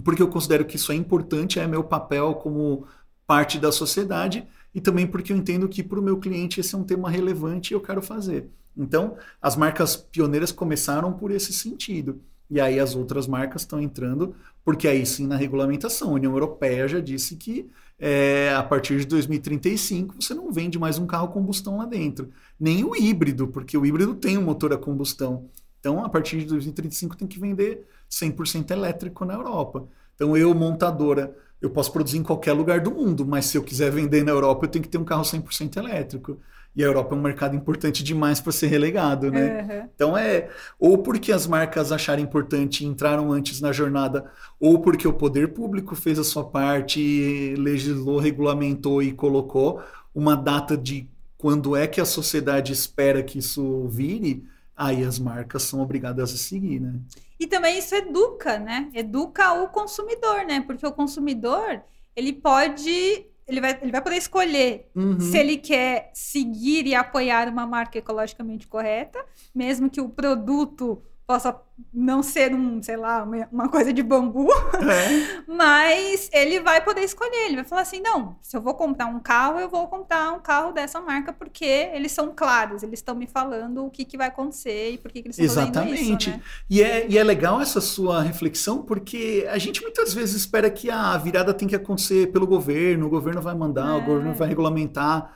porque 0.04 0.20
eu 0.20 0.28
considero 0.28 0.66
que 0.66 0.76
isso 0.76 0.92
é 0.92 0.94
importante, 0.94 1.58
é 1.58 1.66
meu 1.66 1.82
papel 1.82 2.34
como 2.34 2.86
parte 3.26 3.58
da 3.58 3.72
sociedade, 3.72 4.46
e 4.74 4.80
também 4.80 5.06
porque 5.06 5.32
eu 5.32 5.36
entendo 5.38 5.66
que 5.66 5.82
para 5.82 5.98
o 5.98 6.02
meu 6.02 6.18
cliente 6.18 6.60
esse 6.60 6.74
é 6.74 6.78
um 6.78 6.84
tema 6.84 7.08
relevante 7.08 7.72
e 7.72 7.74
eu 7.74 7.80
quero 7.80 8.02
fazer. 8.02 8.50
Então, 8.76 9.16
as 9.40 9.56
marcas 9.56 9.96
pioneiras 9.96 10.52
começaram 10.52 11.10
por 11.14 11.30
esse 11.30 11.54
sentido. 11.54 12.20
E 12.50 12.60
aí 12.60 12.80
as 12.80 12.94
outras 12.96 13.26
marcas 13.26 13.62
estão 13.62 13.80
entrando, 13.80 14.34
porque 14.64 14.88
aí 14.88 15.06
sim 15.06 15.26
na 15.26 15.36
regulamentação. 15.36 16.10
A 16.10 16.14
União 16.14 16.32
Europeia 16.32 16.88
já 16.88 17.00
disse 17.00 17.36
que 17.36 17.70
é, 17.98 18.52
a 18.56 18.62
partir 18.62 18.98
de 18.98 19.06
2035 19.06 20.16
você 20.20 20.34
não 20.34 20.50
vende 20.50 20.78
mais 20.78 20.98
um 20.98 21.06
carro 21.06 21.28
combustão 21.28 21.78
lá 21.78 21.84
dentro. 21.84 22.30
Nem 22.58 22.82
o 22.82 22.96
híbrido, 22.96 23.46
porque 23.48 23.76
o 23.76 23.86
híbrido 23.86 24.14
tem 24.14 24.38
um 24.38 24.42
motor 24.42 24.72
a 24.72 24.78
combustão. 24.78 25.48
Então, 25.78 26.04
a 26.04 26.08
partir 26.08 26.38
de 26.38 26.46
2035 26.46 27.16
tem 27.16 27.28
que 27.28 27.38
vender 27.38 27.86
100% 28.10 28.70
elétrico 28.70 29.24
na 29.24 29.34
Europa. 29.34 29.88
Então, 30.14 30.36
eu, 30.36 30.54
montadora, 30.54 31.34
eu 31.60 31.70
posso 31.70 31.92
produzir 31.92 32.18
em 32.18 32.22
qualquer 32.22 32.52
lugar 32.52 32.80
do 32.80 32.90
mundo, 32.90 33.26
mas 33.26 33.46
se 33.46 33.56
eu 33.56 33.62
quiser 33.62 33.90
vender 33.90 34.24
na 34.24 34.32
Europa, 34.32 34.64
eu 34.64 34.70
tenho 34.70 34.82
que 34.82 34.88
ter 34.88 34.98
um 34.98 35.04
carro 35.04 35.24
100% 35.24 35.76
elétrico. 35.76 36.38
E 36.74 36.84
a 36.84 36.86
Europa 36.86 37.14
é 37.14 37.18
um 37.18 37.22
mercado 37.22 37.56
importante 37.56 38.04
demais 38.04 38.40
para 38.40 38.52
ser 38.52 38.68
relegado, 38.68 39.30
né? 39.30 39.62
Uhum. 39.62 39.88
Então 39.94 40.16
é 40.16 40.48
ou 40.78 40.98
porque 40.98 41.32
as 41.32 41.46
marcas 41.46 41.90
acharam 41.90 42.22
importante 42.22 42.84
e 42.84 42.86
entraram 42.86 43.32
antes 43.32 43.60
na 43.60 43.72
jornada, 43.72 44.30
ou 44.58 44.80
porque 44.80 45.06
o 45.06 45.12
poder 45.12 45.48
público 45.52 45.96
fez 45.96 46.18
a 46.18 46.24
sua 46.24 46.44
parte, 46.44 47.54
legislou, 47.58 48.18
regulamentou 48.18 49.02
e 49.02 49.12
colocou 49.12 49.82
uma 50.14 50.36
data 50.36 50.76
de 50.76 51.08
quando 51.36 51.74
é 51.74 51.86
que 51.86 52.00
a 52.00 52.04
sociedade 52.04 52.72
espera 52.72 53.22
que 53.22 53.38
isso 53.38 53.88
vire, 53.88 54.44
aí 54.76 55.02
as 55.02 55.18
marcas 55.18 55.62
são 55.62 55.80
obrigadas 55.80 56.34
a 56.34 56.36
seguir, 56.36 56.80
né? 56.80 56.94
E 57.38 57.46
também 57.46 57.78
isso 57.78 57.94
educa, 57.94 58.58
né? 58.58 58.90
Educa 58.94 59.54
o 59.54 59.68
consumidor, 59.68 60.44
né? 60.46 60.60
Porque 60.60 60.86
o 60.86 60.92
consumidor, 60.92 61.80
ele 62.14 62.34
pode 62.34 63.26
ele 63.50 63.60
vai, 63.60 63.78
ele 63.82 63.92
vai 63.92 64.00
poder 64.00 64.16
escolher 64.16 64.90
uhum. 64.94 65.18
se 65.18 65.36
ele 65.36 65.56
quer 65.56 66.10
seguir 66.14 66.86
e 66.86 66.94
apoiar 66.94 67.48
uma 67.48 67.66
marca 67.66 67.98
ecologicamente 67.98 68.66
correta, 68.66 69.24
mesmo 69.54 69.90
que 69.90 70.00
o 70.00 70.08
produto 70.08 71.02
possa 71.30 71.56
não 71.94 72.24
ser 72.24 72.52
um, 72.52 72.82
sei 72.82 72.96
lá, 72.96 73.24
uma 73.52 73.68
coisa 73.68 73.92
de 73.92 74.02
bambu, 74.02 74.48
é. 74.52 75.42
mas 75.46 76.28
ele 76.32 76.58
vai 76.58 76.82
poder 76.82 77.02
escolher, 77.02 77.46
ele 77.46 77.54
vai 77.54 77.64
falar 77.64 77.82
assim, 77.82 78.00
não, 78.00 78.34
se 78.42 78.56
eu 78.56 78.60
vou 78.60 78.74
comprar 78.74 79.06
um 79.06 79.20
carro, 79.20 79.60
eu 79.60 79.68
vou 79.68 79.86
comprar 79.86 80.32
um 80.32 80.40
carro 80.40 80.72
dessa 80.72 81.00
marca 81.00 81.32
porque 81.32 81.88
eles 81.94 82.10
são 82.10 82.32
claros, 82.34 82.82
eles 82.82 82.98
estão 82.98 83.14
me 83.14 83.28
falando 83.28 83.86
o 83.86 83.90
que, 83.90 84.04
que 84.04 84.16
vai 84.16 84.26
acontecer 84.26 84.90
e 84.90 84.98
por 84.98 85.12
que, 85.12 85.22
que 85.22 85.28
eles 85.28 85.38
estão 85.38 85.62
Exatamente. 85.62 85.98
fazendo 85.98 86.20
isso, 86.20 86.30
né? 86.30 86.42
E 86.68 86.82
é, 86.82 87.06
e 87.08 87.16
é 87.16 87.22
legal 87.22 87.60
essa 87.60 87.80
sua 87.80 88.22
reflexão 88.22 88.82
porque 88.82 89.46
a 89.48 89.58
gente 89.58 89.80
muitas 89.82 90.12
vezes 90.12 90.34
espera 90.34 90.68
que 90.68 90.90
a 90.90 91.16
virada 91.16 91.54
tem 91.54 91.68
que 91.68 91.76
acontecer 91.76 92.32
pelo 92.32 92.46
governo, 92.46 93.06
o 93.06 93.08
governo 93.08 93.40
vai 93.40 93.54
mandar, 93.54 93.94
é. 93.94 94.02
o 94.02 94.04
governo 94.04 94.34
vai 94.34 94.48
regulamentar, 94.48 95.32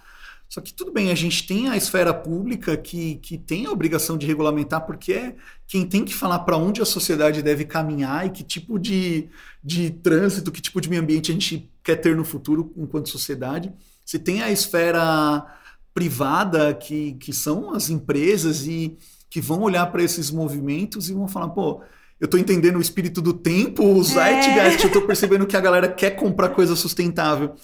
Só 0.49 0.61
que 0.61 0.73
tudo 0.73 0.93
bem, 0.93 1.11
a 1.11 1.15
gente 1.15 1.47
tem 1.47 1.69
a 1.69 1.77
esfera 1.77 2.15
pública 2.15 2.77
que, 2.77 3.17
que 3.17 3.37
tem 3.37 3.67
a 3.67 3.71
obrigação 3.71 4.17
de 4.17 4.27
regulamentar, 4.27 4.87
porque 4.87 5.13
é 5.13 5.37
quem 5.67 5.85
tem 5.85 6.05
que 6.05 6.15
falar 6.15 6.41
para 6.41 6.57
onde 6.57 6.81
a 6.81 6.85
sociedade 6.85 7.43
deve 7.43 7.65
caminhar 7.65 8.27
e 8.27 8.31
que 8.31 8.45
tipo 8.45 8.79
de, 8.79 9.29
de 9.63 9.91
trânsito, 9.91 10.53
que 10.53 10.63
tipo 10.63 10.81
de 10.81 10.89
meio 10.89 11.03
ambiente 11.03 11.31
a 11.31 11.35
gente 11.35 11.69
quer 11.83 11.97
ter 11.97 12.15
no 12.15 12.25
futuro 12.25 12.73
enquanto 12.77 13.09
sociedade. 13.09 13.73
Você 14.05 14.19
tem 14.19 14.43
a 14.43 14.51
esfera 14.51 15.45
privada, 15.93 16.75
que, 16.75 17.15
que 17.15 17.33
são 17.33 17.75
as 17.75 17.91
empresas 17.91 18.67
e 18.67 18.97
que 19.31 19.41
vão 19.41 19.63
olhar 19.63 19.87
para 19.87 20.03
esses 20.03 20.31
movimentos 20.31 21.09
e 21.09 21.13
vão 21.13 21.27
falar, 21.27 21.49
pô, 21.49 21.83
eu 22.21 22.27
estou 22.27 22.39
entendendo 22.39 22.77
o 22.77 22.81
espírito 22.81 23.21
do 23.21 23.33
tempo, 23.33 23.85
o 23.85 24.03
zeitgeist, 24.03 24.81
é. 24.81 24.85
eu 24.85 24.87
estou 24.87 25.03
percebendo 25.03 25.47
que 25.47 25.57
a 25.57 25.61
galera 25.61 25.89
quer 25.89 26.11
comprar 26.13 26.51
coisa 26.51 26.77
sustentável. 26.77 27.55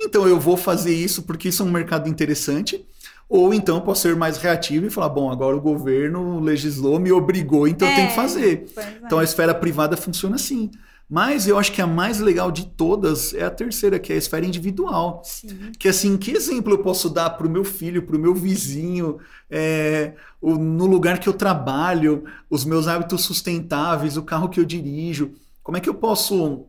Então 0.00 0.26
eu 0.26 0.38
vou 0.38 0.56
fazer 0.56 0.94
isso 0.94 1.22
porque 1.22 1.48
isso 1.48 1.62
é 1.62 1.66
um 1.66 1.70
mercado 1.70 2.08
interessante. 2.08 2.86
Ou 3.28 3.52
então 3.52 3.80
posso 3.80 4.02
ser 4.02 4.16
mais 4.16 4.38
reativo 4.38 4.86
e 4.86 4.90
falar, 4.90 5.10
bom, 5.10 5.30
agora 5.30 5.54
o 5.54 5.60
governo 5.60 6.40
legislou, 6.40 6.98
me 6.98 7.12
obrigou, 7.12 7.68
então 7.68 7.86
é, 7.86 7.90
eu 7.90 7.94
tenho 7.96 8.06
que 8.06 8.12
é, 8.14 8.16
fazer. 8.16 8.66
Então 9.04 9.18
a 9.18 9.24
esfera 9.24 9.54
privada 9.54 9.96
funciona 9.96 10.36
assim. 10.36 10.70
Mas 11.10 11.48
eu 11.48 11.58
acho 11.58 11.72
que 11.72 11.80
a 11.80 11.86
mais 11.86 12.20
legal 12.20 12.50
de 12.50 12.66
todas 12.66 13.32
é 13.32 13.42
a 13.42 13.50
terceira, 13.50 13.98
que 13.98 14.12
é 14.12 14.14
a 14.14 14.18
esfera 14.18 14.44
individual. 14.44 15.22
Sim. 15.24 15.72
Que 15.78 15.88
assim, 15.88 16.18
que 16.18 16.32
exemplo 16.32 16.74
eu 16.74 16.78
posso 16.78 17.08
dar 17.08 17.30
para 17.30 17.46
o 17.46 17.50
meu 17.50 17.64
filho, 17.64 18.02
para 18.02 18.14
o 18.14 18.18
meu 18.18 18.34
vizinho, 18.34 19.18
é, 19.50 20.12
o, 20.40 20.56
no 20.56 20.84
lugar 20.84 21.18
que 21.18 21.28
eu 21.28 21.32
trabalho, 21.32 22.24
os 22.50 22.64
meus 22.64 22.86
hábitos 22.86 23.22
sustentáveis, 23.22 24.18
o 24.18 24.22
carro 24.22 24.50
que 24.50 24.60
eu 24.60 24.66
dirijo? 24.66 25.32
Como 25.62 25.78
é 25.78 25.80
que 25.80 25.88
eu 25.88 25.94
posso 25.94 26.66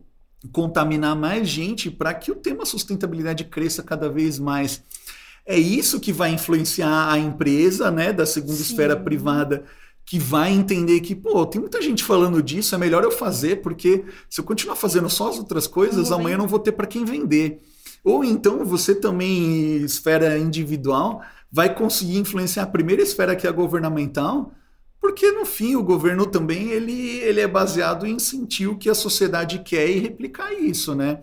contaminar 0.52 1.14
mais 1.14 1.48
gente 1.48 1.90
para 1.90 2.14
que 2.14 2.30
o 2.30 2.36
tema 2.36 2.64
sustentabilidade 2.64 3.44
cresça 3.44 3.82
cada 3.82 4.08
vez 4.08 4.38
mais? 4.38 4.82
É 5.46 5.58
isso 5.58 6.00
que 6.00 6.12
vai 6.12 6.32
influenciar 6.32 7.10
a 7.10 7.18
empresa, 7.18 7.90
né, 7.90 8.12
da 8.12 8.26
segunda 8.26 8.56
Sim. 8.56 8.62
esfera 8.62 8.96
privada 8.96 9.64
que 10.10 10.18
vai 10.18 10.50
entender 10.50 10.98
que, 11.00 11.14
pô, 11.14 11.46
tem 11.46 11.60
muita 11.60 11.80
gente 11.80 12.02
falando 12.02 12.42
disso, 12.42 12.74
é 12.74 12.78
melhor 12.78 13.04
eu 13.04 13.12
fazer, 13.12 13.62
porque 13.62 14.04
se 14.28 14.40
eu 14.40 14.44
continuar 14.44 14.74
fazendo 14.74 15.08
só 15.08 15.28
as 15.28 15.38
outras 15.38 15.68
coisas, 15.68 16.10
amanhã 16.10 16.34
eu 16.34 16.38
não 16.38 16.48
vou 16.48 16.58
ter 16.58 16.72
para 16.72 16.84
quem 16.84 17.04
vender. 17.04 17.62
Ou 18.02 18.24
então 18.24 18.64
você 18.64 18.92
também, 18.92 19.76
esfera 19.76 20.36
individual, 20.36 21.22
vai 21.48 21.72
conseguir 21.72 22.18
influenciar 22.18 22.64
a 22.64 22.66
primeira 22.66 23.00
esfera 23.00 23.36
que 23.36 23.46
é 23.46 23.50
a 23.50 23.52
governamental, 23.52 24.52
porque 25.00 25.32
no 25.32 25.46
fim 25.46 25.76
o 25.76 25.82
governo 25.82 26.26
também 26.26 26.70
ele, 26.70 27.18
ele 27.20 27.40
é 27.40 27.48
baseado 27.48 28.06
em 28.06 28.18
sentir 28.18 28.66
o 28.66 28.76
que 28.76 28.90
a 28.90 28.94
sociedade 28.94 29.60
quer 29.60 29.88
e 29.88 29.98
replicar 29.98 30.52
isso, 30.52 30.94
né? 30.94 31.20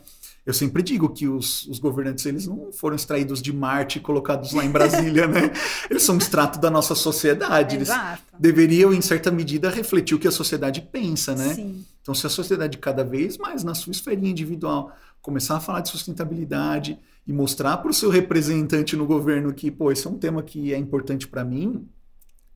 Eu 0.47 0.53
sempre 0.53 0.81
digo 0.81 1.09
que 1.09 1.27
os, 1.27 1.67
os, 1.67 1.77
governantes 1.77 2.25
eles 2.25 2.47
não 2.47 2.71
foram 2.71 2.95
extraídos 2.95 3.41
de 3.41 3.51
Marte 3.51 3.97
e 3.97 4.01
colocados 4.01 4.53
lá 4.53 4.63
em 4.63 4.71
Brasília, 4.71 5.27
né? 5.27 5.51
Eles 5.91 6.03
são 6.03 6.15
um 6.15 6.17
extrato 6.19 6.57
da 6.57 6.71
nossa 6.71 6.95
sociedade. 6.95 7.75
Eles 7.75 7.89
Exato. 7.89 8.23
deveriam, 8.39 8.93
em 8.93 9.01
certa 9.01 9.29
medida, 9.29 9.69
refletir 9.69 10.15
o 10.15 10.19
que 10.19 10.25
a 10.25 10.31
sociedade 10.31 10.79
pensa, 10.79 11.35
né? 11.35 11.53
Sim. 11.53 11.83
Então, 12.01 12.15
se 12.15 12.25
a 12.25 12.29
sociedade 12.29 12.77
cada 12.77 13.03
vez 13.03 13.37
mais 13.37 13.61
na 13.61 13.75
sua 13.75 13.91
esferinha 13.91 14.31
individual 14.31 14.95
começar 15.21 15.57
a 15.57 15.59
falar 15.59 15.81
de 15.81 15.89
sustentabilidade 15.89 16.97
e 17.27 17.33
mostrar 17.33 17.75
para 17.75 17.91
o 17.91 17.93
seu 17.93 18.09
representante 18.09 18.95
no 18.95 19.05
governo 19.05 19.53
que, 19.53 19.69
pô, 19.69 19.91
esse 19.91 20.07
é 20.07 20.09
um 20.09 20.17
tema 20.17 20.41
que 20.41 20.73
é 20.73 20.77
importante 20.77 21.27
para 21.27 21.43
mim, 21.43 21.85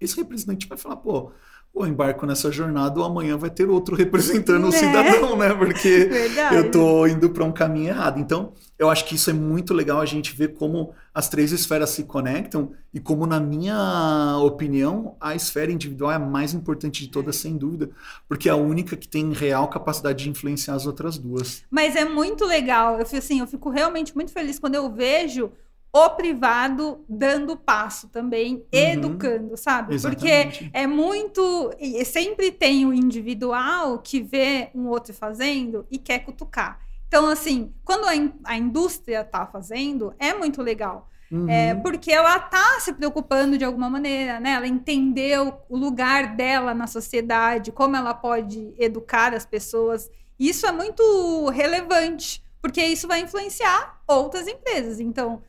esse 0.02 0.16
representante 0.18 0.68
vai 0.68 0.78
falar, 0.78 0.98
pô, 0.98 1.32
ou 1.74 1.88
embarco 1.88 2.26
nessa 2.26 2.52
jornada 2.52 3.00
ou 3.00 3.06
amanhã 3.06 3.38
vai 3.38 3.50
ter 3.50 3.70
outro 3.70 3.96
representando 3.96 4.66
o 4.66 4.68
um 4.68 4.72
cidadão, 4.72 5.38
né? 5.38 5.54
Porque 5.54 6.06
Verdade. 6.06 6.56
eu 6.56 6.70
tô 6.70 7.08
indo 7.08 7.30
para 7.30 7.46
um 7.46 7.52
caminho 7.52 7.90
errado. 7.90 8.20
Então, 8.20 8.52
eu 8.78 8.90
acho 8.90 9.06
que 9.06 9.16
isso 9.16 9.30
é 9.30 9.34
muito 9.34 9.74
legal 9.74 10.02
a 10.02 10.06
gente 10.06 10.36
ver 10.36 10.50
como 10.50 10.94
as 11.14 11.30
três 11.30 11.52
esferas 11.52 11.92
se 11.92 12.04
conectam 12.04 12.74
e 12.94 13.00
como, 13.00 13.26
na 13.26 13.40
minha 13.40 14.38
opinião, 14.44 15.16
a 15.20 15.34
esfera 15.34 15.72
individual 15.72 16.12
é 16.12 16.16
a 16.16 16.20
mais 16.20 16.54
importante 16.54 17.02
de 17.02 17.10
todas, 17.10 17.38
sem 17.38 17.58
dúvida, 17.58 17.90
porque 18.28 18.50
é 18.50 18.52
a 18.52 18.58
única 18.58 18.98
que 18.98 19.08
tem 19.08 19.32
real 19.32 19.70
capacidade 19.70 20.24
de 20.24 20.30
influenciar 20.30 20.74
as 20.76 20.86
outras 20.86 21.18
duas. 21.18 21.64
Mas 21.72 21.96
é 21.96 22.04
muito 22.04 22.46
legal. 22.46 23.00
Eu, 23.00 23.04
assim, 23.18 23.40
eu 23.40 23.48
fico 23.48 23.70
realmente 23.70 24.14
muito 24.14 24.34
feliz 24.34 24.60
quando 24.60 24.76
eu 24.76 24.92
vejo 24.92 25.52
o 25.94 26.10
privado 26.12 27.04
dando 27.08 27.58
passo 27.58 28.08
também, 28.08 28.56
uhum. 28.56 28.64
educando, 28.72 29.58
sabe? 29.58 29.94
Exatamente. 29.94 30.64
Porque 30.64 30.70
é 30.74 30.88
muito. 30.88 31.74
E 31.80 32.04
sempre 32.06 32.52
tem 32.52 32.86
o 32.86 32.94
individual 32.94 34.00
que 34.00 34.22
vê 34.22 34.70
um 34.74 34.88
outro 34.88 35.14
fazendo 35.14 35.86
e 35.92 35.98
quer 35.98 36.20
cutucar. 36.20 36.80
Então, 37.08 37.28
assim, 37.28 37.74
quando 37.84 38.06
a, 38.06 38.16
in 38.16 38.32
a 38.46 38.58
indústria 38.58 39.20
está 39.20 39.46
fazendo, 39.46 40.14
é 40.18 40.34
muito 40.34 40.62
legal. 40.62 41.10
Uhum. 41.30 41.50
É, 41.50 41.76
porque 41.76 42.12
ela 42.12 42.38
está 42.38 42.80
se 42.80 42.94
preocupando 42.94 43.58
de 43.58 43.66
alguma 43.66 43.90
maneira, 43.90 44.40
né? 44.40 44.52
Ela 44.52 44.68
entendeu 44.68 45.62
o 45.68 45.78
lugar 45.78 46.36
dela 46.36 46.74
na 46.74 46.88
sociedade, 46.88 47.72
como 47.72 47.98
ela 47.98 48.14
pode 48.14 48.74
educar 48.78 49.34
as 49.34 49.46
pessoas. 49.46 50.10
Isso 50.40 50.66
é 50.66 50.72
muito 50.72 51.50
relevante, 51.50 52.42
porque 52.62 52.84
isso 52.84 53.08
vai 53.08 53.22
influenciar 53.22 54.02
outras 54.08 54.48
empresas. 54.48 55.00
Então, 55.00 55.42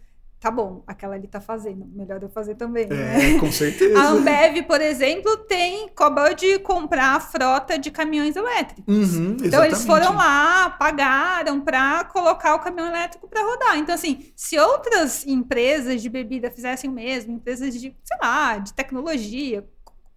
tá 0.43 0.51
bom, 0.51 0.83
aquela 0.89 1.15
ali 1.15 1.29
tá 1.29 1.41
fazendo, 1.41 1.87
melhor 1.95 2.21
eu 2.21 2.29
fazer 2.29 2.57
também. 2.57 2.87
É, 2.87 2.89
né? 2.89 3.39
com 3.39 3.51
certeza. 3.53 3.97
A 3.97 4.09
Ambev, 4.09 4.65
por 4.67 4.81
exemplo, 4.81 5.37
tem 5.37 5.85
acabou 5.85 6.35
de 6.35 6.59
comprar 6.59 7.15
a 7.15 7.21
frota 7.21 7.79
de 7.79 7.93
caminhões 7.93 8.35
elétricos. 8.35 9.15
Uhum, 9.15 9.37
então 9.41 9.65
eles 9.65 9.85
foram 9.85 10.17
lá, 10.17 10.69
pagaram 10.71 11.61
para 11.61 12.03
colocar 12.07 12.57
o 12.57 12.59
caminhão 12.59 12.89
elétrico 12.89 13.29
para 13.29 13.41
rodar. 13.41 13.79
Então 13.79 13.95
assim, 13.95 14.33
se 14.35 14.59
outras 14.59 15.25
empresas 15.25 16.03
de 16.03 16.09
bebida 16.09 16.51
fizessem 16.51 16.91
o 16.91 16.93
mesmo, 16.93 17.35
empresas 17.35 17.73
de, 17.73 17.97
sei 18.03 18.19
lá, 18.21 18.59
de 18.59 18.75
tecnologia, 18.75 19.65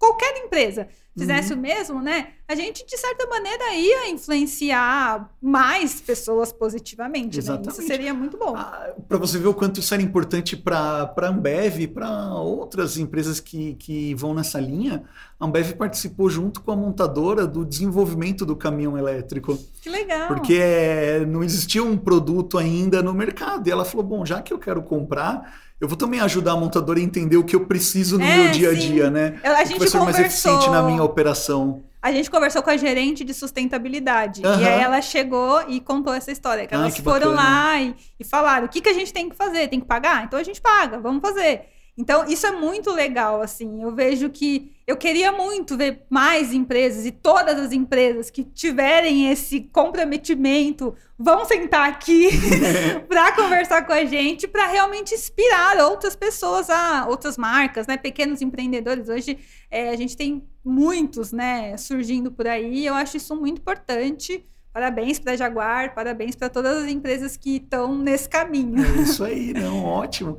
qualquer 0.05 0.37
empresa 0.37 0.87
fizesse 1.17 1.53
uhum. 1.53 1.59
o 1.59 1.61
mesmo, 1.61 2.01
né? 2.01 2.27
A 2.47 2.55
gente, 2.55 2.85
de 2.85 2.97
certa 2.97 3.25
maneira, 3.27 3.73
ia 3.73 4.09
influenciar 4.09 5.31
mais 5.41 6.01
pessoas 6.01 6.51
positivamente. 6.51 7.39
Exatamente. 7.39 7.67
Né? 7.67 7.71
Isso 7.71 7.87
seria 7.87 8.13
muito 8.13 8.37
bom. 8.37 8.53
Ah, 8.55 8.93
para 9.07 9.17
você 9.17 9.39
ver 9.39 9.47
o 9.47 9.53
quanto 9.53 9.79
isso 9.79 9.93
era 9.93 10.03
importante 10.03 10.57
para 10.57 11.13
a 11.15 11.27
Ambev 11.27 11.79
e 11.79 11.87
para 11.87 12.35
outras 12.35 12.97
empresas 12.97 13.39
que, 13.39 13.75
que 13.75 14.13
vão 14.13 14.33
nessa 14.33 14.59
linha, 14.59 15.03
a 15.39 15.45
Ambev 15.45 15.73
participou 15.75 16.29
junto 16.29 16.61
com 16.61 16.71
a 16.71 16.75
montadora 16.75 17.47
do 17.47 17.63
desenvolvimento 17.65 18.45
do 18.45 18.55
caminhão 18.55 18.97
elétrico. 18.97 19.57
Que 19.81 19.89
legal! 19.89 20.27
Porque 20.27 20.55
é, 20.55 21.25
não 21.25 21.43
existia 21.43 21.83
um 21.83 21.97
produto 21.97 22.57
ainda 22.57 23.01
no 23.01 23.13
mercado. 23.13 23.67
E 23.67 23.71
ela 23.71 23.85
falou: 23.85 24.05
bom, 24.05 24.25
já 24.25 24.41
que 24.41 24.51
eu 24.51 24.59
quero 24.59 24.83
comprar 24.83 25.64
eu 25.85 25.89
vou 25.89 25.97
também 25.97 26.19
ajudar 26.19 26.53
a 26.53 26.57
montadora 26.57 26.99
a 26.99 27.01
entender 27.01 27.37
o 27.37 27.43
que 27.43 27.55
eu 27.55 27.65
preciso 27.65 28.17
no 28.17 28.25
é, 28.25 28.37
meu 28.37 28.51
dia 28.51 28.71
a 28.71 28.73
dia, 28.73 29.09
né? 29.11 29.39
a 29.43 29.63
gente 29.63 29.71
o 29.71 29.73
que 29.73 29.79
vai 29.79 29.87
ser 29.87 29.99
mais 29.99 30.19
eficiente 30.19 30.67
na 30.69 30.81
minha 30.81 31.03
operação. 31.03 31.83
A 32.01 32.11
gente 32.11 32.29
conversou 32.29 32.61
com 32.61 32.69
a 32.69 32.77
gerente 32.77 33.23
de 33.23 33.33
sustentabilidade. 33.33 34.41
Uhum. 34.45 34.59
E 34.59 34.67
aí 34.67 34.81
ela 34.81 35.01
chegou 35.01 35.63
e 35.67 35.79
contou 35.79 36.13
essa 36.13 36.31
história. 36.31 36.67
Que 36.67 36.73
elas 36.73 36.93
que 36.93 37.01
foram 37.01 37.31
lá 37.31 37.81
e, 37.81 37.95
e 38.19 38.23
falaram: 38.23 38.65
o 38.65 38.69
que, 38.69 38.81
que 38.81 38.89
a 38.89 38.93
gente 38.93 39.11
tem 39.11 39.29
que 39.29 39.35
fazer? 39.35 39.67
Tem 39.67 39.79
que 39.79 39.87
pagar? 39.87 40.23
Então 40.23 40.39
a 40.39 40.43
gente 40.43 40.61
paga, 40.61 40.99
vamos 40.99 41.21
fazer. 41.21 41.61
Então, 41.97 42.25
isso 42.27 42.45
é 42.45 42.51
muito 42.51 42.91
legal, 42.91 43.41
assim. 43.41 43.81
Eu 43.81 43.95
vejo 43.95 44.29
que 44.29 44.75
eu 44.85 44.97
queria 44.97 45.31
muito 45.31 45.77
ver 45.77 46.03
mais 46.09 46.53
empresas 46.53 47.05
e 47.05 47.11
todas 47.11 47.57
as 47.57 47.71
empresas 47.71 48.29
que 48.29 48.43
tiverem 48.43 49.31
esse 49.31 49.61
comprometimento 49.61 50.93
vão 51.17 51.45
sentar 51.45 51.89
aqui 51.89 52.29
para 53.07 53.31
conversar 53.31 53.85
com 53.87 53.93
a 53.93 54.03
gente, 54.03 54.45
para 54.45 54.67
realmente 54.67 55.15
inspirar 55.15 55.77
outras 55.77 56.15
pessoas, 56.17 56.69
a 56.69 57.07
outras 57.07 57.37
marcas, 57.37 57.87
né? 57.87 57.95
Pequenos 57.95 58.41
empreendedores. 58.41 59.07
Hoje 59.07 59.39
é, 59.71 59.89
a 59.89 59.95
gente 59.95 60.17
tem 60.17 60.45
muitos, 60.63 61.31
né, 61.31 61.77
surgindo 61.77 62.29
por 62.29 62.45
aí. 62.45 62.85
Eu 62.85 62.93
acho 62.93 63.15
isso 63.15 63.35
muito 63.35 63.59
importante. 63.59 64.45
Parabéns 64.73 65.17
para 65.19 65.31
a 65.31 65.37
Jaguar, 65.37 65.95
parabéns 65.95 66.35
para 66.35 66.49
todas 66.49 66.83
as 66.83 66.91
empresas 66.91 67.37
que 67.37 67.55
estão 67.55 67.97
nesse 67.97 68.27
caminho. 68.27 68.83
É 68.83 69.01
isso 69.03 69.23
aí, 69.23 69.53
não, 69.53 69.85
ótimo. 69.85 70.37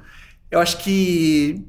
Eu 0.50 0.60
acho 0.60 0.82
que. 0.82 1.64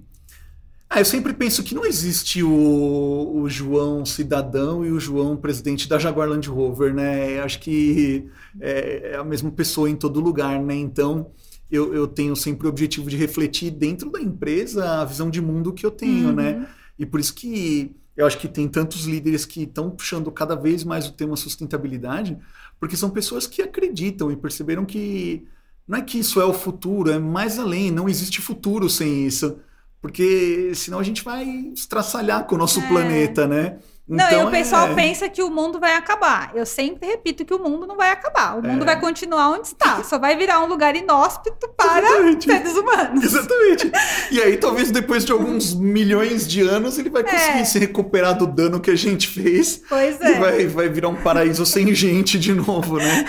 Ah, 0.89 1.01
eu 1.01 1.05
sempre 1.05 1.33
penso 1.33 1.63
que 1.63 1.75
não 1.75 1.85
existe 1.85 2.41
o, 2.41 3.41
o 3.41 3.49
João 3.49 4.05
cidadão 4.05 4.85
e 4.85 4.91
o 4.91 4.99
João 4.99 5.35
presidente 5.35 5.87
da 5.87 5.99
Jaguar 5.99 6.29
Land 6.29 6.47
Rover, 6.47 6.93
né? 6.93 7.39
Eu 7.39 7.43
acho 7.43 7.59
que 7.59 8.29
é, 8.59 9.11
é, 9.11 9.15
a 9.17 9.23
mesma 9.23 9.51
pessoa 9.51 9.89
em 9.89 9.95
todo 9.95 10.21
lugar, 10.21 10.61
né? 10.61 10.75
Então 10.75 11.31
eu, 11.69 11.93
eu 11.93 12.07
tenho 12.07 12.35
sempre 12.37 12.67
o 12.67 12.69
objetivo 12.69 13.09
de 13.09 13.17
refletir 13.17 13.69
dentro 13.71 14.09
da 14.09 14.21
empresa 14.21 15.01
a 15.01 15.05
visão 15.05 15.29
de 15.29 15.41
mundo 15.41 15.73
que 15.73 15.85
eu 15.85 15.91
tenho, 15.91 16.31
né? 16.31 16.53
uhum. 16.53 16.59
né? 16.61 16.67
E 16.97 17.05
por 17.05 17.19
isso 17.19 17.33
que 17.33 17.93
eu 18.15 18.25
acho 18.25 18.39
que 18.39 18.47
tem 18.47 18.67
tantos 18.67 19.05
líderes 19.05 19.45
que 19.45 19.63
estão 19.63 19.91
puxando 19.91 20.31
cada 20.31 20.55
vez 20.55 20.83
mais 20.83 21.07
o 21.07 21.13
tema 21.13 21.35
sustentabilidade, 21.35 22.37
porque 22.79 22.97
são 22.97 23.09
pessoas 23.09 23.45
que 23.45 23.61
acreditam 23.61 24.31
e 24.31 24.35
perceberam 24.35 24.85
que 24.85 25.45
não 25.87 25.97
é 25.97 26.01
que 26.01 26.19
isso 26.19 26.41
é 26.41 26.45
o 26.45 26.53
futuro, 26.53 27.09
é 27.11 27.17
mais 27.17 27.57
além, 27.57 27.91
não 27.91 28.09
existe 28.09 28.41
futuro 28.41 28.89
sem 28.89 29.25
isso. 29.25 29.57
Porque 30.01 30.71
senão 30.75 30.99
a 30.99 31.03
gente 31.03 31.23
vai 31.23 31.45
estraçalhar 31.73 32.45
com 32.45 32.55
o 32.55 32.57
nosso 32.57 32.79
é. 32.79 32.87
planeta, 32.87 33.47
né? 33.47 33.79
Não, 34.07 34.25
então, 34.25 34.43
e 34.43 34.45
o 34.45 34.51
pessoal 34.51 34.87
é... 34.87 34.95
pensa 34.95 35.27
que 35.27 35.43
o 35.43 35.49
mundo 35.49 35.79
vai 35.79 35.93
acabar. 35.93 36.51
Eu 36.55 36.65
sempre 36.65 37.05
repito 37.07 37.43
que 37.43 37.53
o 37.53 37.59
mundo 37.59 37.85
não 37.85 37.97
vai 37.97 38.11
acabar. 38.11 38.57
O 38.57 38.65
mundo 38.65 38.83
é... 38.83 38.85
vai 38.85 38.99
continuar 38.99 39.49
onde 39.49 39.67
está. 39.67 40.01
Só 40.03 40.17
vai 40.17 40.37
virar 40.37 40.61
um 40.61 40.67
lugar 40.67 40.95
inóspito 40.95 41.67
para 41.75 41.99
Exatamente. 41.99 42.45
seres 42.45 42.77
humanos. 42.77 43.23
Exatamente. 43.23 43.91
E 44.29 44.41
aí, 44.41 44.57
talvez 44.57 44.91
depois 44.91 45.25
de 45.25 45.31
alguns 45.31 45.73
milhões 45.73 46.47
de 46.47 46.61
anos, 46.61 46.97
ele 46.97 47.09
vai 47.09 47.23
conseguir 47.23 47.59
é. 47.59 47.65
se 47.65 47.79
recuperar 47.79 48.37
do 48.37 48.45
dano 48.45 48.79
que 48.79 48.91
a 48.91 48.95
gente 48.95 49.27
fez. 49.27 49.81
Pois 49.87 50.19
é. 50.19 50.31
E 50.31 50.39
vai, 50.39 50.67
vai 50.67 50.89
virar 50.89 51.09
um 51.09 51.15
paraíso 51.15 51.65
sem 51.65 51.93
gente 51.93 52.37
de 52.37 52.53
novo, 52.53 52.97
né? 52.97 53.25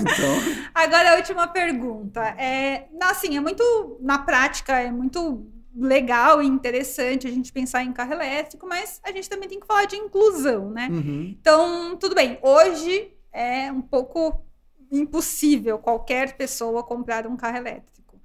Então... 0.00 0.70
Agora, 0.74 1.12
a 1.12 1.16
última 1.16 1.46
pergunta. 1.48 2.20
É, 2.38 2.86
assim, 3.02 3.36
é 3.36 3.40
muito... 3.40 3.98
Na 4.00 4.18
prática, 4.18 4.80
é 4.80 4.90
muito 4.90 5.46
legal 5.74 6.42
e 6.42 6.46
interessante 6.46 7.26
a 7.26 7.30
gente 7.30 7.52
pensar 7.52 7.82
em 7.82 7.92
carro 7.92 8.12
elétrico, 8.12 8.66
mas 8.66 9.00
a 9.04 9.12
gente 9.12 9.28
também 9.28 9.48
tem 9.48 9.60
que 9.60 9.66
falar 9.66 9.84
de 9.84 9.96
inclusão, 9.96 10.70
né? 10.70 10.88
Uhum. 10.90 11.36
Então, 11.40 11.96
tudo 11.96 12.14
bem, 12.14 12.38
hoje 12.42 13.12
é 13.32 13.70
um 13.70 13.80
pouco 13.80 14.44
impossível 14.90 15.78
qualquer 15.78 16.36
pessoa 16.36 16.82
comprar 16.82 17.26
um 17.26 17.36
carro 17.36 17.58
elétrico. 17.58 18.20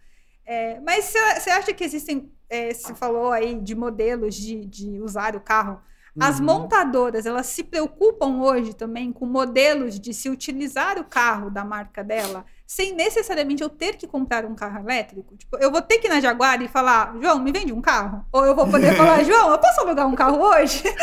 É, 0.45 0.79
mas 0.79 1.13
você 1.37 1.49
acha 1.49 1.73
que 1.73 1.83
existem, 1.83 2.31
é, 2.49 2.73
você 2.73 2.93
falou 2.95 3.31
aí 3.31 3.59
de 3.59 3.75
modelos 3.75 4.35
de, 4.35 4.65
de 4.65 4.99
usar 5.01 5.35
o 5.35 5.39
carro, 5.39 5.81
as 6.19 6.39
uhum. 6.39 6.45
montadoras, 6.45 7.25
elas 7.25 7.47
se 7.47 7.63
preocupam 7.63 8.41
hoje 8.41 8.73
também 8.73 9.11
com 9.11 9.25
modelos 9.25 9.99
de 9.99 10.13
se 10.13 10.29
utilizar 10.29 10.97
o 10.97 11.03
carro 11.03 11.49
da 11.49 11.65
marca 11.65 12.03
dela 12.03 12.45
sem 12.65 12.95
necessariamente 12.95 13.61
eu 13.61 13.69
ter 13.69 13.95
que 13.95 14.07
comprar 14.07 14.45
um 14.45 14.55
carro 14.55 14.79
elétrico. 14.79 15.35
Tipo, 15.37 15.57
eu 15.57 15.71
vou 15.71 15.81
ter 15.81 15.99
que 15.99 16.07
ir 16.07 16.09
na 16.09 16.19
Jaguar 16.19 16.61
e 16.61 16.67
falar, 16.67 17.15
João, 17.21 17.39
me 17.39 17.51
vende 17.51 17.71
um 17.71 17.81
carro? 17.81 18.25
Ou 18.31 18.45
eu 18.45 18.55
vou 18.55 18.67
poder 18.67 18.95
falar, 18.97 19.23
João, 19.23 19.51
eu 19.51 19.57
posso 19.57 19.81
alugar 19.81 20.07
um 20.07 20.15
carro 20.15 20.41
hoje? 20.41 20.83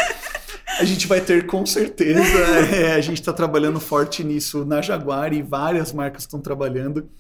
A 0.78 0.84
gente 0.84 1.06
vai 1.06 1.20
ter 1.20 1.47
com 1.47 1.66
certeza. 1.66 2.39
É, 2.74 2.94
a 2.94 3.01
gente 3.01 3.20
está 3.20 3.30
trabalhando 3.30 3.78
forte 3.78 4.24
nisso 4.24 4.64
na 4.64 4.80
Jaguar 4.80 5.32
e 5.34 5.43
várias 5.43 5.93
marcas 5.93 6.22
estão 6.22 6.40
trabalhando. 6.40 7.10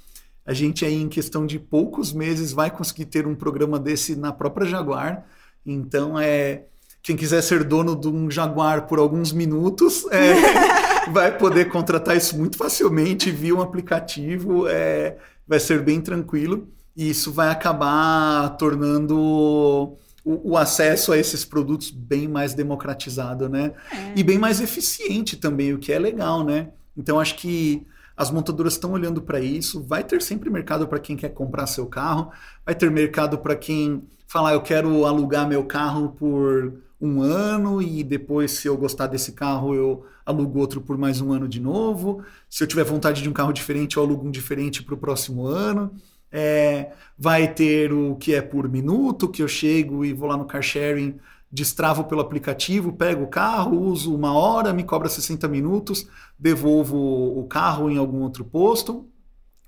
A 0.46 0.54
gente 0.54 0.86
aí, 0.86 0.94
em 0.94 1.08
questão 1.08 1.44
de 1.44 1.58
poucos 1.58 2.12
meses, 2.12 2.52
vai 2.52 2.70
conseguir 2.70 3.04
ter 3.04 3.26
um 3.26 3.34
programa 3.34 3.78
desse 3.78 4.16
na 4.16 4.32
própria 4.32 4.66
Jaguar. 4.66 5.26
Então, 5.66 6.18
é 6.18 6.62
quem 7.02 7.16
quiser 7.16 7.42
ser 7.42 7.64
dono 7.64 7.94
de 7.94 8.08
um 8.08 8.30
Jaguar 8.30 8.86
por 8.86 8.98
alguns 8.98 9.32
minutos 9.32 10.06
é, 10.10 10.34
vai 11.10 11.36
poder 11.36 11.68
contratar 11.68 12.16
isso 12.16 12.36
muito 12.38 12.56
facilmente 12.56 13.30
via 13.30 13.54
um 13.54 13.60
aplicativo. 13.60 14.66
É, 14.68 15.16
vai 15.46 15.58
ser 15.58 15.82
bem 15.82 16.00
tranquilo 16.00 16.68
e 16.96 17.10
isso 17.10 17.32
vai 17.32 17.48
acabar 17.48 18.50
tornando 18.56 19.18
o, 19.18 19.98
o, 20.24 20.56
acesso 20.56 21.12
a 21.12 21.18
esses 21.18 21.44
produtos 21.44 21.90
bem 21.90 22.28
mais 22.28 22.54
democratizado, 22.54 23.48
né? 23.48 23.72
É. 23.90 24.12
E 24.16 24.22
bem 24.22 24.38
mais 24.38 24.60
eficiente 24.60 25.36
também, 25.36 25.72
o 25.72 25.78
que 25.78 25.92
é 25.92 25.98
legal, 25.98 26.44
né? 26.44 26.68
Então 26.96 27.18
acho 27.18 27.36
que 27.36 27.86
as 28.16 28.30
montadoras 28.30 28.74
estão 28.74 28.92
olhando 28.92 29.22
para 29.22 29.40
isso. 29.40 29.82
Vai 29.82 30.04
ter 30.04 30.20
sempre 30.22 30.50
mercado 30.50 30.86
para 30.86 31.00
quem 31.00 31.16
quer 31.16 31.30
comprar 31.30 31.66
seu 31.66 31.86
carro, 31.86 32.30
vai 32.64 32.74
ter 32.74 32.90
mercado 32.90 33.38
para 33.38 33.56
quem 33.56 34.02
falar 34.28 34.54
eu 34.54 34.62
quero 34.62 35.04
alugar 35.04 35.48
meu 35.48 35.64
carro 35.64 36.10
por 36.10 36.74
um 37.02 37.20
ano 37.20 37.82
e 37.82 38.04
depois, 38.04 38.52
se 38.52 38.68
eu 38.68 38.76
gostar 38.76 39.08
desse 39.08 39.32
carro, 39.32 39.74
eu 39.74 40.06
alugo 40.24 40.60
outro 40.60 40.80
por 40.80 40.96
mais 40.96 41.20
um 41.20 41.32
ano 41.32 41.48
de 41.48 41.60
novo. 41.60 42.24
Se 42.48 42.62
eu 42.62 42.68
tiver 42.68 42.84
vontade 42.84 43.20
de 43.20 43.28
um 43.28 43.32
carro 43.32 43.52
diferente, 43.52 43.96
eu 43.96 44.04
alugo 44.04 44.28
um 44.28 44.30
diferente 44.30 44.84
para 44.84 44.94
o 44.94 44.98
próximo 44.98 45.44
ano. 45.44 45.92
É, 46.30 46.92
vai 47.18 47.52
ter 47.52 47.92
o 47.92 48.14
que 48.14 48.34
é 48.34 48.40
por 48.40 48.68
minuto, 48.68 49.28
que 49.28 49.42
eu 49.42 49.48
chego 49.48 50.04
e 50.04 50.12
vou 50.12 50.28
lá 50.28 50.36
no 50.36 50.44
car 50.44 50.62
sharing, 50.62 51.18
destravo 51.50 52.04
pelo 52.04 52.20
aplicativo, 52.20 52.92
pego 52.92 53.24
o 53.24 53.28
carro, 53.28 53.78
uso 53.80 54.14
uma 54.14 54.32
hora, 54.32 54.72
me 54.72 54.84
cobra 54.84 55.08
60 55.08 55.48
minutos, 55.48 56.08
devolvo 56.38 56.96
o 56.96 57.44
carro 57.48 57.90
em 57.90 57.98
algum 57.98 58.22
outro 58.22 58.44
posto. 58.44 59.08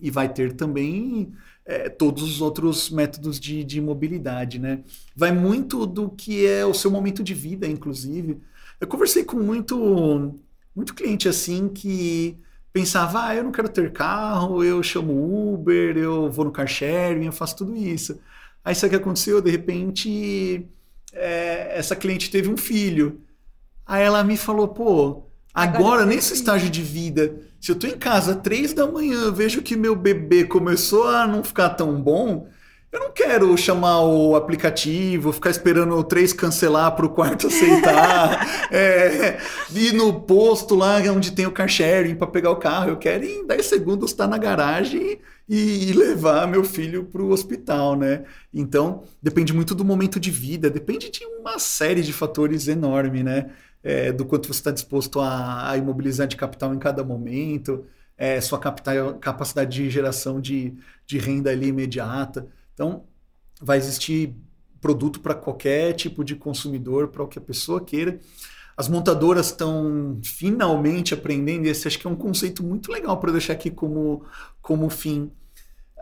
E 0.01 0.11
vai 0.11 0.29
ter 0.29 0.53
também 0.53 1.33
é, 1.67 1.89
todos 1.89 2.23
os 2.23 2.41
outros 2.41 2.91
métodos 2.91 3.41
de, 3.41 3.65
de 3.65 3.81
mobilidade, 3.81 4.59
né? 4.59 4.81
Vai 5.17 5.33
muito 5.33 5.87
do 5.87 6.11
que 6.11 6.47
é 6.47 6.65
o 6.65 6.75
seu 6.75 6.91
momento 6.91 7.23
de 7.23 7.35
vida, 7.35 7.67
inclusive. 7.67 8.41
Eu 8.81 8.87
conversei 8.87 9.25
com 9.25 9.39
muito, 9.39 10.35
muito 10.75 10.95
cliente 10.95 11.29
assim 11.29 11.69
que 11.69 12.39
pensava, 12.73 13.27
ah, 13.27 13.35
eu 13.35 13.45
não 13.45 13.53
quero 13.53 13.69
ter 13.69 13.93
carro, 13.93 14.63
eu 14.63 14.83
chamo 14.83 15.55
Uber, 15.55 15.97
eu 15.97 16.31
vou 16.31 16.45
no 16.45 16.51
car 16.51 16.67
sharing, 16.67 17.27
eu 17.27 17.33
faço 17.33 17.57
tudo 17.57 17.77
isso. 17.77 18.19
Aí 18.65 18.75
sabe 18.75 18.89
o 18.89 18.99
que 18.99 19.03
aconteceu? 19.03 19.41
De 19.41 19.51
repente, 19.51 20.67
é, 21.13 21.79
essa 21.79 21.95
cliente 21.95 22.31
teve 22.31 22.51
um 22.51 22.57
filho. 22.57 23.21
Aí 23.87 24.03
ela 24.03 24.25
me 24.25 24.37
falou, 24.37 24.69
pô, 24.69 25.23
agora, 25.53 25.79
agora 25.79 26.07
nesse 26.07 26.35
estágio 26.35 26.69
de 26.69 26.83
vida 26.83 27.41
se 27.65 27.73
eu 27.73 27.77
tô 27.77 27.87
em 27.87 27.97
casa 27.97 28.35
três 28.35 28.75
da 28.75 28.87
manhã, 28.87 29.33
vejo 29.33 29.63
que 29.63 29.75
meu 29.75 29.97
bebê 29.97 30.45
começou 30.45 31.09
a 31.09 31.27
não 31.27 31.43
ficar 31.43 31.71
tão 31.71 31.99
bom, 31.99 32.47
eu 32.93 33.01
não 33.01 33.11
quero 33.11 33.57
chamar 33.57 34.03
o 34.03 34.37
aplicativo, 34.37 35.33
ficar 35.33 35.49
esperando 35.49 35.97
o 35.97 36.05
três 36.05 36.35
cancelar 36.35 36.95
para 36.95 37.07
o 37.07 37.09
quarto 37.09 37.47
aceitar, 37.47 38.47
é, 38.71 39.39
ir 39.75 39.95
no 39.95 40.21
posto 40.21 40.75
lá 40.75 40.99
onde 41.11 41.33
tem 41.33 41.47
o 41.47 41.51
car 41.51 41.67
sharing 41.67 42.17
para 42.17 42.27
pegar 42.27 42.51
o 42.51 42.57
carro. 42.57 42.91
Eu 42.91 42.99
quero 42.99 43.25
em 43.25 43.47
10 43.47 43.65
segundos 43.65 44.11
estar 44.11 44.27
na 44.27 44.37
garagem 44.37 45.19
e, 45.49 45.89
e 45.89 45.93
levar 45.95 46.47
meu 46.47 46.65
filho 46.65 47.05
para 47.05 47.23
o 47.23 47.31
hospital, 47.31 47.97
né? 47.97 48.25
Então, 48.53 49.05
depende 49.23 49.55
muito 49.55 49.75
do 49.75 49.87
momento 49.87 50.21
de 50.21 50.31
vida, 50.31 50.69
depende 50.69 51.11
de 51.11 51.25
uma 51.41 51.59
série 51.59 52.03
de 52.03 52.13
fatores 52.13 52.69
enorme, 52.69 53.23
né? 53.23 53.47
É, 53.85 54.11
do 54.11 54.25
quanto 54.25 54.49
você 54.49 54.61
está 54.61 54.71
disposto 54.71 55.21
a, 55.21 55.71
a, 55.71 55.77
imobilizar 55.77 56.27
de 56.27 56.37
capital 56.37 56.75
em 56.75 56.79
cada 56.79 57.05
momento, 57.05 57.85
é, 58.17 58.41
sua 58.41 58.59
capital, 58.59 59.15
capacidade 59.19 59.77
de 59.77 59.91
geração 59.91 60.41
de, 60.41 60.75
de 61.07 61.19
renda 61.19 61.51
ali 61.51 61.69
imediata. 61.69 62.49
Então, 62.73 63.05
vai 63.61 63.77
existir 63.77 64.35
produto 64.81 65.21
para 65.21 65.35
qualquer 65.35 65.93
tipo 65.93 66.25
de 66.25 66.35
consumidor, 66.35 67.09
para 67.09 67.23
o 67.23 67.29
que 67.29 67.39
a 67.39 67.43
pessoa 67.43 67.85
queira. 67.85 68.19
As 68.77 68.89
montadoras 68.89 69.47
estão 69.47 70.19
finalmente 70.25 71.13
aprendendo, 71.15 71.67
esse 71.67 71.87
acho 71.87 71.99
que 71.99 72.07
é 72.07 72.11
um 72.11 72.17
conceito 72.17 72.65
muito 72.65 72.91
legal 72.91 73.19
para 73.19 73.33
deixar 73.33 73.53
aqui 73.53 73.71
como, 73.71 74.25
como 74.63 74.89
fim. 74.89 75.31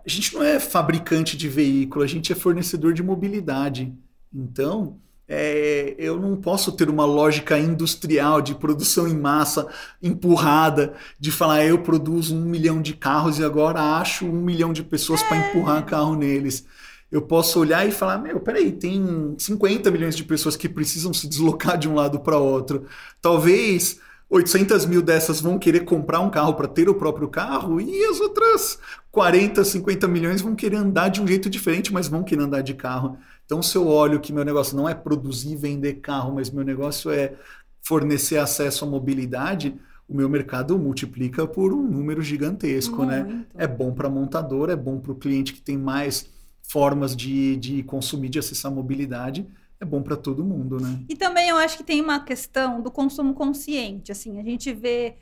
A 0.04 0.09
gente 0.09 0.34
não 0.34 0.42
é 0.42 0.59
fabricante 0.59 1.36
de 1.36 1.48
veículo, 1.48 2.04
a 2.04 2.09
gente 2.09 2.32
é 2.32 2.36
fornecedor 2.36 2.92
de 2.92 3.02
mobilidade. 3.02 3.92
Então, 4.32 4.98
é, 5.28 5.94
eu 5.98 6.18
não 6.18 6.36
posso 6.36 6.72
ter 6.72 6.90
uma 6.90 7.04
lógica 7.04 7.58
industrial 7.58 8.42
de 8.42 8.54
produção 8.54 9.08
em 9.08 9.18
massa 9.18 9.66
empurrada, 10.02 10.94
de 11.18 11.30
falar 11.30 11.64
eu 11.64 11.78
produzo 11.78 12.34
um 12.34 12.42
milhão 12.42 12.82
de 12.82 12.94
carros 12.94 13.38
e 13.38 13.44
agora 13.44 13.80
acho 13.98 14.26
um 14.26 14.42
milhão 14.42 14.72
de 14.72 14.82
pessoas 14.82 15.22
para 15.22 15.36
empurrar 15.36 15.86
carro 15.86 16.14
neles. 16.14 16.66
Eu 17.10 17.22
posso 17.22 17.60
olhar 17.60 17.86
e 17.86 17.92
falar, 17.92 18.18
meu, 18.18 18.40
peraí, 18.40 18.72
tem 18.72 19.34
50 19.38 19.90
milhões 19.90 20.16
de 20.16 20.24
pessoas 20.24 20.56
que 20.56 20.68
precisam 20.68 21.12
se 21.12 21.28
deslocar 21.28 21.76
de 21.76 21.88
um 21.88 21.94
lado 21.94 22.20
para 22.20 22.38
outro. 22.38 22.86
Talvez 23.20 24.00
800 24.32 24.86
mil 24.86 25.02
dessas 25.02 25.38
vão 25.38 25.58
querer 25.58 25.80
comprar 25.80 26.20
um 26.20 26.30
carro 26.30 26.54
para 26.54 26.66
ter 26.66 26.88
o 26.88 26.94
próprio 26.94 27.28
carro 27.28 27.78
e 27.78 28.02
as 28.06 28.18
outras 28.18 28.78
40, 29.10 29.62
50 29.62 30.08
milhões 30.08 30.40
vão 30.40 30.54
querer 30.54 30.76
andar 30.76 31.10
de 31.10 31.20
um 31.20 31.26
jeito 31.26 31.50
diferente, 31.50 31.92
mas 31.92 32.08
vão 32.08 32.22
querer 32.22 32.44
andar 32.44 32.62
de 32.62 32.72
carro. 32.72 33.18
Então, 33.52 33.60
se 33.60 33.76
eu 33.76 33.86
olho 33.86 34.18
que 34.18 34.32
meu 34.32 34.46
negócio 34.46 34.74
não 34.74 34.88
é 34.88 34.94
produzir 34.94 35.52
e 35.52 35.56
vender 35.56 35.96
carro, 35.96 36.36
mas 36.36 36.48
meu 36.48 36.64
negócio 36.64 37.10
é 37.10 37.34
fornecer 37.82 38.38
acesso 38.38 38.86
à 38.86 38.88
mobilidade, 38.88 39.78
o 40.08 40.16
meu 40.16 40.26
mercado 40.26 40.78
multiplica 40.78 41.46
por 41.46 41.70
um 41.70 41.82
número 41.82 42.22
gigantesco, 42.22 43.04
né? 43.04 43.24
Muito. 43.24 43.36
né? 43.36 43.46
É 43.58 43.66
bom 43.66 43.92
para 43.92 44.08
a 44.08 44.10
montadora, 44.10 44.72
é 44.72 44.76
bom 44.76 44.98
para 44.98 45.12
o 45.12 45.16
cliente 45.16 45.52
que 45.52 45.60
tem 45.60 45.76
mais 45.76 46.30
formas 46.62 47.14
de, 47.14 47.56
de 47.56 47.82
consumir, 47.82 48.30
de 48.30 48.38
acessar 48.38 48.72
mobilidade, 48.72 49.46
é 49.78 49.84
bom 49.84 50.00
para 50.02 50.16
todo 50.16 50.42
mundo, 50.42 50.80
né? 50.80 51.00
E 51.06 51.14
também 51.14 51.50
eu 51.50 51.58
acho 51.58 51.76
que 51.76 51.84
tem 51.84 52.00
uma 52.00 52.20
questão 52.20 52.80
do 52.80 52.90
consumo 52.90 53.34
consciente, 53.34 54.10
assim, 54.10 54.40
a 54.40 54.42
gente 54.42 54.72
vê 54.72 55.16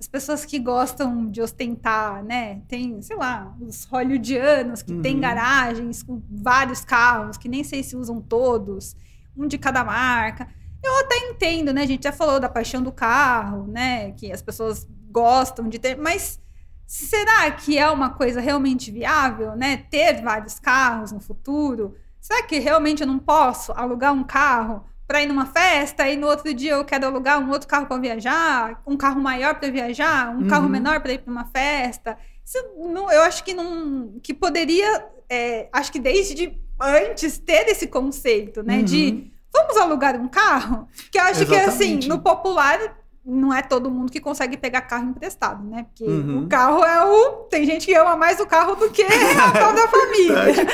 as 0.00 0.08
pessoas 0.08 0.46
que 0.46 0.58
gostam 0.58 1.26
de 1.26 1.42
ostentar, 1.42 2.24
né? 2.24 2.62
Tem, 2.66 3.02
sei 3.02 3.16
lá, 3.16 3.54
os 3.60 3.84
hollywoodianos 3.84 4.82
que 4.82 4.94
uhum. 4.94 5.02
têm 5.02 5.20
garagens 5.20 6.02
com 6.02 6.22
vários 6.30 6.82
carros, 6.82 7.36
que 7.36 7.50
nem 7.50 7.62
sei 7.62 7.82
se 7.82 7.94
usam 7.94 8.18
todos, 8.18 8.96
um 9.36 9.46
de 9.46 9.58
cada 9.58 9.84
marca. 9.84 10.48
Eu 10.82 11.00
até 11.00 11.16
entendo, 11.28 11.70
né? 11.74 11.82
A 11.82 11.86
gente 11.86 12.04
já 12.04 12.12
falou 12.12 12.40
da 12.40 12.48
paixão 12.48 12.82
do 12.82 12.90
carro, 12.90 13.66
né? 13.66 14.12
Que 14.12 14.32
as 14.32 14.40
pessoas 14.40 14.88
gostam 15.10 15.68
de 15.68 15.78
ter, 15.78 15.98
mas 15.98 16.40
será 16.86 17.50
que 17.50 17.76
é 17.76 17.90
uma 17.90 18.08
coisa 18.08 18.40
realmente 18.40 18.90
viável, 18.90 19.54
né? 19.54 19.76
Ter 19.90 20.22
vários 20.22 20.58
carros 20.58 21.12
no 21.12 21.20
futuro? 21.20 21.94
Será 22.18 22.42
que 22.42 22.58
realmente 22.58 23.02
eu 23.02 23.06
não 23.06 23.18
posso 23.18 23.70
alugar 23.72 24.14
um 24.14 24.24
carro 24.24 24.82
para 25.10 25.24
ir 25.24 25.26
numa 25.26 25.46
festa 25.46 26.08
e 26.08 26.16
no 26.16 26.28
outro 26.28 26.54
dia 26.54 26.74
eu 26.74 26.84
quero 26.84 27.04
alugar 27.04 27.40
um 27.40 27.50
outro 27.50 27.66
carro 27.66 27.86
para 27.86 27.98
viajar, 27.98 28.80
um 28.86 28.96
carro 28.96 29.20
maior 29.20 29.56
para 29.56 29.68
viajar, 29.68 30.30
um 30.30 30.42
uhum. 30.42 30.46
carro 30.46 30.68
menor 30.68 31.00
para 31.00 31.12
ir 31.12 31.18
para 31.18 31.32
uma 31.32 31.46
festa. 31.46 32.16
Isso 32.46 32.56
não, 32.76 33.10
eu 33.10 33.22
acho 33.22 33.42
que 33.42 33.52
não 33.52 34.20
que 34.22 34.32
poderia, 34.32 35.04
é, 35.28 35.68
acho 35.72 35.90
que 35.90 35.98
desde 35.98 36.56
antes 36.80 37.38
ter 37.38 37.66
esse 37.66 37.88
conceito, 37.88 38.62
né? 38.62 38.76
Uhum. 38.76 38.84
De 38.84 39.32
vamos 39.52 39.76
alugar 39.76 40.14
um 40.14 40.28
carro? 40.28 40.86
Que 41.10 41.18
eu 41.18 41.24
acho 41.24 41.44
que 41.44 41.56
assim, 41.56 41.98
Exatamente. 41.98 42.08
no 42.08 42.20
popular 42.20 42.78
não 43.24 43.52
é 43.52 43.62
todo 43.62 43.90
mundo 43.90 44.10
que 44.10 44.20
consegue 44.20 44.56
pegar 44.56 44.80
carro 44.82 45.10
emprestado, 45.10 45.62
né? 45.68 45.84
Porque 45.84 46.04
Uhum. 46.04 46.44
o 46.44 46.48
carro 46.48 46.82
é 46.84 47.04
o. 47.04 47.30
Tem 47.50 47.64
gente 47.64 47.86
que 47.86 47.94
ama 47.94 48.16
mais 48.16 48.40
o 48.40 48.46
carro 48.46 48.74
do 48.76 48.90
que 48.90 49.02
a 49.38 49.50
própria 49.50 49.88
família. 49.88 50.66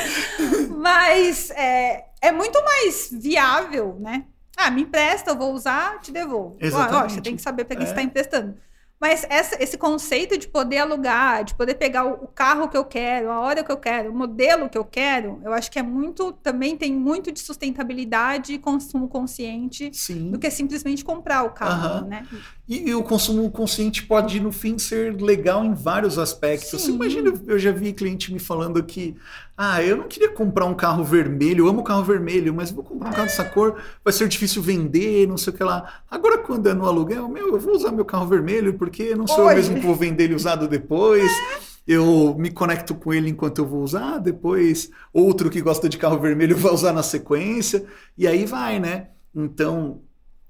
Mas 0.76 1.50
é, 1.50 2.04
é 2.20 2.32
muito 2.32 2.62
mais 2.64 3.10
viável, 3.12 3.96
né? 4.00 4.24
Ah, 4.56 4.70
me 4.70 4.82
empresta, 4.82 5.30
eu 5.32 5.36
vou 5.36 5.52
usar, 5.52 6.00
te 6.00 6.10
devolvo. 6.10 6.54
Ó, 6.54 6.64
Ó, 6.64 6.66
Exatamente. 6.66 7.12
você 7.14 7.20
tem 7.20 7.36
que 7.36 7.42
saber 7.42 7.64
para 7.64 7.76
quem 7.76 7.82
É. 7.84 7.86
você 7.86 7.92
está 7.92 8.02
emprestando. 8.02 8.56
Mas 9.00 9.26
essa- 9.28 9.62
esse 9.62 9.76
conceito 9.76 10.38
de 10.38 10.48
poder 10.48 10.78
alugar, 10.78 11.44
de 11.44 11.54
poder 11.54 11.74
pegar 11.74 12.06
o, 12.06 12.26
carro 12.28 12.68
que 12.68 12.76
eu 12.76 12.84
quero, 12.84 13.30
a 13.30 13.40
hora 13.40 13.62
que 13.62 13.70
eu 13.70 13.76
quero, 13.76 14.10
o 14.10 14.14
modelo 14.16 14.70
que 14.70 14.78
eu 14.78 14.84
quero, 14.84 15.38
eu 15.44 15.52
acho 15.52 15.70
que 15.70 15.78
é 15.78 15.82
muito, 15.82 16.32
também 16.32 16.76
tem 16.76 16.92
muito 16.94 17.30
de 17.30 17.40
sustentabilidade 17.40 18.54
e 18.54 18.58
consumo 18.58 19.06
consciente 19.08 19.90
Sim. 19.92 20.30
do 20.30 20.38
que 20.38 20.50
simplesmente 20.50 21.04
comprar 21.04 21.42
o 21.44 21.50
carro, 21.50 21.98
Aham. 21.98 22.06
né? 22.06 22.26
E, 22.68 22.88
e 22.90 22.94
o 22.94 23.02
consumo 23.02 23.48
consciente 23.50 24.02
pode, 24.02 24.40
no 24.40 24.50
fim, 24.50 24.76
ser 24.76 25.14
legal 25.20 25.64
em 25.64 25.72
vários 25.72 26.18
aspectos. 26.18 26.70
Você 26.70 26.86
Sim. 26.86 26.94
imagina, 26.94 27.32
eu 27.46 27.58
já 27.58 27.70
vi 27.70 27.92
cliente 27.92 28.32
me 28.32 28.40
falando 28.40 28.82
que, 28.82 29.14
ah, 29.56 29.80
eu 29.82 29.96
não 29.96 30.08
queria 30.08 30.30
comprar 30.30 30.66
um 30.66 30.74
carro 30.74 31.04
vermelho, 31.04 31.64
eu 31.64 31.68
amo 31.68 31.84
carro 31.84 32.02
vermelho, 32.02 32.52
mas 32.52 32.72
vou 32.72 32.82
comprar 32.82 33.10
um 33.10 33.12
carro 33.12 33.26
dessa 33.26 33.44
cor, 33.44 33.80
vai 34.02 34.12
ser 34.12 34.26
difícil 34.26 34.60
vender, 34.60 35.28
não 35.28 35.36
sei 35.36 35.52
o 35.52 35.56
que 35.56 35.62
lá. 35.62 36.02
Agora, 36.10 36.38
quando 36.38 36.68
é 36.68 36.74
no 36.74 36.86
aluguel, 36.86 37.28
meu, 37.28 37.54
eu 37.54 37.60
vou 37.60 37.76
usar 37.76 37.92
meu 37.92 38.04
carro 38.04 38.26
vermelho, 38.26 38.74
porque 38.74 39.14
não 39.14 39.28
sou 39.28 39.44
eu 39.44 39.46
Hoje. 39.46 39.56
mesmo 39.56 39.76
que 39.76 39.86
vou 39.86 39.94
vender 39.94 40.24
ele 40.24 40.34
usado 40.34 40.66
depois. 40.66 41.30
Eu 41.86 42.34
me 42.36 42.50
conecto 42.50 42.96
com 42.96 43.14
ele 43.14 43.30
enquanto 43.30 43.58
eu 43.58 43.66
vou 43.66 43.80
usar, 43.80 44.18
depois 44.18 44.90
outro 45.12 45.48
que 45.48 45.60
gosta 45.60 45.88
de 45.88 45.96
carro 45.96 46.18
vermelho 46.18 46.56
vai 46.58 46.72
usar 46.72 46.92
na 46.92 47.02
sequência, 47.02 47.86
e 48.18 48.26
aí 48.26 48.44
vai, 48.44 48.80
né? 48.80 49.10
Então, 49.32 50.00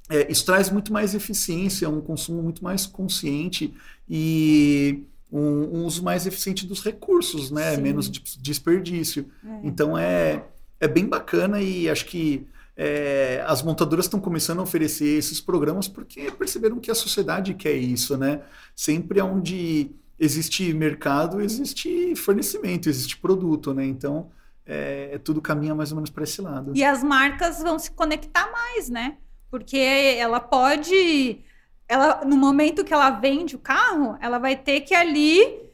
é, 0.09 0.31
isso 0.31 0.45
traz 0.45 0.71
muito 0.71 0.93
mais 0.93 1.15
eficiência, 1.15 1.89
um 1.89 2.01
consumo 2.01 2.43
muito 2.43 2.63
mais 2.63 2.87
consciente 2.87 3.75
e 4.09 5.05
um, 5.33 5.79
um 5.79 5.85
uso 5.85 6.03
mais 6.03 6.27
eficiente 6.27 6.67
dos 6.67 6.83
recursos, 6.83 7.51
né? 7.51 7.75
Sim. 7.75 7.83
Menos 7.83 8.11
de- 8.11 8.23
desperdício. 8.41 9.27
É. 9.45 9.61
Então 9.65 9.99
é, 9.99 10.45
é 10.81 10.87
bem 10.87 11.07
bacana 11.07 11.61
e 11.61 11.89
acho 11.91 12.07
que 12.07 12.47
é, 12.77 13.43
as 13.47 13.63
montadoras 13.63 14.05
estão 14.05 14.21
começando 14.21 14.61
a 14.61 14.63
oferecer 14.63 15.19
esses 15.19 15.41
programas 15.41 15.89
porque 15.89 16.31
perceberam 16.31 16.79
que 16.79 16.91
a 16.91 16.95
sociedade 16.95 17.55
quer 17.55 17.75
isso, 17.75 18.17
né? 18.17 18.43
Sempre 18.75 19.21
onde 19.21 19.91
existe 20.19 20.73
mercado, 20.73 21.41
existe 21.41 22.15
fornecimento, 22.17 22.89
existe 22.89 23.17
produto, 23.17 23.75
né? 23.75 23.85
Então 23.85 24.31
é, 24.65 25.19
tudo 25.19 25.41
caminha 25.41 25.75
mais 25.75 25.91
ou 25.91 25.97
menos 25.97 26.11
para 26.11 26.25
esse 26.25 26.41
lado. 26.41 26.73
E 26.75 26.85
as 26.85 27.03
marcas 27.03 27.63
vão 27.63 27.79
se 27.79 27.91
conectar 27.91 28.51
mais, 28.53 28.89
né? 28.89 29.17
Porque 29.57 29.79
ela 29.79 30.39
pode. 30.39 31.41
Ela, 31.89 32.27
no 32.27 32.37
momento 32.37 32.85
que 32.85 32.93
ela 32.93 33.09
vende 33.09 33.57
o 33.57 33.59
carro, 33.59 34.19
ela 34.21 34.39
vai 34.39 34.55
ter 34.55 34.83
que 34.83 34.95
ali 34.95 35.67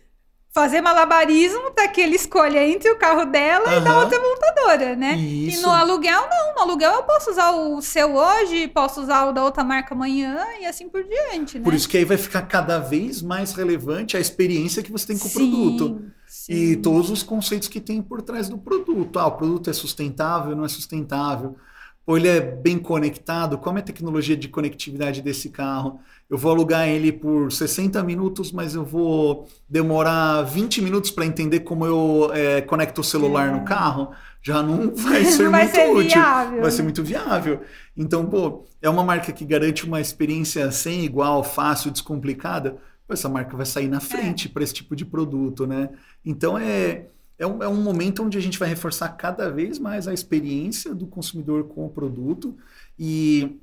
fazer 0.52 0.80
malabarismo 0.80 1.72
para 1.72 1.88
que 1.88 2.00
ele 2.00 2.14
escolha 2.14 2.64
entre 2.64 2.88
o 2.90 2.98
carro 2.98 3.24
dela 3.24 3.74
e 3.74 3.80
da 3.80 3.98
outra 3.98 4.20
montadora, 4.20 4.94
né? 4.94 5.16
E 5.16 5.48
Isso. 5.48 5.62
no 5.62 5.70
aluguel, 5.70 6.28
não. 6.30 6.54
No 6.54 6.60
aluguel 6.60 6.92
eu 6.92 7.02
posso 7.02 7.30
usar 7.30 7.50
o 7.50 7.82
seu 7.82 8.14
hoje, 8.14 8.68
posso 8.68 9.00
usar 9.00 9.24
o 9.24 9.32
da 9.32 9.42
outra 9.42 9.64
marca 9.64 9.94
amanhã 9.94 10.38
e 10.60 10.66
assim 10.66 10.88
por 10.88 11.02
diante, 11.02 11.58
né? 11.58 11.64
Por 11.64 11.74
isso 11.74 11.88
que 11.88 11.96
aí 11.96 12.04
vai 12.04 12.18
ficar 12.18 12.42
cada 12.42 12.78
vez 12.78 13.20
mais 13.20 13.52
relevante 13.52 14.16
a 14.16 14.20
experiência 14.20 14.80
que 14.80 14.92
você 14.92 15.08
tem 15.08 15.18
com 15.18 15.26
o 15.26 15.32
produto. 15.32 16.02
sim. 16.24 16.52
E 16.52 16.76
todos 16.76 17.10
os 17.10 17.24
conceitos 17.24 17.66
que 17.66 17.80
tem 17.80 18.00
por 18.00 18.22
trás 18.22 18.48
do 18.48 18.58
produto. 18.58 19.18
Ah, 19.18 19.26
o 19.26 19.32
produto 19.32 19.70
é 19.70 19.72
sustentável, 19.72 20.54
não 20.54 20.64
é 20.64 20.68
sustentável. 20.68 21.56
Ou 22.04 22.16
ele 22.16 22.26
é 22.28 22.40
bem 22.40 22.78
conectado, 22.78 23.56
como 23.58 23.78
é 23.78 23.80
a 23.80 23.84
tecnologia 23.84 24.36
de 24.36 24.48
conectividade 24.48 25.22
desse 25.22 25.50
carro? 25.50 26.00
Eu 26.28 26.36
vou 26.36 26.50
alugar 26.50 26.88
ele 26.88 27.12
por 27.12 27.52
60 27.52 28.02
minutos, 28.02 28.50
mas 28.50 28.74
eu 28.74 28.84
vou 28.84 29.46
demorar 29.68 30.42
20 30.42 30.82
minutos 30.82 31.10
para 31.10 31.24
entender 31.26 31.60
como 31.60 31.86
eu 31.86 32.30
é, 32.34 32.60
conecto 32.62 33.02
o 33.02 33.04
celular 33.04 33.48
É. 33.48 33.52
no 33.52 33.64
carro. 33.64 34.10
Já 34.42 34.62
não 34.62 34.90
vai 34.96 35.24
ser 35.24 35.44
Não 35.44 35.50
vai 35.52 35.62
muito 35.64 35.74
ser 35.76 35.90
útil. 35.90 36.10
viável, 36.20 36.60
Vai 36.62 36.70
ser 36.72 36.78
né? 36.78 36.84
muito 36.84 37.02
viável. 37.04 37.60
Então, 37.96 38.26
pô, 38.26 38.64
é 38.80 38.88
uma 38.90 39.04
marca 39.04 39.30
que 39.30 39.44
garante 39.44 39.84
uma 39.86 40.00
experiência 40.00 40.70
sem 40.72 41.04
igual, 41.04 41.44
fácil, 41.44 41.90
descomplicada. 41.92 42.78
Pô, 43.06 43.14
essa 43.14 43.28
marca 43.28 43.56
vai 43.56 43.66
sair 43.66 43.86
na 43.88 44.00
frente 44.00 44.48
para 44.48 44.64
esse 44.64 44.74
tipo 44.74 44.96
de 44.96 45.04
produto, 45.04 45.66
né? 45.66 45.90
Então 46.24 46.58
é, 46.58 47.06
é, 47.42 47.46
um, 47.46 47.62
é 47.62 47.68
um 47.68 47.82
momento 47.82 48.22
onde 48.22 48.38
a 48.38 48.40
gente 48.40 48.58
vai 48.58 48.68
reforçar 48.68 49.08
cada 49.10 49.50
vez 49.50 49.78
mais 49.78 50.06
a 50.08 50.14
experiência 50.14 50.94
do 50.94 51.06
consumidor 51.06 51.64
com 51.64 51.84
o 51.86 51.90
produto 51.90 52.56
e 52.98 53.60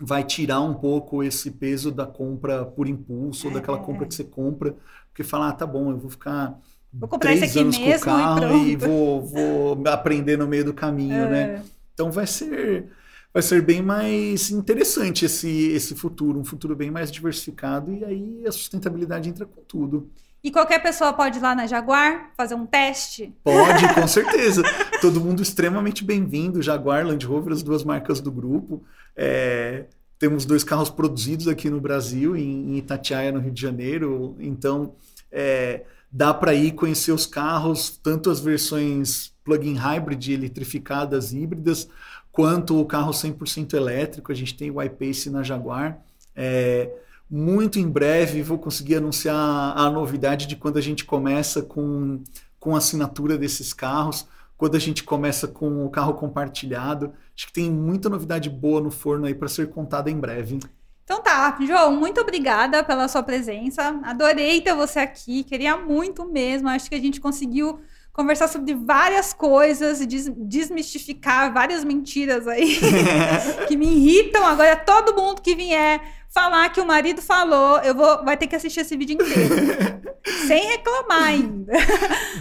vai 0.00 0.22
tirar 0.24 0.60
um 0.60 0.74
pouco 0.74 1.22
esse 1.22 1.50
peso 1.50 1.90
da 1.90 2.06
compra 2.06 2.64
por 2.66 2.86
impulso, 2.88 3.48
ou 3.48 3.54
daquela 3.54 3.78
É. 3.78 3.80
compra 3.80 4.06
que 4.06 4.14
você 4.14 4.24
compra, 4.24 4.76
porque 5.08 5.24
falar, 5.24 5.48
ah, 5.50 5.52
tá 5.52 5.66
bom, 5.66 5.90
eu 5.90 5.98
vou 5.98 6.10
ficar 6.10 6.60
Vou 6.92 7.08
comprar 7.08 7.36
três 7.36 7.56
anos 7.56 7.76
com 7.76 7.84
o 7.84 7.88
e 7.88 7.98
carro 7.98 8.40
pronto. 8.40 8.68
e, 8.68 8.76
vou, 8.76 9.22
vou 9.26 9.82
aprender 9.88 10.38
no 10.38 10.46
meio 10.46 10.64
do 10.64 10.74
caminho, 10.74 11.28
né? 11.28 11.42
É. 11.56 11.62
Então 11.94 12.10
vai 12.10 12.26
ser 12.26 12.90
vai 13.32 13.42
ser 13.42 13.60
bem 13.62 13.82
mais 13.82 14.50
interessante 14.50 15.24
esse 15.26 15.48
esse 15.72 15.94
futuro, 15.94 16.38
um 16.40 16.44
futuro 16.44 16.74
bem 16.76 16.90
mais 16.90 17.10
diversificado 17.12 17.92
e 17.92 18.04
aí 18.04 18.46
a 18.46 18.52
sustentabilidade 18.52 19.28
entra 19.28 19.44
com 19.46 19.62
tudo. 19.62 20.10
E 20.46 20.50
qualquer 20.52 20.80
pessoa 20.80 21.12
pode 21.12 21.38
ir 21.38 21.42
lá 21.42 21.56
na 21.56 21.66
Jaguar 21.66 22.30
fazer 22.36 22.54
um 22.54 22.64
teste. 22.64 23.34
Pode, 23.42 23.92
com 23.92 24.06
certeza. 24.06 24.62
Todo 25.00 25.20
mundo 25.20 25.42
extremamente 25.42 26.04
bem-vindo. 26.04 26.62
Jaguar, 26.62 27.04
Land 27.04 27.26
Rover, 27.26 27.52
as 27.52 27.64
duas 27.64 27.82
marcas 27.82 28.20
do 28.20 28.30
grupo. 28.30 28.80
É, 29.16 29.86
temos 30.20 30.44
dois 30.44 30.62
carros 30.62 30.88
produzidos 30.88 31.48
aqui 31.48 31.68
no 31.68 31.80
Brasil, 31.80 32.36
em, 32.36 32.74
em 32.74 32.76
Itatiaia, 32.76 33.32
no 33.32 33.40
Rio 33.40 33.50
de 33.50 33.60
Janeiro. 33.60 34.36
Então, 34.38 34.94
é, 35.32 35.82
dá 36.12 36.32
para 36.32 36.54
ir 36.54 36.74
conhecer 36.74 37.10
os 37.10 37.26
carros, 37.26 37.98
tanto 38.00 38.30
as 38.30 38.38
versões 38.38 39.34
plug-in 39.42 39.74
hybrid, 39.74 40.28
eletrificadas, 40.28 41.32
híbridas, 41.32 41.88
quanto 42.30 42.80
o 42.80 42.86
carro 42.86 43.10
100% 43.10 43.74
elétrico. 43.74 44.30
A 44.30 44.34
gente 44.36 44.56
tem 44.56 44.70
o 44.70 44.80
iPace 44.80 45.28
na 45.28 45.42
Jaguar. 45.42 45.98
É, 46.36 46.88
muito 47.30 47.78
em 47.78 47.88
breve 47.88 48.42
vou 48.42 48.58
conseguir 48.58 48.96
anunciar 48.96 49.36
a 49.36 49.90
novidade 49.90 50.46
de 50.46 50.56
quando 50.56 50.78
a 50.78 50.80
gente 50.82 51.04
começa 51.04 51.62
com, 51.62 52.22
com 52.58 52.74
a 52.74 52.78
assinatura 52.78 53.36
desses 53.36 53.72
carros, 53.72 54.28
quando 54.56 54.76
a 54.76 54.80
gente 54.80 55.02
começa 55.04 55.46
com 55.48 55.84
o 55.84 55.90
carro 55.90 56.14
compartilhado. 56.14 57.12
Acho 57.36 57.46
que 57.48 57.52
tem 57.52 57.70
muita 57.70 58.08
novidade 58.08 58.48
boa 58.48 58.80
no 58.80 58.90
forno 58.90 59.26
aí 59.26 59.34
para 59.34 59.48
ser 59.48 59.68
contada 59.70 60.10
em 60.10 60.18
breve. 60.18 60.60
Então 61.04 61.22
tá, 61.22 61.56
João, 61.60 61.92
muito 61.92 62.20
obrigada 62.20 62.82
pela 62.82 63.06
sua 63.06 63.22
presença. 63.22 64.00
Adorei 64.02 64.60
ter 64.60 64.74
você 64.74 64.98
aqui, 64.98 65.44
queria 65.44 65.76
muito 65.76 66.24
mesmo. 66.26 66.68
Acho 66.68 66.88
que 66.88 66.96
a 66.96 67.00
gente 67.00 67.20
conseguiu 67.20 67.80
conversar 68.12 68.48
sobre 68.48 68.74
várias 68.74 69.34
coisas, 69.34 70.04
des 70.06 70.28
desmistificar 70.34 71.52
várias 71.52 71.84
mentiras 71.84 72.48
aí 72.48 72.78
que 73.68 73.76
me 73.76 73.86
irritam. 73.86 74.44
Agora 74.44 74.74
todo 74.74 75.14
mundo 75.14 75.42
que 75.42 75.54
vier 75.54 76.00
falar 76.36 76.68
que 76.68 76.78
o 76.82 76.86
marido 76.86 77.22
falou, 77.22 77.78
eu 77.78 77.94
vou 77.94 78.22
vai 78.22 78.36
ter 78.36 78.46
que 78.46 78.54
assistir 78.54 78.80
esse 78.80 78.94
vídeo 78.94 79.14
inteiro. 79.14 79.54
sem 80.46 80.66
reclamar 80.66 81.22
ainda. 81.22 81.72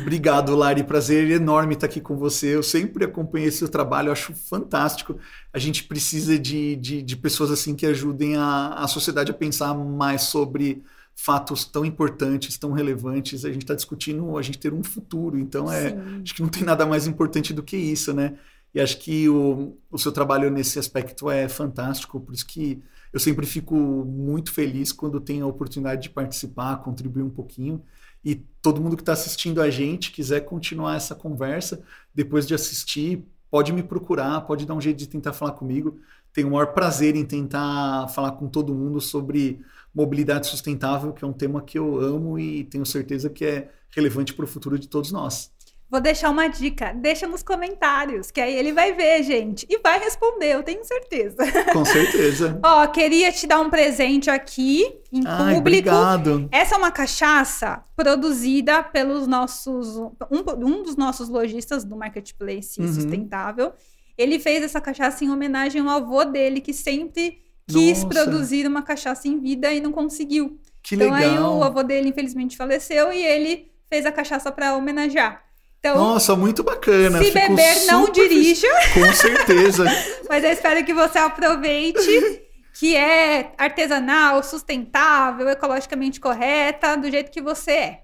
Obrigado, 0.02 0.54
Lari. 0.54 0.84
Prazer 0.84 1.32
enorme 1.32 1.76
estar 1.76 1.86
aqui 1.86 2.02
com 2.02 2.18
você. 2.18 2.54
Eu 2.54 2.62
sempre 2.62 3.06
acompanhei 3.06 3.50
seu 3.52 3.70
trabalho, 3.70 4.12
acho 4.12 4.34
fantástico. 4.34 5.18
A 5.54 5.58
gente 5.58 5.86
precisa 5.86 6.38
de, 6.38 6.76
de, 6.76 7.02
de 7.02 7.16
pessoas 7.16 7.50
assim 7.52 7.74
que 7.74 7.86
ajudem 7.86 8.36
a, 8.36 8.74
a 8.74 8.88
sociedade 8.88 9.32
a 9.32 9.34
pensar 9.34 9.74
mais 9.74 10.24
sobre 10.24 10.84
fatos 11.16 11.64
tão 11.64 11.86
importantes, 11.86 12.58
tão 12.58 12.74
relevantes. 12.74 13.46
A 13.46 13.50
gente 13.50 13.62
está 13.62 13.76
discutindo 13.76 14.38
a 14.38 14.42
gente 14.42 14.58
ter 14.58 14.74
um 14.74 14.84
futuro, 14.84 15.40
então 15.40 15.72
é, 15.72 15.92
Sim. 15.92 16.22
acho 16.22 16.36
que 16.36 16.42
não 16.42 16.50
tem 16.50 16.64
nada 16.64 16.86
mais 16.86 17.08
importante 17.08 17.54
do 17.54 17.64
que 17.64 17.78
isso, 17.78 18.14
né? 18.14 18.34
E 18.74 18.82
acho 18.82 18.98
que 18.98 19.30
o, 19.30 19.78
o 19.90 19.98
seu 19.98 20.12
trabalho 20.12 20.52
nesse 20.52 20.78
aspecto 20.78 21.32
é 21.32 21.48
fantástico, 21.48 22.20
por 22.20 22.34
isso 22.34 22.46
que 22.46 22.84
eu 23.16 23.20
sempre 23.22 23.46
fico 23.46 23.74
muito 23.74 24.52
feliz 24.52 24.92
quando 24.92 25.22
tenho 25.22 25.46
a 25.46 25.48
oportunidade 25.48 26.02
de 26.02 26.10
participar, 26.10 26.84
contribuir 26.84 27.24
um 27.24 27.30
pouquinho. 27.30 27.82
E 28.22 28.36
todo 28.62 28.82
mundo 28.82 28.98
que 28.98 29.02
está 29.02 29.14
assistindo 29.14 29.62
a 29.62 29.70
gente 29.70 30.12
quiser 30.12 30.42
continuar 30.42 30.98
essa 30.98 31.16
conversa, 31.16 31.82
depois 32.14 32.46
de 32.46 32.54
assistir, 32.54 33.26
pode 33.50 33.72
me 33.72 33.82
procurar, 33.82 34.42
pode 34.42 34.66
dar 34.66 34.74
um 34.74 34.82
jeito 34.82 34.98
de 34.98 35.08
tentar 35.08 35.32
falar 35.32 35.54
comigo. 35.54 35.98
Tenho 36.34 36.50
o 36.50 36.52
maior 36.52 36.74
prazer 36.74 37.16
em 37.16 37.24
tentar 37.24 38.10
falar 38.10 38.34
com 38.34 38.50
todo 38.50 38.76
mundo 38.76 39.00
sobre 39.00 39.62
mobilidade 39.94 40.48
sustentável, 40.48 41.14
que 41.14 41.24
é 41.24 41.28
um 41.28 41.32
tema 41.32 41.62
que 41.62 41.80
eu 41.80 41.98
amo 42.02 42.38
e 42.38 42.66
tenho 42.66 42.86
certeza 42.86 43.30
que 43.30 43.46
é 43.46 43.72
relevante 43.92 44.34
para 44.34 44.44
o 44.44 44.48
futuro 44.48 44.78
de 44.78 44.90
todos 44.90 45.14
nós. 45.14 45.55
Vou 45.90 46.02
deixar 46.02 46.32
uma 46.32 46.48
dica, 46.48 46.92
deixa 46.94 47.28
nos 47.28 47.44
comentários, 47.44 48.32
que 48.32 48.42
aí 48.42 48.54
ele 48.56 48.74
vai 48.74 48.92
ver, 48.94 49.22
gente, 49.22 49.68
e 49.70 49.78
vai 49.78 50.00
responder, 50.00 50.56
eu 50.56 50.64
tenho 50.64 50.84
certeza. 50.84 51.38
Com 51.72 51.86
certeza. 51.86 52.60
Ó, 52.64 52.88
queria 52.88 53.32
te 53.32 53.46
dar 53.46 53.60
um 53.62 53.70
presente 53.70 54.30
aqui 54.30 54.82
em 55.12 55.22
Ai, 55.26 55.56
público. 55.56 55.60
obrigado. 55.60 56.50
Essa 56.52 56.74
é 56.76 56.78
uma 56.78 56.92
cachaça 56.92 57.84
produzida 57.96 58.82
pelos 58.82 59.28
nossos 59.28 59.96
um, 59.98 60.44
um 60.58 60.84
dos 60.84 60.96
nossos 60.96 61.30
lojistas 61.30 61.84
do 61.86 61.96
marketplace 61.96 62.82
Uhum. 62.82 62.92
sustentável. 62.92 63.72
Ele 64.18 64.40
fez 64.40 64.64
essa 64.64 64.82
cachaça 64.82 65.24
em 65.24 65.30
homenagem 65.30 65.82
ao 65.82 65.90
avô 65.90 66.24
dele 66.26 66.62
que 66.62 66.74
sempre 66.74 67.40
quis 67.68 68.04
Nossa. 68.04 68.08
produzir 68.08 68.66
uma 68.66 68.82
cachaça 68.82 69.28
em 69.28 69.40
vida 69.40 69.72
e 69.72 69.80
não 69.80 69.92
conseguiu. 69.92 70.58
Que 70.82 70.96
então 70.96 71.12
legal. 71.12 71.32
aí 71.32 71.40
o 71.40 71.64
avô 71.64 71.84
dele 71.84 72.10
infelizmente 72.10 72.58
faleceu 72.58 73.14
e 73.14 73.24
ele 73.24 73.72
fez 73.88 74.06
a 74.06 74.12
cachaça 74.12 74.52
para 74.52 74.76
homenagear. 74.76 75.45
Então, 75.86 75.98
Nossa, 76.00 76.36
muito 76.36 76.64
bacana. 76.64 77.20
se 77.20 77.26
Fico 77.26 77.50
beber, 77.50 77.86
não 77.86 78.12
dirija. 78.12 78.68
Com 78.92 79.14
certeza. 79.14 79.86
Mas 80.28 80.44
eu 80.44 80.50
espero 80.50 80.84
que 80.84 80.96
você 80.96 81.20
aproveite, 81.20 82.42
que 82.78 82.96
é 82.96 83.54
artesanal, 83.58 84.44
sustentável, 84.44 85.48
ecologicamente 85.48 86.20
correta, 86.20 86.98
do 86.98 87.10
jeito 87.10 87.32
que 87.32 87.42
você 87.42 87.72
é. 87.72 88.00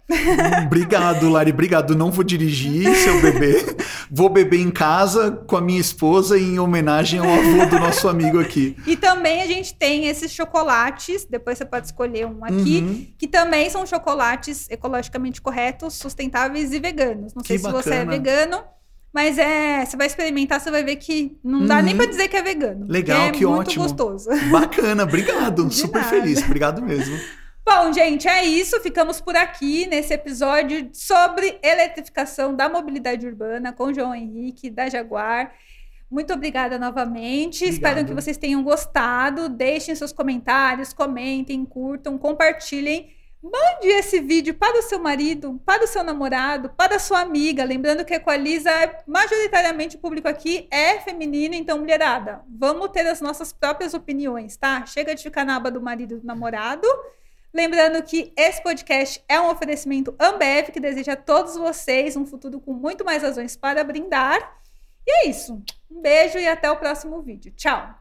Obrigado, 0.66 1.30
Lari. 1.30 1.52
Obrigado. 1.52 1.96
Não 1.96 2.10
vou 2.12 2.24
dirigir 2.24 2.94
se 2.96 3.08
eu 3.10 3.22
beber. 3.22 3.76
Vou 4.10 4.30
beber 4.30 4.60
em 4.60 4.72
casa 4.72 5.32
com 5.32 5.58
a 5.58 5.62
minha 5.62 5.80
esposa 5.80 6.38
em 6.40 6.58
homenagem 6.60 7.20
ao 7.20 7.28
avô 7.30 7.66
do 7.66 7.80
nosso 7.80 8.08
amigo 8.08 8.40
aqui. 8.40 8.76
E 8.88 8.96
também 8.96 9.42
a 9.42 9.46
gente 9.46 9.74
tem 9.74 10.08
esses 10.08 10.32
chocolates, 10.32 11.26
depois 11.30 11.58
você 11.58 11.66
pode 11.66 11.88
escolher 11.88 12.26
um 12.26 12.44
aqui, 12.46 12.80
Uhum. 12.82 13.08
que 13.18 13.28
também 13.28 13.70
são 13.70 13.86
chocolates 13.86 14.68
ecologicamente 14.70 15.42
corretos, 15.42 15.94
sustentáveis 15.96 16.72
e 16.74 16.80
veganos. 16.80 17.34
Não 17.34 17.44
sei 17.44 17.58
Que 17.58 17.64
se 17.64 17.72
você 17.72 17.90
é 17.94 18.06
bacana. 18.06 18.12
vegano, 18.12 18.64
mas 19.14 19.38
é, 19.38 19.86
você 19.86 19.98
vai 19.98 20.08
experimentar, 20.08 20.60
você 20.60 20.72
vai 20.72 20.84
ver 20.84 20.96
que 20.96 21.38
não 21.44 21.66
dá 21.66 21.78
Uhum. 21.78 21.82
nem 21.84 21.96
pra 21.98 22.06
dizer 22.06 22.28
que 22.28 22.38
é 22.38 22.42
vegano. 22.42 22.86
Legal, 22.88 23.24
porque 23.26 23.38
que 23.40 23.44
é 23.44 23.48
muito 23.48 23.60
ótimo. 23.70 23.84
gostoso. 23.84 24.30
Bacana, 24.52 25.04
obrigado. 25.04 25.68
De 25.68 25.76
Super 25.76 26.02
nada. 26.02 26.10
feliz. 26.10 26.44
Obrigado 26.44 26.82
mesmo. 26.82 27.18
Bom, 27.66 27.94
gente, 27.94 28.28
é 28.28 28.44
isso. 28.46 28.80
Ficamos 28.82 29.22
por 29.22 29.36
aqui 29.36 29.86
nesse 29.86 30.14
episódio 30.14 30.90
sobre 30.94 31.60
eletrificação 31.62 32.56
da 32.56 32.68
mobilidade 32.68 33.26
urbana 33.28 33.72
com 33.72 33.94
João 33.94 34.16
Henrique, 34.16 34.70
da 34.70 34.90
Jaguar. 34.90 35.52
Muito 36.10 36.34
obrigada 36.34 36.80
novamente. 36.80 37.64
Obrigado. 37.64 37.74
Espero 37.74 38.06
que 38.08 38.14
vocês 38.14 38.36
tenham 38.38 38.64
gostado. 38.64 39.48
Deixem 39.48 39.94
seus 39.96 40.12
comentários, 40.12 40.92
comentem, 40.92 41.64
curtam, 41.66 42.18
compartilhem. 42.18 43.10
Mande 43.42 43.88
esse 43.88 44.20
vídeo 44.20 44.54
para 44.54 44.78
o 44.78 44.84
seu 44.84 45.00
marido, 45.00 45.60
para 45.66 45.84
o 45.84 45.88
seu 45.88 46.04
namorado, 46.04 46.70
para 46.70 46.98
a 46.98 47.00
sua 47.00 47.22
amiga. 47.22 47.64
Lembrando 47.64 48.06
que 48.06 48.14
a 48.14 48.18
Equaliza, 48.18 48.70
é- 48.70 49.04
majoritariamente 49.08 49.96
o 49.96 50.00
público 50.00 50.28
aqui 50.28 50.68
é 50.70 51.00
feminino, 51.00 51.56
então, 51.56 51.80
mulherada, 51.80 52.44
vamos 52.48 52.90
ter 52.90 53.08
as 53.08 53.20
nossas 53.20 53.52
próprias 53.52 53.96
opiniões, 53.96 54.56
tá? 54.58 54.86
Chega 54.86 55.16
de 55.16 55.24
ficar 55.24 55.44
na 55.44 55.56
aba 55.56 55.72
do 55.72 55.82
marido 55.82 56.14
e 56.14 56.20
do 56.20 56.26
namorado. 56.28 56.88
Lembrando 57.52 58.02
que 58.04 58.32
esse 58.38 58.62
podcast 58.62 59.24
é 59.28 59.40
um 59.42 59.50
oferecimento 59.50 60.16
Ambev, 60.20 60.72
que 60.72 60.80
deseja 60.80 61.14
a 61.14 61.18
todos 61.18 61.58
vocês 61.58 62.16
um 62.16 62.26
futuro 62.26 62.60
com 62.62 62.74
muito 62.74 63.04
mais 63.04 63.24
razões 63.24 63.58
para 63.58 63.84
brindar. 63.84 64.60
E 65.06 65.26
é 65.26 65.30
isso. 65.30 65.62
Um 65.90 66.00
beijo 66.00 66.38
e 66.38 66.48
até 66.48 66.70
o 66.72 66.78
próximo 66.78 67.22
vídeo. 67.22 67.52
Tchau! 67.58 68.01